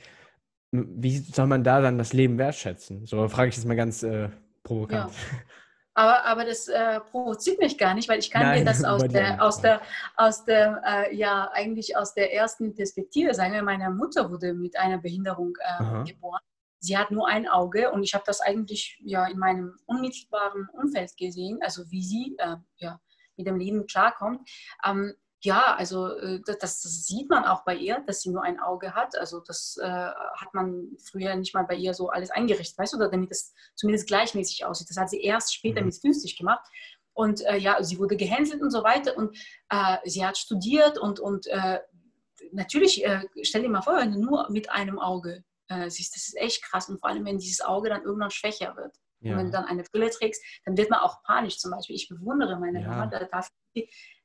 wie 0.71 1.17
soll 1.17 1.47
man 1.47 1.63
da 1.63 1.81
dann 1.81 1.97
das 1.97 2.13
Leben 2.13 2.37
wertschätzen? 2.37 3.05
So 3.05 3.27
frage 3.27 3.49
ich 3.49 3.55
jetzt 3.55 3.65
mal 3.65 3.75
ganz 3.75 4.03
äh, 4.03 4.29
provokant. 4.63 5.11
Ja. 5.13 5.39
Aber, 5.97 6.25
aber 6.25 6.43
das 6.43 6.67
äh, 6.67 6.99
provoziert 6.99 7.57
mich 7.59 7.77
gar 7.77 7.93
nicht, 7.93 8.09
weil 8.09 8.19
ich 8.19 8.29
kann 8.29 8.41
Nein, 8.41 8.59
dir 8.59 8.65
das 8.65 8.83
aus 8.83 9.07
der, 9.07 9.41
aus 9.41 9.61
der, 9.61 9.81
aus 10.17 10.43
der, 10.43 10.81
äh, 10.85 11.15
ja, 11.15 11.49
eigentlich 11.53 11.95
aus 11.95 12.13
der 12.13 12.33
ersten 12.33 12.75
Perspektive 12.75 13.33
sagen. 13.33 13.63
Meine 13.63 13.89
Mutter 13.91 14.29
wurde 14.29 14.53
mit 14.53 14.77
einer 14.77 14.97
Behinderung 14.97 15.53
äh, 15.61 16.03
geboren. 16.03 16.41
Sie 16.79 16.97
hat 16.97 17.11
nur 17.11 17.29
ein 17.29 17.47
Auge 17.47 17.91
und 17.91 18.03
ich 18.03 18.13
habe 18.13 18.25
das 18.27 18.41
eigentlich 18.41 18.99
ja 19.05 19.25
in 19.27 19.39
meinem 19.39 19.77
unmittelbaren 19.85 20.67
Umfeld 20.73 21.15
gesehen, 21.15 21.59
also 21.61 21.89
wie 21.89 22.03
sie 22.03 22.35
äh, 22.39 22.57
ja, 22.75 22.99
mit 23.37 23.47
dem 23.47 23.57
Leben 23.57 23.87
klarkommt. 23.87 24.41
Ähm, 24.85 25.13
ja, 25.45 25.75
also 25.75 26.09
äh, 26.17 26.41
das, 26.45 26.57
das, 26.59 26.81
sieht 26.81 27.29
man 27.29 27.45
auch 27.45 27.63
bei 27.63 27.75
ihr, 27.75 28.03
dass 28.05 28.21
sie 28.21 28.31
nur 28.31 28.43
ein 28.43 28.59
Auge 28.59 28.93
hat. 28.93 29.17
Also 29.17 29.39
das 29.39 29.77
äh, 29.81 29.85
hat 29.87 30.53
man 30.53 30.89
früher 30.99 31.35
nicht 31.35 31.53
mal 31.53 31.63
bei 31.63 31.75
ihr 31.75 31.93
so 31.93 32.09
alles 32.09 32.31
eingerichtet, 32.31 32.77
weißt 32.77 32.93
du, 32.93 32.97
damit 32.97 33.31
es 33.31 33.53
zumindest 33.75 34.07
gleichmäßig 34.07 34.65
aussieht. 34.65 34.89
Das 34.89 34.97
hat 34.97 35.09
sie 35.09 35.21
erst 35.21 35.53
später 35.53 35.81
mhm. 35.81 35.87
mit 35.87 35.95
50 35.95 36.37
gemacht. 36.37 36.67
Und 37.13 37.45
äh, 37.45 37.57
ja, 37.57 37.81
sie 37.81 37.97
wurde 37.97 38.17
gehänselt 38.17 38.61
und 38.61 38.71
so 38.71 38.83
weiter. 38.83 39.15
Und 39.15 39.37
äh, 39.69 39.97
sie 40.03 40.25
hat 40.25 40.37
studiert 40.37 40.97
und, 40.97 41.19
und 41.19 41.47
äh, 41.47 41.79
natürlich, 42.51 43.05
äh, 43.05 43.21
stell 43.43 43.61
dir 43.61 43.69
mal 43.69 43.81
vor, 43.81 43.97
wenn 43.97 44.11
du 44.11 44.19
nur 44.19 44.49
mit 44.49 44.69
einem 44.69 44.99
Auge 44.99 45.43
siehst, 45.87 46.15
das 46.15 46.27
ist 46.27 46.37
echt 46.37 46.61
krass. 46.61 46.89
Und 46.89 46.99
vor 46.99 47.09
allem, 47.09 47.25
wenn 47.25 47.39
dieses 47.39 47.61
Auge 47.61 47.89
dann 47.89 48.03
irgendwann 48.03 48.29
schwächer 48.29 48.75
wird. 48.75 48.95
Ja. 49.21 49.31
Und 49.31 49.37
wenn 49.39 49.45
du 49.47 49.51
dann 49.53 49.65
eine 49.65 49.81
Brille 49.81 50.11
trägst, 50.11 50.43
dann 50.63 50.77
wird 50.77 50.91
man 50.91 50.99
auch 50.99 51.23
panisch 51.23 51.57
zum 51.57 51.71
Beispiel. 51.71 51.95
Ich 51.95 52.07
bewundere 52.07 52.59
meine 52.59 52.81
ja. 52.81 52.87
Mama 52.87 53.07
dafür, 53.07 53.49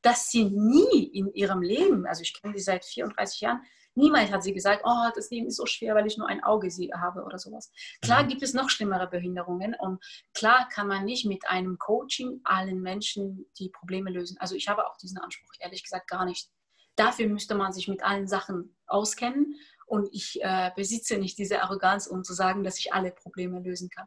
dass 0.03 0.31
sie 0.31 0.45
nie 0.45 1.05
in 1.13 1.33
ihrem 1.35 1.63
Leben, 1.63 2.07
also 2.07 2.23
ich 2.23 2.41
kenne 2.41 2.57
sie 2.57 2.63
seit 2.63 2.85
34 2.85 3.41
Jahren, 3.41 3.63
niemals 3.95 4.31
hat 4.31 4.43
sie 4.43 4.55
gesagt, 4.55 4.83
oh, 4.85 5.11
das 5.15 5.31
Leben 5.31 5.47
ist 5.47 5.57
so 5.57 5.67
schwer, 5.67 5.95
weil 5.95 6.07
ich 6.07 6.17
nur 6.17 6.29
ein 6.29 6.43
Auge 6.43 6.69
habe 6.95 7.23
oder 7.25 7.39
sowas. 7.39 7.71
Klar 8.01 8.23
mhm. 8.23 8.29
gibt 8.29 8.43
es 8.43 8.55
noch 8.55 8.71
schlimmere 8.71 9.09
Behinderungen 9.09 9.75
und 9.79 10.03
klar 10.35 10.69
kann 10.73 10.89
man 10.89 11.05
nicht 11.05 11.27
mit 11.27 11.49
einem 11.49 11.79
Coaching 11.79 12.41
allen 12.45 12.81
Menschen 12.81 13.51
die 13.59 13.69
Probleme 13.69 14.11
lösen. 14.11 14.37
Also 14.39 14.55
ich 14.55 14.69
habe 14.69 14.87
auch 14.87 14.97
diesen 14.97 15.19
Anspruch 15.19 15.51
ehrlich 15.59 15.83
gesagt 15.83 16.09
gar 16.09 16.25
nicht. 16.25 16.49
Dafür 16.97 17.29
müsste 17.29 17.55
man 17.55 17.73
sich 17.73 17.89
mit 17.89 18.03
allen 18.03 18.29
Sachen 18.29 18.77
auskennen 18.87 19.55
und 19.87 20.09
ich 20.13 20.39
äh, 20.43 20.71
besitze 20.77 21.19
nicht 21.19 21.37
diese 21.39 21.63
Arroganz, 21.63 22.07
um 22.07 22.23
zu 22.23 22.33
sagen, 22.33 22.63
dass 22.63 22.79
ich 22.79 22.93
alle 22.93 23.11
Probleme 23.11 23.61
lösen 23.61 23.89
kann. 23.89 24.07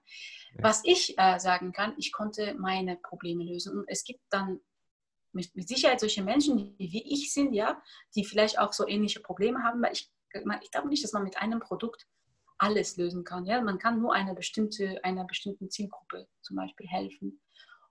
Ja. 0.55 0.63
Was 0.63 0.81
ich 0.85 1.17
äh, 1.17 1.39
sagen 1.39 1.73
kann, 1.73 1.93
ich 1.97 2.13
konnte 2.13 2.55
meine 2.55 2.95
Probleme 2.95 3.43
lösen 3.43 3.77
und 3.77 3.85
es 3.87 4.03
gibt 4.03 4.21
dann 4.29 4.61
mit, 5.33 5.55
mit 5.55 5.67
Sicherheit 5.67 5.99
solche 5.99 6.23
Menschen, 6.23 6.77
die 6.77 6.91
wie 6.91 7.13
ich 7.13 7.33
sind, 7.33 7.53
ja, 7.53 7.81
die 8.15 8.23
vielleicht 8.23 8.59
auch 8.59 8.73
so 8.73 8.87
ähnliche 8.87 9.19
Probleme 9.19 9.63
haben, 9.63 9.81
weil 9.81 9.93
ich, 9.93 10.11
ich 10.61 10.71
glaube 10.71 10.89
nicht, 10.89 11.03
dass 11.03 11.13
man 11.13 11.23
mit 11.23 11.37
einem 11.37 11.59
Produkt 11.59 12.07
alles 12.57 12.97
lösen 12.97 13.23
kann. 13.23 13.45
Ja? 13.45 13.61
Man 13.61 13.79
kann 13.79 13.99
nur 13.99 14.13
einer, 14.13 14.35
bestimmte, 14.35 15.03
einer 15.03 15.25
bestimmten 15.25 15.69
Zielgruppe 15.69 16.27
zum 16.41 16.55
Beispiel 16.55 16.87
helfen. 16.87 17.41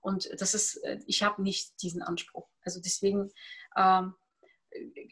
Und 0.01 0.29
das 0.39 0.53
ist, 0.53 0.77
äh, 0.83 0.99
ich 1.05 1.23
habe 1.23 1.41
nicht 1.41 1.81
diesen 1.81 2.01
Anspruch. 2.01 2.47
Also 2.63 2.81
deswegen, 2.81 3.31
ähm, 3.77 4.15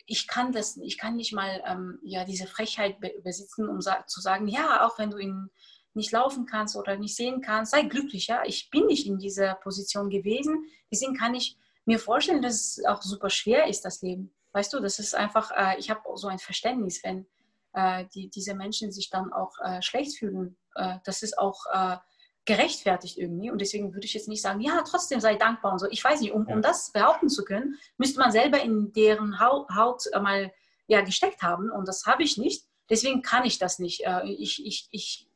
ich 0.08 0.28
kann 0.28 0.52
das, 0.52 0.78
ich 0.78 0.98
kann 0.98 1.16
nicht 1.16 1.34
mal 1.34 1.62
ähm, 1.66 2.00
ja, 2.04 2.26
diese 2.26 2.48
Frechheit 2.48 3.00
besitzen, 3.24 3.70
um 3.70 3.80
sa 3.80 4.06
zu 4.08 4.20
sagen, 4.20 4.48
ja, 4.48 4.86
auch 4.86 4.98
wenn 4.98 5.12
du 5.12 5.18
in, 5.18 5.50
nicht 5.94 6.12
laufen 6.12 6.46
kannst 6.46 6.76
oder 6.76 6.98
nicht 6.98 7.16
sehen 7.16 7.42
kannst, 7.42 7.72
sei 7.72 7.84
glücklich. 7.84 8.28
Ja? 8.28 8.44
Ich 8.46 8.70
bin 8.70 8.88
nicht 8.88 9.06
in 9.06 9.20
dieser 9.20 9.56
Position 9.56 10.10
gewesen. 10.10 10.66
Deswegen 10.92 11.16
kann 11.16 11.36
ich 11.36 11.58
mir 11.86 12.00
vorstellen, 12.00 12.42
dass 12.42 12.78
es 12.78 12.86
auch 12.86 13.02
super 13.02 13.30
schwer 13.30 13.68
ist, 13.68 13.86
das 13.86 14.02
Leben. 14.02 14.34
Weißt 14.54 14.74
du, 14.74 14.80
das 14.80 15.00
ist 15.00 15.16
einfach, 15.16 15.52
äh, 15.56 15.80
ich 15.80 15.90
habe 15.90 16.02
so 16.16 16.28
ein 16.28 16.40
Verständnis, 16.40 17.04
wenn 17.04 17.26
äh, 17.74 18.06
die, 18.14 18.30
diese 18.30 18.54
Menschen 18.54 18.92
sich 18.92 19.10
dann 19.10 19.32
auch 19.32 19.54
äh, 19.64 19.82
schlecht 19.82 20.18
fühlen. 20.18 20.58
Äh, 20.76 20.98
das 21.06 21.24
ist 21.24 21.38
auch 21.38 21.66
äh, 21.72 21.98
gerechtfertigt 22.46 23.18
irgendwie. 23.18 23.52
Und 23.52 23.62
deswegen 23.62 23.94
würde 23.94 24.06
ich 24.06 24.14
jetzt 24.14 24.28
nicht 24.28 24.42
sagen, 24.42 24.62
ja, 24.62 24.84
trotzdem 24.86 25.20
sei 25.20 25.36
dankbar 25.36 25.74
und 25.74 25.80
so. 25.80 25.88
Ich 25.90 26.04
weiß 26.04 26.22
nicht, 26.22 26.34
um, 26.34 26.48
um 26.48 26.62
das 26.62 26.92
behaupten 26.92 27.30
zu 27.30 27.44
können, 27.44 27.78
müsste 27.98 28.20
man 28.20 28.32
selber 28.32 28.62
in 28.62 28.92
deren 28.94 29.40
Haut, 29.40 29.70
Haut 29.76 30.04
mal 30.22 30.52
ja, 30.88 31.02
gesteckt 31.02 31.42
haben. 31.42 31.72
Und 31.72 31.88
das 31.88 32.06
habe 32.06 32.24
ich 32.24 32.38
nicht. 32.38 32.66
Deswegen 32.90 33.22
kann 33.22 33.46
ich 33.46 33.58
das 33.58 33.80
nicht. 33.80 34.06
Äh, 34.06 34.26
ich, 34.26 34.66
ich, 34.66 34.90
ich 34.92 35.31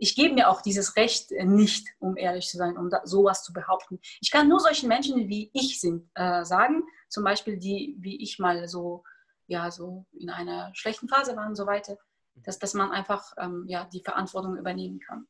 ich 0.00 0.16
gebe 0.16 0.34
mir 0.34 0.48
auch 0.48 0.62
dieses 0.62 0.96
Recht 0.96 1.30
äh, 1.30 1.44
nicht, 1.44 1.86
um 1.98 2.16
ehrlich 2.16 2.48
zu 2.48 2.56
sein, 2.56 2.76
um 2.76 2.88
da, 2.88 3.06
sowas 3.06 3.44
zu 3.44 3.52
behaupten. 3.52 4.00
Ich 4.20 4.30
kann 4.30 4.48
nur 4.48 4.58
solchen 4.58 4.88
Menschen, 4.88 5.28
wie 5.28 5.50
ich 5.52 5.78
sind, 5.78 6.08
äh, 6.14 6.44
sagen, 6.44 6.82
zum 7.08 7.22
Beispiel 7.22 7.58
die, 7.58 7.96
wie 7.98 8.20
ich 8.22 8.38
mal 8.38 8.66
so, 8.66 9.04
ja, 9.46 9.70
so 9.70 10.06
in 10.12 10.30
einer 10.30 10.74
schlechten 10.74 11.06
Phase 11.06 11.36
war 11.36 11.46
und 11.46 11.54
so 11.54 11.66
weiter, 11.66 11.98
dass, 12.34 12.58
dass 12.58 12.72
man 12.72 12.90
einfach 12.90 13.34
ähm, 13.36 13.66
ja, 13.68 13.84
die 13.84 14.02
Verantwortung 14.02 14.56
übernehmen 14.56 15.00
kann. 15.00 15.26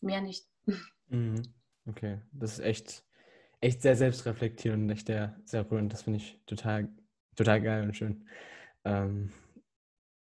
Mehr 0.00 0.20
nicht. 0.20 0.46
Mhm. 1.12 1.42
Okay, 1.88 2.20
das 2.30 2.52
ist 2.52 2.60
echt, 2.60 3.04
echt 3.60 3.82
sehr 3.82 3.96
selbstreflektierend 3.96 4.84
und 4.84 4.90
echt 4.90 5.08
sehr, 5.08 5.40
sehr 5.44 5.68
rührend. 5.68 5.92
Das 5.92 6.02
finde 6.02 6.20
ich 6.20 6.38
total, 6.46 6.88
total 7.34 7.60
geil 7.60 7.82
und 7.82 7.96
schön. 7.96 8.28
Ähm, 8.84 9.32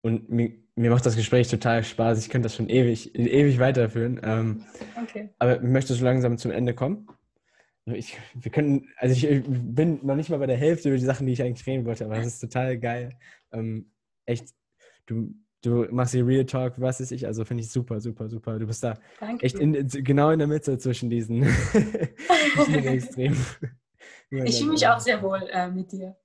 und 0.02 0.30
mir, 0.30 0.52
mir 0.76 0.90
macht 0.90 1.06
das 1.06 1.16
Gespräch 1.16 1.48
total 1.48 1.84
Spaß. 1.84 2.20
Ich 2.20 2.30
könnte 2.30 2.48
das 2.48 2.56
schon 2.56 2.70
ewig, 2.70 3.16
ewig 3.16 3.60
weiterführen. 3.60 4.20
Ähm, 4.24 4.66
okay. 5.02 5.30
Aber 5.40 5.58
ich 5.58 5.62
möchte 5.62 5.94
so 5.94 6.04
langsam 6.04 6.38
zum 6.38 6.52
Ende 6.52 6.74
kommen. 6.74 7.08
Ich, 7.86 8.18
wir 8.36 8.52
können, 8.52 8.88
also 8.98 9.14
ich 9.16 9.44
bin 9.46 10.06
noch 10.06 10.16
nicht 10.16 10.30
mal 10.30 10.38
bei 10.38 10.46
der 10.46 10.58
Hälfte 10.58 10.90
über 10.90 10.98
die 10.98 11.06
Sachen, 11.06 11.26
die 11.26 11.34
ich 11.34 11.42
eigentlich 11.42 11.66
reden 11.66 11.86
wollte, 11.86 12.06
aber 12.06 12.16
das 12.16 12.28
ist 12.28 12.40
total 12.40 12.78
geil. 12.78 13.18
Ähm, 13.52 13.92
echt, 14.26 14.50
du, 15.08 15.34
du 15.62 15.88
machst 15.90 16.14
hier 16.14 16.26
Real 16.26 16.46
Talk, 16.46 16.80
was 16.80 17.02
ist 17.02 17.12
ich, 17.12 17.26
also 17.26 17.44
finde 17.44 17.64
ich 17.64 17.72
super, 17.72 18.00
super, 18.00 18.30
super. 18.30 18.60
Du 18.60 18.68
bist 18.68 18.84
da 18.84 19.00
Danke. 19.20 19.44
echt 19.44 19.58
in, 19.58 19.88
genau 19.88 20.30
in 20.30 20.40
der 20.40 20.48
Mitte 20.48 20.78
zwischen 20.78 21.10
diesen, 21.10 21.44
zwischen 21.44 22.76
Extremen. 22.86 23.46
Ich 24.30 24.60
fühle 24.60 24.72
mich 24.72 24.88
auch 24.88 25.00
sehr 25.00 25.22
wohl 25.22 25.42
äh, 25.52 25.70
mit 25.70 25.92
dir. 25.92 26.16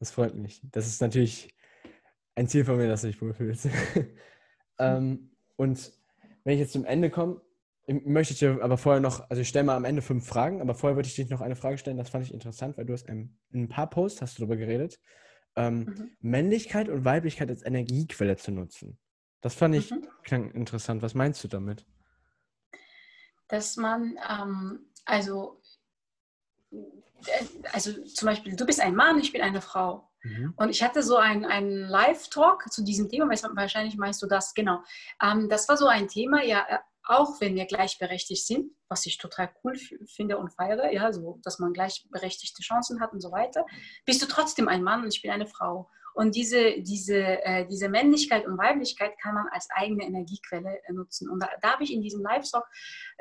Das 0.00 0.10
freut 0.10 0.34
mich. 0.34 0.60
Das 0.72 0.86
ist 0.86 1.00
natürlich 1.00 1.53
ein 2.34 2.48
Ziel 2.48 2.64
von 2.64 2.76
mir, 2.76 2.88
dass 2.88 3.02
du 3.02 3.08
dich 3.08 3.20
wohlfühlst. 3.20 3.68
ähm, 4.78 5.30
und 5.56 5.92
wenn 6.44 6.54
ich 6.54 6.60
jetzt 6.60 6.72
zum 6.72 6.84
Ende 6.84 7.10
komme, 7.10 7.40
möchte 7.86 8.32
ich 8.32 8.38
dir 8.38 8.62
aber 8.62 8.78
vorher 8.78 9.00
noch, 9.00 9.28
also 9.28 9.42
ich 9.42 9.48
stelle 9.48 9.64
mal 9.64 9.76
am 9.76 9.84
Ende 9.84 10.02
fünf 10.02 10.26
Fragen, 10.26 10.60
aber 10.60 10.74
vorher 10.74 10.96
würde 10.96 11.08
ich 11.08 11.14
dich 11.14 11.28
noch 11.28 11.40
eine 11.40 11.56
Frage 11.56 11.78
stellen, 11.78 11.98
das 11.98 12.10
fand 12.10 12.24
ich 12.24 12.32
interessant, 12.32 12.78
weil 12.78 12.86
du 12.86 12.92
hast 12.92 13.08
in 13.08 13.36
ein 13.52 13.68
paar 13.68 13.90
Posts 13.90 14.22
hast 14.22 14.38
du 14.38 14.42
darüber 14.42 14.56
geredet, 14.56 15.00
ähm, 15.56 15.80
mhm. 15.80 16.16
Männlichkeit 16.20 16.88
und 16.88 17.04
Weiblichkeit 17.04 17.50
als 17.50 17.64
Energiequelle 17.64 18.36
zu 18.36 18.52
nutzen. 18.52 18.98
Das 19.40 19.54
fand 19.54 19.74
ich 19.74 19.90
mhm. 19.90 20.08
klang 20.22 20.50
interessant. 20.52 21.02
Was 21.02 21.14
meinst 21.14 21.44
du 21.44 21.48
damit? 21.48 21.84
Dass 23.48 23.76
man, 23.76 24.18
ähm, 24.30 24.86
also, 25.04 25.60
äh, 26.72 27.44
also 27.72 27.92
zum 28.04 28.26
Beispiel, 28.26 28.56
du 28.56 28.64
bist 28.64 28.80
ein 28.80 28.94
Mann, 28.94 29.18
ich 29.20 29.32
bin 29.32 29.42
eine 29.42 29.60
Frau. 29.60 30.10
Mhm. 30.24 30.54
Und 30.56 30.70
ich 30.70 30.82
hatte 30.82 31.02
so 31.02 31.16
einen 31.16 31.88
Live-Talk 31.88 32.72
zu 32.72 32.82
diesem 32.82 33.08
Thema, 33.08 33.28
wahrscheinlich 33.28 33.96
meinst 33.96 34.22
du 34.22 34.26
das, 34.26 34.54
genau. 34.54 34.82
Ähm, 35.22 35.48
das 35.48 35.68
war 35.68 35.76
so 35.76 35.86
ein 35.86 36.08
Thema, 36.08 36.42
ja, 36.42 36.64
äh, 36.68 36.78
auch 37.06 37.40
wenn 37.40 37.54
wir 37.54 37.66
gleichberechtigt 37.66 38.46
sind, 38.46 38.72
was 38.88 39.04
ich 39.04 39.18
total 39.18 39.50
cool 39.62 39.74
finde 40.06 40.38
und 40.38 40.54
feiere, 40.54 40.90
ja, 40.90 41.12
so, 41.12 41.38
dass 41.44 41.58
man 41.58 41.74
gleichberechtigte 41.74 42.62
Chancen 42.62 43.00
hat 43.00 43.12
und 43.12 43.20
so 43.20 43.30
weiter, 43.30 43.66
bist 44.06 44.22
du 44.22 44.26
trotzdem 44.26 44.68
ein 44.68 44.82
Mann 44.82 45.02
und 45.02 45.14
ich 45.14 45.20
bin 45.20 45.30
eine 45.30 45.46
Frau. 45.46 45.90
Und 46.14 46.34
diese, 46.34 46.80
diese, 46.80 47.44
äh, 47.44 47.66
diese 47.66 47.88
Männlichkeit 47.88 48.46
und 48.46 48.56
Weiblichkeit 48.56 49.12
kann 49.20 49.34
man 49.34 49.46
als 49.50 49.68
eigene 49.70 50.04
Energiequelle 50.04 50.80
äh, 50.84 50.92
nutzen. 50.92 51.28
Und 51.28 51.42
da, 51.42 51.48
da 51.60 51.72
habe 51.72 51.84
ich 51.84 51.92
in 51.92 52.02
diesem 52.02 52.22
Livestock 52.22 52.66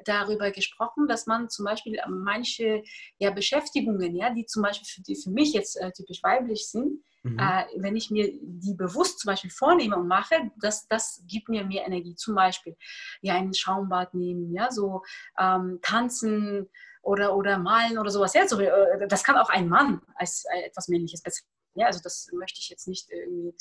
darüber 0.05 0.51
gesprochen, 0.51 1.07
dass 1.07 1.25
man 1.27 1.49
zum 1.49 1.65
Beispiel 1.65 1.99
manche 2.07 2.83
ja, 3.17 3.31
Beschäftigungen, 3.31 4.15
ja, 4.15 4.29
die 4.29 4.45
zum 4.45 4.63
Beispiel 4.63 4.87
für, 4.87 5.01
die 5.01 5.15
für 5.15 5.31
mich 5.31 5.53
jetzt 5.53 5.75
äh, 5.75 5.91
typisch 5.91 6.21
weiblich 6.23 6.67
sind, 6.69 7.03
Mhm. 7.23 7.39
Äh, 7.39 7.65
wenn 7.77 7.95
ich 7.95 8.11
mir 8.11 8.29
die 8.41 8.73
bewusst 8.73 9.19
zum 9.19 9.29
Beispiel 9.29 9.49
vornehme 9.49 9.95
und 9.95 10.07
mache, 10.07 10.51
das, 10.59 10.87
das 10.87 11.23
gibt 11.25 11.47
mir 11.49 11.63
mehr 11.63 11.85
Energie. 11.85 12.15
Zum 12.15 12.35
Beispiel 12.35 12.75
ja, 13.21 13.35
ein 13.35 13.53
Schaumbad 13.53 14.13
nehmen, 14.13 14.53
ja, 14.53 14.69
so 14.71 15.03
ähm, 15.39 15.79
tanzen 15.81 16.69
oder, 17.01 17.35
oder 17.35 17.57
malen 17.57 17.97
oder 17.97 18.09
sowas. 18.09 18.33
Ja, 18.33 18.47
so, 18.47 18.59
äh, 18.59 19.07
das 19.07 19.23
kann 19.23 19.37
auch 19.37 19.49
ein 19.49 19.69
Mann 19.69 20.01
als 20.15 20.43
äh, 20.53 20.67
etwas 20.67 20.89
Männliches. 20.89 21.23
Ja, 21.75 21.87
also 21.87 21.99
das 22.03 22.29
möchte 22.33 22.59
ich 22.59 22.69
jetzt 22.69 22.87
nicht 22.87 23.09
irgendwie 23.09 23.55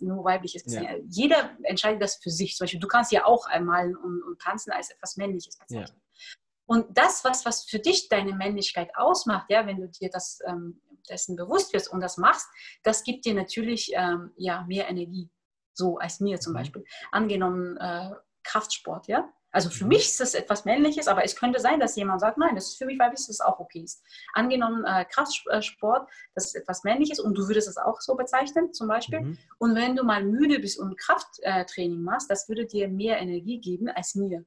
nur 0.00 0.24
weibliches 0.24 0.64
bezeichnen. 0.64 1.02
Ja. 1.02 1.08
Jeder 1.08 1.56
entscheidet 1.64 2.00
das 2.00 2.16
für 2.16 2.30
sich. 2.30 2.56
Zum 2.56 2.64
Beispiel, 2.64 2.80
du 2.80 2.88
kannst 2.88 3.12
ja 3.12 3.24
auch 3.24 3.46
einmal 3.46 3.94
und, 3.96 4.22
und 4.22 4.40
tanzen 4.40 4.72
als 4.72 4.90
etwas 4.90 5.16
Männliches 5.16 5.58
bezeichnen. 5.58 5.96
Ja. 5.96 6.26
Und 6.66 6.96
das, 6.96 7.24
was, 7.24 7.44
was 7.44 7.64
für 7.64 7.80
dich 7.80 8.08
deine 8.08 8.32
Männlichkeit 8.32 8.94
ausmacht, 8.94 9.50
ja, 9.50 9.66
wenn 9.66 9.80
du 9.80 9.88
dir 9.88 10.08
das 10.08 10.38
ähm, 10.46 10.80
dessen 11.08 11.34
bewusst 11.34 11.72
wirst 11.72 11.90
und 11.90 12.00
das 12.00 12.16
machst, 12.16 12.46
das 12.84 13.02
gibt 13.02 13.24
dir 13.24 13.34
natürlich 13.34 13.90
ähm, 13.94 14.32
ja, 14.36 14.62
mehr 14.68 14.88
Energie. 14.88 15.28
So 15.74 15.98
als 15.98 16.20
mir 16.20 16.38
zum 16.38 16.52
mhm. 16.52 16.58
Beispiel. 16.58 16.84
Angenommen 17.10 17.76
äh, 17.78 18.10
Kraftsport, 18.44 19.08
ja. 19.08 19.28
Also 19.52 19.70
für 19.70 19.84
mhm. 19.84 19.88
mich 19.88 20.06
ist 20.06 20.20
das 20.20 20.34
etwas 20.34 20.64
Männliches, 20.64 21.08
aber 21.08 21.24
es 21.24 21.34
könnte 21.34 21.60
sein, 21.60 21.80
dass 21.80 21.96
jemand 21.96 22.20
sagt, 22.20 22.38
nein, 22.38 22.54
das 22.54 22.68
ist 22.68 22.78
für 22.78 22.86
mich 22.86 22.98
weiblich, 22.98 23.20
das 23.20 23.28
ist 23.28 23.44
auch 23.44 23.58
okay 23.58 23.80
ist. 23.80 24.02
Angenommen 24.32 24.84
äh, 24.84 25.04
Kraftsport, 25.04 26.08
das 26.34 26.46
ist 26.46 26.54
etwas 26.54 26.84
Männliches 26.84 27.18
und 27.18 27.36
du 27.36 27.48
würdest 27.48 27.68
es 27.68 27.76
auch 27.76 28.00
so 28.00 28.14
bezeichnen 28.14 28.72
zum 28.72 28.88
Beispiel. 28.88 29.20
Mhm. 29.20 29.38
Und 29.58 29.74
wenn 29.74 29.96
du 29.96 30.04
mal 30.04 30.24
müde 30.24 30.60
bist 30.60 30.78
und 30.78 30.98
Krafttraining 30.98 32.02
machst, 32.02 32.30
das 32.30 32.48
würde 32.48 32.66
dir 32.66 32.88
mehr 32.88 33.18
Energie 33.18 33.60
geben 33.60 33.88
als 33.88 34.14
mir. 34.14 34.44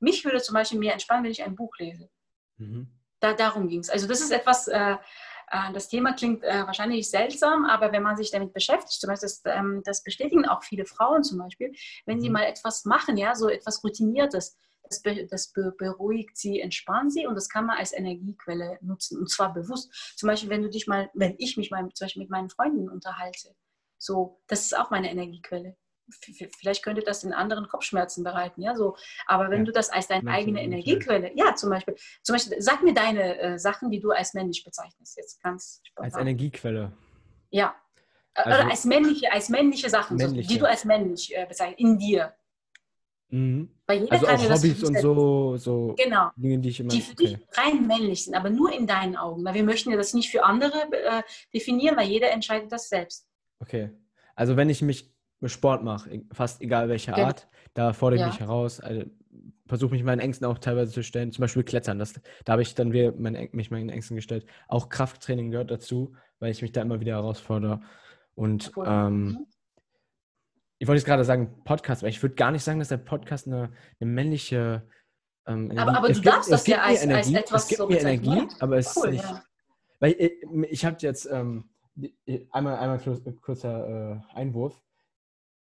Mich 0.00 0.24
würde 0.24 0.40
zum 0.40 0.54
Beispiel 0.54 0.78
mehr 0.78 0.92
entspannen, 0.92 1.24
wenn 1.24 1.30
ich 1.30 1.42
ein 1.42 1.54
Buch 1.54 1.76
lese. 1.78 2.08
Mhm. 2.56 2.88
Da, 3.20 3.34
darum 3.34 3.68
ging 3.68 3.80
es. 3.80 3.90
Also 3.90 4.08
das 4.08 4.20
ist 4.20 4.32
etwas, 4.32 4.66
äh, 4.66 4.78
äh, 4.78 4.96
das 5.72 5.88
Thema 5.88 6.12
klingt 6.12 6.44
äh, 6.44 6.64
wahrscheinlich 6.66 7.10
seltsam, 7.10 7.64
aber 7.64 7.90
wenn 7.92 8.02
man 8.02 8.16
sich 8.16 8.30
damit 8.30 8.52
beschäftigt, 8.52 9.00
zum 9.00 9.08
Beispiel 9.08 9.28
das, 9.28 9.42
ähm, 9.46 9.82
das 9.84 10.04
bestätigen 10.04 10.46
auch 10.46 10.62
viele 10.62 10.86
Frauen 10.86 11.24
zum 11.24 11.38
Beispiel, 11.38 11.72
wenn 12.06 12.20
sie 12.20 12.28
mhm. 12.28 12.34
mal 12.34 12.44
etwas 12.44 12.84
machen, 12.84 13.16
ja, 13.16 13.34
so 13.34 13.48
etwas 13.48 13.82
Routiniertes, 13.82 14.56
das, 14.84 15.02
be 15.02 15.26
das 15.26 15.52
be 15.52 15.72
beruhigt 15.76 16.36
sie, 16.36 16.60
entspannt 16.60 17.12
sie 17.12 17.26
und 17.26 17.34
das 17.34 17.48
kann 17.48 17.66
man 17.66 17.78
als 17.78 17.92
Energiequelle 17.92 18.78
nutzen 18.80 19.18
und 19.18 19.30
zwar 19.30 19.52
bewusst. 19.52 20.14
Zum 20.16 20.28
Beispiel, 20.28 20.50
wenn 20.50 20.62
du 20.62 20.70
dich 20.70 20.86
mal, 20.86 21.10
wenn 21.14 21.34
ich 21.38 21.56
mich 21.56 21.70
mal 21.70 21.88
zum 21.94 22.04
Beispiel 22.04 22.22
mit 22.22 22.30
meinen 22.30 22.50
Freunden 22.50 22.88
unterhalte, 22.88 23.54
so, 23.98 24.40
das 24.46 24.62
ist 24.62 24.78
auch 24.78 24.90
meine 24.90 25.10
Energiequelle 25.10 25.76
vielleicht 26.10 26.82
könnte 26.82 27.02
das 27.02 27.20
den 27.20 27.32
anderen 27.32 27.68
Kopfschmerzen 27.68 28.24
bereiten, 28.24 28.62
ja, 28.62 28.74
so. 28.74 28.96
Aber 29.26 29.50
wenn 29.50 29.60
ja. 29.60 29.64
du 29.64 29.72
das 29.72 29.90
als 29.90 30.08
deine 30.08 30.30
eigene 30.30 30.62
Energiequelle, 30.62 31.32
ja, 31.34 31.54
zum 31.54 31.70
Beispiel, 31.70 31.94
zum 32.22 32.34
Beispiel, 32.34 32.60
sag 32.60 32.82
mir 32.82 32.94
deine 32.94 33.38
äh, 33.38 33.58
Sachen, 33.58 33.90
die 33.90 34.00
du 34.00 34.10
als 34.10 34.34
männlich 34.34 34.64
bezeichnest, 34.64 35.16
jetzt 35.16 35.42
ganz 35.42 35.80
spontan. 35.84 36.12
Als 36.12 36.20
Energiequelle. 36.20 36.92
Ja. 37.50 37.74
Äh, 38.34 38.42
also, 38.42 38.60
Oder 38.60 38.70
als 38.70 38.84
männliche, 38.84 39.32
als 39.32 39.48
männliche 39.48 39.90
Sachen, 39.90 40.16
männliche. 40.16 40.48
So, 40.48 40.54
die 40.54 40.58
du 40.60 40.68
als 40.68 40.84
männlich 40.84 41.36
äh, 41.36 41.46
bezeichnest, 41.46 41.80
in 41.80 41.98
dir. 41.98 42.34
Mhm. 43.32 43.70
also 43.86 44.26
auch 44.26 44.50
Hobbys 44.50 44.82
und 44.82 44.98
so, 44.98 45.56
so 45.56 45.94
genau. 45.96 46.30
Dinge, 46.34 46.58
die 46.58 46.68
ich 46.70 46.80
immer... 46.80 46.88
Die 46.88 47.00
für 47.00 47.12
okay. 47.12 47.26
dich 47.26 47.38
rein 47.52 47.86
männlich 47.86 48.24
sind, 48.24 48.34
aber 48.34 48.50
nur 48.50 48.72
in 48.72 48.86
deinen 48.86 49.16
Augen. 49.16 49.44
Weil 49.44 49.54
wir 49.54 49.62
möchten 49.62 49.90
ja 49.90 49.96
das 49.96 50.14
nicht 50.14 50.30
für 50.30 50.44
andere 50.44 50.90
äh, 50.92 51.22
definieren, 51.54 51.96
weil 51.96 52.08
jeder 52.08 52.30
entscheidet 52.32 52.72
das 52.72 52.88
selbst. 52.88 53.28
Okay. 53.60 53.90
Also 54.34 54.56
wenn 54.56 54.68
ich 54.68 54.82
mich 54.82 55.12
Sport 55.48 55.82
mache, 55.82 56.22
fast 56.32 56.60
egal 56.60 56.88
welche 56.88 57.14
Art, 57.14 57.48
da 57.74 57.92
fordere 57.92 58.16
ich 58.16 58.20
ja. 58.20 58.26
mich 58.28 58.40
heraus. 58.40 58.80
Also, 58.80 59.04
versuche 59.66 59.92
mich 59.92 60.02
meinen 60.02 60.18
Ängsten 60.18 60.46
auch 60.46 60.58
teilweise 60.58 60.92
zu 60.92 61.02
stellen, 61.02 61.32
zum 61.32 61.42
Beispiel 61.42 61.62
Klettern. 61.62 61.98
Das, 61.98 62.14
da 62.44 62.52
habe 62.52 62.62
ich 62.62 62.74
dann 62.74 62.92
wieder 62.92 63.12
mein, 63.16 63.48
mich 63.52 63.70
meinen 63.70 63.88
Ängsten 63.88 64.16
gestellt. 64.16 64.44
Auch 64.68 64.88
Krafttraining 64.88 65.52
gehört 65.52 65.70
dazu, 65.70 66.14
weil 66.40 66.50
ich 66.50 66.60
mich 66.60 66.72
da 66.72 66.82
immer 66.82 67.00
wieder 67.00 67.14
herausfordere. 67.14 67.80
Und 68.34 68.72
cool. 68.76 68.84
ähm, 68.86 69.24
mhm. 69.24 69.46
ich 70.78 70.88
wollte 70.88 70.98
jetzt 70.98 71.06
gerade 71.06 71.24
sagen 71.24 71.62
Podcast, 71.64 72.02
aber 72.02 72.08
ich 72.08 72.20
würde 72.20 72.34
gar 72.34 72.50
nicht 72.50 72.64
sagen, 72.64 72.80
dass 72.80 72.88
der 72.88 72.96
Podcast 72.96 73.46
eine, 73.46 73.70
eine 74.00 74.10
männliche 74.10 74.82
ähm, 75.46 75.72
Aber, 75.76 75.96
aber 75.96 76.08
du 76.08 76.14
gibt, 76.14 76.26
darfst 76.26 76.50
das 76.50 76.66
ja 76.66 76.82
als, 76.82 77.06
als, 77.06 77.32
etwas 77.32 77.62
Es 77.62 77.68
gibt 77.68 77.78
so 77.78 77.86
mir 77.86 78.00
Energie, 78.00 78.38
ja. 78.38 78.48
aber 78.58 78.76
es 78.76 78.96
cool, 78.96 79.06
ist 79.06 79.12
nicht... 79.12 79.24
Ja. 79.24 79.42
Weil 80.00 80.12
ich, 80.18 80.32
ich 80.70 80.84
habe 80.84 80.96
jetzt 81.00 81.28
ähm, 81.30 81.70
einmal, 82.50 82.76
einmal 82.76 83.00
kurzer 83.40 84.22
äh, 84.32 84.36
Einwurf 84.36 84.80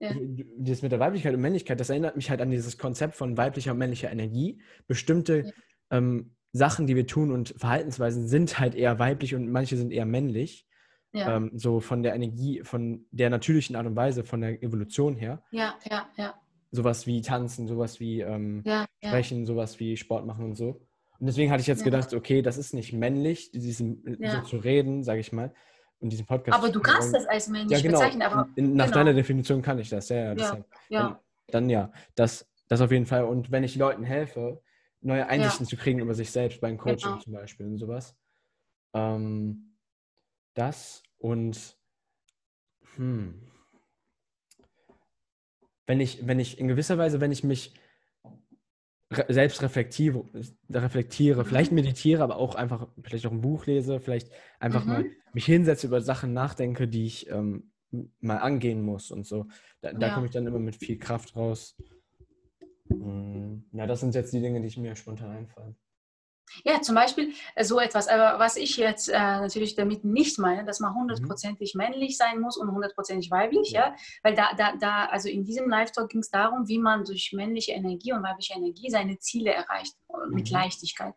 ja. 0.02 0.14
das 0.58 0.82
mit 0.82 0.90
der 0.90 0.98
Weiblichkeit 0.98 1.32
und 1.34 1.40
Männlichkeit, 1.40 1.78
das 1.78 1.90
erinnert 1.90 2.16
mich 2.16 2.28
halt 2.28 2.40
an 2.40 2.50
dieses 2.50 2.76
Konzept 2.76 3.14
von 3.14 3.36
weiblicher 3.36 3.72
und 3.72 3.78
männlicher 3.78 4.10
Energie. 4.10 4.60
Bestimmte 4.88 5.44
ja. 5.44 5.52
ähm, 5.90 6.34
Sachen, 6.52 6.86
die 6.86 6.96
wir 6.96 7.06
tun 7.06 7.30
und 7.30 7.54
Verhaltensweisen 7.56 8.26
sind 8.26 8.58
halt 8.58 8.74
eher 8.74 8.98
weiblich 8.98 9.34
und 9.34 9.50
manche 9.50 9.76
sind 9.76 9.92
eher 9.92 10.04
männlich. 10.04 10.66
Ja. 11.12 11.36
Ähm, 11.36 11.52
so 11.54 11.80
von 11.80 12.02
der 12.02 12.14
Energie, 12.14 12.62
von 12.64 13.06
der 13.10 13.30
natürlichen 13.30 13.76
Art 13.76 13.86
und 13.86 13.96
Weise, 13.96 14.24
von 14.24 14.40
der 14.40 14.62
Evolution 14.62 15.14
her. 15.14 15.42
Ja, 15.50 15.74
ja, 15.88 16.08
ja. 16.16 16.34
Sowas 16.70 17.06
wie 17.06 17.20
tanzen, 17.20 17.68
sowas 17.68 18.00
wie 18.00 18.22
ähm, 18.22 18.62
ja, 18.64 18.86
sprechen, 19.04 19.46
sowas 19.46 19.78
wie 19.78 19.96
Sport 19.96 20.26
machen 20.26 20.46
und 20.46 20.54
so. 20.54 20.80
Und 21.20 21.26
deswegen 21.26 21.52
hatte 21.52 21.60
ich 21.60 21.66
jetzt 21.66 21.84
gedacht, 21.84 22.12
okay, 22.14 22.42
das 22.42 22.56
ist 22.56 22.74
nicht 22.74 22.92
männlich, 22.92 23.52
diesen, 23.52 24.02
so 24.18 24.40
zu 24.40 24.56
reden, 24.56 25.04
sage 25.04 25.20
ich 25.20 25.32
mal, 25.32 25.54
und 26.02 26.10
diesen 26.10 26.26
Podcast. 26.26 26.58
Aber 26.58 26.70
du 26.70 26.80
kannst 26.80 27.14
das 27.14 27.26
als 27.26 27.48
männlich 27.48 27.78
ja, 27.78 27.80
genau. 27.80 27.98
bezeichnen. 27.98 28.22
Aber, 28.22 28.48
In, 28.56 28.74
nach 28.74 28.86
genau. 28.86 28.98
deiner 28.98 29.14
Definition 29.14 29.62
kann 29.62 29.78
ich 29.78 29.88
das, 29.88 30.08
ja. 30.08 30.16
ja, 30.16 30.34
ja, 30.34 30.64
ja. 30.88 31.00
Dann, 31.00 31.16
dann, 31.48 31.70
ja, 31.70 31.92
das, 32.14 32.46
das 32.68 32.80
auf 32.80 32.90
jeden 32.90 33.06
Fall. 33.06 33.24
Und 33.24 33.50
wenn 33.50 33.64
ich 33.64 33.76
Leuten 33.76 34.02
helfe, 34.02 34.60
neue 35.00 35.26
Einsichten 35.26 35.66
zu 35.66 35.76
kriegen 35.76 36.00
über 36.00 36.14
sich 36.14 36.30
selbst 36.30 36.60
beim 36.60 36.78
Coaching 36.78 37.12
genau. 37.12 37.22
zum 37.22 37.32
Beispiel 37.32 37.66
und 37.66 37.78
sowas. 37.78 38.16
Ähm, 38.94 39.76
das 40.54 41.02
und 41.18 41.76
hm, 42.96 43.48
wenn 45.86 46.00
ich, 46.00 46.26
wenn 46.26 46.38
ich 46.38 46.58
in 46.58 46.68
gewisser 46.68 46.98
Weise, 46.98 47.20
wenn 47.20 47.32
ich 47.32 47.42
mich 47.42 47.74
selbst 49.28 49.62
reflektiere, 49.62 50.24
reflektiere, 50.70 51.44
vielleicht 51.44 51.72
meditiere, 51.72 52.22
aber 52.22 52.36
auch 52.36 52.54
einfach, 52.54 52.88
vielleicht 53.02 53.26
auch 53.26 53.32
ein 53.32 53.40
Buch 53.40 53.66
lese, 53.66 54.00
vielleicht 54.00 54.30
einfach 54.60 54.84
mhm. 54.84 54.90
mal 54.90 55.04
mich 55.32 55.46
hinsetze, 55.46 55.86
über 55.86 56.00
Sachen 56.00 56.32
nachdenke, 56.32 56.88
die 56.88 57.06
ich 57.06 57.30
ähm, 57.30 57.72
mal 58.20 58.38
angehen 58.38 58.82
muss 58.82 59.10
und 59.10 59.26
so. 59.26 59.46
Da, 59.80 59.92
da 59.92 60.08
ja. 60.08 60.14
komme 60.14 60.26
ich 60.26 60.32
dann 60.32 60.46
immer 60.46 60.58
mit 60.58 60.76
viel 60.76 60.98
Kraft 60.98 61.36
raus. 61.36 61.76
Hm, 62.88 63.64
ja, 63.72 63.86
das 63.86 64.00
sind 64.00 64.14
jetzt 64.14 64.32
die 64.32 64.40
Dinge, 64.40 64.60
die 64.60 64.66
ich 64.66 64.76
mir 64.76 64.96
spontan 64.96 65.30
einfallen. 65.30 65.76
Ja, 66.64 66.80
zum 66.82 66.94
Beispiel 66.94 67.32
äh, 67.54 67.64
so 67.64 67.80
etwas. 67.80 68.08
Aber 68.08 68.38
was 68.38 68.56
ich 68.56 68.76
jetzt 68.76 69.08
äh, 69.08 69.18
natürlich 69.18 69.74
damit 69.74 70.04
nicht 70.04 70.38
meine, 70.38 70.64
dass 70.64 70.80
man 70.80 70.94
hundertprozentig 70.94 71.74
mhm. 71.74 71.78
männlich 71.78 72.16
sein 72.16 72.40
muss 72.40 72.56
und 72.56 72.70
hundertprozentig 72.70 73.30
weiblich, 73.30 73.70
ja. 73.70 73.88
ja. 73.88 73.96
Weil 74.22 74.34
da, 74.34 74.52
da, 74.56 74.76
da, 74.76 75.06
also 75.06 75.28
in 75.28 75.44
diesem 75.44 75.68
Live-Talk 75.68 76.10
ging 76.10 76.20
es 76.20 76.30
darum, 76.30 76.68
wie 76.68 76.78
man 76.78 77.04
durch 77.04 77.32
männliche 77.32 77.72
Energie 77.72 78.12
und 78.12 78.22
weibliche 78.22 78.54
Energie 78.54 78.90
seine 78.90 79.18
Ziele 79.18 79.52
erreicht 79.52 79.94
mit 80.28 80.50
mhm. 80.50 80.56
Leichtigkeit. 80.56 81.14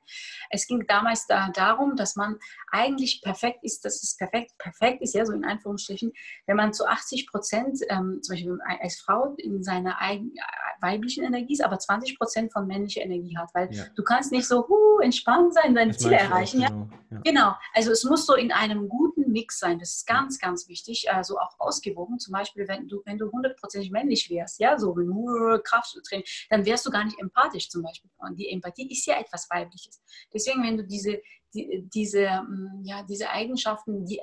Es 0.49 0.67
ging 0.67 0.85
damals 0.87 1.27
da, 1.27 1.49
darum, 1.49 1.95
dass 1.95 2.15
man 2.15 2.37
eigentlich 2.71 3.21
perfekt 3.21 3.59
ist, 3.63 3.83
dass 3.85 4.01
es 4.01 4.15
perfekt, 4.15 4.57
perfekt 4.57 5.01
ist, 5.01 5.13
ja, 5.13 5.25
so 5.25 5.33
in 5.33 5.43
Anführungsstrichen, 5.43 6.13
wenn 6.47 6.55
man 6.55 6.73
zu 6.73 6.85
80 6.87 7.27
Prozent, 7.27 7.79
ähm, 7.89 8.19
zum 8.21 8.35
Beispiel 8.35 8.57
als 8.81 9.01
Frau 9.01 9.35
in 9.37 9.63
seiner 9.63 9.99
eigenen 9.99 10.33
weiblichen 10.81 11.23
Energie 11.23 11.53
ist, 11.53 11.63
aber 11.63 11.79
20 11.79 12.17
Prozent 12.17 12.53
von 12.53 12.67
männlicher 12.67 13.01
Energie 13.01 13.37
hat, 13.37 13.49
weil 13.53 13.73
ja. 13.73 13.83
du 13.95 14.03
kannst 14.03 14.31
nicht 14.31 14.47
so 14.47 14.67
huh, 14.67 14.99
entspannt 15.15 15.53
sein, 15.53 15.73
deine 15.73 15.95
Ziele 15.95 16.17
erreichen. 16.17 16.63
Auch, 16.63 16.69
genau. 16.69 16.89
Ja? 17.11 17.21
genau, 17.23 17.55
also 17.73 17.91
es 17.91 18.03
muss 18.03 18.25
so 18.25 18.35
in 18.35 18.51
einem 18.51 18.89
guten 18.89 19.31
Mix 19.31 19.59
sein, 19.59 19.79
das 19.79 19.95
ist 19.95 20.07
ganz, 20.07 20.39
ganz 20.39 20.67
wichtig, 20.67 21.11
also 21.11 21.39
auch 21.39 21.59
ausgewogen, 21.59 22.19
zum 22.19 22.33
Beispiel, 22.33 22.67
wenn 22.67 22.87
du, 22.87 23.01
wenn 23.05 23.17
du 23.17 23.31
hundertprozentig 23.31 23.91
männlich 23.91 24.29
wärst, 24.29 24.59
ja, 24.59 24.77
so 24.77 24.93
nur 24.95 25.61
Krafttraining, 25.63 26.25
dann 26.49 26.65
wärst 26.65 26.85
du 26.85 26.89
gar 26.89 27.05
nicht 27.05 27.19
empathisch 27.19 27.69
zum 27.69 27.83
Beispiel. 27.83 28.09
Und 28.17 28.37
die 28.37 28.49
Empathie 28.49 28.91
ist 28.91 29.05
ja 29.05 29.19
etwas 29.19 29.49
Weibliches. 29.49 30.01
Deswegen, 30.33 30.63
wenn 30.63 30.77
du 30.77 30.83
diese 30.83 31.21
die, 31.55 31.89
diese, 31.93 32.43
mm, 32.47 32.83
ja, 32.83 33.03
diese 33.03 33.29
Eigenschaften, 33.29 34.05
die 34.05 34.21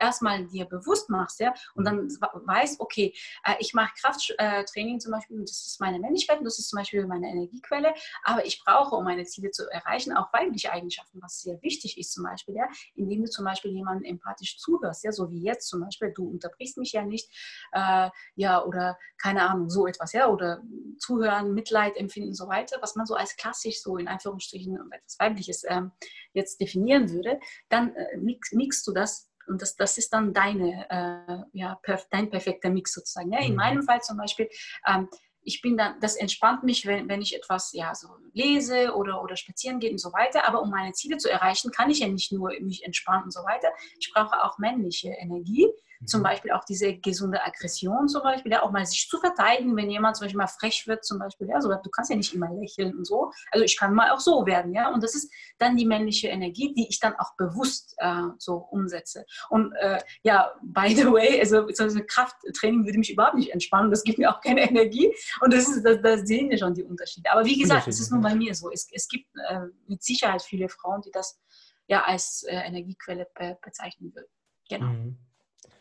erstmal 0.00 0.46
dir 0.46 0.64
bewusst 0.66 1.08
machst, 1.08 1.40
ja, 1.40 1.54
und 1.74 1.84
dann 1.84 2.08
weißt, 2.08 2.80
okay, 2.80 3.14
äh, 3.44 3.54
ich 3.60 3.72
mache 3.74 3.92
Krafttraining 4.00 5.00
zum 5.00 5.12
Beispiel, 5.12 5.40
das 5.40 5.66
ist 5.66 5.80
meine 5.80 5.98
Männlichkeit, 5.98 6.40
das 6.42 6.58
ist 6.58 6.68
zum 6.68 6.78
Beispiel 6.78 7.06
meine 7.06 7.28
Energiequelle, 7.28 7.94
aber 8.24 8.44
ich 8.44 8.62
brauche, 8.64 8.96
um 8.96 9.04
meine 9.04 9.24
Ziele 9.24 9.50
zu 9.50 9.70
erreichen, 9.70 10.16
auch 10.16 10.32
weibliche 10.32 10.72
Eigenschaften, 10.72 11.20
was 11.22 11.40
sehr 11.40 11.62
wichtig 11.62 11.98
ist 11.98 12.12
zum 12.12 12.24
Beispiel, 12.24 12.56
ja, 12.56 12.66
indem 12.94 13.24
du 13.24 13.30
zum 13.30 13.44
Beispiel 13.44 13.70
jemanden 13.70 14.04
empathisch 14.04 14.58
zuhörst, 14.58 15.04
ja, 15.04 15.12
so 15.12 15.30
wie 15.30 15.42
jetzt 15.42 15.68
zum 15.68 15.80
Beispiel, 15.80 16.12
du 16.12 16.28
unterbrichst 16.28 16.76
mich 16.78 16.92
ja 16.92 17.02
nicht, 17.02 17.30
äh, 17.72 18.10
ja, 18.34 18.64
oder 18.64 18.98
keine 19.20 19.48
Ahnung, 19.48 19.70
so 19.70 19.86
etwas, 19.86 20.12
ja, 20.12 20.28
oder 20.28 20.62
zuhören, 20.98 21.54
Mitleid 21.54 21.96
empfinden 21.96 22.30
und 22.30 22.34
so 22.34 22.48
weiter, 22.48 22.78
was 22.80 22.96
man 22.96 23.06
so 23.06 23.14
als 23.14 23.36
klassisch 23.36 23.82
so 23.82 23.96
in 23.96 24.08
Anführungsstrichen 24.08 24.78
etwas 24.90 25.18
Weibliches 25.18 25.64
ähm, 25.68 25.92
jetzt 26.32 26.60
definieren 26.60 27.10
würde, 27.10 27.38
dann 27.68 27.94
äh, 27.94 28.16
mix, 28.16 28.52
mixst 28.52 28.86
du 28.86 28.92
das 28.92 29.28
und 29.46 29.60
das, 29.60 29.76
das 29.76 29.98
ist 29.98 30.12
dann 30.12 30.32
deine, 30.32 30.86
äh, 30.88 31.58
ja, 31.58 31.74
perf 31.82 32.06
dein 32.10 32.30
perfekter 32.30 32.70
Mix 32.70 32.92
sozusagen. 32.92 33.32
Ja? 33.32 33.40
In 33.40 33.50
mhm. 33.50 33.56
meinem 33.56 33.82
Fall 33.82 34.00
zum 34.00 34.16
Beispiel, 34.16 34.48
ähm, 34.86 35.08
ich 35.44 35.60
bin 35.60 35.76
dann, 35.76 35.98
das 36.00 36.16
entspannt 36.16 36.62
mich, 36.62 36.86
wenn, 36.86 37.08
wenn 37.08 37.20
ich 37.20 37.34
etwas 37.34 37.72
ja, 37.72 37.94
so 37.94 38.08
lese 38.32 38.94
oder, 38.94 39.22
oder 39.22 39.36
spazieren 39.36 39.80
gehe 39.80 39.90
und 39.90 39.98
so 39.98 40.12
weiter. 40.12 40.46
Aber 40.46 40.62
um 40.62 40.70
meine 40.70 40.92
Ziele 40.92 41.16
zu 41.16 41.28
erreichen, 41.28 41.72
kann 41.72 41.90
ich 41.90 42.00
ja 42.00 42.08
nicht 42.08 42.32
nur 42.32 42.52
mich 42.60 42.84
entspannen 42.84 43.24
und 43.24 43.32
so 43.32 43.40
weiter. 43.40 43.68
Ich 43.98 44.12
brauche 44.14 44.44
auch 44.44 44.58
männliche 44.58 45.08
Energie. 45.08 45.66
Zum 46.06 46.20
mhm. 46.20 46.24
Beispiel 46.24 46.52
auch 46.52 46.64
diese 46.64 46.94
gesunde 46.96 47.42
Aggression 47.44 48.08
zum 48.08 48.22
Beispiel, 48.22 48.52
ja, 48.52 48.62
auch 48.62 48.70
mal 48.70 48.84
sich 48.86 49.08
zu 49.08 49.18
verteidigen, 49.18 49.76
wenn 49.76 49.90
jemand 49.90 50.16
zum 50.16 50.24
Beispiel 50.24 50.38
mal 50.38 50.46
frech 50.46 50.86
wird 50.86 51.04
zum 51.04 51.18
Beispiel, 51.18 51.48
ja, 51.48 51.60
so, 51.60 51.68
du 51.68 51.90
kannst 51.90 52.10
ja 52.10 52.16
nicht 52.16 52.34
immer 52.34 52.50
lächeln 52.52 52.96
und 52.96 53.06
so. 53.06 53.30
Also 53.50 53.64
ich 53.64 53.76
kann 53.76 53.94
mal 53.94 54.10
auch 54.10 54.20
so 54.20 54.46
werden, 54.46 54.72
ja, 54.72 54.92
und 54.92 55.02
das 55.02 55.14
ist 55.14 55.32
dann 55.58 55.76
die 55.76 55.86
männliche 55.86 56.28
Energie, 56.28 56.72
die 56.74 56.88
ich 56.88 57.00
dann 57.00 57.14
auch 57.16 57.36
bewusst 57.36 57.94
äh, 57.98 58.22
so 58.38 58.56
umsetze. 58.56 59.24
Und 59.50 59.72
äh, 59.80 59.98
ja, 60.22 60.52
by 60.62 60.94
the 60.94 61.06
way, 61.06 61.40
also 61.40 61.66
so 61.68 62.00
Krafttraining 62.06 62.84
würde 62.84 62.98
mich 62.98 63.12
überhaupt 63.12 63.36
nicht 63.36 63.50
entspannen, 63.50 63.90
das 63.90 64.04
gibt 64.04 64.18
mir 64.18 64.30
auch 64.30 64.40
keine 64.40 64.62
Energie 64.68 65.12
und 65.40 65.52
das 65.52 65.68
ist, 65.68 65.84
da, 65.84 65.94
da 65.94 66.18
sehen 66.24 66.50
wir 66.50 66.58
schon 66.58 66.74
die 66.74 66.84
Unterschiede. 66.84 67.30
Aber 67.30 67.44
wie 67.44 67.58
gesagt, 67.58 67.88
es 67.88 68.00
ist 68.00 68.10
nur 68.10 68.20
bei 68.20 68.34
mir 68.34 68.54
so. 68.54 68.70
Es, 68.70 68.88
es 68.92 69.08
gibt 69.08 69.28
äh, 69.48 69.60
mit 69.86 70.02
Sicherheit 70.02 70.42
viele 70.42 70.68
Frauen, 70.68 71.02
die 71.02 71.10
das 71.10 71.40
ja 71.86 72.04
als 72.04 72.44
äh, 72.44 72.54
Energiequelle 72.54 73.26
be 73.34 73.58
bezeichnen 73.62 74.14
würden. 74.14 74.28
Genau. 74.68 74.86
Mhm. 74.86 75.18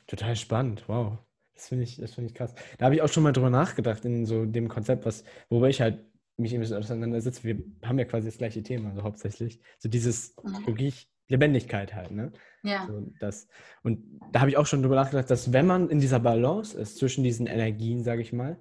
Total 0.07 0.35
spannend, 0.35 0.87
wow. 0.87 1.17
Das 1.53 1.67
finde 1.67 1.83
ich, 1.83 1.95
find 1.95 2.27
ich 2.27 2.33
krass. 2.33 2.55
Da 2.77 2.85
habe 2.85 2.95
ich 2.95 3.01
auch 3.01 3.09
schon 3.09 3.23
mal 3.23 3.33
drüber 3.33 3.49
nachgedacht, 3.49 4.03
in 4.05 4.25
so 4.25 4.45
dem 4.45 4.67
Konzept, 4.67 5.05
was, 5.05 5.23
worüber 5.49 5.69
ich 5.69 5.79
halt 5.81 6.03
mich 6.37 6.53
ein 6.53 6.59
bisschen 6.59 6.77
auseinandersetze. 6.77 7.43
Wir 7.43 7.63
haben 7.83 7.99
ja 7.99 8.05
quasi 8.05 8.27
das 8.27 8.37
gleiche 8.37 8.63
Thema, 8.63 8.89
also 8.89 9.03
hauptsächlich. 9.03 9.59
So 9.77 9.87
dieses 9.87 10.35
mhm. 10.43 10.65
wirklich 10.65 11.09
Lebendigkeit 11.27 11.93
halt, 11.93 12.11
ne? 12.11 12.31
Ja. 12.63 12.85
So 12.87 13.07
das, 13.19 13.47
und 13.83 14.19
da 14.31 14.41
habe 14.41 14.49
ich 14.49 14.57
auch 14.57 14.65
schon 14.65 14.81
drüber 14.81 14.95
nachgedacht, 14.95 15.29
dass 15.29 15.53
wenn 15.53 15.65
man 15.65 15.89
in 15.89 15.99
dieser 15.99 16.19
Balance 16.19 16.77
ist 16.77 16.97
zwischen 16.97 17.23
diesen 17.23 17.47
Energien, 17.47 18.03
sage 18.03 18.21
ich 18.21 18.33
mal, 18.33 18.59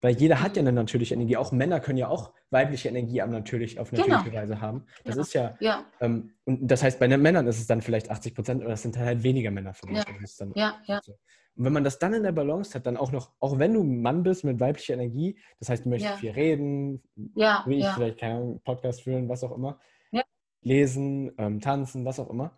weil 0.00 0.14
jeder 0.14 0.40
hat 0.40 0.56
ja 0.56 0.60
eine 0.60 0.72
natürliche 0.72 1.14
Energie. 1.14 1.36
Auch 1.36 1.52
Männer 1.52 1.80
können 1.80 1.98
ja 1.98 2.08
auch 2.08 2.32
weibliche 2.50 2.88
Energie 2.88 3.20
am 3.20 3.30
natürlich, 3.30 3.78
auf 3.78 3.90
genau. 3.90 4.02
natürliche 4.02 4.30
genau. 4.30 4.42
Weise 4.42 4.60
haben. 4.60 4.86
Das 5.04 5.16
ja. 5.16 5.22
ist 5.22 5.34
ja, 5.34 5.56
ja. 5.60 5.84
Ähm, 6.00 6.32
und 6.44 6.66
das 6.66 6.82
heißt, 6.82 6.98
bei 6.98 7.06
den 7.06 7.20
Männern 7.20 7.46
ist 7.46 7.58
es 7.58 7.66
dann 7.66 7.82
vielleicht 7.82 8.10
80 8.10 8.34
Prozent 8.34 8.62
oder 8.62 8.72
es 8.72 8.82
sind 8.82 8.96
halt 8.96 9.22
weniger 9.22 9.50
Männer 9.50 9.74
für 9.74 9.86
mich. 9.86 9.98
Ja. 9.98 10.48
Ja, 10.54 10.74
ja. 10.86 11.00
So. 11.02 11.12
Und 11.56 11.64
wenn 11.64 11.72
man 11.72 11.84
das 11.84 11.98
dann 11.98 12.14
in 12.14 12.22
der 12.22 12.32
Balance 12.32 12.74
hat, 12.74 12.86
dann 12.86 12.96
auch 12.96 13.12
noch, 13.12 13.32
auch 13.40 13.58
wenn 13.58 13.74
du 13.74 13.82
ein 13.82 14.00
Mann 14.00 14.22
bist 14.22 14.44
mit 14.44 14.60
weiblicher 14.60 14.94
Energie, 14.94 15.38
das 15.58 15.68
heißt, 15.68 15.84
du 15.84 15.90
möchtest 15.90 16.20
viel 16.20 16.30
reden, 16.30 17.02
ja, 17.34 17.64
wie 17.66 17.80
ich 17.80 17.86
vielleicht 17.88 18.18
keinen 18.18 18.60
Podcast 18.60 19.02
führen, 19.02 19.28
was 19.28 19.44
auch 19.44 19.54
immer, 19.54 19.78
lesen, 20.62 21.32
ähm, 21.38 21.60
tanzen, 21.60 22.04
was 22.04 22.20
auch 22.20 22.30
immer, 22.30 22.56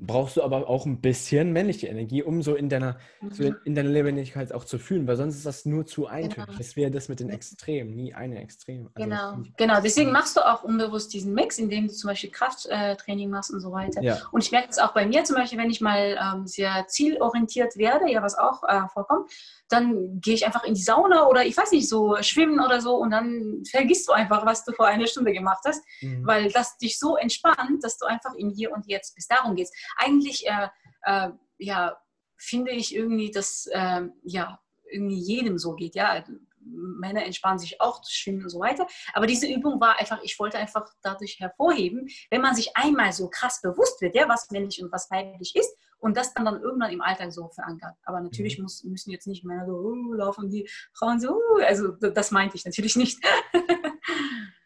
brauchst 0.00 0.36
du 0.36 0.42
aber 0.42 0.68
auch 0.68 0.86
ein 0.86 1.00
bisschen 1.00 1.52
männliche 1.52 1.86
Energie, 1.86 2.22
um 2.22 2.42
so 2.42 2.54
in 2.54 2.68
deiner, 2.68 2.98
mhm. 3.20 3.56
in 3.64 3.74
deiner 3.74 3.90
Lebendigkeit 3.90 4.52
auch 4.52 4.64
zu 4.64 4.78
fühlen, 4.78 5.06
weil 5.06 5.16
sonst 5.16 5.36
ist 5.36 5.46
das 5.46 5.66
nur 5.66 5.86
zu 5.86 6.06
eintönig. 6.06 6.46
Genau. 6.46 6.58
Das 6.58 6.76
wäre 6.76 6.90
das 6.90 7.08
mit 7.08 7.20
den 7.20 7.28
Extremen, 7.28 7.94
nie 7.94 8.14
eine 8.14 8.40
Extrem. 8.40 8.88
Also 8.94 9.08
genau, 9.08 9.38
genau. 9.56 9.80
Deswegen 9.82 10.10
machst 10.10 10.36
du 10.36 10.40
auch 10.40 10.64
unbewusst 10.64 11.12
diesen 11.12 11.34
Mix, 11.34 11.58
indem 11.58 11.88
du 11.88 11.92
zum 11.92 12.08
Beispiel 12.08 12.30
Krafttraining 12.30 13.30
machst 13.30 13.52
und 13.52 13.60
so 13.60 13.72
weiter. 13.72 14.02
Ja. 14.02 14.18
Und 14.32 14.42
ich 14.42 14.50
merke 14.50 14.68
es 14.70 14.78
auch 14.78 14.94
bei 14.94 15.06
mir 15.06 15.24
zum 15.24 15.36
Beispiel, 15.36 15.58
wenn 15.58 15.70
ich 15.70 15.80
mal 15.80 16.18
ähm, 16.20 16.46
sehr 16.46 16.86
zielorientiert 16.88 17.76
werde, 17.76 18.10
ja, 18.10 18.22
was 18.22 18.38
auch 18.38 18.62
äh, 18.64 18.88
vorkommt, 18.92 19.30
dann 19.68 20.20
gehe 20.20 20.34
ich 20.34 20.46
einfach 20.46 20.64
in 20.64 20.74
die 20.74 20.82
Sauna 20.82 21.26
oder 21.28 21.44
ich 21.44 21.56
weiß 21.56 21.70
nicht, 21.72 21.88
so 21.88 22.16
schwimmen 22.22 22.60
oder 22.60 22.80
so 22.80 22.96
und 22.96 23.10
dann 23.10 23.62
vergisst 23.70 24.08
du 24.08 24.12
einfach, 24.12 24.44
was 24.44 24.64
du 24.64 24.72
vor 24.72 24.86
einer 24.86 25.06
Stunde 25.06 25.32
gemacht 25.32 25.62
hast, 25.64 25.84
mhm. 26.00 26.26
weil 26.26 26.50
das 26.50 26.76
dich 26.78 26.98
so 26.98 27.16
entspannt, 27.16 27.82
dass 27.82 27.96
du 27.98 28.06
einfach 28.06 28.34
im 28.34 28.50
Hier 28.50 28.72
und 28.72 28.86
Jetzt 28.86 29.14
bis 29.14 29.28
darum 29.28 29.54
gehst. 29.54 29.74
Eigentlich, 29.96 30.46
äh, 30.46 30.68
äh, 31.02 31.30
ja, 31.58 31.96
finde 32.36 32.72
ich 32.72 32.94
irgendwie, 32.94 33.30
dass 33.30 33.66
äh, 33.66 34.02
ja, 34.22 34.60
irgendwie 34.90 35.18
jedem 35.18 35.58
so 35.58 35.74
geht, 35.74 35.94
ja. 35.94 36.24
Männer 36.62 37.24
entspannen 37.24 37.58
sich 37.58 37.80
auch 37.80 38.02
zu 38.02 38.12
schwimmen 38.12 38.42
und 38.42 38.50
so 38.50 38.60
weiter. 38.60 38.86
Aber 39.14 39.26
diese 39.26 39.46
Übung 39.46 39.80
war 39.80 39.98
einfach, 39.98 40.20
ich 40.22 40.38
wollte 40.38 40.58
einfach 40.58 40.86
dadurch 41.02 41.40
hervorheben, 41.40 42.08
wenn 42.30 42.42
man 42.42 42.54
sich 42.54 42.76
einmal 42.76 43.12
so 43.12 43.28
krass 43.30 43.62
bewusst 43.62 44.00
wird, 44.02 44.14
ja, 44.14 44.28
was 44.28 44.50
männlich 44.50 44.82
und 44.82 44.92
was 44.92 45.10
weiblich 45.10 45.56
ist 45.56 45.74
und 46.00 46.16
das 46.16 46.34
dann, 46.34 46.44
dann 46.44 46.60
irgendwann 46.60 46.92
im 46.92 47.00
Alltag 47.00 47.32
so 47.32 47.48
verankert. 47.48 47.96
Aber 48.04 48.20
natürlich 48.20 48.58
mhm. 48.58 48.64
muss, 48.64 48.84
müssen 48.84 49.10
jetzt 49.10 49.26
nicht 49.26 49.44
mehr 49.44 49.64
so 49.66 49.72
uh, 49.72 50.12
laufen 50.14 50.50
die 50.50 50.68
Frauen 50.92 51.20
so, 51.20 51.34
uh, 51.34 51.62
also 51.62 51.88
das 51.92 52.30
meinte 52.30 52.56
ich 52.56 52.64
natürlich 52.64 52.96
nicht. 52.96 53.18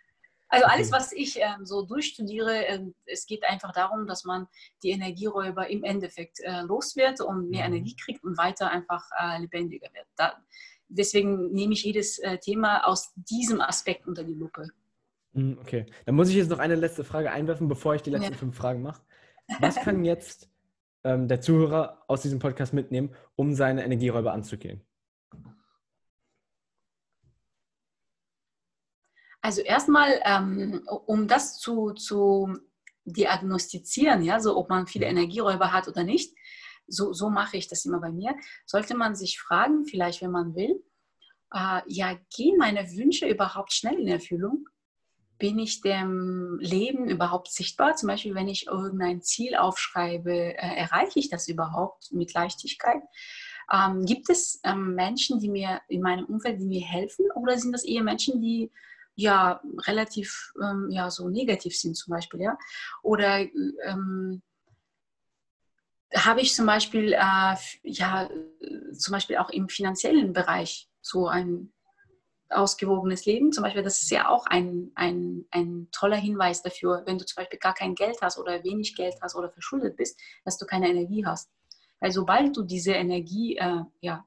Also 0.55 0.67
alles, 0.67 0.93
was 0.93 1.13
ich 1.13 1.39
ähm, 1.41 1.65
so 1.65 1.83
durchstudiere, 1.83 2.67
äh, 2.67 2.81
es 3.07 3.27
geht 3.27 3.45
einfach 3.45 3.73
darum, 3.73 4.07
dass 4.07 4.25
man 4.25 4.47
die 4.83 4.91
Energieräuber 4.91 5.69
im 5.69 5.85
Endeffekt 5.85 6.41
äh, 6.41 6.63
los 6.63 6.97
wird 6.97 7.21
und 7.21 7.51
mehr 7.51 7.69
mhm. 7.69 7.75
Energie 7.75 7.97
kriegt 7.97 8.25
und 8.25 8.39
weiter 8.39 8.71
einfach 8.71 9.05
äh, 9.19 9.41
lebendiger 9.41 9.89
wird. 9.93 10.07
Da, 10.17 10.35
deswegen 10.89 11.53
nehme 11.53 11.73
ich 11.73 11.85
jedes 11.85 12.19
äh, 12.19 12.39
Thema 12.39 12.87
aus 12.87 13.13
diesem 13.17 13.61
Aspekt 13.61 14.07
unter 14.07 14.23
die 14.23 14.35
Lupe. 14.35 14.69
Mhm, 15.33 15.59
okay, 15.61 15.87
dann 16.07 16.15
muss 16.15 16.29
ich 16.29 16.37
jetzt 16.37 16.51
noch 16.51 16.61
eine 16.61 16.77
letzte 16.77 17.05
Frage 17.05 17.33
einwerfen, 17.33 17.69
bevor 17.69 17.95
ich 17.95 18.03
die 18.03 18.11
letzten 18.11 18.33
ja. 18.33 18.39
fünf 18.39 18.57
Fragen 18.57 18.83
mache. 18.83 19.03
Was 19.61 19.75
kann 19.83 20.05
jetzt 20.05 20.49
ähm, 21.03 21.29
der 21.29 21.41
Zuhörer 21.41 22.05
aus 22.07 22.23
diesem 22.23 22.39
Podcast 22.39 22.73
mitnehmen, 22.73 23.15
um 23.35 23.55
seine 23.55 23.85
Energieräuber 23.85 24.33
anzugehen? 24.33 24.85
Also 29.45 29.61
erstmal, 29.61 30.23
ähm, 30.25 30.89
um 31.05 31.29
das 31.29 31.59
zu, 31.59 31.93
zu 31.93 32.57
diagnostizieren, 33.05 34.23
ja, 34.23 34.41
so 34.41 34.57
ob 34.57 34.71
man 34.71 34.87
viele 34.87 35.05
mhm. 35.05 35.19
Energieräuber 35.19 35.71
hat 35.71 35.87
oder 35.87 36.03
nicht, 36.03 36.35
so, 36.87 37.13
so 37.13 37.29
mache 37.29 37.59
ich 37.59 37.69
das 37.69 37.85
immer 37.85 38.01
bei 38.01 38.11
mir, 38.11 38.35
sollte 38.65 38.97
man 38.97 39.15
sich 39.15 39.39
fragen, 39.39 39.85
vielleicht 39.85 40.23
wenn 40.23 40.31
man 40.31 40.55
will, 40.55 40.83
äh, 41.53 41.83
ja, 41.87 42.19
gehen 42.35 42.57
meine 42.57 42.91
Wünsche 42.97 43.29
überhaupt 43.29 43.75
schnell 43.75 43.99
in 44.01 44.09
Erfüllung? 44.09 44.67
bin 45.37 45.59
ich 45.59 45.81
dem 45.81 46.59
Leben 46.61 47.09
überhaupt 47.11 47.51
sichtbar? 47.51 47.97
Zum 47.97 48.07
Beispiel, 48.07 48.37
wenn 48.37 48.49
ich 48.49 48.69
irgendein 48.69 49.21
Ziel 49.21 49.57
aufschreibe, 49.57 50.33
äh, 50.33 50.77
erreiche 50.77 51.19
ich 51.19 51.29
das 51.29 51.49
überhaupt 51.49 52.13
mit 52.13 52.33
Leichtigkeit? 52.33 53.03
Ähm, 53.71 54.07
gibt 54.07 54.31
es 54.31 54.61
ähm, 54.63 54.95
Menschen, 54.95 55.41
die 55.41 55.51
mir 55.51 55.81
in 55.89 56.03
meinem 56.03 56.25
Umfeld, 56.27 56.61
die 56.61 56.67
mir 56.67 56.87
helfen, 56.87 57.27
oder 57.35 57.59
sind 57.59 57.73
das 57.73 57.85
eher 57.85 58.05
Menschen, 58.05 58.41
die 58.41 58.71
ja 59.15 59.61
relativ 59.87 60.53
ähm, 60.63 60.89
ja 60.91 61.11
so 61.11 61.29
negativ 61.29 61.77
sind 61.77 61.97
zum 61.97 62.13
Beispiel, 62.13 62.41
ja? 62.41 62.59
Oder 63.03 63.41
ähm, 63.87 64.43
habe 66.15 66.41
ich 66.41 66.55
zum 66.55 66.67
Beispiel 66.67 67.13
äh, 67.13 67.57
ja 67.83 68.29
zum 68.93 69.13
Beispiel 69.13 69.37
auch 69.37 69.51
im 69.51 69.69
finanziellen 69.69 70.33
Bereich 70.33 70.89
so 71.01 71.29
ein 71.29 71.73
ausgewogenes 72.51 73.27
Leben. 73.27 73.53
Zum 73.53 73.65
Beispiel, 73.65 73.83
das 73.83 74.03
ist 74.03 74.11
ja 74.11 74.29
auch 74.29 74.47
ein, 74.47 74.93
ein, 74.95 75.45
ein 75.51 75.89
toller 75.91 76.17
Hinweis 76.17 76.63
dafür, 76.63 77.03
wenn 77.07 77.19
du 77.19 77.25
zum 77.25 77.37
Beispiel 77.37 77.59
gar 77.59 77.75
kein 77.75 77.95
Geld 77.95 78.19
hast 78.23 78.39
oder 78.39 78.63
wenig 78.65 78.95
Geld 78.97 79.15
hast 79.21 79.35
oder 79.35 79.51
verschuldet 79.51 79.97
bist, 79.97 80.21
dass 80.45 80.59
du 80.59 80.67
keine 80.67 80.89
Energie 80.89 81.25
hast. 81.27 81.51
Weil 82.01 82.13
sobald 82.13 82.57
du 82.57 82.63
diese 82.63 82.93
Energie 82.93 83.57
äh, 83.57 83.83
ja, 84.01 84.25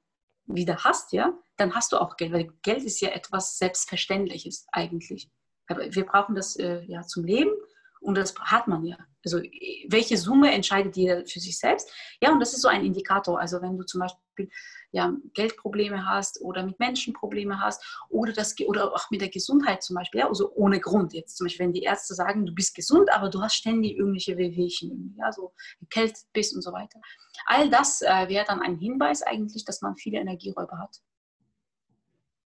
wieder 0.48 0.84
hast, 0.84 1.12
ja, 1.12 1.34
dann 1.58 1.76
hast 1.76 1.92
du 1.92 1.98
auch 1.98 2.16
Geld, 2.18 2.32
weil 2.32 2.52
Geld 2.62 2.84
ist 2.84 3.02
ja 3.02 3.10
etwas 3.10 3.58
Selbstverständliches 3.58 4.66
eigentlich. 4.72 5.30
Aber 5.68 5.94
wir 5.94 6.06
brauchen 6.06 6.36
das 6.36 6.56
äh, 6.56 6.82
ja 6.86 7.02
zum 7.02 7.26
Leben 7.26 7.52
und 8.00 8.16
das 8.16 8.34
hat 8.40 8.68
man 8.68 8.86
ja. 8.86 8.98
Also 9.34 9.48
welche 9.90 10.18
Summe 10.18 10.52
entscheidet 10.52 10.96
jeder 10.96 11.26
für 11.26 11.40
sich 11.40 11.58
selbst? 11.58 11.92
Ja, 12.22 12.32
und 12.32 12.40
das 12.40 12.54
ist 12.54 12.62
so 12.62 12.68
ein 12.68 12.86
Indikator. 12.86 13.40
Also 13.40 13.62
wenn 13.62 13.78
du 13.78 13.84
zum 13.84 14.02
Beispiel 14.02 14.50
ja, 14.92 15.14
Geldprobleme 15.34 16.06
hast 16.06 16.40
oder 16.42 16.64
mit 16.64 16.80
Menschen 16.80 17.14
Probleme 17.14 17.60
hast 17.60 17.84
oder, 18.10 18.32
das, 18.32 18.56
oder 18.66 18.94
auch 18.94 19.12
mit 19.12 19.22
der 19.22 19.30
Gesundheit 19.30 19.84
zum 19.84 19.96
Beispiel, 19.96 20.22
ja, 20.22 20.28
also 20.28 20.52
ohne 20.56 20.80
Grund 20.80 21.14
jetzt. 21.14 21.38
Zum 21.38 21.46
Beispiel, 21.46 21.66
wenn 21.66 21.74
die 21.74 21.84
Ärzte 21.84 22.16
sagen, 22.16 22.46
du 22.46 22.54
bist 22.54 22.74
gesund, 22.74 23.12
aber 23.12 23.30
du 23.30 23.42
hast 23.42 23.56
ständig 23.56 23.98
irgendwelche 23.98 24.38
Wehwehchen, 24.38 25.16
ja, 25.20 25.32
so 25.32 25.54
gekältet 25.82 26.24
bist 26.32 26.56
und 26.56 26.62
so 26.62 26.72
weiter. 26.72 27.02
All 27.46 27.70
das 27.70 28.02
äh, 28.02 28.30
wäre 28.30 28.46
dann 28.46 28.62
ein 28.62 28.78
Hinweis 28.78 29.24
eigentlich, 29.24 29.66
dass 29.66 29.82
man 29.82 29.98
viele 29.98 30.20
Energieräuber 30.20 30.78
hat. 30.80 31.02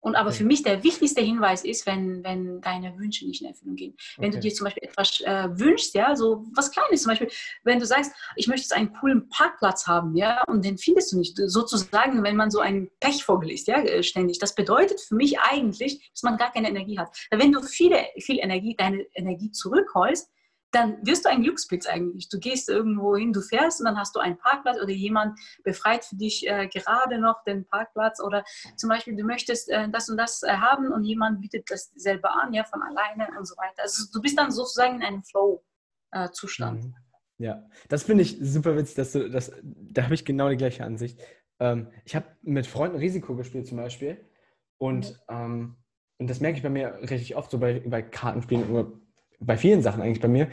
Und 0.05 0.15
aber 0.15 0.29
okay. 0.29 0.37
für 0.37 0.43
mich 0.43 0.61
der 0.61 0.83
wichtigste 0.83 1.21
Hinweis 1.21 1.65
ist, 1.65 1.87
wenn, 1.87 2.23
wenn 2.23 2.61
deine 2.61 2.95
Wünsche 2.99 3.25
nicht 3.25 3.41
in 3.41 3.47
Erfüllung 3.47 3.75
gehen. 3.75 3.97
Wenn 4.17 4.29
okay. 4.29 4.35
du 4.35 4.39
dir 4.41 4.53
zum 4.53 4.65
Beispiel 4.65 4.83
etwas 4.83 5.19
äh, 5.21 5.47
wünschst, 5.59 5.95
ja, 5.95 6.15
so 6.15 6.45
was 6.53 6.69
Kleines, 6.69 7.01
zum 7.01 7.09
Beispiel, 7.09 7.31
wenn 7.63 7.79
du 7.79 7.87
sagst, 7.87 8.11
ich 8.35 8.45
möchte 8.45 8.61
jetzt 8.61 8.73
einen 8.73 8.93
coolen 8.93 9.27
Parkplatz 9.29 9.87
haben, 9.87 10.15
ja, 10.15 10.43
und 10.43 10.63
den 10.63 10.77
findest 10.77 11.11
du 11.11 11.17
nicht. 11.17 11.35
Sozusagen, 11.47 12.21
wenn 12.21 12.35
man 12.35 12.51
so 12.51 12.59
einen 12.59 12.91
Pechvogel 12.99 13.49
ist, 13.49 13.67
ja, 13.67 13.79
äh, 13.79 14.03
ständig. 14.03 14.37
Das 14.37 14.53
bedeutet 14.53 15.01
für 15.01 15.15
mich 15.15 15.39
eigentlich, 15.39 16.07
dass 16.11 16.21
man 16.21 16.37
gar 16.37 16.51
keine 16.51 16.69
Energie 16.69 16.99
hat. 16.99 17.09
Wenn 17.31 17.51
du 17.51 17.63
viele, 17.63 18.05
viel 18.19 18.37
Energie, 18.37 18.75
deine 18.77 19.07
Energie 19.15 19.49
zurückholst, 19.49 20.29
dann 20.75 20.97
wirst 21.05 21.23
du 21.23 21.29
ein 21.29 21.41
Glückspilz 21.41 21.87
eigentlich. 21.87 22.27
Du 22.27 22.37
gehst 22.37 22.67
irgendwo 22.67 23.15
hin, 23.15 23.31
du 23.31 23.41
fährst 23.41 23.79
und 23.79 23.85
dann 23.85 23.97
hast 23.97 24.13
du 24.13 24.19
einen 24.19 24.37
Parkplatz 24.37 24.77
oder 24.77 24.91
jemand 24.91 25.39
befreit 25.63 26.03
für 26.03 26.17
dich 26.17 26.45
äh, 26.47 26.67
gerade 26.67 27.17
noch 27.17 27.43
den 27.43 27.65
Parkplatz 27.65 28.19
oder 28.19 28.43
zum 28.75 28.89
Beispiel 28.89 29.15
du 29.15 29.23
möchtest 29.23 29.69
äh, 29.69 29.89
das 29.89 30.09
und 30.09 30.17
das 30.17 30.43
äh, 30.43 30.49
haben 30.49 30.91
und 30.91 31.05
jemand 31.05 31.39
bietet 31.39 31.71
das 31.71 31.91
selber 31.95 32.35
an, 32.41 32.53
ja, 32.53 32.65
von 32.65 32.81
alleine 32.81 33.29
und 33.37 33.45
so 33.45 33.55
weiter. 33.55 33.83
Also 33.83 34.03
du 34.11 34.21
bist 34.21 34.37
dann 34.37 34.51
sozusagen 34.51 34.95
in 34.95 35.03
einem 35.03 35.23
Flow-Zustand. 35.23 36.83
Mhm. 36.83 36.95
Ja, 37.37 37.63
das 37.87 38.03
finde 38.03 38.23
ich 38.23 38.37
super 38.41 38.75
witzig, 38.75 38.95
dass 38.95 39.13
du 39.13 39.29
das, 39.29 39.53
da 39.63 40.03
habe 40.03 40.13
ich 40.13 40.25
genau 40.25 40.49
die 40.49 40.57
gleiche 40.57 40.83
Ansicht. 40.83 41.21
Ähm, 41.59 41.89
ich 42.03 42.15
habe 42.17 42.27
mit 42.41 42.67
Freunden 42.67 42.97
Risiko 42.97 43.35
gespielt 43.35 43.67
zum 43.67 43.77
Beispiel 43.77 44.29
und, 44.77 45.11
mhm. 45.29 45.35
ähm, 45.35 45.75
und 46.17 46.29
das 46.29 46.41
merke 46.41 46.57
ich 46.57 46.63
bei 46.63 46.69
mir 46.69 46.99
richtig 47.01 47.37
oft 47.37 47.49
so 47.49 47.59
bei, 47.59 47.79
bei 47.79 48.01
Kartenspielen 48.01 48.69
oder 48.69 48.91
bei 49.39 49.57
vielen 49.57 49.81
Sachen 49.81 50.01
eigentlich 50.01 50.21
bei 50.21 50.27
mir. 50.27 50.47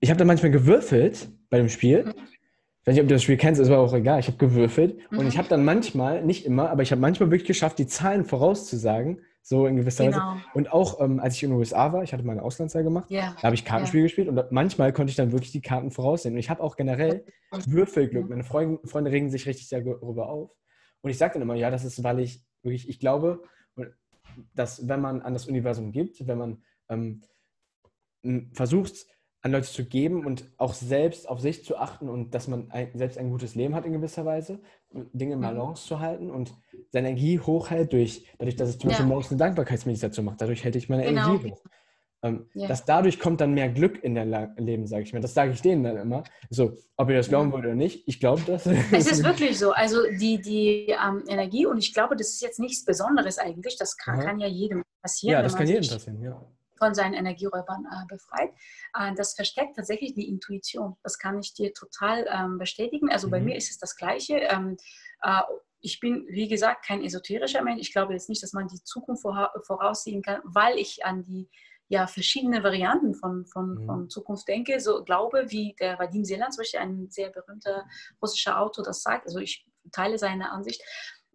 Ich 0.00 0.10
habe 0.10 0.18
da 0.18 0.24
manchmal 0.24 0.50
gewürfelt 0.50 1.28
bei 1.50 1.58
dem 1.58 1.68
Spiel. 1.68 2.04
Mhm. 2.04 2.10
Ich 2.10 2.86
weiß 2.86 2.94
nicht, 2.94 3.02
ob 3.02 3.08
du 3.08 3.14
das 3.14 3.22
Spiel 3.22 3.36
kennst, 3.36 3.60
ist 3.60 3.68
aber 3.68 3.78
auch 3.78 3.94
egal. 3.94 4.20
Ich 4.20 4.28
habe 4.28 4.38
gewürfelt 4.38 4.98
mhm. 5.10 5.18
und 5.18 5.26
ich 5.26 5.38
habe 5.38 5.48
dann 5.48 5.64
manchmal, 5.64 6.24
nicht 6.24 6.46
immer, 6.46 6.70
aber 6.70 6.82
ich 6.82 6.92
habe 6.92 7.00
manchmal 7.00 7.30
wirklich 7.30 7.46
geschafft, 7.46 7.78
die 7.78 7.86
Zahlen 7.86 8.24
vorauszusagen, 8.24 9.20
so 9.42 9.66
in 9.66 9.76
gewisser 9.76 10.06
genau. 10.06 10.18
Weise. 10.18 10.42
Und 10.54 10.72
auch 10.72 11.00
ähm, 11.00 11.20
als 11.20 11.36
ich 11.36 11.44
in 11.44 11.50
den 11.50 11.58
USA 11.58 11.92
war, 11.92 12.02
ich 12.02 12.12
hatte 12.12 12.24
meine 12.24 12.42
Auslandsjahr 12.42 12.82
gemacht, 12.82 13.10
yeah. 13.10 13.34
da 13.36 13.44
habe 13.44 13.54
ich 13.54 13.64
Kartenspiel 13.64 14.00
yeah. 14.00 14.06
gespielt 14.06 14.28
und 14.28 14.52
manchmal 14.52 14.92
konnte 14.92 15.10
ich 15.10 15.16
dann 15.16 15.30
wirklich 15.30 15.52
die 15.52 15.60
Karten 15.60 15.90
voraussehen. 15.90 16.34
Und 16.34 16.40
ich 16.40 16.50
habe 16.50 16.62
auch 16.62 16.76
generell 16.76 17.24
Würfelglück. 17.66 18.28
Meine 18.28 18.44
Freunde, 18.44 18.80
Freunde 18.88 19.12
regen 19.12 19.30
sich 19.30 19.46
richtig 19.46 19.68
darüber 19.68 20.28
auf. 20.28 20.50
Und 21.00 21.10
ich 21.10 21.18
sage 21.18 21.34
dann 21.34 21.42
immer, 21.42 21.54
ja, 21.54 21.70
das 21.70 21.84
ist, 21.84 22.02
weil 22.02 22.18
ich 22.18 22.44
wirklich, 22.62 22.88
ich 22.88 22.98
glaube, 22.98 23.42
dass 24.54 24.88
wenn 24.88 25.00
man 25.00 25.22
an 25.22 25.32
das 25.32 25.46
Universum 25.46 25.92
gibt, 25.92 26.26
wenn 26.26 26.38
man 26.38 26.62
ähm, 26.88 27.22
versuchst, 28.52 29.06
an 29.46 29.52
Leute 29.52 29.68
zu 29.68 29.84
geben 29.84 30.26
und 30.26 30.50
auch 30.56 30.74
selbst 30.74 31.28
auf 31.28 31.40
sich 31.40 31.64
zu 31.64 31.76
achten 31.76 32.08
und 32.08 32.34
dass 32.34 32.48
man 32.48 32.70
ein, 32.72 32.90
selbst 32.94 33.16
ein 33.16 33.30
gutes 33.30 33.54
Leben 33.54 33.74
hat 33.74 33.86
in 33.86 33.92
gewisser 33.92 34.24
Weise, 34.24 34.60
Dinge 34.90 35.34
in 35.34 35.38
mhm. 35.38 35.44
Balance 35.44 35.86
zu 35.86 36.00
halten 36.00 36.30
und 36.30 36.52
seine 36.90 37.10
Energie 37.10 37.38
hochhält 37.38 37.92
durch, 37.92 38.26
dadurch, 38.38 38.56
dass 38.56 38.70
ich 38.70 38.80
zum 38.80 38.90
ja. 38.90 38.94
Beispiel 38.94 39.06
morgens 39.06 39.30
eine 39.30 39.38
Dankbarkeitsmeditation 39.38 40.24
mache. 40.24 40.36
Dadurch 40.38 40.64
hält 40.64 40.74
ich 40.76 40.88
meine 40.88 41.04
genau. 41.04 41.28
Energie 41.28 41.50
hoch. 41.52 41.62
Ähm, 42.22 42.48
ja. 42.54 42.66
Dass 42.66 42.84
dadurch 42.84 43.20
kommt 43.20 43.40
dann 43.40 43.54
mehr 43.54 43.68
Glück 43.68 44.02
in 44.02 44.16
dein 44.16 44.56
Leben, 44.56 44.86
sage 44.86 45.04
ich 45.04 45.12
mir. 45.12 45.20
Das 45.20 45.34
sage 45.34 45.52
ich 45.52 45.62
denen 45.62 45.84
dann 45.84 45.96
immer. 45.96 46.24
So, 46.50 46.76
ob 46.96 47.08
ihr 47.10 47.16
das 47.16 47.28
glauben 47.28 47.52
wollt 47.52 47.64
oder 47.64 47.74
nicht, 47.74 48.08
ich 48.08 48.18
glaube 48.18 48.42
das. 48.46 48.66
Es 48.66 49.06
ist 49.12 49.22
wirklich 49.24 49.58
so. 49.58 49.70
Also 49.70 49.98
die, 50.18 50.40
die 50.40 50.88
ähm, 50.88 51.22
Energie, 51.28 51.66
und 51.66 51.78
ich 51.78 51.94
glaube, 51.94 52.16
das 52.16 52.30
ist 52.30 52.40
jetzt 52.40 52.58
nichts 52.58 52.84
Besonderes 52.84 53.38
eigentlich. 53.38 53.76
Das 53.78 53.96
kann, 53.96 54.18
kann 54.18 54.40
ja 54.40 54.48
jedem 54.48 54.82
passieren. 55.02 55.34
Ja, 55.34 55.42
das 55.42 55.54
kann 55.54 55.68
jedem 55.68 55.88
passieren, 55.88 56.20
ja 56.20 56.42
von 56.78 56.94
seinen 56.94 57.14
Energieräubern 57.14 57.86
äh, 57.86 58.06
befreit. 58.08 58.50
Äh, 58.98 59.14
das 59.14 59.34
versteckt 59.34 59.76
tatsächlich 59.76 60.14
die 60.14 60.28
Intuition. 60.28 60.96
Das 61.02 61.18
kann 61.18 61.38
ich 61.38 61.54
dir 61.54 61.72
total 61.74 62.26
ähm, 62.30 62.58
bestätigen. 62.58 63.10
Also 63.10 63.26
mhm. 63.28 63.30
bei 63.30 63.40
mir 63.40 63.56
ist 63.56 63.70
es 63.70 63.78
das 63.78 63.96
Gleiche. 63.96 64.36
Ähm, 64.36 64.76
äh, 65.22 65.42
ich 65.80 66.00
bin, 66.00 66.26
wie 66.28 66.48
gesagt, 66.48 66.84
kein 66.84 67.02
esoterischer 67.02 67.62
Mensch. 67.62 67.80
Ich 67.80 67.92
glaube 67.92 68.12
jetzt 68.12 68.28
nicht, 68.28 68.42
dass 68.42 68.52
man 68.52 68.66
die 68.66 68.82
Zukunft 68.82 69.22
voraussehen 69.22 70.22
kann, 70.22 70.40
weil 70.44 70.78
ich 70.78 71.04
an 71.04 71.22
die 71.22 71.48
ja, 71.88 72.06
verschiedene 72.06 72.64
Varianten 72.64 73.14
von, 73.14 73.46
von, 73.46 73.74
mhm. 73.74 73.86
von 73.86 74.10
Zukunft 74.10 74.48
denke. 74.48 74.80
So 74.80 75.04
glaube, 75.04 75.46
wie 75.48 75.76
der 75.78 75.98
Vadim 75.98 76.24
Selan, 76.24 76.50
zum 76.50 76.62
Beispiel 76.62 76.80
ein 76.80 77.08
sehr 77.10 77.30
berühmter 77.30 77.84
russischer 78.20 78.60
Autor, 78.60 78.84
das 78.84 79.02
sagt. 79.02 79.26
Also 79.26 79.38
ich 79.38 79.66
teile 79.92 80.18
seine 80.18 80.50
Ansicht. 80.50 80.82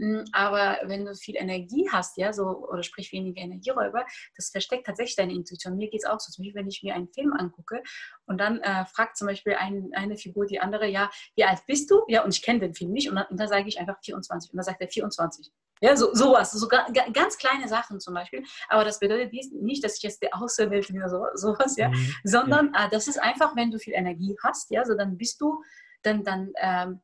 Hm, 0.01 0.25
aber 0.31 0.79
wenn 0.85 1.05
du 1.05 1.13
viel 1.13 1.35
Energie 1.35 1.87
hast, 1.91 2.17
ja, 2.17 2.33
so, 2.33 2.67
oder 2.67 2.81
sprich 2.81 3.11
weniger 3.11 3.39
Energieräuber, 3.39 4.03
das 4.35 4.49
versteckt 4.49 4.87
tatsächlich 4.87 5.15
deine 5.15 5.33
Intuition. 5.33 5.77
Mir 5.77 5.91
geht 5.91 6.01
es 6.03 6.09
auch 6.09 6.19
so, 6.19 6.31
zum 6.31 6.43
Beispiel, 6.43 6.59
wenn 6.59 6.67
ich 6.67 6.81
mir 6.81 6.95
einen 6.95 7.07
Film 7.07 7.33
angucke 7.33 7.83
und 8.25 8.39
dann 8.39 8.61
äh, 8.61 8.85
fragt 8.85 9.15
zum 9.15 9.27
Beispiel 9.27 9.53
ein, 9.53 9.91
eine 9.93 10.17
Figur 10.17 10.47
die 10.47 10.59
andere, 10.59 10.87
ja, 10.87 11.11
wie 11.35 11.43
alt 11.43 11.59
bist 11.67 11.91
du? 11.91 12.01
Ja, 12.07 12.23
und 12.23 12.33
ich 12.33 12.41
kenne 12.41 12.61
den 12.61 12.73
Film 12.73 12.91
nicht 12.93 13.09
und 13.09 13.15
dann, 13.15 13.27
und 13.27 13.39
dann 13.39 13.47
sage 13.47 13.67
ich 13.67 13.79
einfach 13.79 13.99
24 14.03 14.51
und 14.51 14.57
dann 14.57 14.63
sagt 14.63 14.81
er 14.81 14.87
24. 14.87 15.51
Ja, 15.81 15.95
so, 15.95 16.13
sowas, 16.13 16.51
so 16.51 16.67
ganz 16.67 17.37
kleine 17.37 17.67
Sachen 17.67 17.99
zum 17.99 18.15
Beispiel. 18.15 18.43
Aber 18.69 18.83
das 18.83 18.99
bedeutet 18.99 19.33
nicht, 19.53 19.83
dass 19.83 19.97
ich 19.97 20.03
jetzt 20.03 20.23
der 20.23 20.35
Außerwelt 20.35 20.89
oder 20.89 21.09
so, 21.09 21.25
sowas, 21.35 21.77
ja, 21.77 21.89
mhm. 21.89 22.15
sondern 22.23 22.73
äh, 22.73 22.89
das 22.89 23.07
ist 23.07 23.21
einfach, 23.21 23.55
wenn 23.55 23.69
du 23.69 23.77
viel 23.77 23.93
Energie 23.93 24.35
hast, 24.43 24.71
ja, 24.71 24.83
so 24.83 24.95
dann 24.95 25.15
bist 25.17 25.39
du, 25.41 25.61
dann, 26.01 26.23
dann 26.23 26.51
ähm, 26.59 27.01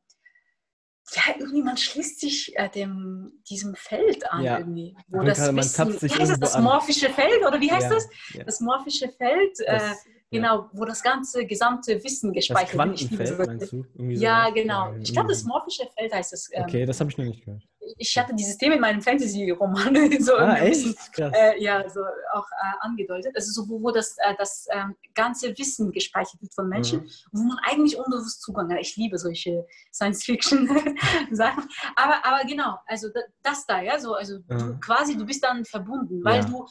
ja, 1.14 1.34
irgendwie 1.38 1.62
man 1.62 1.76
schließt 1.76 2.20
sich 2.20 2.56
äh, 2.56 2.68
dem, 2.68 3.40
diesem 3.48 3.74
Feld 3.74 4.30
an 4.30 4.42
ja. 4.42 4.58
irgendwie. 4.58 4.96
Wo 5.08 5.22
das 5.22 5.38
Wissen, 5.54 6.02
wie 6.02 6.14
heißt 6.14 6.32
das, 6.32 6.38
das 6.40 6.58
morphische 6.58 7.10
Feld 7.10 7.44
oder 7.46 7.60
wie 7.60 7.72
heißt 7.72 7.90
ja. 7.90 7.94
das? 7.94 8.08
Das 8.44 8.60
morphische 8.60 9.08
Feld, 9.08 9.58
äh, 9.60 9.78
das, 9.78 10.06
äh, 10.06 10.10
genau, 10.30 10.68
wo 10.72 10.84
das 10.84 11.02
ganze 11.02 11.46
gesamte 11.46 12.02
Wissen 12.02 12.32
gespeichert 12.32 12.74
wird. 12.74 12.92
Das 12.92 13.08
Quantenfeld, 13.08 13.46
meinst 13.46 13.72
du? 13.72 13.84
ja, 14.10 14.50
genau. 14.50 14.94
Ich 15.00 15.12
glaube, 15.12 15.28
das 15.28 15.44
morphische 15.44 15.88
Feld 15.96 16.12
heißt 16.12 16.32
es. 16.32 16.50
Ähm, 16.52 16.64
okay, 16.64 16.86
das 16.86 17.00
habe 17.00 17.10
ich 17.10 17.18
noch 17.18 17.24
nicht 17.24 17.44
gehört 17.44 17.62
ich 17.96 18.18
hatte 18.18 18.34
dieses 18.34 18.56
Thema 18.58 18.74
in 18.74 18.80
meinem 18.80 19.00
Fantasy-Roman 19.00 19.94
so 20.20 20.34
ah, 20.34 20.56
echt? 20.56 20.96
Äh, 21.18 21.62
ja, 21.62 21.88
so 21.88 22.00
auch 22.32 22.46
äh, 22.50 22.74
angedeutet. 22.80 23.32
Also 23.34 23.52
so, 23.52 23.68
wo, 23.68 23.82
wo 23.82 23.90
das, 23.90 24.16
äh, 24.18 24.34
das 24.36 24.66
ähm, 24.70 24.94
ganze 25.14 25.56
Wissen 25.56 25.90
gespeichert 25.92 26.40
wird 26.40 26.54
von 26.54 26.68
Menschen, 26.68 27.00
mhm. 27.00 27.10
wo 27.32 27.42
man 27.42 27.58
eigentlich 27.62 27.96
unbewusst 27.96 28.42
Zugang 28.42 28.70
hat. 28.70 28.80
Ich 28.80 28.96
liebe 28.96 29.18
solche 29.18 29.66
Science-Fiction-Sachen. 29.92 31.68
Aber, 31.96 32.24
aber 32.24 32.44
genau, 32.46 32.78
also 32.86 33.08
das 33.42 33.66
da, 33.66 33.80
ja, 33.80 33.98
so, 33.98 34.14
also 34.14 34.38
mhm. 34.48 34.58
du, 34.58 34.80
quasi, 34.80 35.16
du 35.16 35.24
bist 35.24 35.42
dann 35.42 35.64
verbunden, 35.64 36.22
weil 36.24 36.40
ja. 36.40 36.44
du 36.44 36.66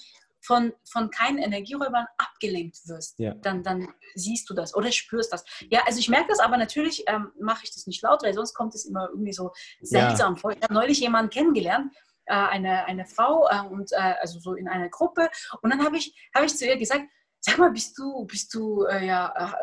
von, 0.48 0.74
von 0.90 1.12
keinen 1.12 1.38
Energieräubern 1.38 2.08
abgelenkt 2.18 2.88
wirst, 2.88 3.20
ja. 3.20 3.34
dann, 3.36 3.64
dann 3.64 3.90
siehst 4.16 4.50
du 4.50 4.54
das 4.54 4.74
oder 4.74 4.92
spürst 4.92 5.34
das. 5.34 5.44
Ja, 5.70 5.84
also 5.86 6.00
ich 6.00 6.08
merke 6.08 6.30
das, 6.30 6.40
aber 6.40 6.58
natürlich 6.58 7.04
ähm, 7.08 7.32
mache 7.40 7.66
ich 7.66 7.74
das 7.74 7.86
nicht 7.86 8.02
laut, 8.02 8.24
weil 8.24 8.34
sonst 8.34 8.54
kommt 8.54 8.74
es 8.74 8.86
immer 8.86 9.10
irgendwie 9.10 9.34
so 9.34 9.52
seltsam 9.82 10.36
ja. 10.36 10.40
vor. 10.40 10.52
Ich 10.52 10.64
habe 10.64 10.74
neulich 10.74 11.02
jemanden 11.02 11.30
kennengelernt, 11.30 11.94
äh, 12.26 12.34
eine, 12.34 12.86
eine 12.86 13.06
Frau 13.06 13.48
äh, 13.50 13.68
und 13.68 13.92
äh, 13.92 14.16
also 14.22 14.40
so 14.40 14.54
in 14.54 14.70
einer 14.70 14.90
Gruppe 14.90 15.30
und 15.62 15.70
dann 15.70 15.84
habe 15.84 15.98
ich, 15.98 16.16
hab 16.34 16.44
ich 16.46 16.56
zu 16.56 16.66
ihr 16.66 16.78
gesagt, 16.78 17.04
sag 17.42 17.58
mal, 17.58 17.72
bist 17.72 17.98
du, 17.98 18.26
bist 18.26 18.54
du 18.54 18.86
äh, 18.86 19.06
ja, 19.06 19.54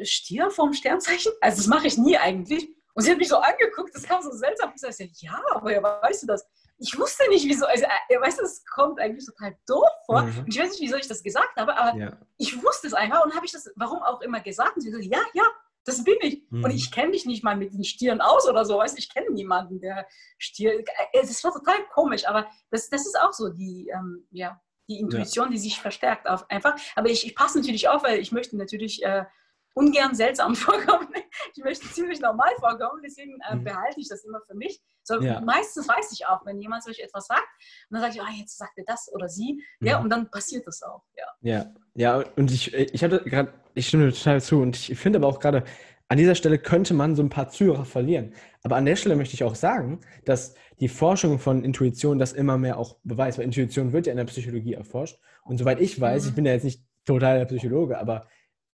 äh, 0.00 0.04
Stier 0.04 0.50
vom 0.50 0.72
Sternzeichen? 0.72 1.32
Also 1.40 1.58
das 1.58 1.66
mache 1.66 1.86
ich 1.86 1.98
nie 1.98 2.16
eigentlich. 2.16 2.68
Und 2.94 3.04
sie 3.04 3.10
hat 3.10 3.18
mich 3.18 3.28
so 3.28 3.36
angeguckt, 3.36 3.94
das 3.94 4.02
kam 4.02 4.20
so 4.20 4.30
seltsam. 4.32 4.72
Ich 4.74 4.80
sagte, 4.80 5.08
ja, 5.14 5.40
ja, 5.64 5.82
weißt 5.82 6.22
du 6.22 6.26
das? 6.26 6.44
Ich 6.80 6.98
wusste 6.98 7.28
nicht, 7.28 7.46
wieso. 7.46 7.66
Also, 7.66 7.84
äh, 7.84 8.20
weißt 8.20 8.40
du, 8.40 8.42
es 8.42 8.64
kommt 8.64 8.98
eigentlich 8.98 9.26
total 9.26 9.56
doof 9.66 9.88
vor. 10.06 10.22
Mhm. 10.22 10.38
Und 10.38 10.48
ich 10.48 10.58
weiß 10.58 10.70
nicht, 10.70 10.80
wieso 10.80 10.96
ich 10.96 11.06
das 11.06 11.22
gesagt 11.22 11.56
habe, 11.56 11.76
aber 11.76 11.98
ja. 11.98 12.16
ich 12.38 12.62
wusste 12.62 12.86
es 12.86 12.94
einfach 12.94 13.22
und 13.24 13.34
habe 13.34 13.44
ich 13.44 13.52
das, 13.52 13.70
warum 13.76 14.02
auch 14.02 14.22
immer 14.22 14.40
gesagt. 14.40 14.76
Und 14.76 14.82
sie 14.82 14.90
gesagt, 14.90 15.06
ja, 15.06 15.20
ja, 15.34 15.44
das 15.84 16.02
bin 16.02 16.16
ich. 16.22 16.42
Mhm. 16.50 16.64
Und 16.64 16.70
ich 16.70 16.90
kenne 16.90 17.10
mich 17.10 17.26
nicht 17.26 17.44
mal 17.44 17.56
mit 17.56 17.74
den 17.74 17.84
Stieren 17.84 18.22
aus 18.22 18.48
oder 18.48 18.64
so. 18.64 18.78
Weißt 18.78 18.98
ich 18.98 19.12
kenne 19.12 19.30
niemanden, 19.30 19.80
der 19.80 20.06
Stier. 20.38 20.80
Äh, 20.80 20.84
es 21.20 21.44
war 21.44 21.52
total 21.52 21.86
komisch, 21.92 22.26
aber 22.26 22.48
das, 22.70 22.88
das 22.88 23.06
ist 23.06 23.20
auch 23.20 23.34
so 23.34 23.50
die, 23.50 23.90
ähm, 23.94 24.26
ja, 24.30 24.58
die 24.88 25.00
Intuition, 25.00 25.46
ja. 25.46 25.52
die 25.52 25.58
sich 25.58 25.80
verstärkt 25.80 26.26
auf, 26.26 26.48
einfach. 26.50 26.76
Aber 26.96 27.10
ich, 27.10 27.26
ich 27.26 27.36
passe 27.36 27.58
natürlich 27.58 27.88
auf, 27.88 28.02
weil 28.02 28.20
ich 28.20 28.32
möchte 28.32 28.56
natürlich. 28.56 29.02
Äh, 29.04 29.26
ungern 29.74 30.14
seltsam 30.14 30.54
vorkommen. 30.56 31.08
Ich 31.54 31.62
möchte 31.62 31.88
ziemlich 31.90 32.20
normal 32.20 32.50
vorkommen, 32.58 33.00
deswegen 33.04 33.38
äh, 33.48 33.56
mhm. 33.56 33.64
behalte 33.64 34.00
ich 34.00 34.08
das 34.08 34.24
immer 34.24 34.40
für 34.46 34.54
mich. 34.54 34.80
So, 35.02 35.20
ja. 35.20 35.40
Meistens 35.40 35.88
weiß 35.88 36.12
ich 36.12 36.26
auch, 36.26 36.44
wenn 36.44 36.60
jemand 36.60 36.84
solch 36.84 37.00
etwas 37.00 37.26
sagt, 37.26 37.48
und 37.88 37.94
dann 37.94 38.02
sage 38.02 38.14
ich, 38.14 38.20
ah, 38.22 38.38
jetzt 38.38 38.58
sagt 38.58 38.76
er 38.76 38.84
das 38.86 39.10
oder 39.12 39.28
sie, 39.28 39.62
mhm. 39.80 39.86
ja, 39.86 39.98
und 40.00 40.10
dann 40.10 40.30
passiert 40.30 40.66
das 40.66 40.82
auch, 40.82 41.02
ja. 41.16 41.24
Ja, 41.40 41.74
ja, 41.94 42.24
und 42.36 42.50
ich, 42.50 42.74
ich 42.74 43.02
hatte 43.02 43.22
gerade, 43.24 43.52
ich 43.74 43.88
stimme 43.88 44.12
total 44.12 44.40
zu 44.40 44.60
und 44.60 44.76
ich 44.76 44.98
finde 44.98 45.18
aber 45.18 45.28
auch 45.28 45.40
gerade, 45.40 45.64
an 46.10 46.18
dieser 46.18 46.34
Stelle 46.34 46.58
könnte 46.58 46.92
man 46.92 47.14
so 47.14 47.22
ein 47.22 47.28
paar 47.28 47.50
Zuhörer 47.50 47.84
verlieren. 47.84 48.34
Aber 48.64 48.74
an 48.74 48.84
der 48.84 48.96
Stelle 48.96 49.14
möchte 49.14 49.34
ich 49.34 49.44
auch 49.44 49.54
sagen, 49.54 50.00
dass 50.24 50.54
die 50.80 50.88
Forschung 50.88 51.38
von 51.38 51.62
Intuition 51.62 52.18
das 52.18 52.32
immer 52.32 52.58
mehr 52.58 52.78
auch 52.78 52.96
beweist, 53.04 53.38
weil 53.38 53.44
Intuition 53.44 53.92
wird 53.92 54.06
ja 54.06 54.10
in 54.10 54.16
der 54.16 54.24
Psychologie 54.24 54.74
erforscht. 54.74 55.20
Und 55.44 55.58
soweit 55.58 55.80
ich 55.80 56.00
weiß, 56.00 56.24
mhm. 56.24 56.28
ich 56.28 56.34
bin 56.34 56.46
ja 56.46 56.52
jetzt 56.52 56.64
nicht 56.64 56.82
total 57.04 57.38
der 57.38 57.44
Psychologe, 57.44 57.96
aber 57.96 58.26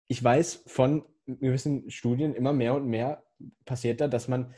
ich 0.06 0.22
weiß 0.22 0.64
von 0.66 1.04
gewissen 1.26 1.90
Studien 1.90 2.34
immer 2.34 2.52
mehr 2.52 2.74
und 2.74 2.86
mehr 2.86 3.24
passiert 3.64 4.00
da, 4.00 4.08
dass 4.08 4.28
man 4.28 4.54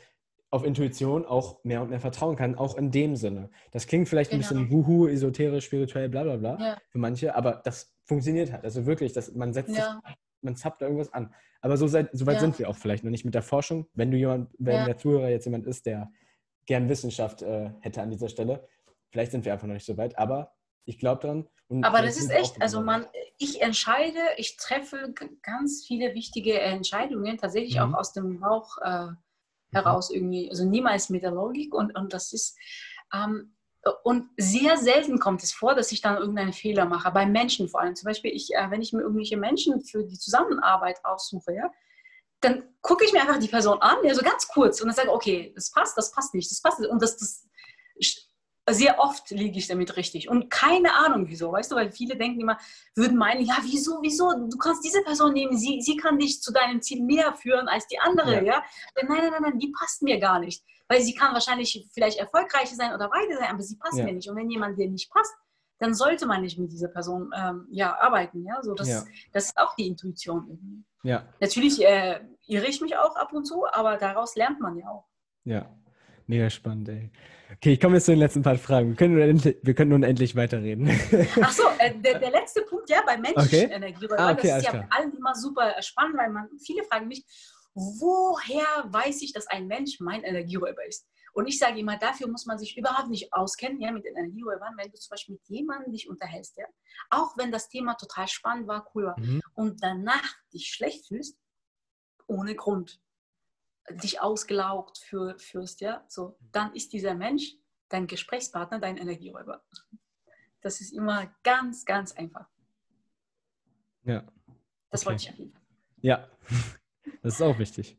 auf 0.49 0.63
Intuition 0.63 1.25
auch 1.25 1.63
mehr 1.63 1.81
und 1.81 1.89
mehr 1.89 1.99
vertrauen 1.99 2.35
kann, 2.35 2.55
auch 2.55 2.77
in 2.77 2.91
dem 2.91 3.15
Sinne. 3.15 3.49
Das 3.71 3.87
klingt 3.87 4.07
vielleicht 4.07 4.31
genau. 4.31 4.45
ein 4.45 4.47
bisschen 4.47 4.71
wuhu, 4.71 5.07
esoterisch, 5.07 5.65
spirituell, 5.65 6.09
bla 6.09 6.23
bla 6.23 6.37
bla 6.37 6.57
ja. 6.59 6.77
für 6.89 6.99
manche, 6.99 7.35
aber 7.35 7.61
das 7.63 7.93
funktioniert 8.05 8.51
halt. 8.51 8.63
Also 8.63 8.85
wirklich, 8.85 9.13
dass 9.13 9.33
man 9.33 9.53
setzt 9.53 9.75
ja. 9.75 10.01
sich, 10.05 10.15
man 10.41 10.55
zappt 10.55 10.81
da 10.81 10.85
irgendwas 10.85 11.13
an. 11.13 11.33
Aber 11.61 11.75
so, 11.75 11.87
seit, 11.87 12.09
so 12.15 12.25
weit 12.25 12.35
ja. 12.35 12.41
sind 12.41 12.59
wir 12.59 12.69
auch 12.69 12.77
vielleicht 12.77 13.03
noch 13.03 13.11
nicht 13.11 13.25
mit 13.25 13.35
der 13.35 13.41
Forschung. 13.41 13.87
Wenn 13.93 14.11
du 14.11 14.17
jemand, 14.17 14.53
wenn 14.57 14.85
der 14.85 14.97
Zuhörer 14.97 15.29
jetzt 15.29 15.45
jemand 15.45 15.65
ist, 15.65 15.85
der 15.85 16.09
gern 16.65 16.87
Wissenschaft 16.87 17.41
äh, 17.41 17.71
hätte 17.81 18.01
an 18.01 18.09
dieser 18.09 18.29
Stelle, 18.29 18.67
vielleicht 19.09 19.31
sind 19.31 19.43
wir 19.43 19.53
einfach 19.53 19.67
noch 19.67 19.73
nicht 19.73 19.85
so 19.85 19.97
weit, 19.97 20.17
aber 20.17 20.53
ich 20.85 20.97
glaube 20.97 21.21
dran. 21.21 21.47
aber 21.83 22.01
das 22.01 22.17
ist 22.17 22.31
echt, 22.31 22.61
also 22.61 22.81
man, 22.81 23.05
ich 23.37 23.61
entscheide, 23.61 24.19
ich 24.37 24.57
treffe 24.57 25.13
ganz 25.43 25.85
viele 25.85 26.13
wichtige 26.13 26.59
Entscheidungen 26.59 27.37
tatsächlich 27.37 27.75
mhm. 27.75 27.93
auch 27.93 27.99
aus 27.99 28.13
dem 28.13 28.39
Bauch 28.39 28.77
äh, 28.81 29.07
heraus 29.71 30.09
irgendwie, 30.09 30.49
also 30.49 30.65
niemals 30.65 31.09
mit 31.09 31.23
der 31.23 31.31
Logik 31.31 31.73
und, 31.73 31.95
und 31.95 32.13
das 32.13 32.33
ist, 32.33 32.57
ähm, 33.13 33.53
und 34.03 34.29
sehr 34.37 34.77
selten 34.77 35.19
kommt 35.19 35.43
es 35.43 35.53
vor, 35.53 35.75
dass 35.75 35.91
ich 35.91 36.01
dann 36.01 36.17
irgendeinen 36.17 36.51
Fehler 36.51 36.85
mache, 36.85 37.11
bei 37.11 37.25
Menschen 37.25 37.69
vor 37.69 37.81
allem. 37.81 37.95
Zum 37.95 38.07
Beispiel, 38.07 38.31
ich, 38.33 38.53
äh, 38.53 38.69
wenn 38.69 38.81
ich 38.81 38.91
mir 38.91 39.01
irgendwelche 39.01 39.37
Menschen 39.37 39.81
für 39.81 40.03
die 40.03 40.17
Zusammenarbeit 40.17 40.99
aussuche, 41.05 41.53
ja, 41.53 41.71
dann 42.41 42.63
gucke 42.81 43.05
ich 43.05 43.13
mir 43.13 43.21
einfach 43.21 43.39
die 43.39 43.47
Person 43.47 43.81
an, 43.81 43.97
ja, 44.03 44.13
so 44.13 44.21
ganz 44.21 44.47
kurz 44.47 44.81
und 44.81 44.87
dann 44.87 44.95
sage, 44.95 45.11
okay, 45.11 45.53
das 45.55 45.71
passt, 45.71 45.97
das 45.97 46.11
passt 46.11 46.33
nicht, 46.33 46.51
das 46.51 46.61
passt 46.61 46.79
nicht. 46.79 46.89
Und 46.89 47.01
das, 47.01 47.17
das 47.17 47.47
sehr 48.73 48.99
oft 48.99 49.29
liege 49.31 49.57
ich 49.57 49.67
damit 49.67 49.95
richtig. 49.95 50.29
Und 50.29 50.49
keine 50.49 50.93
Ahnung 50.93 51.27
wieso, 51.27 51.51
weißt 51.51 51.71
du, 51.71 51.75
weil 51.75 51.91
viele 51.91 52.17
denken 52.17 52.41
immer, 52.41 52.57
würden 52.95 53.17
meinen, 53.17 53.45
ja, 53.45 53.57
wieso, 53.63 53.99
wieso, 54.01 54.33
du 54.33 54.57
kannst 54.57 54.83
diese 54.83 55.01
Person 55.03 55.33
nehmen, 55.33 55.57
sie, 55.57 55.81
sie 55.81 55.95
kann 55.95 56.19
dich 56.19 56.41
zu 56.41 56.51
deinem 56.51 56.81
Ziel 56.81 57.03
mehr 57.03 57.33
führen 57.33 57.67
als 57.67 57.87
die 57.87 57.99
andere, 57.99 58.35
ja. 58.35 58.43
ja? 58.43 58.63
Nein, 58.95 59.05
nein, 59.07 59.31
nein, 59.31 59.41
nein, 59.41 59.59
die 59.59 59.71
passt 59.77 60.01
mir 60.01 60.19
gar 60.19 60.39
nicht. 60.39 60.63
Weil 60.89 61.01
sie 61.01 61.13
kann 61.13 61.33
wahrscheinlich 61.33 61.87
vielleicht 61.93 62.17
erfolgreicher 62.17 62.75
sein 62.75 62.93
oder 62.93 63.09
weiter 63.09 63.37
sein, 63.37 63.49
aber 63.49 63.61
sie 63.61 63.77
passt 63.77 63.97
ja. 63.97 64.05
mir 64.05 64.13
nicht. 64.13 64.29
Und 64.29 64.35
wenn 64.35 64.49
jemand 64.49 64.77
dir 64.77 64.89
nicht 64.89 65.11
passt, 65.11 65.33
dann 65.79 65.93
sollte 65.93 66.25
man 66.25 66.41
nicht 66.41 66.57
mit 66.57 66.71
dieser 66.71 66.87
Person 66.87 67.31
ähm, 67.35 67.67
ja, 67.69 67.97
arbeiten. 67.99 68.43
Ja? 68.43 68.61
So, 68.63 68.73
das, 68.73 68.89
ja. 68.89 69.03
das 69.31 69.45
ist 69.45 69.57
auch 69.57 69.75
die 69.75 69.87
Intuition. 69.87 70.85
Ja. 71.03 71.25
Natürlich 71.39 71.83
äh, 71.83 72.19
irre 72.47 72.67
ich 72.67 72.81
mich 72.81 72.97
auch 72.97 73.15
ab 73.15 73.31
und 73.33 73.45
zu, 73.45 73.65
aber 73.67 73.97
daraus 73.97 74.35
lernt 74.35 74.59
man 74.59 74.77
ja 74.77 74.89
auch. 74.89 75.05
Ja, 75.43 75.69
mega 76.27 76.49
spannend, 76.49 76.89
ey. 76.89 77.11
Okay, 77.53 77.73
ich 77.73 77.79
komme 77.79 77.95
jetzt 77.95 78.05
zu 78.05 78.11
den 78.11 78.19
letzten 78.19 78.43
paar 78.43 78.57
Fragen. 78.57 78.89
Wir 78.89 78.95
können 78.95 79.13
nun 79.13 79.23
endlich, 79.23 79.57
wir 79.63 79.73
können 79.73 79.91
nun 79.91 80.03
endlich 80.03 80.35
weiterreden. 80.35 80.89
Ach 81.41 81.51
so, 81.51 81.63
äh, 81.79 81.97
der, 81.97 82.19
der, 82.19 82.31
letzte 82.31 82.61
Punkt, 82.63 82.89
ja, 82.89 83.01
bei 83.05 83.17
menschlichen 83.17 83.67
okay. 83.67 83.73
Energie. 83.73 84.07
Ah, 84.17 84.31
okay, 84.33 84.47
das 84.49 84.57
ist 84.57 84.73
ja 84.73 84.87
allen 84.89 85.13
immer 85.15 85.33
super 85.33 85.73
spannend, 85.81 86.17
weil 86.17 86.29
man, 86.29 86.49
viele 86.59 86.83
fragen 86.83 87.07
mich, 87.07 87.25
woher 87.73 88.91
weiß 88.91 89.21
ich, 89.21 89.31
dass 89.33 89.47
ein 89.47 89.67
Mensch 89.67 89.99
mein 89.99 90.23
Energieräuber 90.23 90.85
ist? 90.85 91.07
Und 91.33 91.47
ich 91.47 91.59
sage 91.59 91.79
immer, 91.79 91.97
dafür 91.97 92.27
muss 92.27 92.47
man 92.47 92.57
sich 92.57 92.75
überhaupt 92.75 93.09
nicht 93.09 93.31
auskennen, 93.31 93.79
ja, 93.79 93.91
mit 93.91 94.03
den 94.03 94.15
Energieräubern, 94.15 94.75
wenn 94.75 94.91
du 94.91 94.97
zum 94.97 95.11
Beispiel 95.11 95.35
mit 95.35 95.47
jemandem 95.47 95.93
dich 95.93 96.09
unterhältst, 96.09 96.57
ja, 96.57 96.65
auch 97.11 97.37
wenn 97.37 97.51
das 97.51 97.69
Thema 97.69 97.93
total 97.93 98.27
spannend 98.27 98.67
war, 98.67 98.89
cool 98.93 99.05
war, 99.05 99.19
mhm. 99.19 99.41
und 99.53 99.83
danach 99.83 100.35
dich 100.51 100.67
schlecht 100.67 101.07
fühlst, 101.07 101.37
ohne 102.25 102.55
Grund 102.55 102.99
dich 103.89 104.21
ausgelaugt 104.21 104.97
für, 104.97 105.37
führst, 105.39 105.81
ja, 105.81 106.03
so, 106.07 106.37
dann 106.51 106.73
ist 106.73 106.93
dieser 106.93 107.13
Mensch 107.13 107.55
dein 107.89 108.07
Gesprächspartner, 108.07 108.79
dein 108.79 108.97
Energieräuber. 108.97 109.63
Das 110.61 110.81
ist 110.81 110.91
immer 110.91 111.33
ganz, 111.43 111.85
ganz 111.85 112.11
einfach. 112.11 112.47
Ja. 114.03 114.25
Das 114.89 115.01
okay. 115.01 115.09
wollte 115.09 115.23
ich 115.23 115.29
erwähnen. 115.29 115.53
Ja, 116.01 116.29
das 117.21 117.35
ist 117.35 117.41
auch 117.41 117.57
wichtig. 117.59 117.97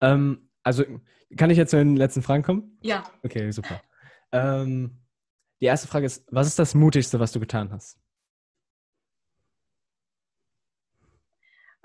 Ähm, 0.00 0.50
also, 0.62 0.84
kann 1.36 1.50
ich 1.50 1.58
jetzt 1.58 1.70
zu 1.70 1.76
den 1.76 1.96
letzten 1.96 2.22
Fragen 2.22 2.42
kommen? 2.42 2.78
Ja. 2.82 3.04
Okay, 3.22 3.50
super. 3.50 3.80
Ähm, 4.32 5.00
die 5.60 5.66
erste 5.66 5.88
Frage 5.88 6.06
ist, 6.06 6.26
was 6.30 6.46
ist 6.46 6.58
das 6.58 6.74
Mutigste, 6.74 7.20
was 7.20 7.32
du 7.32 7.40
getan 7.40 7.72
hast? 7.72 7.98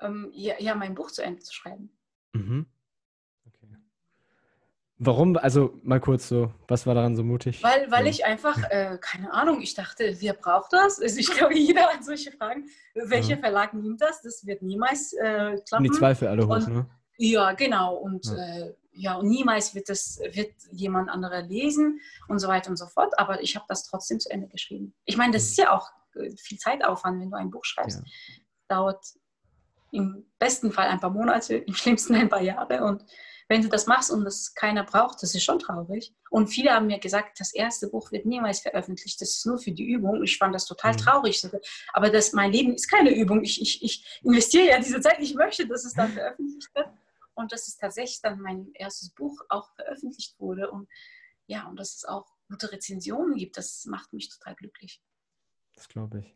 Ähm, 0.01 0.29
ja, 0.33 0.55
ja, 0.59 0.75
mein 0.75 0.95
Buch 0.95 1.11
zu 1.11 1.23
Ende 1.23 1.41
zu 1.41 1.53
schreiben. 1.53 1.97
Mhm. 2.33 2.65
Warum? 5.01 5.37
Also 5.37 5.79
mal 5.83 6.01
kurz 6.01 6.27
so, 6.27 6.51
was 6.67 6.85
war 6.85 6.93
daran 6.93 7.15
so 7.15 7.23
mutig? 7.23 7.63
Weil, 7.63 7.89
weil 7.89 8.05
ich 8.05 8.25
einfach, 8.25 8.57
äh, 8.69 8.97
keine 8.99 9.31
Ahnung, 9.31 9.61
ich 9.61 9.73
dachte, 9.73 10.17
wer 10.19 10.33
braucht 10.33 10.73
das? 10.73 11.01
Also 11.01 11.19
ich 11.19 11.31
glaube, 11.31 11.57
jeder 11.57 11.87
hat 11.87 12.03
solche 12.03 12.33
Fragen. 12.33 12.65
Welcher 12.93 13.35
ja. 13.35 13.37
Verlag 13.37 13.73
nimmt 13.73 14.01
das? 14.01 14.21
Das 14.21 14.45
wird 14.45 14.61
niemals 14.61 15.13
äh, 15.13 15.55
klappen. 15.65 15.85
Die 15.85 15.91
Zweifel 15.91 16.27
alle 16.27 16.45
hoch, 16.45 16.55
und, 16.55 16.67
ne? 16.67 16.89
Ja, 17.17 17.53
genau. 17.53 17.95
Und 17.95 18.25
ja. 18.25 18.35
Äh, 18.35 18.73
ja, 18.91 19.15
und 19.15 19.29
niemals 19.29 19.73
wird 19.73 19.87
das 19.87 20.19
wird 20.33 20.51
jemand 20.71 21.09
anderer 21.09 21.43
lesen 21.43 22.01
und 22.27 22.39
so 22.39 22.49
weiter 22.49 22.69
und 22.69 22.75
so 22.75 22.87
fort. 22.87 23.17
Aber 23.17 23.41
ich 23.41 23.55
habe 23.55 23.65
das 23.69 23.85
trotzdem 23.85 24.19
zu 24.19 24.29
Ende 24.29 24.49
geschrieben. 24.49 24.93
Ich 25.05 25.15
meine, 25.15 25.31
das 25.31 25.43
ist 25.43 25.57
ja 25.57 25.71
auch 25.71 25.89
äh, 26.15 26.31
viel 26.37 26.57
Zeitaufwand, 26.57 27.21
wenn 27.21 27.31
du 27.31 27.37
ein 27.37 27.51
Buch 27.51 27.63
schreibst. 27.63 27.99
Ja. 27.99 28.03
Dauert 28.67 29.05
im 29.91 30.25
besten 30.37 30.73
Fall 30.73 30.89
ein 30.89 30.99
paar 30.99 31.09
Monate, 31.09 31.55
im 31.55 31.73
schlimmsten 31.73 32.15
ein 32.15 32.27
paar 32.27 32.41
Jahre 32.41 32.83
und 32.83 33.05
wenn 33.49 33.63
du 33.63 33.67
das 33.67 33.87
machst 33.87 34.11
und 34.11 34.23
das 34.23 34.53
keiner 34.53 34.83
braucht, 34.83 35.23
das 35.23 35.33
ist 35.33 35.43
schon 35.43 35.57
traurig. 35.57 36.13
Und 36.29 36.47
viele 36.47 36.69
haben 36.71 36.85
mir 36.85 36.99
gesagt, 36.99 37.39
das 37.39 37.51
erste 37.51 37.87
Buch 37.87 38.11
wird 38.11 38.27
niemals 38.27 38.59
veröffentlicht, 38.59 39.19
das 39.19 39.37
ist 39.37 39.45
nur 39.47 39.57
für 39.57 39.71
die 39.71 39.85
Übung. 39.85 40.23
Ich 40.23 40.37
fand 40.37 40.53
das 40.53 40.67
total 40.67 40.93
mhm. 40.93 40.97
traurig. 40.97 41.49
Aber 41.93 42.11
das, 42.11 42.31
mein 42.33 42.51
Leben 42.51 42.75
ist 42.75 42.87
keine 42.87 43.09
Übung. 43.09 43.43
Ich, 43.43 43.59
ich, 43.59 43.83
ich 43.83 44.21
investiere 44.21 44.67
ja 44.67 44.77
diese 44.77 45.01
Zeit, 45.01 45.17
ich 45.19 45.33
möchte, 45.33 45.67
dass 45.67 45.83
es 45.83 45.93
dann 45.93 46.13
veröffentlicht 46.13 46.73
wird. 46.75 46.89
Und 47.33 47.51
dass 47.51 47.67
es 47.67 47.77
tatsächlich 47.77 48.21
dann 48.21 48.39
mein 48.39 48.69
erstes 48.75 49.09
Buch 49.09 49.41
auch 49.49 49.73
veröffentlicht 49.73 50.39
wurde. 50.39 50.69
Und 50.69 50.87
ja, 51.47 51.67
und 51.67 51.79
dass 51.79 51.95
es 51.95 52.05
auch 52.05 52.27
gute 52.49 52.71
Rezensionen 52.71 53.35
gibt, 53.35 53.57
das 53.57 53.85
macht 53.85 54.13
mich 54.13 54.29
total 54.29 54.53
glücklich. 54.55 55.01
Das 55.73 55.87
glaube 55.87 56.19
ich. 56.19 56.35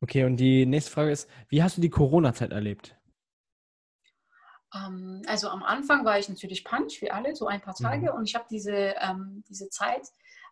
Okay, 0.00 0.24
und 0.24 0.36
die 0.38 0.64
nächste 0.64 0.90
Frage 0.90 1.10
ist, 1.10 1.28
wie 1.48 1.62
hast 1.62 1.76
du 1.76 1.82
die 1.82 1.90
Corona-Zeit 1.90 2.52
erlebt? 2.52 2.96
Ähm, 4.74 5.22
also 5.26 5.48
am 5.48 5.62
Anfang 5.62 6.04
war 6.04 6.18
ich 6.18 6.28
natürlich 6.28 6.64
punch, 6.64 7.00
wie 7.00 7.10
alle, 7.10 7.34
so 7.34 7.46
ein 7.46 7.60
paar 7.60 7.74
Tage. 7.74 8.12
Mhm. 8.12 8.18
Und 8.18 8.28
ich 8.28 8.34
habe 8.34 8.46
diese, 8.50 8.94
ähm, 9.00 9.44
diese 9.48 9.68
Zeit 9.68 10.08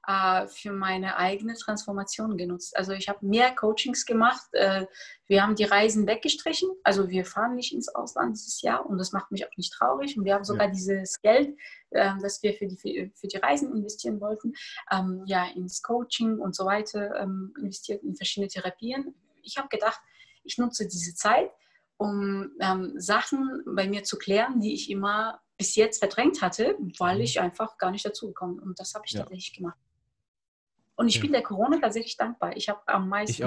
äh, 0.06 0.47
für 0.47 0.72
meine 0.72 1.16
eigene 1.16 1.55
Transformation 1.55 2.36
genutzt. 2.36 2.76
Also 2.76 2.92
ich 2.92 3.09
habe 3.09 3.24
mehr 3.24 3.55
Coachings 3.55 4.06
gemacht. 4.06 4.47
Äh, 4.52 4.86
wir 5.26 5.42
haben 5.42 5.55
die 5.55 5.64
Reisen 5.64 6.06
weggestrichen. 6.06 6.70
Also 6.84 7.09
wir 7.09 7.24
fahren 7.24 7.55
nicht 7.55 7.74
ins 7.74 7.94
Ausland 7.94 8.36
dieses 8.36 8.62
Jahr 8.62 8.86
und 8.86 8.98
das 8.98 9.12
macht 9.12 9.30
mich 9.30 9.47
auch 9.47 9.56
nicht 9.56 9.72
traurig. 9.72 10.16
Und 10.16 10.24
wir 10.24 10.34
haben 10.34 10.44
sogar 10.44 10.66
ja. 10.66 10.72
dieses 10.72 11.20
Geld, 11.20 11.56
äh, 11.90 12.12
das 12.20 12.42
wir 12.42 12.55
für 12.55 12.66
die, 12.66 13.12
für 13.14 13.26
die 13.26 13.36
Reisen 13.36 13.74
investieren 13.74 14.20
wollten, 14.20 14.55
ähm, 14.90 15.22
ja, 15.26 15.47
ins 15.55 15.82
Coaching 15.82 16.38
und 16.38 16.55
so 16.55 16.64
weiter 16.64 17.14
ähm, 17.16 17.55
investiert, 17.59 18.02
in 18.02 18.16
verschiedene 18.16 18.48
Therapien. 18.48 19.14
Ich 19.42 19.56
habe 19.59 19.68
gedacht, 19.68 20.01
ich 20.44 20.59
nutze 20.59 20.86
diese 20.86 21.14
Zeit 21.14 21.51
um 22.01 22.52
ähm, 22.60 22.94
Sachen 22.97 23.62
bei 23.66 23.86
mir 23.86 24.02
zu 24.05 24.16
klären, 24.16 24.59
die 24.59 24.72
ich 24.72 24.90
immer 24.90 25.39
bis 25.59 25.74
jetzt 25.77 25.98
verdrängt 25.98 26.40
hatte, 26.40 26.74
weil 26.98 27.16
mhm. 27.16 27.22
ich 27.22 27.40
einfach 27.40 27.77
gar 27.77 27.90
nicht 27.90 28.06
dazu 28.06 28.28
gekommen 28.28 28.56
bin. 28.56 28.68
Und 28.68 28.81
das 28.81 28.94
habe 28.94 29.05
ich 29.06 29.12
ja. 29.12 29.20
tatsächlich 29.20 29.52
gemacht. 29.52 29.78
Und 30.97 31.09
ich 31.09 31.16
ja. 31.16 31.20
bin 31.20 31.32
der 31.32 31.43
Corona 31.43 31.78
tatsächlich 31.78 32.16
dankbar. 32.16 32.56
Ich 32.56 32.70
habe 32.70 32.81
am 32.86 33.10
meisten 33.10 33.44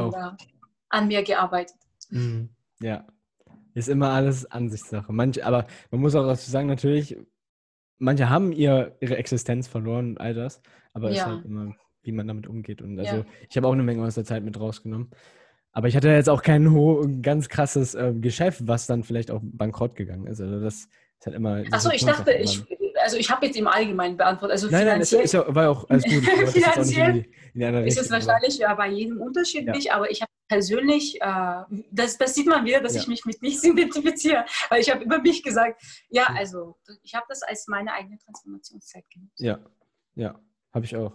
an 0.90 1.08
mir 1.08 1.24
gearbeitet. 1.24 1.78
Mhm. 2.12 2.50
Ja, 2.80 3.08
ist 3.74 3.90
immer 3.90 4.12
alles 4.12 4.46
Ansichtssache. 4.46 5.12
Manche, 5.12 5.44
aber 5.44 5.66
man 5.90 6.02
muss 6.02 6.14
auch 6.14 6.28
dazu 6.28 6.52
sagen, 6.52 6.68
natürlich, 6.68 7.18
manche 7.98 8.30
haben 8.30 8.52
ihr, 8.52 8.96
ihre 9.02 9.18
Existenz 9.18 9.68
verloren 9.68 10.12
und 10.12 10.22
all 10.22 10.36
das, 10.36 10.62
aber 10.94 11.10
es 11.10 11.18
ja. 11.18 11.24
ist 11.24 11.30
halt 11.30 11.46
immer, 11.46 11.76
wie 12.04 12.12
man 12.12 12.28
damit 12.28 12.46
umgeht. 12.46 12.84
Und 12.84 13.00
also 13.00 13.26
ich 13.50 13.58
habe 13.58 13.68
auch 13.68 13.74
eine 13.74 13.82
Menge 13.82 14.06
aus 14.06 14.14
der 14.14 14.26
Zeit 14.26 14.44
mit 14.44 14.60
rausgenommen. 14.60 15.10
Aber 15.74 15.88
ich 15.88 15.96
hatte 15.96 16.10
jetzt 16.10 16.30
auch 16.30 16.44
kein 16.44 17.22
ganz 17.22 17.50
krasses 17.50 17.96
äh, 17.96 18.14
Geschäft, 18.14 18.68
was 18.68 18.86
dann 18.86 19.04
vielleicht 19.04 19.32
auch 19.32 19.42
bankrott 19.42 19.96
gegangen 19.96 20.28
ist. 20.28 20.40
Also 20.40 20.60
das 20.60 20.76
ist 20.76 21.26
halt 21.26 21.36
immer. 21.36 21.64
Achso, 21.72 21.90
ich 21.90 22.06
dachte, 22.06 22.32
ich, 22.32 22.64
also 23.02 23.18
ich 23.18 23.30
habe 23.32 23.48
jetzt 23.48 23.58
im 23.58 23.68
Allgemeinen 23.68 24.16
beantwortet. 24.16 24.52
Also 24.52 24.70
nein, 24.70 24.86
nein, 24.86 25.02
es 25.02 25.12
ist 25.12 25.34
ja, 25.34 25.44
war 25.54 25.72
auch 25.72 25.90
alles 25.90 26.04
gut. 26.04 26.24
finanziell 26.52 27.26
ist 27.86 28.00
es 28.00 28.12
wahrscheinlich 28.12 28.60
ja 28.60 28.74
bei 28.76 28.90
jedem 28.90 29.20
unterschiedlich, 29.20 29.86
ja. 29.86 29.96
aber 29.96 30.12
ich 30.12 30.22
habe 30.22 30.32
persönlich, 30.48 31.20
äh, 31.20 31.64
das, 31.92 32.20
das 32.20 32.36
sieht 32.36 32.48
man 32.48 32.66
wieder, 32.66 32.80
dass 32.80 32.94
ja. 32.94 33.02
ich 33.02 33.08
mich 33.08 33.26
mit 33.26 33.42
nichts 33.42 33.64
identifiziere, 33.64 34.46
weil 34.70 34.82
ich 34.82 34.92
habe 34.92 35.04
über 35.04 35.20
mich 35.20 35.42
gesagt, 35.42 35.82
ja, 36.10 36.28
also 36.36 36.78
ich 37.02 37.16
habe 37.16 37.26
das 37.30 37.42
als 37.42 37.68
meine 37.68 37.94
eigene 37.94 38.20
Transformationszeit 38.20 39.10
genutzt. 39.10 39.40
Ja, 39.40 39.60
ja, 40.14 40.40
habe 40.72 40.86
ich 40.86 40.96
auch. 40.96 41.14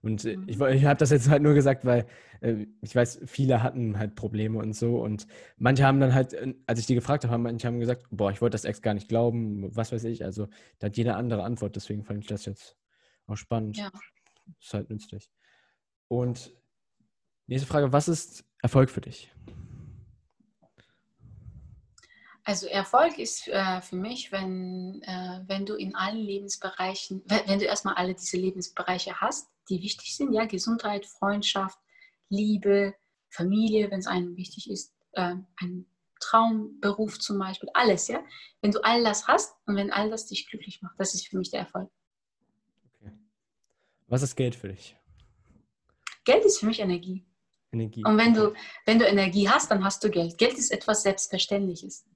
Und 0.00 0.24
äh, 0.24 0.36
mhm. 0.36 0.48
ich, 0.48 0.60
ich 0.60 0.84
habe 0.84 0.98
das 0.98 1.10
jetzt 1.10 1.28
halt 1.28 1.42
nur 1.42 1.54
gesagt, 1.54 1.84
weil 1.84 2.06
äh, 2.40 2.66
ich 2.82 2.94
weiß, 2.94 3.20
viele 3.26 3.62
hatten 3.62 3.98
halt 3.98 4.14
Probleme 4.14 4.58
und 4.58 4.74
so. 4.74 5.02
Und 5.02 5.26
manche 5.56 5.84
haben 5.84 6.00
dann 6.00 6.14
halt, 6.14 6.34
äh, 6.34 6.54
als 6.66 6.78
ich 6.78 6.86
die 6.86 6.94
gefragt 6.94 7.24
habe, 7.24 7.38
manche 7.38 7.66
haben 7.66 7.80
gesagt, 7.80 8.06
boah, 8.10 8.30
ich 8.30 8.40
wollte 8.40 8.54
das 8.54 8.64
Ex 8.64 8.80
gar 8.80 8.94
nicht 8.94 9.08
glauben, 9.08 9.74
was 9.74 9.92
weiß 9.92 10.04
ich. 10.04 10.24
Also 10.24 10.48
da 10.78 10.86
hat 10.86 10.96
jeder 10.96 11.16
andere 11.16 11.42
Antwort, 11.42 11.76
deswegen 11.76 12.04
fand 12.04 12.20
ich 12.20 12.28
das 12.28 12.44
jetzt 12.44 12.76
auch 13.26 13.36
spannend. 13.36 13.76
Ja. 13.76 13.90
Ist 14.60 14.72
halt 14.72 14.88
nützlich. 14.88 15.30
Und 16.06 16.54
nächste 17.46 17.68
Frage, 17.68 17.92
was 17.92 18.08
ist 18.08 18.44
Erfolg 18.62 18.90
für 18.90 19.00
dich? 19.00 19.30
Also 22.44 22.66
Erfolg 22.66 23.18
ist 23.18 23.46
äh, 23.48 23.82
für 23.82 23.96
mich, 23.96 24.32
wenn, 24.32 25.02
äh, 25.02 25.40
wenn 25.46 25.66
du 25.66 25.74
in 25.74 25.94
allen 25.94 26.16
Lebensbereichen, 26.16 27.22
wenn, 27.26 27.46
wenn, 27.46 27.58
du 27.58 27.66
erstmal 27.66 27.96
alle 27.96 28.14
diese 28.14 28.38
Lebensbereiche 28.38 29.20
hast, 29.20 29.50
die 29.68 29.82
wichtig 29.82 30.16
sind, 30.16 30.32
ja, 30.32 30.46
Gesundheit, 30.46 31.06
Freundschaft, 31.06 31.78
Liebe, 32.28 32.94
Familie, 33.30 33.90
wenn 33.90 34.00
es 34.00 34.06
einem 34.06 34.36
wichtig 34.36 34.70
ist, 34.70 34.94
äh, 35.12 35.34
ein 35.56 35.86
Traumberuf 36.20 37.18
zum 37.18 37.38
Beispiel, 37.38 37.68
alles, 37.74 38.08
ja. 38.08 38.24
Wenn 38.60 38.72
du 38.72 38.82
all 38.84 39.04
das 39.04 39.28
hast 39.28 39.54
und 39.66 39.76
wenn 39.76 39.92
all 39.92 40.10
das 40.10 40.26
dich 40.26 40.48
glücklich 40.48 40.82
macht, 40.82 40.98
das 40.98 41.14
ist 41.14 41.28
für 41.28 41.38
mich 41.38 41.50
der 41.50 41.60
Erfolg. 41.60 41.90
Okay. 43.00 43.12
Was 44.08 44.22
ist 44.22 44.36
Geld 44.36 44.54
für 44.54 44.68
dich? 44.68 44.96
Geld 46.24 46.44
ist 46.44 46.58
für 46.58 46.66
mich 46.66 46.80
Energie. 46.80 47.24
Energie. 47.72 48.04
Und 48.04 48.16
wenn 48.18 48.34
du, 48.34 48.54
wenn 48.86 48.98
du 48.98 49.06
Energie 49.06 49.48
hast, 49.48 49.70
dann 49.70 49.84
hast 49.84 50.02
du 50.02 50.10
Geld. 50.10 50.38
Geld 50.38 50.54
ist 50.54 50.72
etwas 50.72 51.02
Selbstverständliches. 51.02 52.06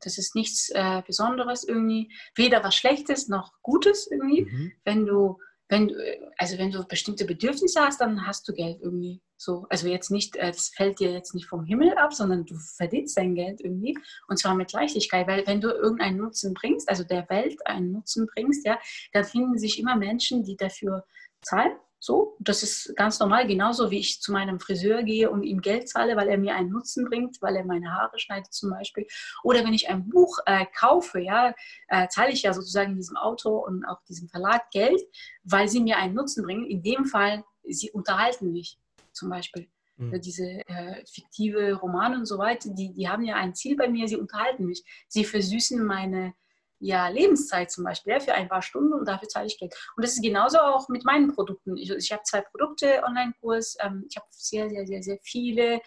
Das 0.00 0.18
ist 0.18 0.34
nichts 0.34 0.68
äh, 0.70 1.02
Besonderes 1.06 1.64
irgendwie, 1.64 2.12
weder 2.34 2.62
was 2.62 2.74
Schlechtes 2.74 3.28
noch 3.28 3.52
Gutes 3.62 4.06
irgendwie. 4.10 4.42
Mhm. 4.42 4.72
Wenn 4.84 5.06
du, 5.06 5.38
wenn 5.68 5.88
du, 5.88 5.94
also 6.36 6.58
wenn 6.58 6.70
du 6.70 6.84
bestimmte 6.84 7.24
Bedürfnisse 7.24 7.80
hast, 7.80 8.00
dann 8.00 8.26
hast 8.26 8.48
du 8.48 8.52
Geld 8.52 8.78
irgendwie. 8.80 9.20
So, 9.36 9.66
also 9.68 9.88
jetzt 9.88 10.10
nicht, 10.10 10.36
äh, 10.36 10.50
das 10.50 10.68
fällt 10.68 10.98
dir 11.00 11.12
jetzt 11.12 11.34
nicht 11.34 11.46
vom 11.46 11.64
Himmel 11.64 11.92
ab, 11.98 12.14
sondern 12.14 12.46
du 12.46 12.56
verdienst 12.56 13.18
dein 13.18 13.34
Geld 13.34 13.60
irgendwie 13.60 13.98
und 14.28 14.38
zwar 14.38 14.54
mit 14.54 14.72
Leichtigkeit, 14.72 15.26
weil 15.26 15.46
wenn 15.46 15.60
du 15.60 15.68
irgendeinen 15.68 16.18
Nutzen 16.18 16.54
bringst, 16.54 16.88
also 16.88 17.04
der 17.04 17.28
Welt 17.28 17.66
einen 17.66 17.92
Nutzen 17.92 18.26
bringst, 18.26 18.64
ja, 18.66 18.78
dann 19.12 19.24
finden 19.24 19.58
sich 19.58 19.78
immer 19.78 19.96
Menschen, 19.96 20.42
die 20.44 20.56
dafür 20.56 21.04
zahlen 21.42 21.72
so, 22.06 22.36
das 22.38 22.62
ist 22.62 22.94
ganz 22.94 23.18
normal, 23.18 23.48
genauso 23.48 23.90
wie 23.90 23.98
ich 23.98 24.20
zu 24.20 24.30
meinem 24.30 24.60
Friseur 24.60 25.02
gehe 25.02 25.28
und 25.28 25.42
ihm 25.42 25.60
Geld 25.60 25.88
zahle, 25.88 26.14
weil 26.14 26.28
er 26.28 26.38
mir 26.38 26.54
einen 26.54 26.70
Nutzen 26.70 27.04
bringt, 27.04 27.42
weil 27.42 27.56
er 27.56 27.64
meine 27.64 27.92
Haare 27.92 28.16
schneidet 28.20 28.52
zum 28.52 28.70
Beispiel. 28.70 29.08
Oder 29.42 29.64
wenn 29.64 29.74
ich 29.74 29.88
ein 29.88 30.08
Buch 30.08 30.38
äh, 30.46 30.66
kaufe, 30.78 31.18
ja, 31.18 31.52
äh, 31.88 32.06
zahle 32.06 32.30
ich 32.30 32.42
ja 32.42 32.52
sozusagen 32.52 32.94
diesem 32.94 33.16
Autor 33.16 33.66
und 33.66 33.84
auch 33.84 34.00
diesem 34.04 34.28
Verlag 34.28 34.70
Geld, 34.70 35.00
weil 35.42 35.68
sie 35.68 35.80
mir 35.80 35.96
einen 35.96 36.14
Nutzen 36.14 36.44
bringen. 36.44 36.64
In 36.66 36.80
dem 36.84 37.06
Fall, 37.06 37.42
sie 37.64 37.90
unterhalten 37.90 38.52
mich 38.52 38.78
zum 39.12 39.28
Beispiel. 39.28 39.68
Mhm. 39.96 40.20
Diese 40.20 40.44
äh, 40.44 41.04
fiktive 41.06 41.74
Romane 41.74 42.18
und 42.18 42.26
so 42.26 42.38
weiter, 42.38 42.70
die, 42.70 42.92
die 42.92 43.08
haben 43.08 43.24
ja 43.24 43.34
ein 43.34 43.56
Ziel 43.56 43.74
bei 43.76 43.88
mir, 43.88 44.06
sie 44.06 44.16
unterhalten 44.16 44.66
mich. 44.66 44.84
Sie 45.08 45.24
versüßen 45.24 45.84
meine 45.84 46.34
ja, 46.78 47.08
Lebenszeit 47.08 47.70
zum 47.70 47.84
Beispiel 47.84 48.12
ja, 48.12 48.20
für 48.20 48.34
ein 48.34 48.48
paar 48.48 48.62
Stunden 48.62 48.92
und 48.92 49.06
dafür 49.06 49.28
zahle 49.28 49.46
ich 49.46 49.58
Geld. 49.58 49.74
Und 49.96 50.04
das 50.04 50.12
ist 50.14 50.22
genauso 50.22 50.58
auch 50.58 50.88
mit 50.88 51.04
meinen 51.04 51.32
Produkten. 51.34 51.76
Ich, 51.76 51.90
ich 51.90 52.12
habe 52.12 52.22
zwei 52.24 52.42
Produkte, 52.42 53.02
Online-Kurs. 53.04 53.76
Ähm, 53.80 54.04
ich 54.08 54.16
habe 54.16 54.26
sehr, 54.30 54.68
sehr, 54.68 54.86
sehr, 54.86 55.02
sehr 55.02 55.18
viele 55.22 55.80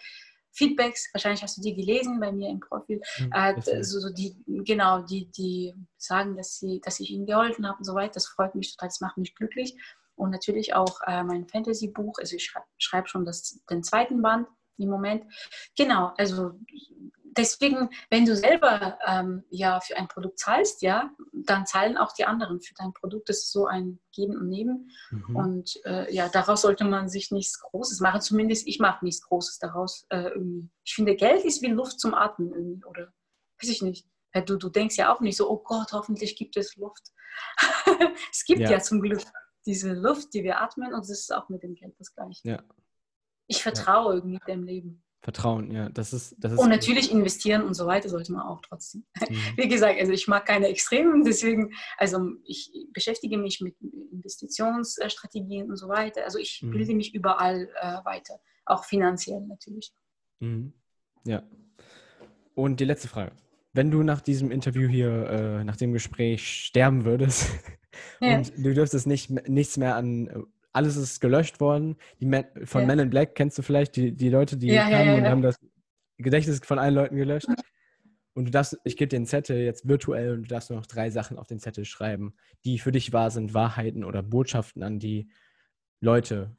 Feedbacks. 0.52 1.08
Wahrscheinlich 1.12 1.42
hast 1.42 1.56
du 1.58 1.62
die 1.62 1.74
gelesen 1.74 2.18
bei 2.18 2.32
mir 2.32 2.48
im 2.48 2.60
Profil. 2.60 3.00
Mhm, 3.18 3.32
äh, 3.32 3.82
so, 3.82 4.00
so 4.00 4.10
die, 4.12 4.36
genau, 4.64 5.02
die, 5.02 5.30
die 5.30 5.74
sagen, 5.96 6.36
dass, 6.36 6.58
sie, 6.58 6.80
dass 6.80 7.00
ich 7.00 7.10
ihnen 7.10 7.26
geholfen 7.26 7.66
habe 7.66 7.78
und 7.78 7.84
so 7.84 7.94
weiter. 7.94 8.14
Das 8.14 8.26
freut 8.26 8.54
mich 8.54 8.72
total, 8.72 8.88
das 8.88 9.00
macht 9.00 9.16
mich 9.16 9.34
glücklich. 9.34 9.76
Und 10.16 10.30
natürlich 10.30 10.74
auch 10.74 11.00
äh, 11.06 11.22
mein 11.22 11.46
Fantasy-Buch. 11.46 12.18
Also 12.18 12.36
ich 12.36 12.44
schreibe 12.44 12.66
schreib 12.78 13.08
schon 13.08 13.24
das, 13.24 13.60
den 13.70 13.82
zweiten 13.82 14.20
Band 14.22 14.48
im 14.76 14.90
Moment. 14.90 15.24
Genau, 15.76 16.12
also 16.16 16.52
deswegen, 17.36 17.90
wenn 18.10 18.24
du 18.24 18.36
selber 18.36 18.98
ähm, 19.06 19.44
ja 19.50 19.80
für 19.80 19.96
ein 19.96 20.08
Produkt 20.08 20.38
zahlst, 20.38 20.82
ja, 20.82 21.10
dann 21.32 21.66
zahlen 21.66 21.96
auch 21.96 22.12
die 22.12 22.24
anderen 22.24 22.60
für 22.60 22.74
dein 22.74 22.92
Produkt. 22.92 23.28
Das 23.28 23.38
ist 23.38 23.52
so 23.52 23.66
ein 23.66 24.00
Geben 24.12 24.36
und 24.36 24.48
Nehmen. 24.48 24.90
Mhm. 25.10 25.36
Und 25.36 25.80
äh, 25.84 26.12
ja, 26.12 26.28
daraus 26.28 26.62
sollte 26.62 26.84
man 26.84 27.08
sich 27.08 27.30
nichts 27.30 27.60
Großes 27.60 28.00
machen. 28.00 28.20
Zumindest 28.20 28.66
ich 28.66 28.78
mache 28.78 29.04
nichts 29.04 29.22
Großes 29.22 29.58
daraus. 29.58 30.06
Äh, 30.10 30.30
ich 30.84 30.94
finde, 30.94 31.16
Geld 31.16 31.44
ist 31.44 31.62
wie 31.62 31.68
Luft 31.68 32.00
zum 32.00 32.14
Atmen 32.14 32.52
irgendwie, 32.52 32.84
oder 32.84 33.12
weiß 33.60 33.70
ich 33.70 33.82
nicht. 33.82 34.06
Du, 34.46 34.56
du 34.56 34.68
denkst 34.68 34.96
ja 34.96 35.12
auch 35.12 35.20
nicht 35.20 35.36
so, 35.36 35.50
oh 35.50 35.58
Gott, 35.58 35.92
hoffentlich 35.92 36.36
gibt 36.36 36.56
es 36.56 36.76
Luft. 36.76 37.12
es 38.30 38.44
gibt 38.44 38.60
ja. 38.60 38.70
ja. 38.70 38.80
zum 38.80 39.00
Glück 39.00 39.22
diese 39.66 39.92
Luft, 39.92 40.32
die 40.34 40.42
wir 40.42 40.60
atmen, 40.60 40.94
und 40.94 41.00
das 41.00 41.10
ist 41.10 41.34
auch 41.34 41.48
mit 41.48 41.62
dem 41.62 41.74
Geld 41.74 41.94
das 41.98 42.14
Gleiche. 42.14 42.40
Ja. 42.48 42.62
Ich 43.46 43.62
vertraue 43.62 44.12
ja. 44.12 44.18
irgendwie 44.18 44.38
dem 44.46 44.62
Leben. 44.62 45.02
Vertrauen, 45.22 45.70
ja. 45.70 45.90
Das 45.90 46.14
ist, 46.14 46.34
das 46.38 46.52
ist 46.52 46.58
und 46.58 46.70
natürlich 46.70 47.12
investieren 47.12 47.62
und 47.62 47.74
so 47.74 47.86
weiter 47.86 48.08
sollte 48.08 48.32
man 48.32 48.42
auch 48.42 48.62
trotzdem. 48.62 49.04
Mhm. 49.28 49.36
Wie 49.56 49.68
gesagt, 49.68 50.00
also 50.00 50.12
ich 50.12 50.26
mag 50.28 50.46
keine 50.46 50.68
Extremen, 50.68 51.24
deswegen, 51.24 51.74
also 51.98 52.30
ich 52.44 52.72
beschäftige 52.94 53.36
mich 53.36 53.60
mit 53.60 53.76
Investitionsstrategien 54.12 55.68
und 55.68 55.76
so 55.76 55.88
weiter. 55.88 56.24
Also 56.24 56.38
ich 56.38 56.62
mhm. 56.62 56.70
bilde 56.70 56.94
mich 56.94 57.14
überall 57.14 57.68
äh, 57.80 58.04
weiter, 58.04 58.40
auch 58.64 58.84
finanziell 58.84 59.42
natürlich. 59.42 59.92
Mhm. 60.38 60.72
Ja. 61.24 61.42
Und 62.54 62.80
die 62.80 62.86
letzte 62.86 63.08
Frage. 63.08 63.32
Wenn 63.72 63.90
du 63.90 64.02
nach 64.02 64.20
diesem 64.20 64.50
Interview 64.50 64.88
hier, 64.88 65.28
äh, 65.28 65.64
nach 65.64 65.76
dem 65.76 65.92
Gespräch 65.92 66.64
sterben 66.64 67.04
würdest 67.04 67.50
ja. 68.20 68.36
und 68.38 68.52
du 68.56 68.74
dürftest 68.74 69.06
nicht, 69.06 69.30
nichts 69.48 69.76
mehr 69.76 69.96
an 69.96 70.28
äh, 70.28 70.38
alles 70.72 70.96
ist 70.96 71.20
gelöscht 71.20 71.60
worden. 71.60 71.96
Die 72.20 72.26
Man, 72.26 72.44
von 72.64 72.82
ja. 72.82 72.86
Men 72.86 72.98
in 73.00 73.10
Black 73.10 73.34
kennst 73.34 73.58
du 73.58 73.62
vielleicht, 73.62 73.96
die, 73.96 74.12
die 74.12 74.28
Leute, 74.28 74.56
die 74.56 74.68
ja, 74.68 74.88
kamen 74.88 75.06
ja, 75.06 75.14
und 75.14 75.24
haben 75.28 75.42
das 75.42 75.58
Gedächtnis 76.18 76.60
von 76.64 76.78
allen 76.78 76.94
Leuten 76.94 77.16
gelöscht. 77.16 77.48
Und 78.34 78.44
du 78.44 78.50
darfst, 78.50 78.78
ich 78.84 78.96
gebe 78.96 79.08
dir 79.08 79.16
einen 79.16 79.26
Zettel 79.26 79.58
jetzt 79.58 79.88
virtuell 79.88 80.32
und 80.32 80.42
du 80.42 80.48
darfst 80.48 80.70
nur 80.70 80.78
noch 80.78 80.86
drei 80.86 81.10
Sachen 81.10 81.38
auf 81.38 81.48
den 81.48 81.58
Zettel 81.58 81.84
schreiben, 81.84 82.34
die 82.64 82.78
für 82.78 82.92
dich 82.92 83.12
wahr 83.12 83.30
sind, 83.30 83.54
Wahrheiten 83.54 84.04
oder 84.04 84.22
Botschaften 84.22 84.82
an 84.82 84.98
die 84.98 85.30
Leute. 86.00 86.56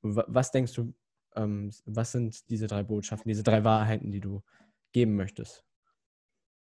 Was 0.00 0.52
denkst 0.52 0.74
du, 0.74 0.94
ähm, 1.34 1.72
was 1.84 2.12
sind 2.12 2.48
diese 2.50 2.68
drei 2.68 2.84
Botschaften, 2.84 3.28
diese 3.28 3.42
drei 3.42 3.64
Wahrheiten, 3.64 4.12
die 4.12 4.20
du 4.20 4.42
geben 4.92 5.16
möchtest? 5.16 5.64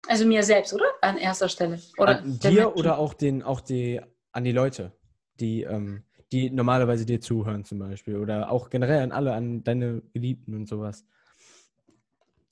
Also 0.07 0.25
mir 0.25 0.41
selbst, 0.43 0.73
oder? 0.73 0.85
An 1.01 1.17
erster 1.17 1.49
Stelle. 1.49 1.79
Oder 1.97 2.19
an 2.19 2.39
dir 2.39 2.75
oder 2.75 2.97
auch, 2.97 3.13
den, 3.13 3.43
auch 3.43 3.61
die, 3.61 4.01
an 4.31 4.43
die 4.43 4.51
Leute, 4.51 4.97
die, 5.39 5.63
ähm, 5.63 6.03
die 6.31 6.49
normalerweise 6.49 7.05
dir 7.05 7.21
zuhören 7.21 7.65
zum 7.65 7.79
Beispiel 7.79 8.17
oder 8.17 8.51
auch 8.51 8.69
generell 8.69 9.01
an 9.01 9.11
alle, 9.11 9.33
an 9.33 9.63
deine 9.63 10.01
Geliebten 10.13 10.53
und 10.53 10.67
sowas. 10.67 11.05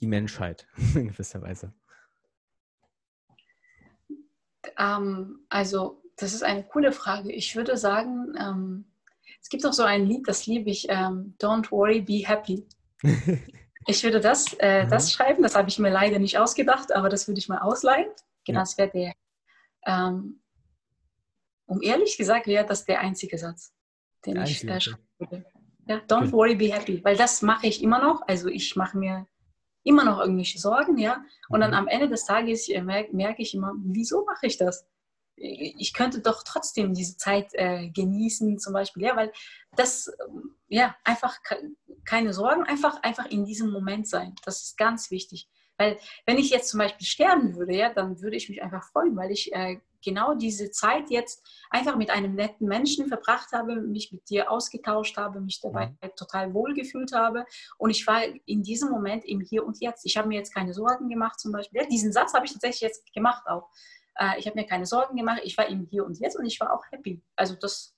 Die 0.02 0.08
Menschheit 0.08 0.68
in 0.96 1.10
gewisser 1.10 1.42
Weise. 1.42 1.74
Ähm, 4.78 5.40
also, 5.50 6.02
das 6.18 6.34
ist 6.34 6.44
eine 6.44 6.64
coole 6.64 6.92
Frage. 6.92 7.32
Ich 7.32 7.56
würde 7.56 7.78
sagen, 7.78 8.34
ähm, 8.40 8.86
es 9.42 9.50
gibt 9.50 9.66
auch 9.66 9.74
so 9.74 9.84
ein 9.84 10.06
Lied, 10.06 10.28
das 10.28 10.46
liebe 10.46 10.70
ich, 10.70 10.88
ähm, 10.90 11.36
Don't 11.40 11.72
Worry, 11.72 12.02
Be 12.02 12.28
Happy. 12.28 12.68
ich 13.88 14.04
würde 14.04 14.20
das, 14.20 14.54
äh, 14.60 14.88
das 14.88 15.12
schreiben, 15.12 15.44
das 15.44 15.56
habe 15.56 15.70
ich 15.70 15.80
mir 15.80 15.90
leider 15.90 16.20
nicht 16.20 16.38
ausgedacht, 16.38 16.94
aber 16.94 17.10
das 17.10 17.28
würde 17.28 17.40
ich 17.40 17.50
mal 17.50 17.60
ausleihen. 17.60 18.08
Genau, 18.46 18.60
ja. 18.60 18.64
das 18.64 18.78
wäre 18.78 18.90
der. 18.90 19.14
Um 21.68 21.82
ehrlich 21.82 22.18
gesagt 22.18 22.48
wäre 22.48 22.66
das 22.66 22.86
der 22.86 23.02
einzige 23.02 23.38
Satz, 23.38 23.74
den 24.26 24.42
ich 24.42 24.64
äh, 24.64 24.82
schreiben 24.82 25.08
würde. 25.20 25.46
Ja, 25.88 25.98
don't 26.08 26.32
worry, 26.32 26.56
be 26.56 26.74
happy. 26.74 27.04
Weil 27.04 27.16
das 27.16 27.42
mache 27.42 27.68
ich 27.68 27.82
immer 27.82 28.00
noch. 28.00 28.22
Also 28.28 28.50
ich 28.50 28.76
mache 28.76 28.98
mir 28.98 29.28
immer 29.84 30.04
noch 30.04 30.20
irgendwelche 30.20 30.60
Sorgen, 30.60 30.98
ja. 30.98 31.24
Und 31.50 31.62
dann 31.62 31.72
mhm. 31.72 31.78
am 31.78 31.88
Ende 31.88 32.10
des 32.10 32.26
Tages 32.26 32.68
äh, 32.68 32.82
merke 32.82 33.16
merk 33.16 33.40
ich 33.40 33.54
immer, 33.54 33.74
wieso 33.78 34.26
mache 34.26 34.48
ich 34.48 34.58
das? 34.58 34.86
Ich 35.40 35.94
könnte 35.94 36.22
doch 36.22 36.44
trotzdem 36.44 36.94
diese 36.94 37.16
Zeit 37.16 37.54
äh, 37.54 37.90
genießen, 37.90 38.58
zum 38.58 38.74
Beispiel, 38.74 39.04
ja, 39.04 39.16
weil 39.16 39.32
das, 39.76 40.12
ähm, 40.28 40.56
ja, 40.68 40.96
einfach 41.04 41.38
keine 42.06 42.34
Sorgen, 42.34 42.64
einfach, 42.64 43.04
einfach 43.04 43.28
in 43.28 43.46
diesem 43.46 43.70
Moment 43.70 44.08
sein. 44.08 44.34
Das 44.44 44.64
ist 44.64 44.78
ganz 44.78 45.12
wichtig. 45.12 45.48
Weil 45.78 46.00
wenn 46.26 46.40
ich 46.40 46.50
jetzt 46.50 46.70
zum 46.70 46.80
Beispiel 46.80 47.06
sterben 47.06 47.56
würde, 47.56 47.76
ja, 47.76 47.94
dann 47.94 48.20
würde 48.20 48.36
ich 48.36 48.50
mich 48.50 48.64
einfach 48.64 48.84
freuen, 48.92 49.16
weil 49.16 49.32
ich 49.32 49.54
äh, 49.54 49.80
genau 50.04 50.36
diese 50.36 50.72
Zeit 50.72 51.10
jetzt 51.10 51.44
einfach 51.70 51.96
mit 51.96 52.10
einem 52.10 52.36
netten 52.36 52.68
Menschen 52.68 53.08
verbracht 53.08 53.52
habe, 53.52 53.76
mich 53.76 54.12
mit 54.12 54.30
dir 54.30 54.52
ausgetauscht 54.52 55.18
habe, 55.18 55.42
mich 55.42 55.60
dabei 55.62 55.88
mhm. 55.88 56.10
total 56.16 56.54
wohl 56.54 56.74
gefühlt 56.74 57.12
habe. 57.14 57.46
Und 57.78 57.90
ich 57.90 58.06
war 58.08 58.22
in 58.46 58.64
diesem 58.64 58.90
Moment 58.90 59.26
im 59.26 59.42
Hier 59.42 59.66
und 59.66 59.80
Jetzt. 59.82 60.06
Ich 60.06 60.18
habe 60.18 60.28
mir 60.28 60.38
jetzt 60.38 60.54
keine 60.54 60.74
Sorgen 60.74 61.10
gemacht, 61.10 61.40
zum 61.40 61.52
Beispiel. 61.52 61.82
Ja, 61.82 61.88
diesen 61.88 62.12
Satz 62.12 62.34
habe 62.34 62.46
ich 62.46 62.54
tatsächlich 62.54 62.82
jetzt 62.82 63.12
gemacht 63.14 63.48
auch. 63.48 63.70
Äh, 64.16 64.40
ich 64.40 64.46
habe 64.48 64.60
mir 64.60 64.66
keine 64.66 64.86
Sorgen 64.86 65.16
gemacht. 65.16 65.42
Ich 65.44 65.58
war 65.58 65.68
im 65.68 65.88
Hier 65.90 66.06
und 66.06 66.20
Jetzt 66.20 66.38
und 66.38 66.46
ich 66.46 66.60
war 66.60 66.74
auch 66.74 66.84
happy. 66.92 67.22
Also 67.36 67.56
das, 67.56 67.96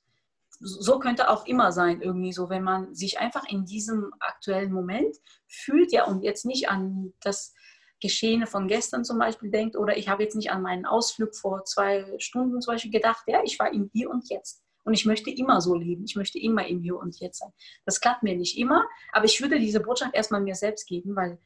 so 0.59 0.99
könnte 0.99 1.29
auch 1.29 1.45
immer 1.45 1.71
sein, 1.71 2.01
irgendwie 2.01 2.33
so, 2.33 2.49
wenn 2.49 2.63
man 2.63 2.93
sich 2.93 3.19
einfach 3.19 3.47
in 3.47 3.65
diesem 3.65 4.11
aktuellen 4.19 4.71
Moment 4.71 5.15
fühlt, 5.47 5.91
ja, 5.91 6.05
und 6.05 6.23
jetzt 6.23 6.45
nicht 6.45 6.69
an 6.69 7.13
das 7.21 7.53
Geschehene 8.01 8.47
von 8.47 8.67
gestern 8.67 9.03
zum 9.03 9.19
Beispiel 9.19 9.51
denkt, 9.51 9.75
oder 9.75 9.97
ich 9.97 10.07
habe 10.07 10.23
jetzt 10.23 10.35
nicht 10.35 10.51
an 10.51 10.61
meinen 10.61 10.85
Ausflug 10.85 11.35
vor 11.35 11.65
zwei 11.65 12.05
Stunden 12.19 12.61
zum 12.61 12.73
Beispiel 12.73 12.91
gedacht, 12.91 13.23
ja, 13.27 13.41
ich 13.43 13.59
war 13.59 13.73
im 13.73 13.89
Hier 13.93 14.09
und 14.09 14.29
Jetzt. 14.29 14.63
Und 14.83 14.93
ich 14.93 15.05
möchte 15.05 15.29
immer 15.29 15.61
so 15.61 15.75
leben. 15.75 16.05
Ich 16.05 16.15
möchte 16.15 16.39
immer 16.39 16.65
im 16.65 16.81
Hier 16.81 16.97
und 16.97 17.19
Jetzt 17.19 17.39
sein. 17.39 17.51
Das 17.85 17.99
klappt 17.99 18.23
mir 18.23 18.35
nicht 18.35 18.57
immer, 18.57 18.85
aber 19.11 19.25
ich 19.25 19.41
würde 19.41 19.59
diese 19.59 19.81
Botschaft 19.81 20.15
erstmal 20.15 20.41
mir 20.41 20.55
selbst 20.55 20.87
geben, 20.87 21.15
weil, 21.15 21.39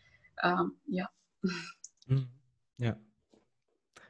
ähm, 0.44 0.80
ja. 0.88 1.10
Hm, 2.08 2.28
ja. 2.78 2.98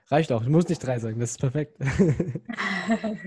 Reicht 0.08 0.32
auch. 0.32 0.44
Ich 0.44 0.50
muss 0.50 0.68
nicht 0.68 0.86
drei 0.86 1.00
sagen. 1.00 1.20
Das 1.20 1.32
ist 1.32 1.40
perfekt. 1.40 1.78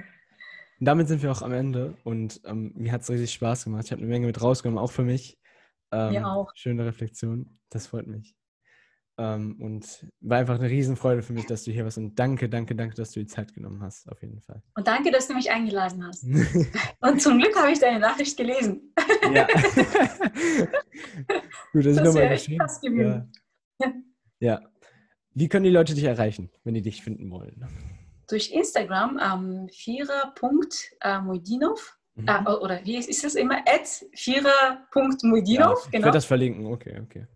damit 0.80 1.08
sind 1.08 1.22
wir 1.22 1.32
auch 1.32 1.42
am 1.42 1.52
Ende 1.52 1.96
und 2.04 2.40
ähm, 2.44 2.72
mir 2.76 2.92
hat 2.92 3.02
es 3.02 3.10
richtig 3.10 3.32
Spaß 3.32 3.64
gemacht. 3.64 3.84
Ich 3.86 3.92
habe 3.92 4.02
eine 4.02 4.10
Menge 4.10 4.26
mit 4.26 4.40
rausgenommen, 4.40 4.82
auch 4.82 4.92
für 4.92 5.04
mich. 5.04 5.38
Ähm, 5.90 6.10
mir 6.10 6.26
auch. 6.26 6.52
Schöne 6.54 6.84
Reflexion. 6.84 7.58
Das 7.70 7.86
freut 7.86 8.06
mich. 8.06 8.36
Ähm, 9.18 9.56
und 9.60 10.06
war 10.20 10.38
einfach 10.38 10.58
eine 10.58 10.68
Riesenfreude 10.68 11.22
für 11.22 11.32
mich, 11.32 11.46
dass 11.46 11.64
du 11.64 11.70
hier 11.70 11.84
warst. 11.84 11.96
Und 11.96 12.18
danke, 12.18 12.50
danke, 12.50 12.74
danke, 12.74 12.96
dass 12.96 13.12
du 13.12 13.20
die 13.20 13.26
Zeit 13.26 13.54
genommen 13.54 13.80
hast, 13.82 14.10
auf 14.10 14.20
jeden 14.20 14.42
Fall. 14.42 14.62
Und 14.74 14.86
danke, 14.86 15.10
dass 15.10 15.26
du 15.26 15.32
mich 15.34 15.50
eingeladen 15.50 16.06
hast. 16.06 16.24
und 17.00 17.22
zum 17.22 17.38
Glück 17.38 17.56
habe 17.56 17.72
ich 17.72 17.78
deine 17.78 17.98
Nachricht 17.98 18.36
gelesen. 18.36 18.92
ja. 19.32 19.46
Gut, 21.72 21.86
das, 21.86 21.96
das 21.96 21.96
ist 21.96 22.04
nochmal 22.04 22.28
geschehen. 22.28 22.60
Ja. 23.80 23.92
ja. 24.40 24.60
Wie 25.32 25.48
können 25.48 25.64
die 25.64 25.70
Leute 25.70 25.94
dich 25.94 26.04
erreichen, 26.04 26.50
wenn 26.64 26.74
die 26.74 26.82
dich 26.82 27.02
finden 27.02 27.30
wollen? 27.30 27.66
Durch 28.28 28.52
Instagram 28.52 29.18
ähm, 29.22 29.70
vierer.moidinov. 29.72 31.96
Mhm. 32.16 32.28
Äh, 32.28 32.50
oder 32.50 32.84
wie 32.84 32.96
ist, 32.96 33.24
das 33.24 33.34
immer? 33.34 33.60
At 33.66 34.04
vierer.moidinov. 34.14 35.58
Ja, 35.58 35.74
ich 35.84 35.90
genau. 35.90 36.04
werde 36.04 36.18
das 36.18 36.26
verlinken, 36.26 36.66
okay, 36.66 37.00
okay. 37.02 37.26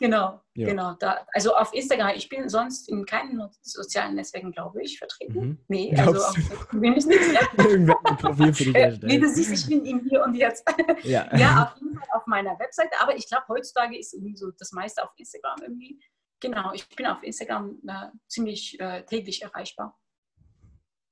Genau, 0.00 0.40
ja. 0.54 0.66
genau. 0.66 0.94
Da, 0.94 1.26
also 1.34 1.54
auf 1.54 1.74
Instagram, 1.74 2.16
ich 2.16 2.26
bin 2.30 2.48
sonst 2.48 2.88
in 2.88 3.04
keinen 3.04 3.38
sozialen 3.60 4.14
Netzwerken, 4.14 4.50
glaube 4.50 4.82
ich, 4.82 4.98
vertreten. 4.98 5.40
Mhm. 5.40 5.58
Nee, 5.68 5.94
also 5.94 6.20
auf 6.20 6.68
bin 6.72 6.96
ich 6.96 7.04
nicht. 7.04 7.20
Irgendwann 7.58 8.16
Profil 8.16 8.54
für 8.54 8.64
dich 8.64 9.00
Nee, 9.02 9.18
du 9.18 9.28
siehst, 9.28 9.52
ich 9.52 9.66
bin 9.66 9.84
im 9.84 10.00
Hier 10.08 10.24
und 10.24 10.34
Jetzt. 10.34 10.64
Ja. 11.02 11.28
ja, 11.36 11.64
auf 11.64 11.78
jeden 11.78 11.98
Fall 11.98 12.08
auf 12.14 12.26
meiner 12.26 12.58
Webseite, 12.58 12.92
aber 12.98 13.14
ich 13.14 13.28
glaube, 13.28 13.44
heutzutage 13.48 13.98
ist 13.98 14.14
irgendwie 14.14 14.36
so 14.36 14.50
das 14.58 14.72
meiste 14.72 15.04
auf 15.04 15.10
Instagram 15.16 15.58
irgendwie. 15.60 16.00
Genau, 16.40 16.72
ich 16.72 16.88
bin 16.88 17.04
auf 17.04 17.22
Instagram 17.22 17.78
äh, 17.86 18.06
ziemlich 18.26 18.80
äh, 18.80 19.04
täglich 19.04 19.42
erreichbar. 19.42 20.00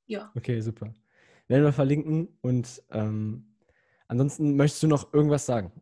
Ja. 0.06 0.32
Okay, 0.34 0.62
super. 0.62 0.94
Werden 1.46 1.64
wir 1.64 1.74
verlinken 1.74 2.38
und 2.40 2.82
ähm, 2.90 3.54
ansonsten 4.06 4.56
möchtest 4.56 4.82
du 4.82 4.86
noch 4.86 5.12
irgendwas 5.12 5.44
sagen? 5.44 5.72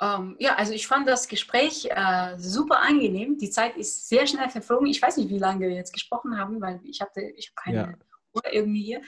Ähm, 0.00 0.36
ja, 0.38 0.54
also 0.54 0.72
ich 0.72 0.86
fand 0.86 1.08
das 1.08 1.26
Gespräch 1.26 1.88
äh, 1.90 2.38
super 2.38 2.80
angenehm. 2.80 3.36
Die 3.36 3.50
Zeit 3.50 3.76
ist 3.76 4.08
sehr 4.08 4.26
schnell 4.26 4.48
verflogen. 4.48 4.86
Ich 4.86 5.02
weiß 5.02 5.16
nicht, 5.16 5.28
wie 5.28 5.38
lange 5.38 5.60
wir 5.60 5.74
jetzt 5.74 5.92
gesprochen 5.92 6.38
haben, 6.38 6.60
weil 6.60 6.80
ich 6.84 7.00
hatte, 7.00 7.20
ich 7.20 7.48
habe 7.48 7.54
keine 7.56 7.90
ja. 7.92 7.98
Uhr 8.32 8.52
irgendwie 8.52 8.82
hier. 8.82 9.02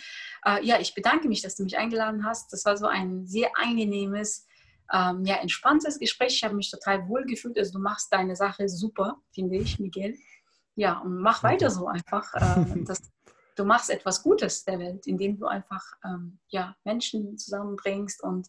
Äh, 0.44 0.64
ja, 0.64 0.80
ich 0.80 0.94
bedanke 0.94 1.28
mich, 1.28 1.42
dass 1.42 1.56
du 1.56 1.62
mich 1.62 1.78
eingeladen 1.78 2.24
hast. 2.24 2.52
Das 2.52 2.64
war 2.64 2.76
so 2.76 2.86
ein 2.86 3.26
sehr 3.26 3.50
angenehmes, 3.54 4.46
ähm, 4.92 5.24
ja, 5.24 5.36
entspanntes 5.36 5.98
Gespräch. 5.98 6.34
Ich 6.34 6.44
habe 6.44 6.56
mich 6.56 6.70
total 6.70 7.08
wohl 7.08 7.24
gefühlt. 7.24 7.56
Also 7.56 7.72
du 7.72 7.78
machst 7.78 8.12
deine 8.12 8.34
Sache 8.34 8.68
super, 8.68 9.16
finde 9.32 9.56
ich, 9.58 9.78
Miguel. 9.78 10.16
Ja, 10.74 10.98
und 10.98 11.18
mach 11.18 11.44
weiter 11.44 11.70
so 11.70 11.86
einfach. 11.86 12.34
Äh, 12.34 12.64
das, 12.84 13.00
du 13.54 13.64
machst 13.64 13.90
etwas 13.90 14.24
Gutes 14.24 14.64
der 14.64 14.80
Welt, 14.80 15.06
indem 15.06 15.38
du 15.38 15.46
einfach 15.46 15.84
ähm, 16.04 16.40
ja, 16.48 16.74
Menschen 16.82 17.38
zusammenbringst 17.38 18.24
und 18.24 18.48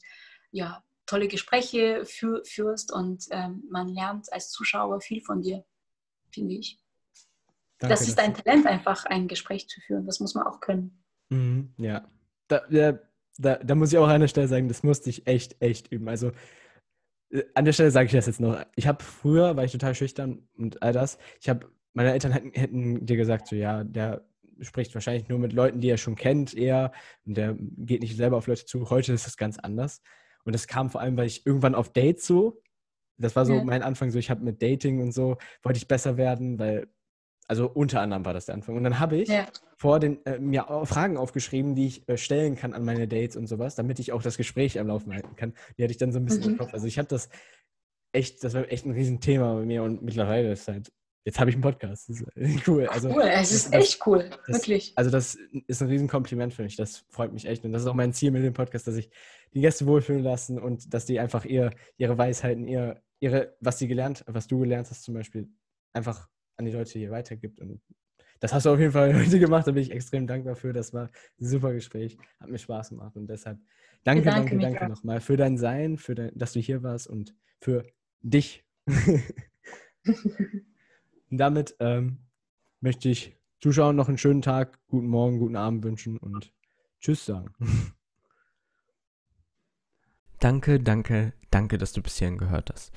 ja, 0.51 0.83
tolle 1.11 1.27
Gespräche 1.27 2.05
für, 2.05 2.41
führst 2.45 2.93
und 2.93 3.25
ähm, 3.31 3.63
man 3.69 3.89
lernt 3.89 4.31
als 4.31 4.49
Zuschauer 4.49 5.01
viel 5.01 5.21
von 5.21 5.41
dir, 5.41 5.65
finde 6.31 6.55
ich. 6.55 6.79
Danke, 7.79 7.93
das 7.93 8.07
ist 8.07 8.17
dein 8.17 8.33
Talent, 8.33 8.65
einfach 8.65 9.05
ein 9.05 9.27
Gespräch 9.27 9.67
zu 9.67 9.81
führen. 9.81 10.05
Das 10.05 10.21
muss 10.21 10.35
man 10.35 10.47
auch 10.47 10.61
können. 10.61 11.03
Mhm, 11.29 11.73
ja. 11.77 12.07
Da, 12.47 12.61
da, 12.69 12.99
da, 13.37 13.55
da, 13.57 13.75
muss 13.75 13.91
ich 13.91 13.97
auch 13.97 14.07
an 14.07 14.21
der 14.21 14.29
Stelle 14.29 14.47
sagen, 14.47 14.69
das 14.69 14.83
musste 14.83 15.09
ich 15.09 15.27
echt, 15.27 15.61
echt 15.61 15.91
üben. 15.91 16.07
Also 16.07 16.31
äh, 17.29 17.43
an 17.55 17.65
der 17.65 17.73
Stelle 17.73 17.91
sage 17.91 18.05
ich 18.05 18.13
das 18.13 18.27
jetzt 18.27 18.39
noch. 18.39 18.63
Ich 18.77 18.87
habe 18.87 19.03
früher, 19.03 19.57
war 19.57 19.65
ich 19.65 19.73
total 19.73 19.95
schüchtern 19.95 20.47
und 20.55 20.81
all 20.81 20.93
das. 20.93 21.17
Ich 21.41 21.49
habe, 21.49 21.69
meine 21.91 22.13
Eltern 22.13 22.31
hätten, 22.31 22.51
hätten 22.53 23.05
dir 23.05 23.17
gesagt, 23.17 23.47
so 23.47 23.57
ja, 23.57 23.83
der 23.83 24.25
spricht 24.61 24.93
wahrscheinlich 24.93 25.27
nur 25.27 25.39
mit 25.39 25.51
Leuten, 25.51 25.81
die 25.81 25.89
er 25.89 25.97
schon 25.97 26.15
kennt, 26.15 26.53
eher. 26.53 26.93
Und 27.25 27.35
der 27.35 27.57
geht 27.59 28.01
nicht 28.01 28.15
selber 28.15 28.37
auf 28.37 28.47
Leute 28.47 28.65
zu. 28.65 28.89
Heute 28.89 29.11
ist 29.11 29.25
das 29.25 29.35
ganz 29.35 29.59
anders. 29.59 30.01
Und 30.45 30.53
das 30.53 30.67
kam 30.67 30.89
vor 30.89 31.01
allem, 31.01 31.17
weil 31.17 31.27
ich 31.27 31.45
irgendwann 31.45 31.75
auf 31.75 31.89
Dates 31.89 32.25
so, 32.25 32.61
das 33.17 33.35
war 33.35 33.45
so 33.45 33.53
ja. 33.53 33.63
mein 33.63 33.83
Anfang, 33.83 34.11
so 34.11 34.19
ich 34.19 34.29
habe 34.29 34.43
mit 34.43 34.61
Dating 34.61 35.01
und 35.01 35.11
so, 35.11 35.37
wollte 35.63 35.77
ich 35.77 35.87
besser 35.87 36.17
werden, 36.17 36.59
weil, 36.59 36.87
also 37.47 37.69
unter 37.69 38.01
anderem 38.01 38.25
war 38.25 38.33
das 38.33 38.45
der 38.45 38.55
Anfang. 38.55 38.75
Und 38.75 38.83
dann 38.83 38.99
habe 38.99 39.17
ich 39.17 39.29
ja. 39.29 39.47
vor 39.77 39.99
den, 39.99 40.25
äh, 40.25 40.39
mir 40.39 40.65
Fragen 40.85 41.17
aufgeschrieben, 41.17 41.75
die 41.75 41.87
ich 41.87 42.09
äh, 42.09 42.17
stellen 42.17 42.55
kann 42.55 42.73
an 42.73 42.83
meine 42.83 43.07
Dates 43.07 43.35
und 43.35 43.47
sowas, 43.47 43.75
damit 43.75 43.99
ich 43.99 44.11
auch 44.11 44.23
das 44.23 44.37
Gespräch 44.37 44.79
am 44.79 44.87
Laufen 44.87 45.13
halten 45.13 45.35
kann. 45.35 45.53
Die 45.77 45.83
hatte 45.83 45.91
ich 45.91 45.97
dann 45.97 46.11
so 46.11 46.19
ein 46.19 46.25
bisschen 46.25 46.43
mhm. 46.43 46.49
im 46.51 46.57
Kopf. 46.57 46.73
Also 46.73 46.87
ich 46.87 46.97
habe 46.97 47.07
das 47.07 47.29
echt, 48.11 48.43
das 48.43 48.53
war 48.53 48.71
echt 48.71 48.85
ein 48.85 48.91
Riesenthema 48.91 49.53
bei 49.53 49.65
mir 49.65 49.83
und 49.83 50.01
mittlerweile 50.01 50.51
ist 50.51 50.67
halt 50.67 50.91
Jetzt 51.23 51.39
habe 51.39 51.51
ich 51.51 51.55
einen 51.55 51.61
Podcast. 51.61 52.09
Das 52.09 52.21
ist 52.21 52.25
cool. 52.67 52.87
Also, 52.87 53.09
cool, 53.09 53.23
es 53.23 53.51
ist 53.51 53.73
das, 53.73 53.81
echt 53.81 54.07
cool, 54.07 54.29
das, 54.47 54.57
wirklich. 54.57 54.93
Also 54.95 55.11
das 55.11 55.37
ist 55.67 55.81
ein 55.81 55.87
Riesenkompliment 55.87 56.53
für 56.53 56.63
mich. 56.63 56.75
Das 56.75 57.05
freut 57.09 57.31
mich 57.31 57.45
echt. 57.45 57.63
Und 57.63 57.71
das 57.71 57.83
ist 57.83 57.87
auch 57.87 57.93
mein 57.93 58.13
Ziel 58.13 58.31
mit 58.31 58.43
dem 58.43 58.53
Podcast, 58.53 58.87
dass 58.87 58.95
ich 58.95 59.09
die 59.53 59.61
Gäste 59.61 59.85
wohlfühlen 59.85 60.23
lassen 60.23 60.59
und 60.59 60.93
dass 60.93 61.05
die 61.05 61.19
einfach 61.19 61.45
ihr, 61.45 61.71
ihre 61.97 62.17
Weisheiten, 62.17 62.67
ihr, 62.67 63.01
ihre, 63.19 63.55
was 63.59 63.77
sie 63.77 63.87
gelernt, 63.87 64.23
was 64.27 64.47
du 64.47 64.59
gelernt 64.59 64.89
hast 64.89 65.03
zum 65.03 65.13
Beispiel, 65.13 65.47
einfach 65.93 66.27
an 66.57 66.65
die 66.65 66.71
Leute 66.71 66.97
hier 66.97 67.11
weitergibt. 67.11 67.59
Und 67.59 67.81
das 68.39 68.51
hast 68.53 68.65
du 68.65 68.71
auf 68.71 68.79
jeden 68.79 68.93
Fall 68.93 69.13
heute 69.19 69.39
gemacht. 69.39 69.67
Da 69.67 69.71
bin 69.71 69.83
ich 69.83 69.91
extrem 69.91 70.25
dankbar 70.25 70.55
für. 70.55 70.73
Das 70.73 70.91
war 70.91 71.11
ein 71.39 71.45
super 71.45 71.71
Gespräch. 71.73 72.17
Hat 72.39 72.49
mir 72.49 72.57
Spaß 72.57 72.89
gemacht. 72.89 73.15
Und 73.15 73.27
deshalb 73.27 73.59
danke, 74.03 74.23
danke, 74.23 74.57
danke 74.57 74.89
nochmal 74.89 75.21
für 75.21 75.37
dein 75.37 75.57
Sein, 75.57 75.97
für 75.97 76.15
dein, 76.15 76.31
dass 76.33 76.53
du 76.53 76.59
hier 76.59 76.81
warst 76.81 77.07
und 77.07 77.35
für 77.59 77.85
dich. 78.21 78.65
Und 81.31 81.37
damit 81.37 81.75
ähm, 81.79 82.19
möchte 82.81 83.09
ich 83.09 83.37
Zuschauern 83.61 83.95
noch 83.95 84.09
einen 84.09 84.17
schönen 84.17 84.41
Tag, 84.41 84.79
guten 84.87 85.07
Morgen, 85.07 85.39
guten 85.39 85.55
Abend 85.55 85.83
wünschen 85.83 86.17
und 86.17 86.53
Tschüss 86.99 87.25
sagen. 87.25 87.53
Danke, 90.39 90.79
danke, 90.79 91.33
danke, 91.51 91.77
dass 91.77 91.93
du 91.93 92.01
bis 92.01 92.17
hierhin 92.17 92.39
gehört 92.39 92.71
hast. 92.71 92.91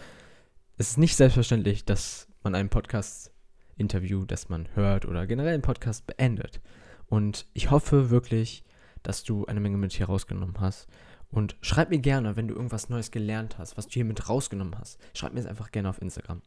Es 0.79 0.93
ist 0.93 0.97
nicht 0.97 1.15
selbstverständlich, 1.15 1.85
dass 1.85 2.27
man 2.43 2.55
einen 2.55 2.71
Podcast-Interview, 2.71 4.25
das 4.25 4.49
man 4.49 4.67
hört 4.75 5.05
oder 5.05 5.27
generell 5.27 5.53
einen 5.53 5.61
Podcast 5.61 6.07
beendet. 6.07 6.63
Und 7.05 7.47
ich 7.53 7.71
hoffe 7.71 8.09
wirklich, 8.09 8.65
dass 9.03 9.25
du 9.25 9.45
eine 9.45 9.61
Menge 9.61 9.77
mit 9.77 9.93
hier 9.93 10.07
rausgenommen 10.07 10.59
hast. 10.59 10.89
Und 11.29 11.59
schreib 11.61 11.91
mir 11.91 11.99
gerne, 11.99 12.35
wenn 12.37 12.49
du 12.49 12.55
irgendwas 12.55 12.89
Neues 12.89 13.11
gelernt 13.11 13.59
hast, 13.59 13.77
was 13.77 13.89
du 13.89 13.93
hier 13.93 14.07
mit 14.07 14.27
rausgenommen 14.27 14.79
hast. 14.79 14.99
Schreib 15.13 15.35
mir 15.35 15.41
es 15.41 15.47
einfach 15.47 15.71
gerne 15.71 15.91
auf 15.91 16.01
Instagram. 16.01 16.41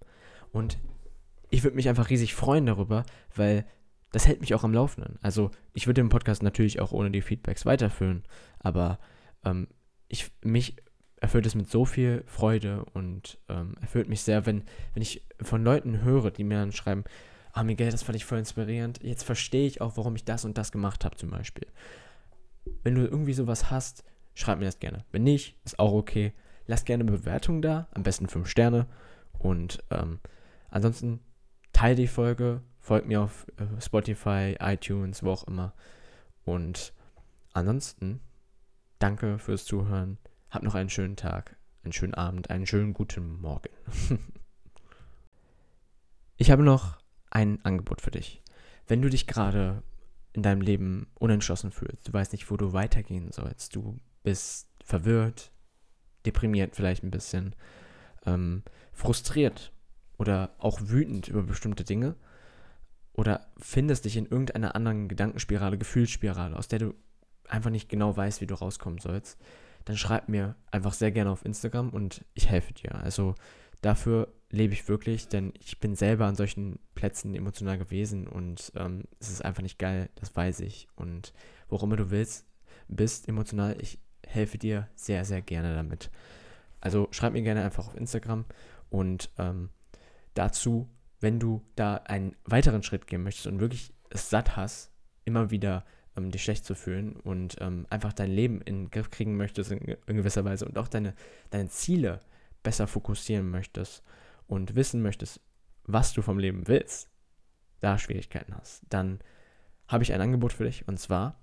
Und 0.51 0.79
ich 1.49 1.63
würde 1.63 1.75
mich 1.75 1.89
einfach 1.89 2.09
riesig 2.09 2.35
freuen 2.35 2.65
darüber, 2.65 3.05
weil 3.35 3.65
das 4.11 4.27
hält 4.27 4.41
mich 4.41 4.53
auch 4.53 4.63
am 4.63 4.73
Laufenden. 4.73 5.19
Also 5.21 5.51
ich 5.73 5.87
würde 5.87 6.01
den 6.01 6.09
Podcast 6.09 6.43
natürlich 6.43 6.79
auch 6.79 6.91
ohne 6.91 7.11
die 7.11 7.21
Feedbacks 7.21 7.65
weiterführen, 7.65 8.23
aber 8.59 8.99
ähm, 9.43 9.67
ich, 10.07 10.31
mich 10.41 10.77
erfüllt 11.19 11.45
es 11.45 11.55
mit 11.55 11.69
so 11.69 11.85
viel 11.85 12.23
Freude 12.25 12.85
und 12.93 13.39
ähm, 13.49 13.75
erfüllt 13.81 14.07
mich 14.07 14.21
sehr, 14.21 14.45
wenn, 14.45 14.63
wenn 14.93 15.01
ich 15.01 15.25
von 15.41 15.63
Leuten 15.63 16.01
höre, 16.01 16.31
die 16.31 16.43
mir 16.43 16.59
dann 16.59 16.71
schreiben, 16.71 17.03
ah 17.53 17.63
Miguel, 17.63 17.91
das 17.91 18.03
fand 18.03 18.15
ich 18.15 18.25
voll 18.25 18.37
inspirierend, 18.37 19.01
jetzt 19.01 19.23
verstehe 19.23 19.67
ich 19.67 19.81
auch, 19.81 19.97
warum 19.97 20.15
ich 20.15 20.25
das 20.25 20.45
und 20.45 20.57
das 20.57 20.71
gemacht 20.71 21.03
habe 21.05 21.17
zum 21.17 21.31
Beispiel. 21.31 21.67
Wenn 22.83 22.95
du 22.95 23.01
irgendwie 23.01 23.33
sowas 23.33 23.71
hast, 23.71 24.03
schreib 24.35 24.59
mir 24.59 24.65
das 24.65 24.79
gerne. 24.79 25.05
Wenn 25.11 25.23
nicht, 25.23 25.57
ist 25.65 25.79
auch 25.79 25.93
okay. 25.93 26.33
Lass 26.67 26.85
gerne 26.85 27.03
eine 27.03 27.11
Bewertung 27.11 27.61
da, 27.61 27.87
am 27.91 28.03
besten 28.03 28.27
5 28.27 28.47
Sterne. 28.47 28.87
Und 29.39 29.83
ähm, 29.89 30.19
ansonsten 30.69 31.21
teile 31.77 31.93
die 31.93 32.07
Folge, 32.07 32.61
folgt 32.79 33.07
mir 33.07 33.21
auf 33.21 33.45
äh, 33.57 33.79
Spotify, 33.79 34.55
iTunes, 34.59 35.21
wo 35.21 35.29
auch 35.29 35.43
immer. 35.43 35.75
Und 36.43 36.91
ansonsten, 37.53 38.19
danke 38.97 39.37
fürs 39.37 39.65
Zuhören. 39.65 40.17
Hab 40.49 40.63
noch 40.63 40.73
einen 40.73 40.89
schönen 40.89 41.17
Tag, 41.17 41.55
einen 41.83 41.93
schönen 41.93 42.15
Abend, 42.15 42.49
einen 42.49 42.65
schönen 42.65 42.95
guten 42.95 43.39
Morgen. 43.39 43.69
ich 46.37 46.49
habe 46.49 46.63
noch 46.63 46.97
ein 47.29 47.63
Angebot 47.63 48.01
für 48.01 48.11
dich. 48.11 48.41
Wenn 48.87 49.03
du 49.03 49.09
dich 49.09 49.27
gerade 49.27 49.83
in 50.33 50.41
deinem 50.41 50.61
Leben 50.61 51.11
unentschlossen 51.19 51.69
fühlst, 51.69 52.07
du 52.07 52.13
weißt 52.13 52.31
nicht, 52.31 52.49
wo 52.49 52.57
du 52.57 52.73
weitergehen 52.73 53.31
sollst, 53.31 53.75
du 53.75 53.99
bist 54.23 54.67
verwirrt, 54.83 55.51
deprimiert 56.25 56.75
vielleicht 56.75 57.03
ein 57.03 57.11
bisschen, 57.11 57.55
ähm, 58.25 58.63
frustriert 58.93 59.73
oder 60.17 60.55
auch 60.57 60.79
wütend 60.81 61.27
über 61.27 61.43
bestimmte 61.43 61.83
Dinge 61.83 62.15
oder 63.13 63.47
findest 63.57 64.05
dich 64.05 64.17
in 64.17 64.25
irgendeiner 64.25 64.75
anderen 64.75 65.07
Gedankenspirale, 65.07 65.77
Gefühlsspirale, 65.77 66.55
aus 66.55 66.67
der 66.67 66.79
du 66.79 66.93
einfach 67.47 67.69
nicht 67.69 67.89
genau 67.89 68.15
weißt, 68.15 68.41
wie 68.41 68.47
du 68.47 68.55
rauskommen 68.55 68.99
sollst, 68.99 69.39
dann 69.85 69.97
schreib 69.97 70.29
mir 70.29 70.55
einfach 70.69 70.93
sehr 70.93 71.11
gerne 71.11 71.31
auf 71.31 71.45
Instagram 71.45 71.89
und 71.89 72.25
ich 72.33 72.49
helfe 72.49 72.73
dir. 72.73 72.95
Also 72.95 73.35
dafür 73.81 74.33
lebe 74.49 74.73
ich 74.73 74.87
wirklich, 74.87 75.27
denn 75.27 75.53
ich 75.59 75.79
bin 75.79 75.95
selber 75.95 76.25
an 76.25 76.35
solchen 76.35 76.79
Plätzen 76.95 77.33
emotional 77.35 77.77
gewesen 77.77 78.27
und 78.27 78.71
ähm, 78.75 79.03
es 79.19 79.29
ist 79.29 79.43
einfach 79.43 79.63
nicht 79.63 79.79
geil, 79.79 80.09
das 80.15 80.35
weiß 80.35 80.59
ich. 80.61 80.87
Und 80.95 81.33
worum 81.69 81.95
du 81.95 82.11
willst, 82.11 82.45
bist 82.87 83.27
emotional, 83.27 83.77
ich 83.81 83.99
helfe 84.25 84.57
dir 84.57 84.89
sehr, 84.95 85.25
sehr 85.25 85.41
gerne 85.41 85.73
damit. 85.73 86.11
Also 86.81 87.07
schreib 87.11 87.33
mir 87.33 87.41
gerne 87.41 87.63
einfach 87.63 87.87
auf 87.87 87.95
Instagram 87.95 88.45
und 88.89 89.31
ähm, 89.37 89.69
dazu, 90.37 90.89
wenn 91.19 91.39
du 91.39 91.63
da 91.75 91.95
einen 91.95 92.35
weiteren 92.45 92.83
Schritt 92.83 93.07
gehen 93.07 93.23
möchtest 93.23 93.47
und 93.47 93.59
wirklich 93.59 93.93
es 94.09 94.29
satt 94.29 94.55
hast, 94.55 94.91
immer 95.25 95.51
wieder 95.51 95.85
ähm, 96.15 96.31
dich 96.31 96.43
schlecht 96.43 96.65
zu 96.65 96.75
fühlen 96.75 97.15
und 97.15 97.57
ähm, 97.59 97.85
einfach 97.89 98.13
dein 98.13 98.31
Leben 98.31 98.61
in 98.61 98.83
den 98.83 98.91
Griff 98.91 99.09
kriegen 99.09 99.37
möchtest 99.37 99.71
in, 99.71 99.79
in 99.79 100.17
gewisser 100.17 100.45
Weise 100.45 100.65
und 100.65 100.77
auch 100.77 100.87
deine, 100.87 101.13
deine 101.49 101.69
Ziele 101.69 102.19
besser 102.63 102.87
fokussieren 102.87 103.49
möchtest 103.49 104.03
und 104.47 104.75
wissen 104.75 105.01
möchtest, 105.01 105.41
was 105.83 106.13
du 106.13 106.21
vom 106.21 106.39
Leben 106.39 106.67
willst, 106.67 107.09
da 107.79 107.97
Schwierigkeiten 107.97 108.55
hast, 108.55 108.83
dann 108.89 109.19
habe 109.87 110.03
ich 110.03 110.11
ein 110.13 110.21
Angebot 110.21 110.53
für 110.53 110.65
dich 110.65 110.87
und 110.87 110.99
zwar 110.99 111.39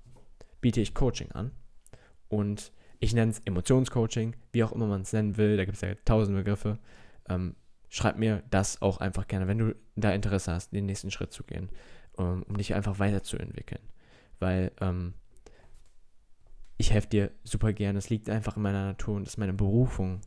biete 0.60 0.80
ich 0.80 0.94
Coaching 0.94 1.32
an 1.32 1.52
und 2.28 2.72
ich 2.98 3.14
nenne 3.14 3.30
es 3.30 3.40
Emotionscoaching, 3.40 4.34
wie 4.52 4.64
auch 4.64 4.72
immer 4.72 4.86
man 4.86 5.02
es 5.02 5.12
nennen 5.12 5.36
will, 5.36 5.56
da 5.56 5.64
gibt 5.64 5.76
es 5.76 5.82
ja 5.82 5.94
tausend 6.04 6.36
Begriffe. 6.36 6.78
Ähm, 7.28 7.54
schreib 7.94 8.18
mir 8.18 8.42
das 8.50 8.82
auch 8.82 8.98
einfach 8.98 9.28
gerne, 9.28 9.46
wenn 9.46 9.58
du 9.58 9.76
da 9.94 10.10
Interesse 10.10 10.52
hast, 10.52 10.72
den 10.72 10.86
nächsten 10.86 11.12
Schritt 11.12 11.32
zu 11.32 11.44
gehen, 11.44 11.68
um, 12.14 12.26
ähm, 12.26 12.42
um 12.48 12.56
dich 12.56 12.74
einfach 12.74 12.98
weiterzuentwickeln. 12.98 13.82
Weil 14.40 14.72
ähm, 14.80 15.14
ich 16.76 16.90
helfe 16.90 17.06
dir 17.06 17.30
super 17.44 17.72
gerne. 17.72 17.96
Es 17.96 18.10
liegt 18.10 18.28
einfach 18.28 18.56
in 18.56 18.62
meiner 18.62 18.84
Natur 18.84 19.14
und 19.14 19.22
es 19.22 19.34
ist 19.34 19.38
meine 19.38 19.52
Berufung, 19.52 20.22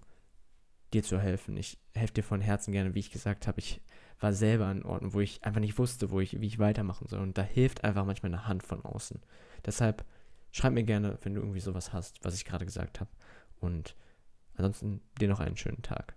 dir 0.93 1.03
zu 1.03 1.19
helfen. 1.19 1.57
Ich 1.57 1.77
helfe 1.93 2.13
dir 2.13 2.23
von 2.23 2.39
Herzen 2.39 2.71
gerne, 2.71 2.95
wie 2.95 2.99
ich 2.99 3.11
gesagt 3.11 3.47
habe. 3.47 3.59
Ich 3.59 3.81
war 4.21 4.31
selber 4.31 4.67
an 4.67 4.83
Orten, 4.83 5.13
wo 5.13 5.19
ich 5.19 5.43
einfach 5.43 5.59
nicht 5.59 5.77
wusste, 5.77 6.09
wo 6.09 6.21
ich, 6.21 6.39
wie 6.39 6.47
ich 6.47 6.59
weitermachen 6.59 7.09
soll. 7.09 7.19
Und 7.19 7.37
da 7.37 7.41
hilft 7.41 7.83
einfach 7.83 8.05
manchmal 8.05 8.33
eine 8.33 8.47
Hand 8.47 8.63
von 8.63 8.85
außen. 8.85 9.19
Deshalb 9.65 10.05
schreib 10.53 10.71
mir 10.71 10.85
gerne, 10.85 11.17
wenn 11.23 11.33
du 11.33 11.41
irgendwie 11.41 11.59
sowas 11.59 11.91
hast, 11.91 12.23
was 12.23 12.33
ich 12.33 12.45
gerade 12.45 12.63
gesagt 12.63 13.01
habe. 13.01 13.11
Und 13.59 13.97
ansonsten 14.55 15.01
dir 15.19 15.27
noch 15.27 15.41
einen 15.41 15.57
schönen 15.57 15.81
Tag. 15.81 16.16